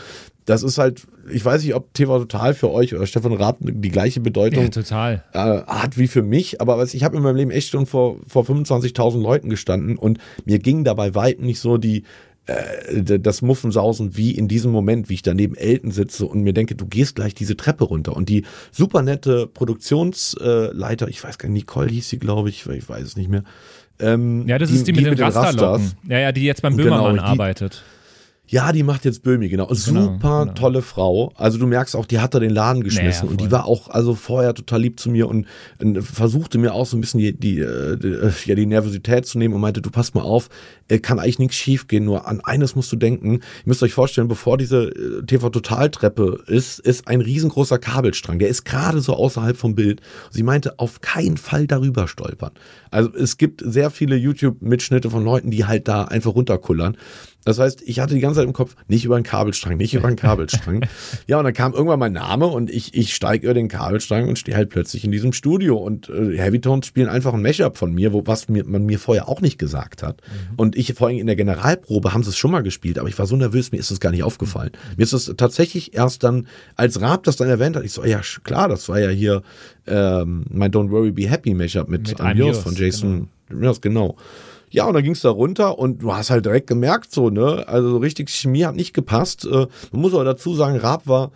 das 0.45 0.63
ist 0.63 0.77
halt, 0.77 1.05
ich 1.29 1.43
weiß 1.43 1.61
nicht, 1.63 1.75
ob 1.75 1.93
TV 1.93 2.19
Total 2.19 2.53
für 2.53 2.71
euch 2.71 2.95
oder 2.95 3.05
Stefan 3.05 3.33
Raab 3.33 3.57
die 3.59 3.89
gleiche 3.89 4.21
Bedeutung 4.21 4.63
Ja, 4.63 4.69
total. 4.69 5.23
äh, 5.33 5.39
hat 5.67 5.97
wie 5.97 6.07
für 6.07 6.23
mich, 6.23 6.61
aber 6.61 6.77
was, 6.77 6.93
ich 6.93 7.03
habe 7.03 7.17
in 7.17 7.21
meinem 7.21 7.35
Leben 7.35 7.51
echt 7.51 7.69
schon 7.69 7.85
vor, 7.85 8.15
vor 8.25 8.43
25.000 8.43 9.21
Leuten 9.21 9.49
gestanden 9.49 9.97
und 9.97 10.19
mir 10.45 10.59
ging 10.59 10.85
dabei 10.85 11.13
weitem 11.15 11.45
nicht 11.45 11.59
so 11.59 11.77
die, 11.77 12.03
äh, 12.47 13.19
das 13.19 13.41
Muffensausen 13.41 14.17
wie 14.17 14.31
in 14.31 14.47
diesem 14.47 14.71
Moment, 14.71 15.09
wie 15.09 15.13
ich 15.15 15.21
da 15.21 15.33
neben 15.33 15.55
Elton 15.55 15.91
sitze 15.91 16.25
und 16.25 16.41
mir 16.41 16.53
denke, 16.53 16.75
du 16.75 16.85
gehst 16.87 17.15
gleich 17.15 17.33
diese 17.35 17.55
Treppe 17.57 17.83
runter. 17.83 18.15
Und 18.15 18.29
die 18.29 18.43
super 18.71 19.01
nette 19.01 19.47
Produktionsleiter, 19.47 21.07
ich 21.07 21.23
weiß 21.23 21.37
gar 21.37 21.49
nicht, 21.49 21.67
Nicole 21.67 21.89
hieß 21.89 22.09
sie, 22.09 22.19
glaube 22.19 22.49
ich, 22.49 22.65
ich 22.65 22.89
weiß 22.89 23.03
es 23.03 23.15
nicht 23.17 23.29
mehr. 23.29 23.43
Ähm, 23.99 24.47
Ja, 24.47 24.57
das 24.59 24.71
ist 24.71 24.87
die, 24.87 24.93
mit 24.93 25.05
den 25.05 25.13
Rasterlocken. 25.19 25.91
Ja, 26.07 26.19
ja, 26.19 26.31
die 26.31 26.43
jetzt 26.43 26.61
beim 26.61 26.77
Genau, 26.77 26.89
Böhmermann 26.89 27.15
die- 27.15 27.19
arbeitet. 27.21 27.83
Ja, 28.49 28.71
die 28.71 28.83
macht 28.83 29.03
jetzt 29.03 29.23
Böhmi, 29.23 29.49
genau. 29.49 29.67
Super 29.73 30.45
genau. 30.45 30.53
tolle 30.53 30.81
Frau. 30.81 31.33
Also 31.35 31.57
du 31.57 31.67
merkst 31.67 31.95
auch, 31.95 32.05
die 32.05 32.19
hat 32.19 32.33
da 32.33 32.39
den 32.39 32.51
Laden 32.51 32.81
geschmissen 32.81 33.25
Naja, 33.25 33.31
und 33.31 33.41
die 33.41 33.51
war 33.51 33.65
auch 33.65 33.89
also 33.89 34.15
vorher 34.15 34.53
total 34.53 34.81
lieb 34.81 34.99
zu 34.99 35.09
mir 35.09 35.27
und, 35.27 35.45
äh, 35.79 36.01
versuchte 36.01 36.57
mir 36.57 36.73
auch 36.73 36.85
so 36.85 36.95
ein 36.95 37.01
bisschen 37.01 37.19
die, 37.19 37.37
die, 37.37 37.59
äh, 37.59 37.97
die, 37.97 38.15
ja, 38.45 38.55
die 38.55 38.65
Nervosität 38.65 39.25
zu 39.25 39.37
nehmen 39.37 39.53
und 39.53 39.59
meinte, 39.59 39.81
du 39.81 39.89
pass 39.89 40.13
mal 40.13 40.21
auf, 40.21 40.47
äh, 40.87 40.99
kann 40.99 41.19
eigentlich 41.19 41.39
nichts 41.39 41.57
schief 41.57 41.87
gehen, 41.87 42.05
nur 42.05 42.25
an 42.27 42.39
eines 42.41 42.75
musst 42.75 42.91
du 42.91 42.95
denken. 42.95 43.33
Ihr 43.33 43.41
müsst 43.65 43.83
euch 43.83 43.93
vorstellen, 43.93 44.29
bevor 44.29 44.57
diese 44.57 44.85
äh, 44.85 45.25
TV-Total-Treppe 45.25 46.43
ist, 46.47 46.79
ist 46.79 47.07
ein 47.07 47.19
riesengroßer 47.19 47.79
Kabelstrang. 47.79 48.39
Der 48.39 48.47
ist 48.47 48.63
gerade 48.63 49.01
so 49.01 49.13
außerhalb 49.13 49.57
vom 49.57 49.75
Bild. 49.75 50.01
Sie 50.31 50.43
meinte, 50.43 50.79
auf 50.79 51.01
keinen 51.01 51.35
Fall 51.35 51.67
darüber 51.67 52.07
stolpern. 52.07 52.51
Also 52.91 53.13
es 53.13 53.37
gibt 53.37 53.61
sehr 53.65 53.89
viele 53.91 54.15
YouTube-Mitschnitte 54.15 55.09
von 55.09 55.23
Leuten, 55.23 55.51
die 55.51 55.65
halt 55.65 55.87
da 55.89 56.05
einfach 56.05 56.33
runterkullern. 56.33 56.95
Das 57.47 57.59
heißt, 57.59 57.81
ich 57.85 58.01
hatte 58.01 58.13
die 58.13 58.19
ganze 58.19 58.41
Zeit 58.41 58.45
im 58.45 58.51
Kopf, 58.51 58.75
nicht 58.89 59.05
über 59.05 59.15
einen 59.15 59.23
Kabelstrang, 59.23 59.77
nicht 59.77 59.93
über 59.93 60.07
einen 60.07 60.17
Kabelstrang. 60.17 60.85
ja, 61.27 61.37
und 61.37 61.45
dann 61.45 61.53
kam 61.53 61.73
irgendwann 61.73 61.97
mein 61.97 62.11
Name 62.11 62.45
und 62.45 62.69
ich, 62.69 62.93
ich 62.93 63.15
steige 63.15 63.45
über 63.47 63.53
den 63.53 63.69
Kabelstrang 63.69 64.27
und 64.27 64.37
stehe 64.37 64.57
halt 64.57 64.69
plötzlich 64.69 65.05
in 65.05 65.13
diesem 65.13 65.31
Studio. 65.31 65.77
Und 65.77 66.09
äh, 66.09 66.37
Heavy 66.37 66.59
Tones 66.59 66.87
spielen 66.87 67.07
einfach 67.07 67.33
ein 67.33 67.41
Mashup 67.41 67.77
von 67.77 67.93
mir, 67.93 68.11
wo, 68.11 68.27
was 68.27 68.49
mir, 68.49 68.65
man 68.65 68.85
mir 68.85 68.99
vorher 68.99 69.29
auch 69.29 69.39
nicht 69.39 69.57
gesagt 69.57 70.03
hat. 70.03 70.21
Und 70.57 70.75
ich, 70.75 70.93
vor 70.95 71.07
allem 71.07 71.19
in 71.19 71.27
der 71.27 71.37
Generalprobe 71.37 72.13
haben 72.13 72.21
sie 72.21 72.31
es 72.31 72.37
schon 72.37 72.51
mal 72.51 72.63
gespielt, 72.63 72.99
aber 72.99 73.07
ich 73.07 73.17
war 73.17 73.27
so 73.27 73.37
nervös, 73.37 73.71
mir 73.71 73.77
ist 73.77 73.91
das 73.91 74.01
gar 74.01 74.11
nicht 74.11 74.23
aufgefallen. 74.23 74.71
Mir 74.97 75.03
ist 75.03 75.13
es 75.13 75.33
tatsächlich 75.37 75.95
erst 75.95 76.25
dann, 76.25 76.47
als 76.75 76.99
Raab 76.99 77.23
das 77.23 77.37
dann 77.37 77.47
erwähnt 77.47 77.77
hat, 77.77 77.85
ich 77.85 77.93
so, 77.93 78.03
ja, 78.03 78.19
klar, 78.43 78.67
das 78.67 78.89
war 78.89 78.99
ja 78.99 79.09
hier 79.09 79.41
ähm, 79.85 80.43
mein 80.49 80.71
Don't 80.71 80.91
Worry 80.91 81.11
Be 81.11 81.29
Happy 81.29 81.53
Mashup 81.53 81.87
mit, 81.87 82.09
Mit 82.09 82.19
I'm 82.19 82.35
Yours 82.35 82.57
von 82.57 82.75
Jason 82.75 83.29
Mraz, 83.49 83.79
genau. 83.79 84.17
Ja, 84.69 84.85
und 84.85 84.93
dann 84.93 85.03
ging's 85.03 85.21
da 85.21 85.29
runter 85.29 85.79
und 85.79 86.01
du 86.03 86.13
hast 86.13 86.29
halt 86.29 86.45
direkt 86.45 86.67
gemerkt, 86.67 87.11
so, 87.11 87.29
ne? 87.29 87.63
Also 87.67 87.89
so 87.91 87.97
richtig 87.97 88.29
Chemie 88.29 88.65
hat 88.65 88.75
nicht 88.75 88.93
gepasst. 88.93 89.45
Äh, 89.45 89.67
man 89.91 90.01
muss 90.01 90.13
aber 90.13 90.25
dazu 90.25 90.53
sagen, 90.55 90.77
Raab 90.77 91.07
war 91.07 91.31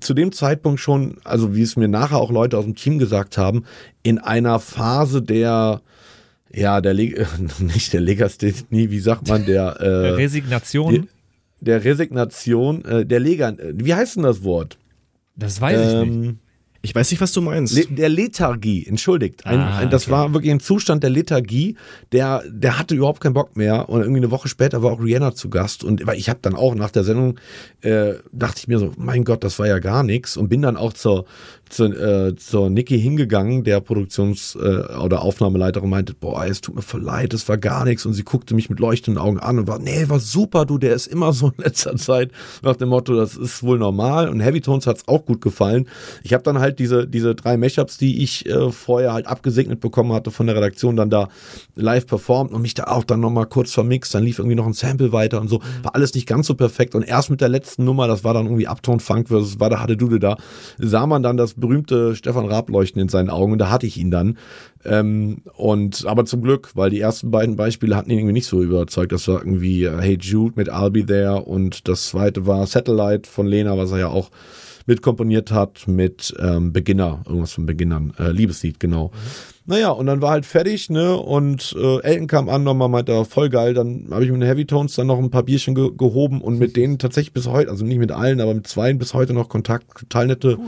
zu 0.00 0.14
dem 0.14 0.30
Zeitpunkt 0.30 0.78
schon, 0.78 1.16
also 1.24 1.54
wie 1.56 1.62
es 1.62 1.74
mir 1.76 1.88
nachher 1.88 2.18
auch 2.18 2.30
Leute 2.30 2.56
aus 2.56 2.64
dem 2.64 2.76
Team 2.76 3.00
gesagt 3.00 3.36
haben, 3.38 3.64
in 4.04 4.18
einer 4.20 4.60
Phase 4.60 5.20
der, 5.20 5.82
ja, 6.52 6.80
der, 6.80 6.94
Le 6.94 7.26
nicht 7.58 7.92
der 7.92 8.00
Legasthenie, 8.00 8.90
wie 8.90 9.00
sagt 9.00 9.26
man, 9.28 9.44
der, 9.46 9.76
äh, 9.80 10.10
Resignation, 10.10 10.92
die- 10.94 11.08
der 11.62 11.82
Resignation, 11.84 12.84
äh, 12.84 13.04
der 13.04 13.18
Lega, 13.20 13.52
wie 13.74 13.92
heißt 13.94 14.16
denn 14.16 14.22
das 14.22 14.44
Wort? 14.44 14.78
das 15.36 15.60
weiß 15.60 15.80
ich 16.04 16.08
nicht. 16.08 16.34
Ich 16.82 16.94
weiß 16.94 17.10
nicht, 17.10 17.20
was 17.20 17.32
du 17.32 17.42
meinst. 17.42 17.74
Le 17.74 17.84
der 17.90 18.08
Lethargie, 18.08 18.86
entschuldigt. 18.86 19.44
Ein, 19.44 19.60
Ah, 19.60 19.78
ein, 19.80 19.90
das 19.90 20.04
okay. 20.04 20.12
war 20.12 20.32
wirklich 20.32 20.50
ein 20.50 20.60
Zustand 20.60 21.02
der 21.02 21.10
Lethargie. 21.10 21.76
Der, 22.12 22.42
der 22.48 22.78
hatte 22.78 22.94
überhaupt 22.94 23.20
keinen 23.20 23.34
Bock 23.34 23.54
mehr. 23.54 23.90
Und 23.90 24.00
irgendwie 24.00 24.20
eine 24.20 24.30
Woche 24.30 24.48
später 24.48 24.82
war 24.82 24.92
auch 24.92 25.02
Rihanna 25.02 25.34
zu 25.34 25.50
Gast. 25.50 25.84
Und 25.84 26.02
ich 26.14 26.30
habe 26.30 26.38
dann 26.40 26.54
auch 26.54 26.74
nach 26.74 26.90
der 26.90 27.04
Sendung, 27.04 27.38
äh, 27.82 28.14
dachte 28.32 28.60
ich 28.60 28.68
mir 28.68 28.78
so, 28.78 28.92
mein 28.96 29.24
Gott, 29.24 29.44
das 29.44 29.58
war 29.58 29.66
ja 29.66 29.78
gar 29.78 30.02
nichts. 30.02 30.38
Und 30.38 30.48
bin 30.48 30.62
dann 30.62 30.78
auch 30.78 30.94
zur, 30.94 31.26
zur, 31.68 31.94
äh, 32.00 32.34
zur 32.36 32.70
Niki 32.70 32.98
hingegangen, 32.98 33.62
der 33.62 33.80
Produktions- 33.80 34.56
äh, 34.56 34.96
oder 34.96 35.20
Aufnahmeleiterin 35.20 35.90
meinte, 35.90 36.14
boah, 36.14 36.46
es 36.46 36.62
tut 36.62 36.76
mir 36.76 36.82
voll 36.82 37.02
leid, 37.02 37.34
das 37.34 37.46
war 37.46 37.58
gar 37.58 37.84
nichts. 37.84 38.06
Und 38.06 38.14
sie 38.14 38.24
guckte 38.24 38.54
mich 38.54 38.70
mit 38.70 38.80
leuchtenden 38.80 39.22
Augen 39.22 39.38
an 39.38 39.58
und 39.58 39.66
war, 39.68 39.78
nee, 39.78 40.08
war 40.08 40.18
super, 40.18 40.64
du, 40.64 40.78
der 40.78 40.94
ist 40.94 41.08
immer 41.08 41.34
so 41.34 41.48
in 41.58 41.62
letzter 41.62 41.94
Zeit. 41.96 42.30
Nach 42.62 42.76
dem 42.76 42.88
Motto, 42.88 43.14
das 43.14 43.36
ist 43.36 43.62
wohl 43.62 43.78
normal. 43.78 44.30
Und 44.30 44.40
Heavy 44.40 44.62
Tones 44.62 44.86
hat's 44.86 45.06
auch 45.06 45.26
gut 45.26 45.42
gefallen. 45.42 45.86
Ich 46.22 46.32
habe 46.32 46.42
dann 46.42 46.58
halt 46.58 46.69
diese, 46.78 47.06
diese 47.06 47.34
drei 47.34 47.56
Mashups, 47.56 47.98
die 47.98 48.22
ich 48.22 48.46
äh, 48.46 48.70
vorher 48.70 49.12
halt 49.12 49.26
abgesegnet 49.26 49.80
bekommen 49.80 50.12
hatte 50.12 50.30
von 50.30 50.46
der 50.46 50.56
Redaktion, 50.56 50.96
dann 50.96 51.10
da 51.10 51.28
live 51.74 52.06
performt 52.06 52.52
und 52.52 52.62
mich 52.62 52.74
da 52.74 52.84
auch 52.84 53.04
dann 53.04 53.20
nochmal 53.20 53.46
kurz 53.46 53.72
vermixt. 53.72 54.14
Dann 54.14 54.24
lief 54.24 54.38
irgendwie 54.38 54.56
noch 54.56 54.66
ein 54.66 54.72
Sample 54.72 55.12
weiter 55.12 55.40
und 55.40 55.48
so. 55.48 55.60
War 55.82 55.94
alles 55.94 56.14
nicht 56.14 56.26
ganz 56.26 56.46
so 56.46 56.54
perfekt. 56.54 56.94
Und 56.94 57.02
erst 57.02 57.30
mit 57.30 57.40
der 57.40 57.48
letzten 57.48 57.84
Nummer, 57.84 58.06
das 58.06 58.24
war 58.24 58.34
dann 58.34 58.46
irgendwie 58.46 58.68
Uptown 58.68 59.00
Funk 59.00 59.28
versus 59.28 59.58
Wada 59.60 59.80
Hatte 59.80 59.96
Dude 59.96 60.20
da, 60.20 60.36
sah 60.78 61.06
man 61.06 61.22
dann 61.22 61.36
das 61.36 61.54
berühmte 61.54 62.14
Stefan 62.14 62.46
Raab 62.46 62.68
leuchten 62.70 63.00
in 63.00 63.08
seinen 63.08 63.30
Augen 63.30 63.52
und 63.52 63.58
da 63.58 63.70
hatte 63.70 63.86
ich 63.86 63.96
ihn 63.96 64.10
dann. 64.10 64.38
Ähm, 64.84 65.42
und 65.56 66.06
aber 66.06 66.24
zum 66.24 66.42
Glück, 66.42 66.70
weil 66.74 66.90
die 66.90 67.00
ersten 67.00 67.30
beiden 67.30 67.56
Beispiele 67.56 67.96
hatten 67.96 68.10
ihn 68.10 68.18
irgendwie 68.18 68.32
nicht 68.32 68.46
so 68.46 68.62
überzeugt. 68.62 69.12
Das 69.12 69.28
war 69.28 69.40
irgendwie 69.40 69.84
äh, 69.84 69.98
Hey 70.00 70.16
Jude 70.18 70.54
mit 70.56 70.72
I'll 70.72 70.90
Be 70.90 71.04
There 71.04 71.42
und 71.42 71.86
das 71.86 72.08
zweite 72.08 72.46
war 72.46 72.66
Satellite 72.66 73.28
von 73.28 73.46
Lena, 73.46 73.76
was 73.76 73.92
er 73.92 73.98
ja 73.98 74.08
auch 74.08 74.30
mitkomponiert 74.86 75.52
hat 75.52 75.86
mit 75.86 76.34
ähm, 76.40 76.72
Beginner, 76.72 77.22
irgendwas 77.26 77.52
von 77.52 77.66
Beginnern, 77.66 78.12
äh, 78.18 78.30
Liebeslied, 78.30 78.80
genau. 78.80 79.12
Naja, 79.66 79.90
und 79.90 80.06
dann 80.06 80.20
war 80.20 80.32
halt 80.32 80.46
fertig, 80.46 80.90
ne? 80.90 81.16
Und 81.16 81.76
äh, 81.78 82.00
Elton 82.02 82.26
kam 82.26 82.48
an, 82.48 82.64
nochmal 82.64 82.88
meinte, 82.88 83.24
voll 83.24 83.50
geil. 83.50 83.72
Dann 83.72 84.08
habe 84.10 84.24
ich 84.24 84.30
mit 84.32 84.40
den 84.40 84.48
Heavy 84.48 84.64
Tones 84.64 84.96
dann 84.96 85.06
noch 85.06 85.18
ein 85.18 85.30
paar 85.30 85.44
Bierchen 85.44 85.76
ge 85.76 85.90
gehoben 85.96 86.40
und 86.40 86.58
mit 86.58 86.76
denen 86.76 86.98
tatsächlich 86.98 87.32
bis 87.32 87.46
heute, 87.46 87.70
also 87.70 87.84
nicht 87.84 87.98
mit 87.98 88.10
allen, 88.10 88.40
aber 88.40 88.54
mit 88.54 88.66
zweien 88.66 88.98
bis 88.98 89.14
heute 89.14 89.32
noch 89.32 89.48
Kontakt. 89.48 89.86
Total 89.96 90.26
nette, 90.26 90.58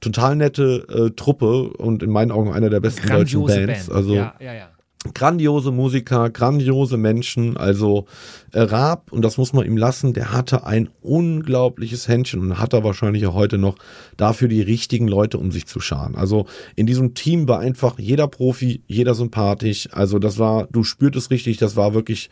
total 0.00 0.34
nette 0.34 0.86
äh, 0.88 1.10
Truppe 1.14 1.70
und 1.74 2.02
in 2.02 2.10
meinen 2.10 2.32
Augen 2.32 2.52
einer 2.52 2.70
der 2.70 2.80
besten 2.80 3.06
deutschen 3.06 3.44
Bands. 3.44 3.90
Also 3.90 4.14
ja, 4.14 4.34
ja, 4.40 4.54
ja. 4.54 4.68
Grandiose 5.14 5.70
Musiker, 5.70 6.30
grandiose 6.30 6.96
Menschen. 6.96 7.56
Also 7.56 8.06
äh, 8.52 8.60
Raab, 8.60 9.12
und 9.12 9.22
das 9.22 9.38
muss 9.38 9.52
man 9.52 9.66
ihm 9.66 9.76
lassen, 9.76 10.12
der 10.12 10.32
hatte 10.32 10.66
ein 10.66 10.88
unglaubliches 11.02 12.08
Händchen 12.08 12.40
und 12.40 12.58
hat 12.58 12.72
er 12.72 12.84
wahrscheinlich 12.84 13.26
auch 13.26 13.34
heute 13.34 13.58
noch 13.58 13.76
dafür 14.16 14.48
die 14.48 14.62
richtigen 14.62 15.08
Leute 15.08 15.38
um 15.38 15.50
sich 15.50 15.66
zu 15.66 15.80
scharen. 15.80 16.14
Also 16.14 16.46
in 16.76 16.86
diesem 16.86 17.14
Team 17.14 17.48
war 17.48 17.60
einfach 17.60 17.98
jeder 17.98 18.28
Profi, 18.28 18.82
jeder 18.86 19.14
sympathisch. 19.14 19.88
Also 19.92 20.18
das 20.18 20.38
war, 20.38 20.66
du 20.70 20.84
spürtest 20.84 21.30
richtig, 21.30 21.56
das 21.58 21.76
war 21.76 21.94
wirklich 21.94 22.30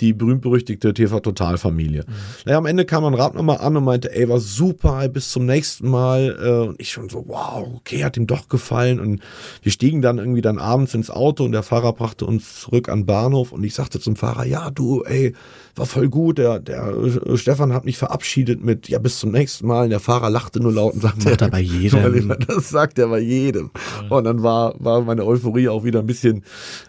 die 0.00 0.12
berühmt-berüchtigte 0.12 0.92
TV-Total-Familie. 0.92 2.04
Naja, 2.44 2.58
am 2.58 2.66
Ende 2.66 2.84
kam 2.84 3.04
dann 3.04 3.14
Raab 3.14 3.34
nochmal 3.34 3.58
an 3.58 3.76
und 3.76 3.84
meinte, 3.84 4.14
ey, 4.14 4.28
war 4.28 4.40
super, 4.40 5.08
bis 5.08 5.30
zum 5.30 5.46
nächsten 5.46 5.88
Mal. 5.88 6.36
Äh, 6.40 6.68
und 6.68 6.80
ich 6.80 6.90
schon 6.90 7.08
so, 7.08 7.24
wow, 7.26 7.66
okay, 7.76 8.04
hat 8.04 8.16
ihm 8.16 8.26
doch 8.26 8.48
gefallen. 8.48 9.00
Und 9.00 9.20
wir 9.62 9.72
stiegen 9.72 10.02
dann 10.02 10.18
irgendwie 10.18 10.42
dann 10.42 10.58
abends 10.58 10.94
ins 10.94 11.10
Auto 11.10 11.44
und 11.44 11.52
der 11.52 11.62
Fahrer 11.62 11.92
brachte 11.92 12.26
uns 12.26 12.60
zurück 12.60 12.88
an 12.88 13.00
den 13.00 13.06
Bahnhof 13.06 13.52
und 13.52 13.64
ich 13.64 13.74
sagte 13.74 14.00
zum 14.00 14.16
Fahrer, 14.16 14.44
ja, 14.44 14.70
du, 14.70 15.02
ey, 15.04 15.34
war 15.76 15.86
voll 15.86 16.08
gut. 16.08 16.38
Der, 16.38 16.58
der 16.58 16.88
äh, 16.88 17.36
Stefan 17.36 17.72
hat 17.72 17.84
mich 17.84 17.98
verabschiedet 17.98 18.64
mit, 18.64 18.88
ja, 18.88 18.98
bis 18.98 19.18
zum 19.18 19.30
nächsten 19.30 19.66
Mal. 19.66 19.84
Und 19.84 19.90
der 19.90 20.00
Fahrer 20.00 20.30
lachte 20.30 20.60
nur 20.60 20.72
laut 20.72 20.94
und 20.94 21.02
sagte, 21.02 21.36
er 21.38 21.50
bei 21.50 21.60
jedem. 21.60 22.34
Das 22.46 22.68
sagt 22.68 22.98
er 22.98 23.08
bei 23.08 23.20
jedem. 23.20 23.70
Und 24.08 24.24
dann 24.24 24.42
war, 24.42 24.74
war 24.78 25.02
meine 25.02 25.24
Euphorie 25.24 25.68
auch 25.68 25.84
wieder 25.84 26.00
ein 26.00 26.06
bisschen, 26.06 26.44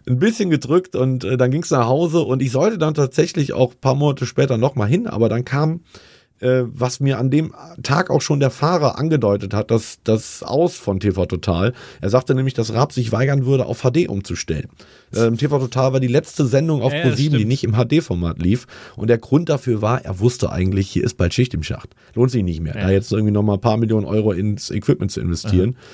ein 0.07 0.19
bisschen 0.19 0.49
gedrückt 0.49 0.95
und 0.95 1.23
äh, 1.23 1.37
dann 1.37 1.51
ging 1.51 1.63
es 1.63 1.71
nach 1.71 1.87
Hause 1.87 2.21
und 2.21 2.41
ich 2.41 2.51
sollte 2.51 2.77
dann 2.77 2.93
tatsächlich 2.93 3.53
auch 3.53 3.73
ein 3.73 3.79
paar 3.81 3.95
Monate 3.95 4.25
später 4.25 4.57
nochmal 4.57 4.87
hin, 4.87 5.07
aber 5.07 5.29
dann 5.29 5.45
kam, 5.45 5.81
äh, 6.39 6.63
was 6.65 6.99
mir 6.99 7.17
an 7.17 7.29
dem 7.29 7.53
Tag 7.83 8.09
auch 8.09 8.21
schon 8.21 8.39
der 8.39 8.51
Fahrer 8.51 8.97
angedeutet 8.97 9.53
hat, 9.53 9.71
dass 9.71 9.99
das 10.03 10.43
Aus 10.43 10.75
von 10.75 10.99
TV 10.99 11.25
Total. 11.25 11.73
Er 12.01 12.09
sagte 12.09 12.35
nämlich, 12.35 12.53
dass 12.53 12.73
Raab 12.73 12.93
sich 12.93 13.11
weigern 13.11 13.45
würde, 13.45 13.65
auf 13.65 13.81
HD 13.81 14.07
umzustellen. 14.07 14.69
Ähm, 15.15 15.37
TV 15.37 15.59
Total 15.59 15.93
war 15.93 15.99
die 15.99 16.07
letzte 16.07 16.45
Sendung 16.45 16.81
auf 16.81 16.93
Ja, 16.93 16.99
ja, 16.99 17.05
Pro7, 17.05 17.37
die 17.37 17.45
nicht 17.45 17.63
im 17.63 17.73
HD-Format 17.73 18.39
lief. 18.39 18.67
Und 18.95 19.09
der 19.09 19.17
Grund 19.17 19.49
dafür 19.49 19.81
war, 19.81 20.03
er 20.03 20.19
wusste 20.19 20.51
eigentlich, 20.51 20.89
hier 20.89 21.03
ist 21.03 21.15
bald 21.15 21.33
Schicht 21.33 21.53
im 21.53 21.63
Schacht. 21.63 21.95
Lohnt 22.13 22.31
sich 22.31 22.43
nicht 22.43 22.61
mehr, 22.61 22.73
da 22.73 22.89
jetzt 22.89 23.11
irgendwie 23.11 23.31
nochmal 23.31 23.57
ein 23.57 23.61
paar 23.61 23.77
Millionen 23.77 24.05
Euro 24.05 24.31
ins 24.31 24.69
Equipment 24.69 25.11
zu 25.11 25.21
investieren. 25.21 25.71
Ja, 25.71 25.85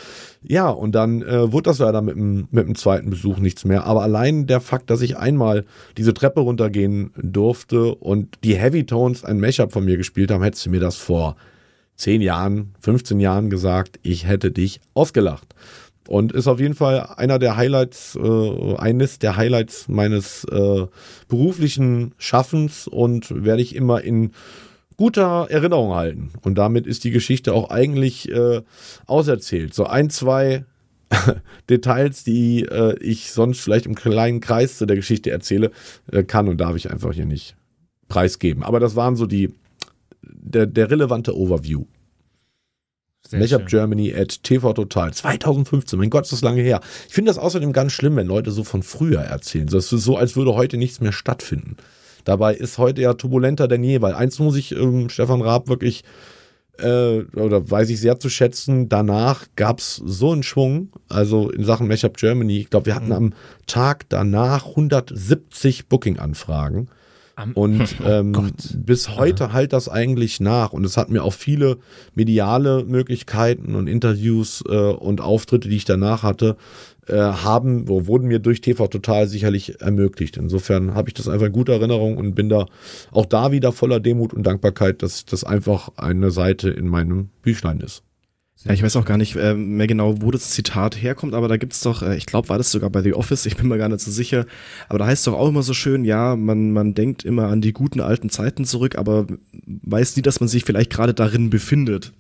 und 0.70 0.94
dann 0.94 1.22
äh, 1.22 1.52
wurde 1.52 1.70
das 1.70 1.80
leider 1.80 2.02
mit 2.02 2.16
dem, 2.16 2.48
mit 2.52 2.68
dem 2.68 2.76
zweiten 2.76 3.10
Besuch 3.10 3.40
nichts 3.40 3.66
mehr. 3.66 3.86
Aber 3.86 4.04
allein 4.04 4.46
der 4.46 4.60
Fakt, 4.60 4.90
dass 4.90 5.02
ich 5.02 5.18
einmal 5.18 5.66
diese 5.98 6.14
Treppe 6.14 6.42
runtergehen 6.42 7.12
durfte 7.16 7.96
und 7.96 8.38
die 8.44 8.56
Heavy 8.56 8.86
Tones 8.86 9.24
ein 9.24 9.40
Mashup 9.40 9.72
von 9.72 9.86
mir 9.86 9.98
gespielt 9.98 10.32
haben, 10.32 10.44
hättest 10.44 10.66
du 10.66 10.70
mir 10.70 10.82
das 10.82 10.98
vor 10.98 11.36
10 11.96 12.22
Jahren, 12.22 12.74
15 12.82 13.20
Jahren 13.20 13.50
gesagt, 13.50 14.00
ich 14.04 14.28
hätte 14.28 14.52
dich 14.52 14.82
ausgelacht. 14.94 15.56
Und 16.10 16.34
ist 16.34 16.48
auf 16.48 16.60
jeden 16.60 16.74
Fall 16.74 17.08
einer 17.16 17.40
der 17.40 17.56
Highlights, 17.56 18.18
äh, 18.22 18.76
eines 18.76 19.20
der 19.20 19.38
Highlights 19.38 19.88
meines 19.88 20.44
äh, 20.46 20.86
beruflichen 21.30 22.14
Schaffens 22.18 22.88
und 22.88 23.46
werde 23.46 23.62
ich 23.62 23.74
immer 23.74 24.02
in 24.02 24.32
guter 24.98 25.48
Erinnerung 25.50 25.94
halten. 25.94 26.32
Und 26.42 26.58
damit 26.58 26.88
ist 26.88 27.04
die 27.04 27.12
Geschichte 27.12 27.54
auch 27.54 27.70
eigentlich 27.70 28.30
äh, 28.30 28.62
auserzählt. 29.06 29.74
So 29.74 29.86
ein, 29.86 30.10
zwei 30.10 30.66
Details, 31.70 32.24
die 32.24 32.64
äh, 32.64 32.98
ich 33.00 33.32
sonst 33.32 33.60
vielleicht 33.60 33.86
im 33.86 33.96
kleinen 33.96 34.40
Kreis 34.42 34.78
zu 34.78 34.86
der 34.86 34.96
Geschichte 34.96 35.32
erzähle, 35.32 35.72
äh, 36.12 36.24
kann 36.24 36.48
und 36.48 36.58
darf 36.58 36.76
ich 36.76 36.92
einfach 36.92 37.14
hier 37.14 37.26
nicht 37.26 37.56
preisgeben. 38.08 38.64
Aber 38.64 38.80
das 38.80 38.96
waren 38.96 39.16
so 39.16 39.26
die 39.26 39.54
der, 40.22 40.66
der 40.66 40.90
relevante 40.90 41.36
Overview. 41.36 41.86
Schön. 43.30 43.66
Germany 43.68 44.14
at 44.14 44.44
TV 44.44 44.74
Total 44.74 45.14
2015. 45.14 45.98
Mein 45.98 46.10
Gott, 46.10 46.26
ist 46.26 46.34
das 46.34 46.42
lange 46.42 46.62
her. 46.62 46.82
Ich 47.08 47.14
finde 47.14 47.30
das 47.30 47.38
außerdem 47.38 47.74
ganz 47.74 47.94
schlimm, 47.94 48.16
wenn 48.16 48.28
Leute 48.28 48.52
so 48.52 48.64
von 48.64 48.84
früher 48.84 49.22
erzählen. 49.22 49.68
Das 49.68 49.92
ist 49.92 50.04
so, 50.04 50.18
als 50.18 50.36
würde 50.36 50.54
heute 50.54 50.78
nichts 50.78 51.00
mehr 51.00 51.14
stattfinden. 51.14 51.78
Dabei 52.24 52.56
ist 52.56 52.78
heute 52.78 53.02
ja 53.02 53.14
turbulenter 53.14 53.68
denn 53.68 53.84
je, 53.84 54.02
weil 54.02 54.14
eins 54.14 54.40
muss 54.40 54.56
ich 54.56 54.72
ähm, 54.74 55.10
Stefan 55.10 55.42
Raab 55.42 55.68
wirklich 55.68 56.04
äh, 56.80 57.20
oder 57.36 57.70
weiß 57.70 57.90
ich 57.90 58.00
sehr 58.00 58.20
zu 58.20 58.30
schätzen. 58.30 58.90
Danach 58.90 59.46
gab's 59.56 60.02
so 60.04 60.32
einen 60.32 60.44
Schwung, 60.44 60.90
also 61.10 61.50
in 61.50 61.64
Sachen 61.64 61.88
Mashup 61.88 62.18
Germany. 62.18 62.60
Ich 62.60 62.70
glaube, 62.70 62.88
wir 62.88 62.96
hatten 62.96 63.12
am 63.12 63.34
Tag 63.68 64.10
danach 64.10 64.68
170 64.68 65.88
Booking-Anfragen. 65.88 66.90
Und 67.56 67.96
ähm, 68.06 68.54
bis 68.76 69.10
heute 69.10 69.54
halt 69.54 69.74
das 69.74 69.90
eigentlich 69.90 70.40
nach. 70.40 70.72
Und 70.72 70.86
es 70.86 70.98
hat 70.98 71.10
mir 71.10 71.24
auch 71.24 71.34
viele 71.34 71.78
mediale 72.14 72.84
Möglichkeiten 72.86 73.76
und 73.76 73.88
Interviews 73.88 74.64
äh, 74.68 74.76
und 74.76 75.20
Auftritte, 75.20 75.68
die 75.68 75.78
ich 75.78 75.86
danach 75.86 76.22
hatte, 76.24 76.58
äh, 77.08 77.18
haben, 77.18 77.88
wo, 77.88 78.08
wurden 78.08 78.28
mir 78.28 78.40
durch 78.40 78.62
TV 78.62 78.88
Total 78.88 79.28
sicherlich 79.28 79.82
ermöglicht. 79.82 80.38
Insofern 80.38 80.94
habe 80.94 81.10
ich 81.10 81.16
das 81.16 81.28
einfach 81.28 81.48
in 81.48 81.54
guter 81.54 81.74
Erinnerung 81.74 82.18
und 82.18 82.36
bin 82.36 82.50
da 82.50 82.68
auch 83.12 83.26
da 83.26 83.52
wieder 83.52 83.72
voller 83.72 84.00
Demut 84.00 84.34
und 84.34 84.44
Dankbarkeit, 84.44 85.02
dass 85.02 85.26
das 85.26 85.44
einfach 85.44 85.90
eine 85.98 86.32
Seite 86.32 86.70
in 86.70 86.88
meinem 86.88 87.30
Büchlein 87.42 87.80
ist. 87.80 88.04
Ja, 88.66 88.74
ich 88.74 88.82
weiß 88.82 88.96
auch 88.96 89.04
gar 89.04 89.18
nicht 89.18 89.36
äh, 89.36 89.54
mehr 89.56 89.88
genau, 89.88 90.22
wo 90.22 90.32
das 90.32 90.52
Zitat 90.52 90.96
herkommt, 91.02 91.34
aber 91.34 91.50
da 91.50 91.58
gibt's 91.58 91.82
doch, 91.82 92.02
äh, 92.02 92.16
ich 92.16 92.26
glaube, 92.26 92.48
war 92.48 92.58
das 92.58 92.72
sogar 92.72 92.90
bei 92.90 93.02
The 93.02 93.14
Office, 93.14 93.46
ich 93.46 93.58
bin 93.58 93.68
mir 93.68 93.78
gar 93.78 93.90
nicht 93.90 94.00
so 94.00 94.10
sicher, 94.10 94.46
aber 94.88 95.00
da 95.00 95.06
heißt 95.06 95.28
doch 95.28 95.34
auch 95.34 95.50
immer 95.50 95.64
so 95.64 95.74
schön, 95.74 96.06
ja, 96.06 96.38
man, 96.38 96.72
man 96.72 96.94
denkt 96.94 97.26
immer 97.26 97.48
an 97.50 97.60
die 97.60 97.74
guten 97.74 98.00
alten 98.00 98.30
Zeiten 98.30 98.64
zurück, 98.64 98.98
aber 98.98 99.28
weiß 99.66 100.16
nie, 100.16 100.22
dass 100.22 100.40
man 100.40 100.48
sich 100.48 100.64
vielleicht 100.64 100.92
gerade 100.92 101.14
darin 101.14 101.50
befindet. 101.50 102.14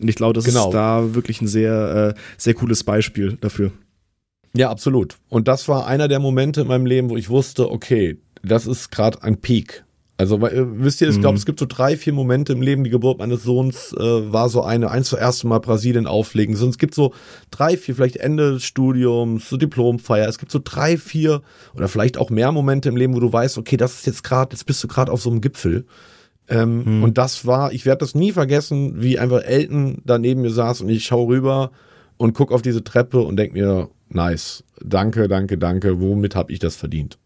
Und 0.00 0.08
ich 0.08 0.16
glaube, 0.16 0.34
das 0.34 0.44
Genau. 0.44 0.66
ist 0.68 0.74
da 0.74 1.14
wirklich 1.14 1.40
ein 1.40 1.46
sehr, 1.46 2.14
äh, 2.16 2.20
sehr 2.36 2.54
cooles 2.54 2.82
Beispiel 2.82 3.38
dafür. 3.40 3.70
Ja, 4.54 4.70
absolut. 4.70 5.16
Und 5.28 5.48
das 5.48 5.68
war 5.68 5.86
einer 5.86 6.08
der 6.08 6.18
Momente 6.18 6.62
in 6.62 6.66
meinem 6.66 6.86
Leben, 6.86 7.10
wo 7.10 7.16
ich 7.16 7.30
wusste, 7.30 7.70
okay, 7.70 8.18
das 8.42 8.66
ist 8.66 8.90
gerade 8.90 9.22
ein 9.22 9.38
Peak. 9.40 9.84
Also 10.18 10.38
äh, 10.46 10.64
wisst 10.82 11.02
ihr, 11.02 11.08
ich 11.08 11.20
glaube, 11.20 11.34
Mhm. 11.34 11.38
es 11.38 11.44
gibt 11.46 11.60
so 11.60 11.66
drei, 11.68 11.96
vier 11.96 12.14
Momente 12.14 12.52
im 12.54 12.62
Leben. 12.62 12.84
Die 12.84 12.90
Geburt 12.90 13.18
meines 13.18 13.42
Sohns 13.42 13.92
äh, 13.92 14.32
war 14.32 14.48
so 14.48 14.62
eine, 14.62 14.90
eins 14.90 15.10
das 15.10 15.20
erste 15.20 15.46
Mal 15.46 15.58
Brasilien 15.60 16.06
auflegen. 16.06 16.56
Sonst 16.56 16.78
gibt 16.78 16.94
so 16.94 17.12
drei, 17.50 17.76
vier, 17.76 17.94
vielleicht 17.94 18.16
Ende 18.16 18.52
des 18.54 18.64
Studiums, 18.64 19.48
so 19.50 19.58
Diplomfeier. 19.58 20.26
Es 20.26 20.38
gibt 20.38 20.50
so 20.52 20.60
drei, 20.62 20.96
vier 20.96 21.42
oder 21.74 21.88
vielleicht 21.88 22.16
auch 22.16 22.30
mehr 22.30 22.50
Momente 22.50 22.88
im 22.88 22.96
Leben, 22.96 23.14
wo 23.14 23.20
du 23.20 23.30
weißt, 23.30 23.58
okay, 23.58 23.76
das 23.76 23.94
ist 23.98 24.06
jetzt 24.06 24.24
gerade, 24.24 24.52
jetzt 24.54 24.64
bist 24.64 24.82
du 24.82 24.88
gerade 24.88 25.12
auf 25.12 25.20
so 25.20 25.30
einem 25.30 25.42
Gipfel. 25.42 25.84
Ähm, 26.48 27.02
Und 27.02 27.18
das 27.18 27.44
war, 27.44 27.72
ich 27.72 27.84
werde 27.84 27.98
das 27.98 28.14
nie 28.14 28.32
vergessen, 28.32 29.02
wie 29.02 29.18
einfach 29.18 29.42
Elton 29.42 30.00
da 30.04 30.16
neben 30.16 30.40
mir 30.42 30.50
saß 30.50 30.80
und 30.80 30.88
ich 30.88 31.04
schaue 31.04 31.26
rüber 31.28 31.72
und 32.16 32.32
guck 32.34 32.52
auf 32.52 32.62
diese 32.62 32.82
Treppe 32.84 33.20
und 33.20 33.36
denk 33.36 33.52
mir, 33.52 33.90
nice, 34.08 34.64
danke, 34.80 35.28
danke, 35.28 35.58
danke, 35.58 36.00
womit 36.00 36.34
habe 36.36 36.52
ich 36.52 36.58
das 36.60 36.76
verdient? 36.76 37.18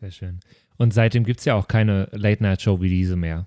Sehr 0.00 0.10
schön. 0.10 0.40
Und 0.78 0.94
seitdem 0.94 1.24
gibt 1.24 1.40
es 1.40 1.46
ja 1.46 1.54
auch 1.54 1.68
keine 1.68 2.08
Late-Night-Show 2.12 2.80
wie 2.80 2.88
diese 2.88 3.16
mehr. 3.16 3.46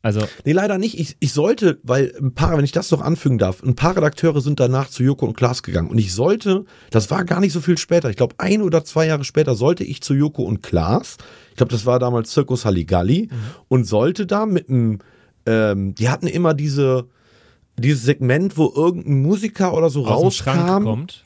Also, 0.00 0.20
Nee, 0.44 0.52
leider 0.52 0.78
nicht. 0.78 0.98
Ich, 0.98 1.16
ich 1.18 1.32
sollte, 1.32 1.80
weil 1.82 2.14
ein 2.20 2.32
paar, 2.32 2.56
wenn 2.56 2.64
ich 2.64 2.72
das 2.72 2.90
noch 2.90 3.00
anfügen 3.00 3.36
darf, 3.36 3.62
ein 3.62 3.74
paar 3.74 3.96
Redakteure 3.96 4.40
sind 4.40 4.60
danach 4.60 4.88
zu 4.88 5.02
Joko 5.02 5.26
und 5.26 5.36
Klaas 5.36 5.62
gegangen. 5.62 5.88
Und 5.88 5.98
ich 5.98 6.14
sollte, 6.14 6.64
das 6.90 7.10
war 7.10 7.24
gar 7.24 7.40
nicht 7.40 7.52
so 7.52 7.60
viel 7.60 7.76
später, 7.78 8.08
ich 8.08 8.16
glaube 8.16 8.36
ein 8.38 8.62
oder 8.62 8.84
zwei 8.84 9.06
Jahre 9.06 9.24
später, 9.24 9.54
sollte 9.54 9.82
ich 9.84 10.00
zu 10.00 10.14
Joko 10.14 10.44
und 10.44 10.62
Klaas. 10.62 11.16
Ich 11.50 11.56
glaube, 11.56 11.72
das 11.72 11.84
war 11.84 11.98
damals 11.98 12.30
Zirkus 12.30 12.64
Halligalli 12.64 13.28
und 13.66 13.84
sollte 13.84 14.26
da 14.26 14.46
mit 14.46 14.68
einem, 14.68 15.00
ähm, 15.46 15.94
die 15.96 16.08
hatten 16.08 16.28
immer 16.28 16.54
diese, 16.54 17.08
dieses 17.76 18.04
Segment, 18.04 18.56
wo 18.56 18.72
irgendein 18.74 19.20
Musiker 19.20 19.74
oder 19.74 19.90
so 19.90 20.06
aus 20.06 20.22
dem 20.22 20.30
Schrank 20.30 20.60
rauskam, 20.60 20.84
kommt. 20.84 21.24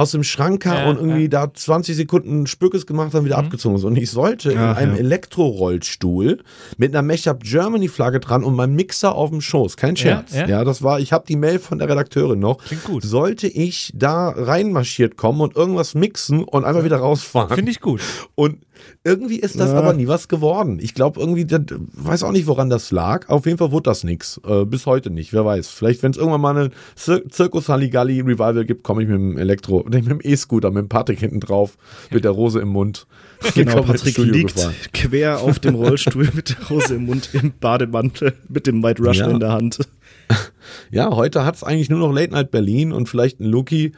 Aus 0.00 0.12
dem 0.12 0.24
Schrank 0.24 0.62
kam 0.62 0.74
Ja, 0.76 0.88
und 0.90 0.96
irgendwie 0.96 1.22
ja. 1.22 1.28
da 1.28 1.52
20 1.52 1.94
Sekunden 1.96 2.46
Spückes 2.46 2.86
gemacht 2.86 3.12
haben, 3.14 3.24
wieder 3.24 3.38
Mhm. 3.38 3.44
abgezogen 3.46 3.76
ist. 3.76 3.84
Und 3.84 3.96
ich 3.96 4.10
sollte 4.10 4.52
in 4.52 4.58
Ach, 4.58 4.76
einem 4.76 4.94
ja. 4.94 5.00
Elektrorollstuhl 5.00 6.38
mit 6.76 6.94
einer 6.94 7.02
Make-up 7.02 7.42
Germany 7.42 7.88
Flagge 7.88 8.20
dran 8.20 8.44
und 8.44 8.54
meinem 8.56 8.74
Mixer 8.74 9.14
auf 9.14 9.30
dem 9.30 9.40
Schoß. 9.40 9.76
Kein 9.76 9.96
Scherz. 9.96 10.32
Ja, 10.34 10.40
Ja, 10.42 10.48
ja. 10.48 10.64
das 10.64 10.82
war, 10.82 11.00
ich 11.00 11.12
habe 11.12 11.24
die 11.28 11.36
Mail 11.36 11.58
von 11.58 11.78
der 11.78 11.88
Redakteurin 11.88 12.38
noch. 12.38 12.58
Klingt 12.64 12.84
gut. 12.84 13.02
Sollte 13.04 13.46
ich 13.46 13.92
da 13.94 14.30
reinmarschiert 14.30 15.16
kommen 15.16 15.40
und 15.40 15.56
irgendwas 15.56 15.94
mixen 15.94 16.44
und 16.44 16.64
einfach 16.64 16.84
wieder 16.84 16.96
rausfahren. 16.98 17.54
Finde 17.54 17.70
ich 17.70 17.80
gut. 17.80 18.00
Und 18.34 18.58
irgendwie 19.04 19.38
ist 19.40 19.58
das 19.58 19.70
Ja. 19.70 19.78
aber 19.78 19.92
nie 19.92 20.06
was 20.08 20.28
geworden. 20.28 20.78
Ich 20.80 20.94
glaube 20.94 21.20
irgendwie, 21.20 21.44
das, 21.44 21.62
weiß 21.92 22.22
auch 22.22 22.32
nicht, 22.32 22.46
woran 22.46 22.70
das 22.70 22.90
lag. 22.90 23.28
Auf 23.28 23.46
jeden 23.46 23.58
Fall 23.58 23.70
wurde 23.72 23.84
das 23.90 24.04
nix. 24.04 24.40
Äh, 24.46 24.64
bis 24.64 24.86
heute 24.86 25.10
nicht. 25.10 25.32
Wer 25.32 25.44
weiß. 25.44 25.68
Vielleicht, 25.68 26.02
wenn 26.02 26.10
es 26.12 26.16
irgendwann 26.16 26.40
mal 26.40 26.56
einen 26.56 26.70
Zir 26.96 27.28
Zirkus 27.28 27.68
Halligalli 27.68 28.20
Revival 28.20 28.64
gibt, 28.64 28.82
komme 28.82 29.02
ich 29.02 29.08
mit 29.08 29.16
dem 29.16 29.38
Elektro, 29.38 29.84
nee, 29.90 29.98
mit 30.02 30.08
dem 30.10 30.20
E-Scooter, 30.22 30.70
mit 30.70 30.82
dem 30.82 30.88
Patrick 30.88 31.20
hinten 31.20 31.40
drauf, 31.40 31.76
mit 32.10 32.24
der 32.24 32.32
Rose 32.32 32.60
im 32.60 32.68
Mund. 32.68 33.06
Genau, 33.54 33.82
Patrick 33.82 34.18
liegt 34.18 34.54
gefahren. 34.54 34.74
quer 34.92 35.40
auf 35.40 35.58
dem 35.60 35.74
Rollstuhl 35.76 36.28
mit 36.34 36.50
der 36.50 36.68
Hose 36.68 36.96
im 36.96 37.06
Mund 37.06 37.30
im 37.32 37.52
Bademantel 37.58 38.34
mit 38.50 38.66
dem 38.66 38.82
White 38.82 39.02
Russian 39.02 39.28
Ja. 39.28 39.34
in 39.34 39.40
der 39.40 39.52
Hand. 39.52 39.78
Ja, 40.90 41.10
heute 41.16 41.44
hat 41.44 41.56
es 41.56 41.64
eigentlich 41.64 41.88
nur 41.88 41.98
noch 42.00 42.12
Late 42.12 42.32
Night 42.32 42.50
Berlin 42.50 42.92
und 42.92 43.08
vielleicht 43.08 43.40
ein 43.40 43.46
Lucky. 43.46 43.92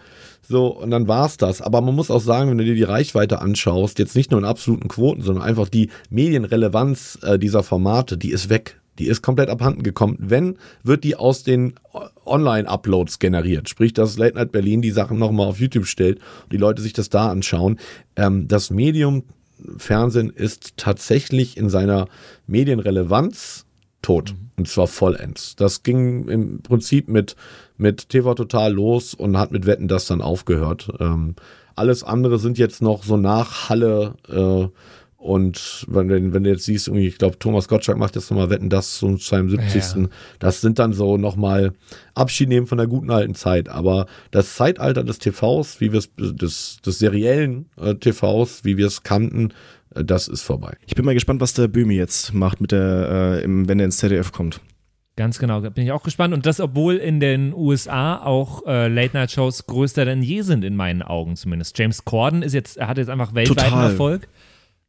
So, 0.46 0.66
und 0.66 0.90
dann 0.90 1.08
war's 1.08 1.36
das. 1.36 1.62
Aber 1.62 1.80
man 1.80 1.94
muss 1.94 2.10
auch 2.10 2.20
sagen, 2.20 2.50
wenn 2.50 2.58
du 2.58 2.64
dir 2.64 2.74
die 2.74 2.82
Reichweite 2.82 3.40
anschaust, 3.40 3.98
jetzt 3.98 4.16
nicht 4.16 4.30
nur 4.30 4.40
in 4.40 4.46
absoluten 4.46 4.88
Quoten, 4.88 5.22
sondern 5.22 5.44
einfach 5.44 5.68
die 5.68 5.90
Medienrelevanz 6.10 7.18
äh, 7.22 7.38
dieser 7.38 7.62
Formate, 7.62 8.18
die 8.18 8.30
ist 8.30 8.48
weg. 8.48 8.80
Die 8.98 9.06
ist 9.06 9.22
komplett 9.22 9.48
abhanden 9.48 9.82
gekommen. 9.82 10.16
Wenn, 10.18 10.58
wird 10.82 11.04
die 11.04 11.16
aus 11.16 11.44
den 11.44 11.74
Online-Uploads 12.26 13.20
generiert. 13.20 13.68
Sprich, 13.68 13.94
dass 13.94 14.18
Late 14.18 14.34
Night 14.36 14.52
Berlin 14.52 14.82
die 14.82 14.90
Sachen 14.90 15.18
nochmal 15.18 15.46
auf 15.46 15.60
YouTube 15.60 15.86
stellt 15.86 16.18
und 16.44 16.52
die 16.52 16.58
Leute 16.58 16.82
sich 16.82 16.92
das 16.92 17.08
da 17.08 17.30
anschauen. 17.30 17.78
Ähm, 18.16 18.48
das 18.48 18.70
Medium 18.70 19.24
Fernsehen 19.76 20.30
ist 20.30 20.76
tatsächlich 20.76 21.56
in 21.56 21.68
seiner 21.70 22.08
Medienrelevanz 22.46 23.64
tot. 24.02 24.34
Und 24.56 24.68
zwar 24.68 24.86
vollends. 24.86 25.56
Das 25.56 25.82
ging 25.82 26.28
im 26.28 26.62
Prinzip 26.62 27.08
mit, 27.08 27.36
mit 27.82 28.08
TV 28.08 28.34
Total 28.34 28.72
los 28.72 29.12
und 29.14 29.36
hat 29.36 29.52
mit 29.52 29.66
Wetten 29.66 29.88
das 29.88 30.06
dann 30.06 30.22
aufgehört. 30.22 30.88
Ähm, 31.00 31.34
alles 31.76 32.02
andere 32.04 32.38
sind 32.38 32.56
jetzt 32.58 32.80
noch 32.80 33.02
so 33.02 33.16
Nachhalle 33.16 34.14
äh, 34.28 34.68
und 35.16 35.84
wenn, 35.88 36.08
du- 36.08 36.32
wenn 36.32 36.42
du 36.42 36.50
jetzt 36.50 36.64
siehst, 36.64 36.88
irgendwie, 36.88 37.06
ich 37.06 37.16
glaube, 37.18 37.38
Thomas 37.38 37.68
Gottschalk 37.68 37.96
macht 37.96 38.16
jetzt 38.16 38.28
nochmal 38.30 38.50
Wetten 38.50 38.68
das 38.70 38.96
zu 38.98 39.16
seinem 39.18 39.50
70. 39.50 39.82
Ja. 40.02 40.08
Das 40.40 40.60
sind 40.60 40.78
dann 40.80 40.92
so 40.92 41.16
nochmal 41.16 41.72
Abschied 42.14 42.48
nehmen 42.48 42.66
von 42.66 42.78
der 42.78 42.88
guten 42.88 43.10
alten 43.10 43.34
Zeit. 43.36 43.68
Aber 43.68 44.06
das 44.32 44.56
Zeitalter 44.56 45.04
des 45.04 45.18
TVs, 45.20 45.80
wie 45.80 45.92
wir 45.92 46.00
es, 46.00 46.10
des, 46.18 46.78
des 46.84 46.98
seriellen 46.98 47.66
äh, 47.80 47.94
TVs, 47.94 48.64
wie 48.64 48.76
wir 48.76 48.88
es 48.88 49.04
kannten, 49.04 49.52
äh, 49.94 50.02
das 50.04 50.26
ist 50.26 50.42
vorbei. 50.42 50.76
Ich 50.86 50.96
bin 50.96 51.04
mal 51.04 51.14
gespannt, 51.14 51.40
was 51.40 51.54
der 51.54 51.68
Böhmi 51.68 51.94
jetzt 51.94 52.34
macht, 52.34 52.60
mit 52.60 52.72
der, 52.72 53.38
äh, 53.40 53.44
im, 53.44 53.68
wenn 53.68 53.78
er 53.78 53.84
ins 53.86 53.98
ZDF 53.98 54.32
kommt. 54.32 54.60
Ganz 55.14 55.38
genau, 55.38 55.60
da 55.60 55.68
bin 55.68 55.84
ich 55.84 55.92
auch 55.92 56.02
gespannt. 56.02 56.32
Und 56.32 56.46
das, 56.46 56.58
obwohl 56.58 56.96
in 56.96 57.20
den 57.20 57.52
USA 57.52 58.16
auch 58.16 58.66
äh, 58.66 58.88
Late-Night-Shows 58.88 59.66
größer 59.66 60.06
denn 60.06 60.22
je 60.22 60.40
sind, 60.40 60.64
in 60.64 60.74
meinen 60.74 61.02
Augen 61.02 61.36
zumindest. 61.36 61.78
James 61.78 62.04
Corden 62.06 62.42
ist 62.42 62.54
jetzt, 62.54 62.78
er 62.78 62.88
hat 62.88 62.96
jetzt 62.96 63.10
einfach 63.10 63.34
weltweiten 63.34 63.70
Total. 63.72 63.90
Erfolg. 63.90 64.28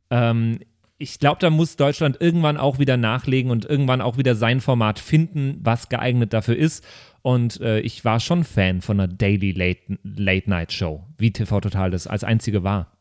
Ähm, 0.09 0.59
ich 0.97 1.19
glaube, 1.19 1.39
da 1.41 1.49
muss 1.49 1.75
Deutschland 1.75 2.21
irgendwann 2.21 2.55
auch 2.55 2.79
wieder 2.79 2.95
nachlegen 2.95 3.51
und 3.51 3.65
irgendwann 3.65 3.99
auch 3.99 4.17
wieder 4.17 4.35
sein 4.35 4.61
Format 4.61 4.99
finden, 4.99 5.59
was 5.61 5.89
geeignet 5.89 6.31
dafür 6.31 6.55
ist. 6.55 6.85
Und 7.21 7.59
äh, 7.59 7.79
ich 7.81 8.05
war 8.05 8.21
schon 8.21 8.45
Fan 8.45 8.81
von 8.81 8.99
einer 8.99 9.11
Daily 9.11 9.51
Late- 9.51 9.97
Late-Night-Show, 10.03 11.03
wie 11.17 11.31
TV 11.31 11.59
Total 11.59 11.91
das 11.91 12.07
als 12.07 12.23
einzige 12.23 12.63
war. 12.63 12.92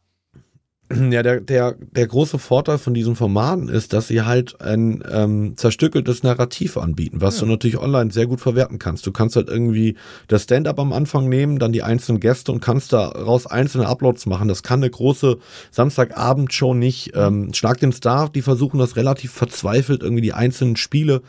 Ja, 1.11 1.23
der, 1.23 1.41
der, 1.41 1.75
der 1.79 2.07
große 2.07 2.39
Vorteil 2.39 2.79
von 2.79 2.95
diesen 2.95 3.17
Formaten 3.17 3.69
ist, 3.69 3.93
dass 3.93 4.09
sie 4.09 4.23
halt 4.23 4.61
ein 4.61 5.03
ähm, 5.11 5.57
zerstückeltes 5.57 6.23
Narrativ 6.23 6.77
anbieten, 6.77 7.21
was 7.21 7.39
du 7.39 7.47
natürlich 7.47 7.79
online 7.79 8.11
sehr 8.11 8.27
gut 8.27 8.41
verwerten 8.41 8.79
kannst. 8.79 9.07
Du 9.07 9.13
kannst 9.13 9.37
halt 9.37 9.49
irgendwie 9.49 9.97
das 10.29 10.45
Stand-up 10.45 10.79
am 10.79 10.93
Anfang 10.93 11.29
nehmen, 11.29 11.59
dann 11.59 11.73
die 11.73 11.83
einzelnen 11.83 12.21
Gäste 12.21 12.53
und 12.53 12.61
kannst 12.61 12.93
daraus 12.93 13.47
einzelne 13.47 13.87
Uploads 13.87 14.27
machen. 14.27 14.49
Das 14.49 14.63
kann 14.63 14.81
eine 14.81 14.91
große 14.91 15.39
Samstagabendshow 15.71 16.75
nicht. 16.75 17.13
Ähm, 17.15 17.53
Schlag 17.55 17.79
den 17.79 17.93
Star, 17.93 18.29
die 18.29 18.43
versuchen 18.43 18.79
das 18.79 18.97
relativ 18.97 19.33
verzweifelt, 19.33 20.03
irgendwie 20.03 20.23
die 20.23 20.35
einzelnen 20.35 20.77
Spiele 20.77 21.23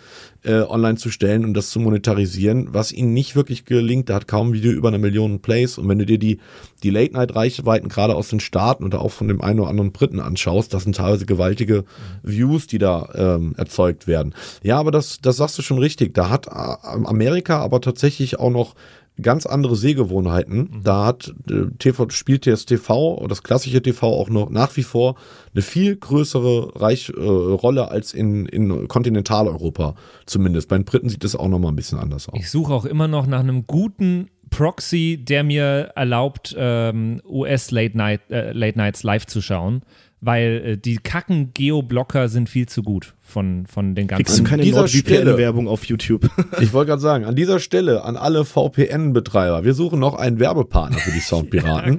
äh, 0.43 0.61
online 0.61 0.97
zu 0.97 1.09
stellen 1.09 1.45
und 1.45 1.53
das 1.53 1.69
zu 1.69 1.79
monetarisieren, 1.79 2.73
was 2.73 2.91
ihnen 2.91 3.13
nicht 3.13 3.35
wirklich 3.35 3.65
gelingt. 3.65 4.09
Da 4.09 4.15
hat 4.15 4.27
kaum 4.27 4.49
ein 4.49 4.53
Video 4.53 4.71
über 4.71 4.89
eine 4.89 4.99
Million 4.99 5.41
Plays. 5.41 5.77
Und 5.77 5.87
wenn 5.87 5.99
du 5.99 6.05
dir 6.05 6.19
die, 6.19 6.39
die 6.83 6.89
Late-Night-Reichweiten 6.89 7.89
gerade 7.89 8.15
aus 8.15 8.29
den 8.29 8.39
Staaten 8.39 8.83
oder 8.83 9.01
auch 9.01 9.11
von 9.11 9.27
dem 9.27 9.41
einen 9.41 9.59
oder 9.59 9.69
anderen 9.69 9.91
Briten 9.91 10.19
anschaust, 10.19 10.73
das 10.73 10.83
sind 10.83 10.95
teilweise 10.97 11.25
gewaltige 11.25 11.85
Views, 12.23 12.67
die 12.67 12.77
da 12.77 13.09
ähm, 13.15 13.53
erzeugt 13.57 14.07
werden. 14.07 14.33
Ja, 14.63 14.79
aber 14.79 14.91
das, 14.91 15.19
das 15.21 15.37
sagst 15.37 15.57
du 15.57 15.61
schon 15.61 15.79
richtig. 15.79 16.13
Da 16.13 16.29
hat 16.29 16.47
äh, 16.47 16.49
Amerika 16.51 17.59
aber 17.59 17.81
tatsächlich 17.81 18.39
auch 18.39 18.51
noch 18.51 18.75
ganz 19.21 19.45
andere 19.45 19.75
Sehgewohnheiten. 19.75 20.81
Da 20.83 21.05
hat 21.05 21.33
äh, 21.49 21.65
TV, 21.77 22.09
spielt 22.09 22.47
das 22.47 22.65
TV 22.65 23.15
oder 23.15 23.29
das 23.29 23.43
klassische 23.43 23.81
TV 23.81 24.07
auch 24.07 24.29
noch 24.29 24.49
nach 24.49 24.75
wie 24.75 24.83
vor 24.83 25.15
eine 25.53 25.61
viel 25.61 25.95
größere 25.95 26.81
Reich, 26.81 27.09
äh, 27.15 27.21
Rolle 27.21 27.91
als 27.91 28.13
in, 28.13 28.45
in 28.47 28.87
Kontinentaleuropa 28.87 29.95
zumindest. 30.25 30.69
Bei 30.69 30.77
den 30.77 30.85
Briten 30.85 31.09
sieht 31.09 31.23
es 31.23 31.35
auch 31.35 31.47
noch 31.47 31.59
mal 31.59 31.69
ein 31.69 31.75
bisschen 31.75 31.99
anders 31.99 32.27
aus. 32.27 32.39
Ich 32.39 32.49
suche 32.49 32.73
auch 32.73 32.85
immer 32.85 33.07
noch 33.07 33.27
nach 33.27 33.41
einem 33.41 33.67
guten 33.67 34.29
Proxy, 34.49 35.19
der 35.19 35.43
mir 35.43 35.91
erlaubt, 35.95 36.55
ähm, 36.57 37.21
US 37.25 37.71
Late, 37.71 37.97
Night, 37.97 38.21
äh, 38.29 38.51
Late 38.51 38.77
Nights 38.77 39.01
live 39.01 39.25
zu 39.25 39.41
schauen, 39.41 39.81
weil 40.25 40.61
äh, 40.65 40.77
die 40.77 40.97
kacken 40.97 41.51
Geoblocker 41.53 42.29
sind 42.29 42.49
viel 42.49 42.67
zu 42.67 42.81
gut 42.81 43.13
von, 43.21 43.65
von 43.67 43.93
den 43.95 44.07
Kriegst 44.07 44.39
du 44.39 44.43
ganzen. 44.43 44.61
Keine 44.61 44.71
NordVPN-Werbung 44.71 45.67
auf 45.67 45.85
YouTube? 45.85 46.29
Ich 46.61 46.71
wollte 46.71 46.89
gerade 46.89 47.01
sagen, 47.01 47.25
an 47.25 47.35
dieser 47.35 47.59
Stelle 47.59 48.03
an 48.03 48.15
alle 48.15 48.45
VPN-Betreiber, 48.45 49.63
wir 49.63 49.73
suchen 49.73 49.99
noch 49.99 50.15
einen 50.15 50.39
Werbepartner 50.39 50.97
für 50.97 51.11
die 51.11 51.19
Soundpiraten. 51.19 51.97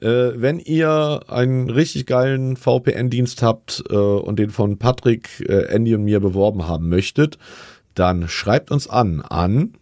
äh, 0.00 0.06
wenn 0.34 0.58
ihr 0.58 1.20
einen 1.28 1.70
richtig 1.70 2.06
geilen 2.06 2.56
VPN-Dienst 2.56 3.42
habt 3.42 3.84
äh, 3.90 3.94
und 3.94 4.38
den 4.38 4.50
von 4.50 4.78
Patrick, 4.78 5.44
äh, 5.48 5.66
Andy 5.66 5.94
und 5.94 6.04
mir 6.04 6.20
beworben 6.20 6.66
haben 6.66 6.88
möchtet, 6.88 7.38
dann 7.94 8.28
schreibt 8.28 8.70
uns 8.70 8.88
an 8.88 9.22
an 9.22 9.74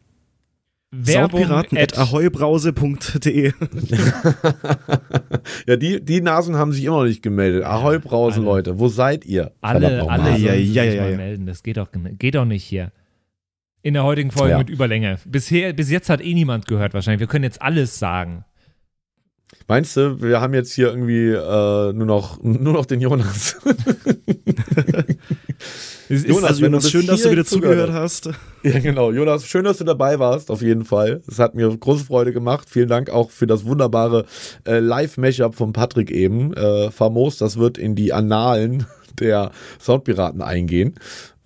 Ahoi.brause.de. 0.93 3.53
ja, 5.67 5.77
die, 5.77 6.05
die 6.05 6.21
Nasen 6.21 6.57
haben 6.57 6.73
sich 6.73 6.83
immer 6.85 6.97
noch 6.99 7.05
nicht 7.05 7.23
gemeldet. 7.23 7.62
Ahoi 7.65 7.99
Brause, 8.01 8.41
alle. 8.41 8.47
Leute, 8.47 8.79
wo 8.81 8.89
seid 8.89 9.25
ihr? 9.25 9.53
Alle, 9.61 10.11
alle. 10.11 10.31
Ja, 10.31 10.37
sollen 10.53 10.65
sich 10.65 10.75
ja, 10.75 10.83
ja, 10.85 11.03
mal 11.03 11.11
ja. 11.12 11.17
melden. 11.17 11.47
Das 11.47 11.62
geht 11.62 11.77
doch, 11.77 11.91
geht 12.19 12.35
doch 12.35 12.45
nicht 12.45 12.65
hier. 12.65 12.91
In 13.83 13.95
der 13.95 14.03
heutigen 14.05 14.31
Folge 14.33 14.51
Ja. 14.51 14.59
mit 14.59 14.69
Überlänge. 14.69 15.19
Bisher, 15.25 15.73
bis 15.73 15.91
jetzt 15.91 16.11
hat 16.11 16.21
eh 16.21 16.35
niemand 16.35 16.67
gehört 16.67 16.93
wahrscheinlich. 16.93 17.21
Wir 17.21 17.29
können 17.29 17.45
jetzt 17.45 17.62
alles 17.62 17.99
sagen. 17.99 18.45
Meinst 19.68 19.97
du, 19.97 20.20
wir 20.20 20.40
haben 20.40 20.55
jetzt 20.55 20.72
hier 20.72 20.89
irgendwie 20.89 21.28
äh, 21.28 21.93
nur, 21.93 22.06
noch, 22.06 22.39
nur 22.43 22.72
noch 22.72 22.86
den 22.86 23.01
Jonas? 23.01 23.56
Ist, 26.10 26.27
Jonas, 26.27 26.51
Also 26.51 26.62
Jonas, 26.64 26.90
schön, 26.90 27.06
dass 27.06 27.22
du 27.22 27.31
wieder 27.31 27.44
zugehört 27.44 27.86
zugehört 27.86 27.93
hast. 27.93 28.31
ja, 28.64 28.81
genau. 28.81 29.12
Jonas, 29.12 29.47
schön, 29.47 29.62
dass 29.64 29.78
du 29.78 29.85
dabei 29.85 30.18
warst, 30.18 30.51
auf 30.51 30.60
jeden 30.60 30.85
Fall. 30.85 31.22
Es 31.28 31.39
hat 31.39 31.55
mir 31.55 31.68
große 31.74 32.05
Freude 32.05 32.32
gemacht. 32.32 32.68
Vielen 32.68 32.89
Dank 32.89 33.10
auch 33.10 33.31
für 33.31 33.47
das 33.47 33.64
wunderbare 33.64 34.24
äh, 34.66 34.81
Live-Mashup 34.81 35.55
von 35.55 35.72
Patrick 35.72 36.10
eben. 36.10 36.52
Äh, 36.55 36.90
famos, 36.90 37.39
das 37.39 37.59
wird 37.59 37.78
in 37.78 37.94
die 37.94 38.12
Annalen 38.12 38.86
der 39.20 39.52
Soundpiraten 39.78 40.43
eingehen. 40.43 40.97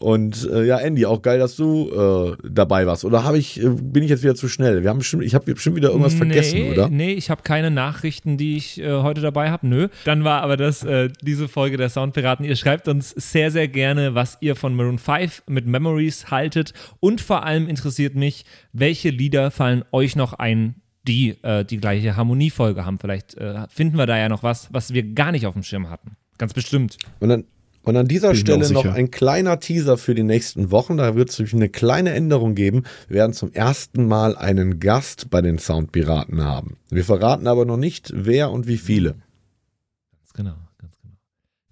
Und 0.04 0.46
äh, 0.52 0.66
ja, 0.66 0.76
Andy, 0.80 1.06
auch 1.06 1.22
geil, 1.22 1.38
dass 1.38 1.56
du 1.56 1.88
äh, 1.90 2.36
dabei 2.46 2.86
warst. 2.86 3.06
Oder 3.06 3.24
habe 3.24 3.38
ich, 3.38 3.58
äh, 3.58 3.70
bin 3.70 4.02
ich 4.02 4.10
jetzt 4.10 4.22
wieder 4.22 4.34
zu 4.34 4.50
schnell? 4.50 4.82
Wir 4.82 4.90
haben 4.90 4.98
bestimmt, 4.98 5.24
ich 5.24 5.34
habe 5.34 5.54
bestimmt 5.54 5.76
wieder 5.76 5.88
irgendwas 5.88 6.12
vergessen, 6.12 6.58
nee, 6.58 6.72
oder? 6.72 6.90
Nee, 6.90 7.12
ich 7.12 7.30
habe 7.30 7.40
keine 7.40 7.70
Nachrichten, 7.70 8.36
die 8.36 8.58
ich 8.58 8.78
äh, 8.78 9.00
heute 9.00 9.22
dabei 9.22 9.50
habe. 9.50 9.66
Nö. 9.66 9.88
Dann 10.04 10.22
war 10.22 10.42
aber 10.42 10.58
das 10.58 10.84
äh, 10.84 11.08
diese 11.22 11.48
Folge 11.48 11.78
der 11.78 11.88
Soundpiraten. 11.88 12.44
Ihr 12.44 12.56
schreibt 12.56 12.86
uns 12.86 13.12
sehr, 13.16 13.50
sehr 13.50 13.66
gerne, 13.66 14.14
was 14.14 14.36
ihr 14.42 14.56
von 14.56 14.74
Maroon 14.74 14.98
5 14.98 15.44
mit 15.46 15.66
Memories 15.66 16.30
haltet. 16.30 16.74
Und 17.00 17.22
vor 17.22 17.46
allem 17.46 17.66
interessiert 17.66 18.14
mich, 18.14 18.44
welche 18.74 19.08
Lieder 19.08 19.50
fallen 19.50 19.86
euch 19.90 20.16
noch 20.16 20.34
ein, 20.34 20.74
die 21.08 21.42
äh, 21.42 21.64
die 21.64 21.78
gleiche 21.78 22.14
Harmoniefolge 22.14 22.84
haben. 22.84 22.98
Vielleicht 22.98 23.38
finden 23.70 23.96
wir 23.96 24.04
da 24.04 24.18
ja 24.18 24.28
noch 24.28 24.42
was, 24.42 24.68
was 24.70 24.92
wir 24.92 25.14
gar 25.14 25.32
nicht 25.32 25.46
auf 25.46 25.54
dem 25.54 25.62
Schirm 25.62 25.88
hatten. 25.88 26.18
Ganz 26.36 26.52
bestimmt. 26.52 26.98
Und 27.20 27.30
dann 27.30 27.44
und 27.84 27.96
an 27.96 28.08
dieser 28.08 28.28
Bin 28.30 28.36
Stelle 28.38 28.72
noch 28.72 28.86
ein 28.86 29.10
kleiner 29.10 29.60
Teaser 29.60 29.98
für 29.98 30.14
die 30.14 30.22
nächsten 30.22 30.70
Wochen. 30.70 30.96
Da 30.96 31.14
wird 31.14 31.30
es 31.30 31.38
nämlich 31.38 31.54
eine 31.54 31.68
kleine 31.68 32.12
Änderung 32.12 32.54
geben. 32.54 32.84
Wir 33.08 33.16
werden 33.16 33.32
zum 33.32 33.52
ersten 33.52 34.06
Mal 34.06 34.36
einen 34.36 34.80
Gast 34.80 35.30
bei 35.30 35.42
den 35.42 35.58
Soundpiraten 35.58 36.42
haben. 36.42 36.76
Wir 36.90 37.04
verraten 37.04 37.46
aber 37.46 37.64
noch 37.64 37.76
nicht, 37.76 38.10
wer 38.14 38.50
und 38.50 38.66
wie 38.66 38.78
viele. 38.78 39.10
Ganz 39.10 40.32
genau, 40.32 40.54
ganz 40.78 40.94
genau. 41.02 41.14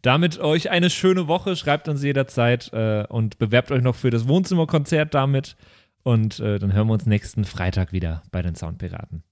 Damit 0.03 0.39
euch 0.39 0.71
eine 0.71 0.91
schöne 0.91 1.29
Woche. 1.29 1.57
Schreibt 1.57 1.89
uns 1.89 2.03
jederzeit 2.03 2.71
äh, 2.73 3.05
und 3.09 3.39
bewerbt 3.39 3.73
euch 3.73 3.83
noch 3.83 3.95
für 3.97 4.11
das 4.11 4.29
Wohnzimmerkonzert 4.29 5.15
damit. 5.15 5.57
Und 6.03 6.41
äh, 6.41 6.59
dann 6.59 6.73
hören 6.73 6.89
wir 6.89 6.95
uns 6.95 7.07
nächsten 7.07 7.45
Freitag 7.45 7.93
wieder 7.93 8.23
bei 8.31 8.43
den 8.43 8.55
Soundpiraten. 8.55 9.23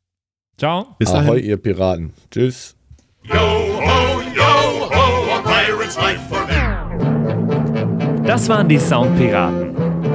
Ciao. 0.57 0.95
Bis 0.99 1.11
Ahoi, 1.11 1.27
dahin. 1.27 1.45
ihr 1.45 1.57
Piraten. 1.57 2.13
Tschüss. 2.31 2.77
Yo 3.25 3.35
ho, 3.35 4.21
yo 4.35 4.89
ho, 4.89 5.35
a 5.35 5.43
pirate's 5.43 5.97
life 5.97 6.21
for 6.29 6.47
me. 6.47 6.60
Das 8.31 8.49
waren 8.49 8.69
die 8.69 8.79
Soundpiraten. 8.79 9.75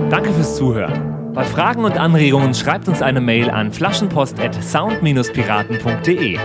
Danke 0.09 0.31
fürs 0.31 0.55
Zuhören. 0.55 1.33
Bei 1.33 1.43
Fragen 1.43 1.83
und 1.83 1.97
Anregungen 1.97 2.53
schreibt 2.53 2.87
uns 2.87 3.01
eine 3.01 3.19
Mail 3.19 3.49
an 3.49 3.73
flaschenpost@sound-piraten.de. 3.73 6.39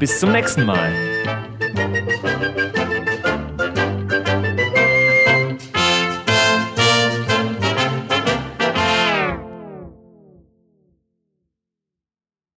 Bis 0.00 0.18
zum 0.18 0.32
nächsten 0.32 0.64
Mal. 0.64 0.90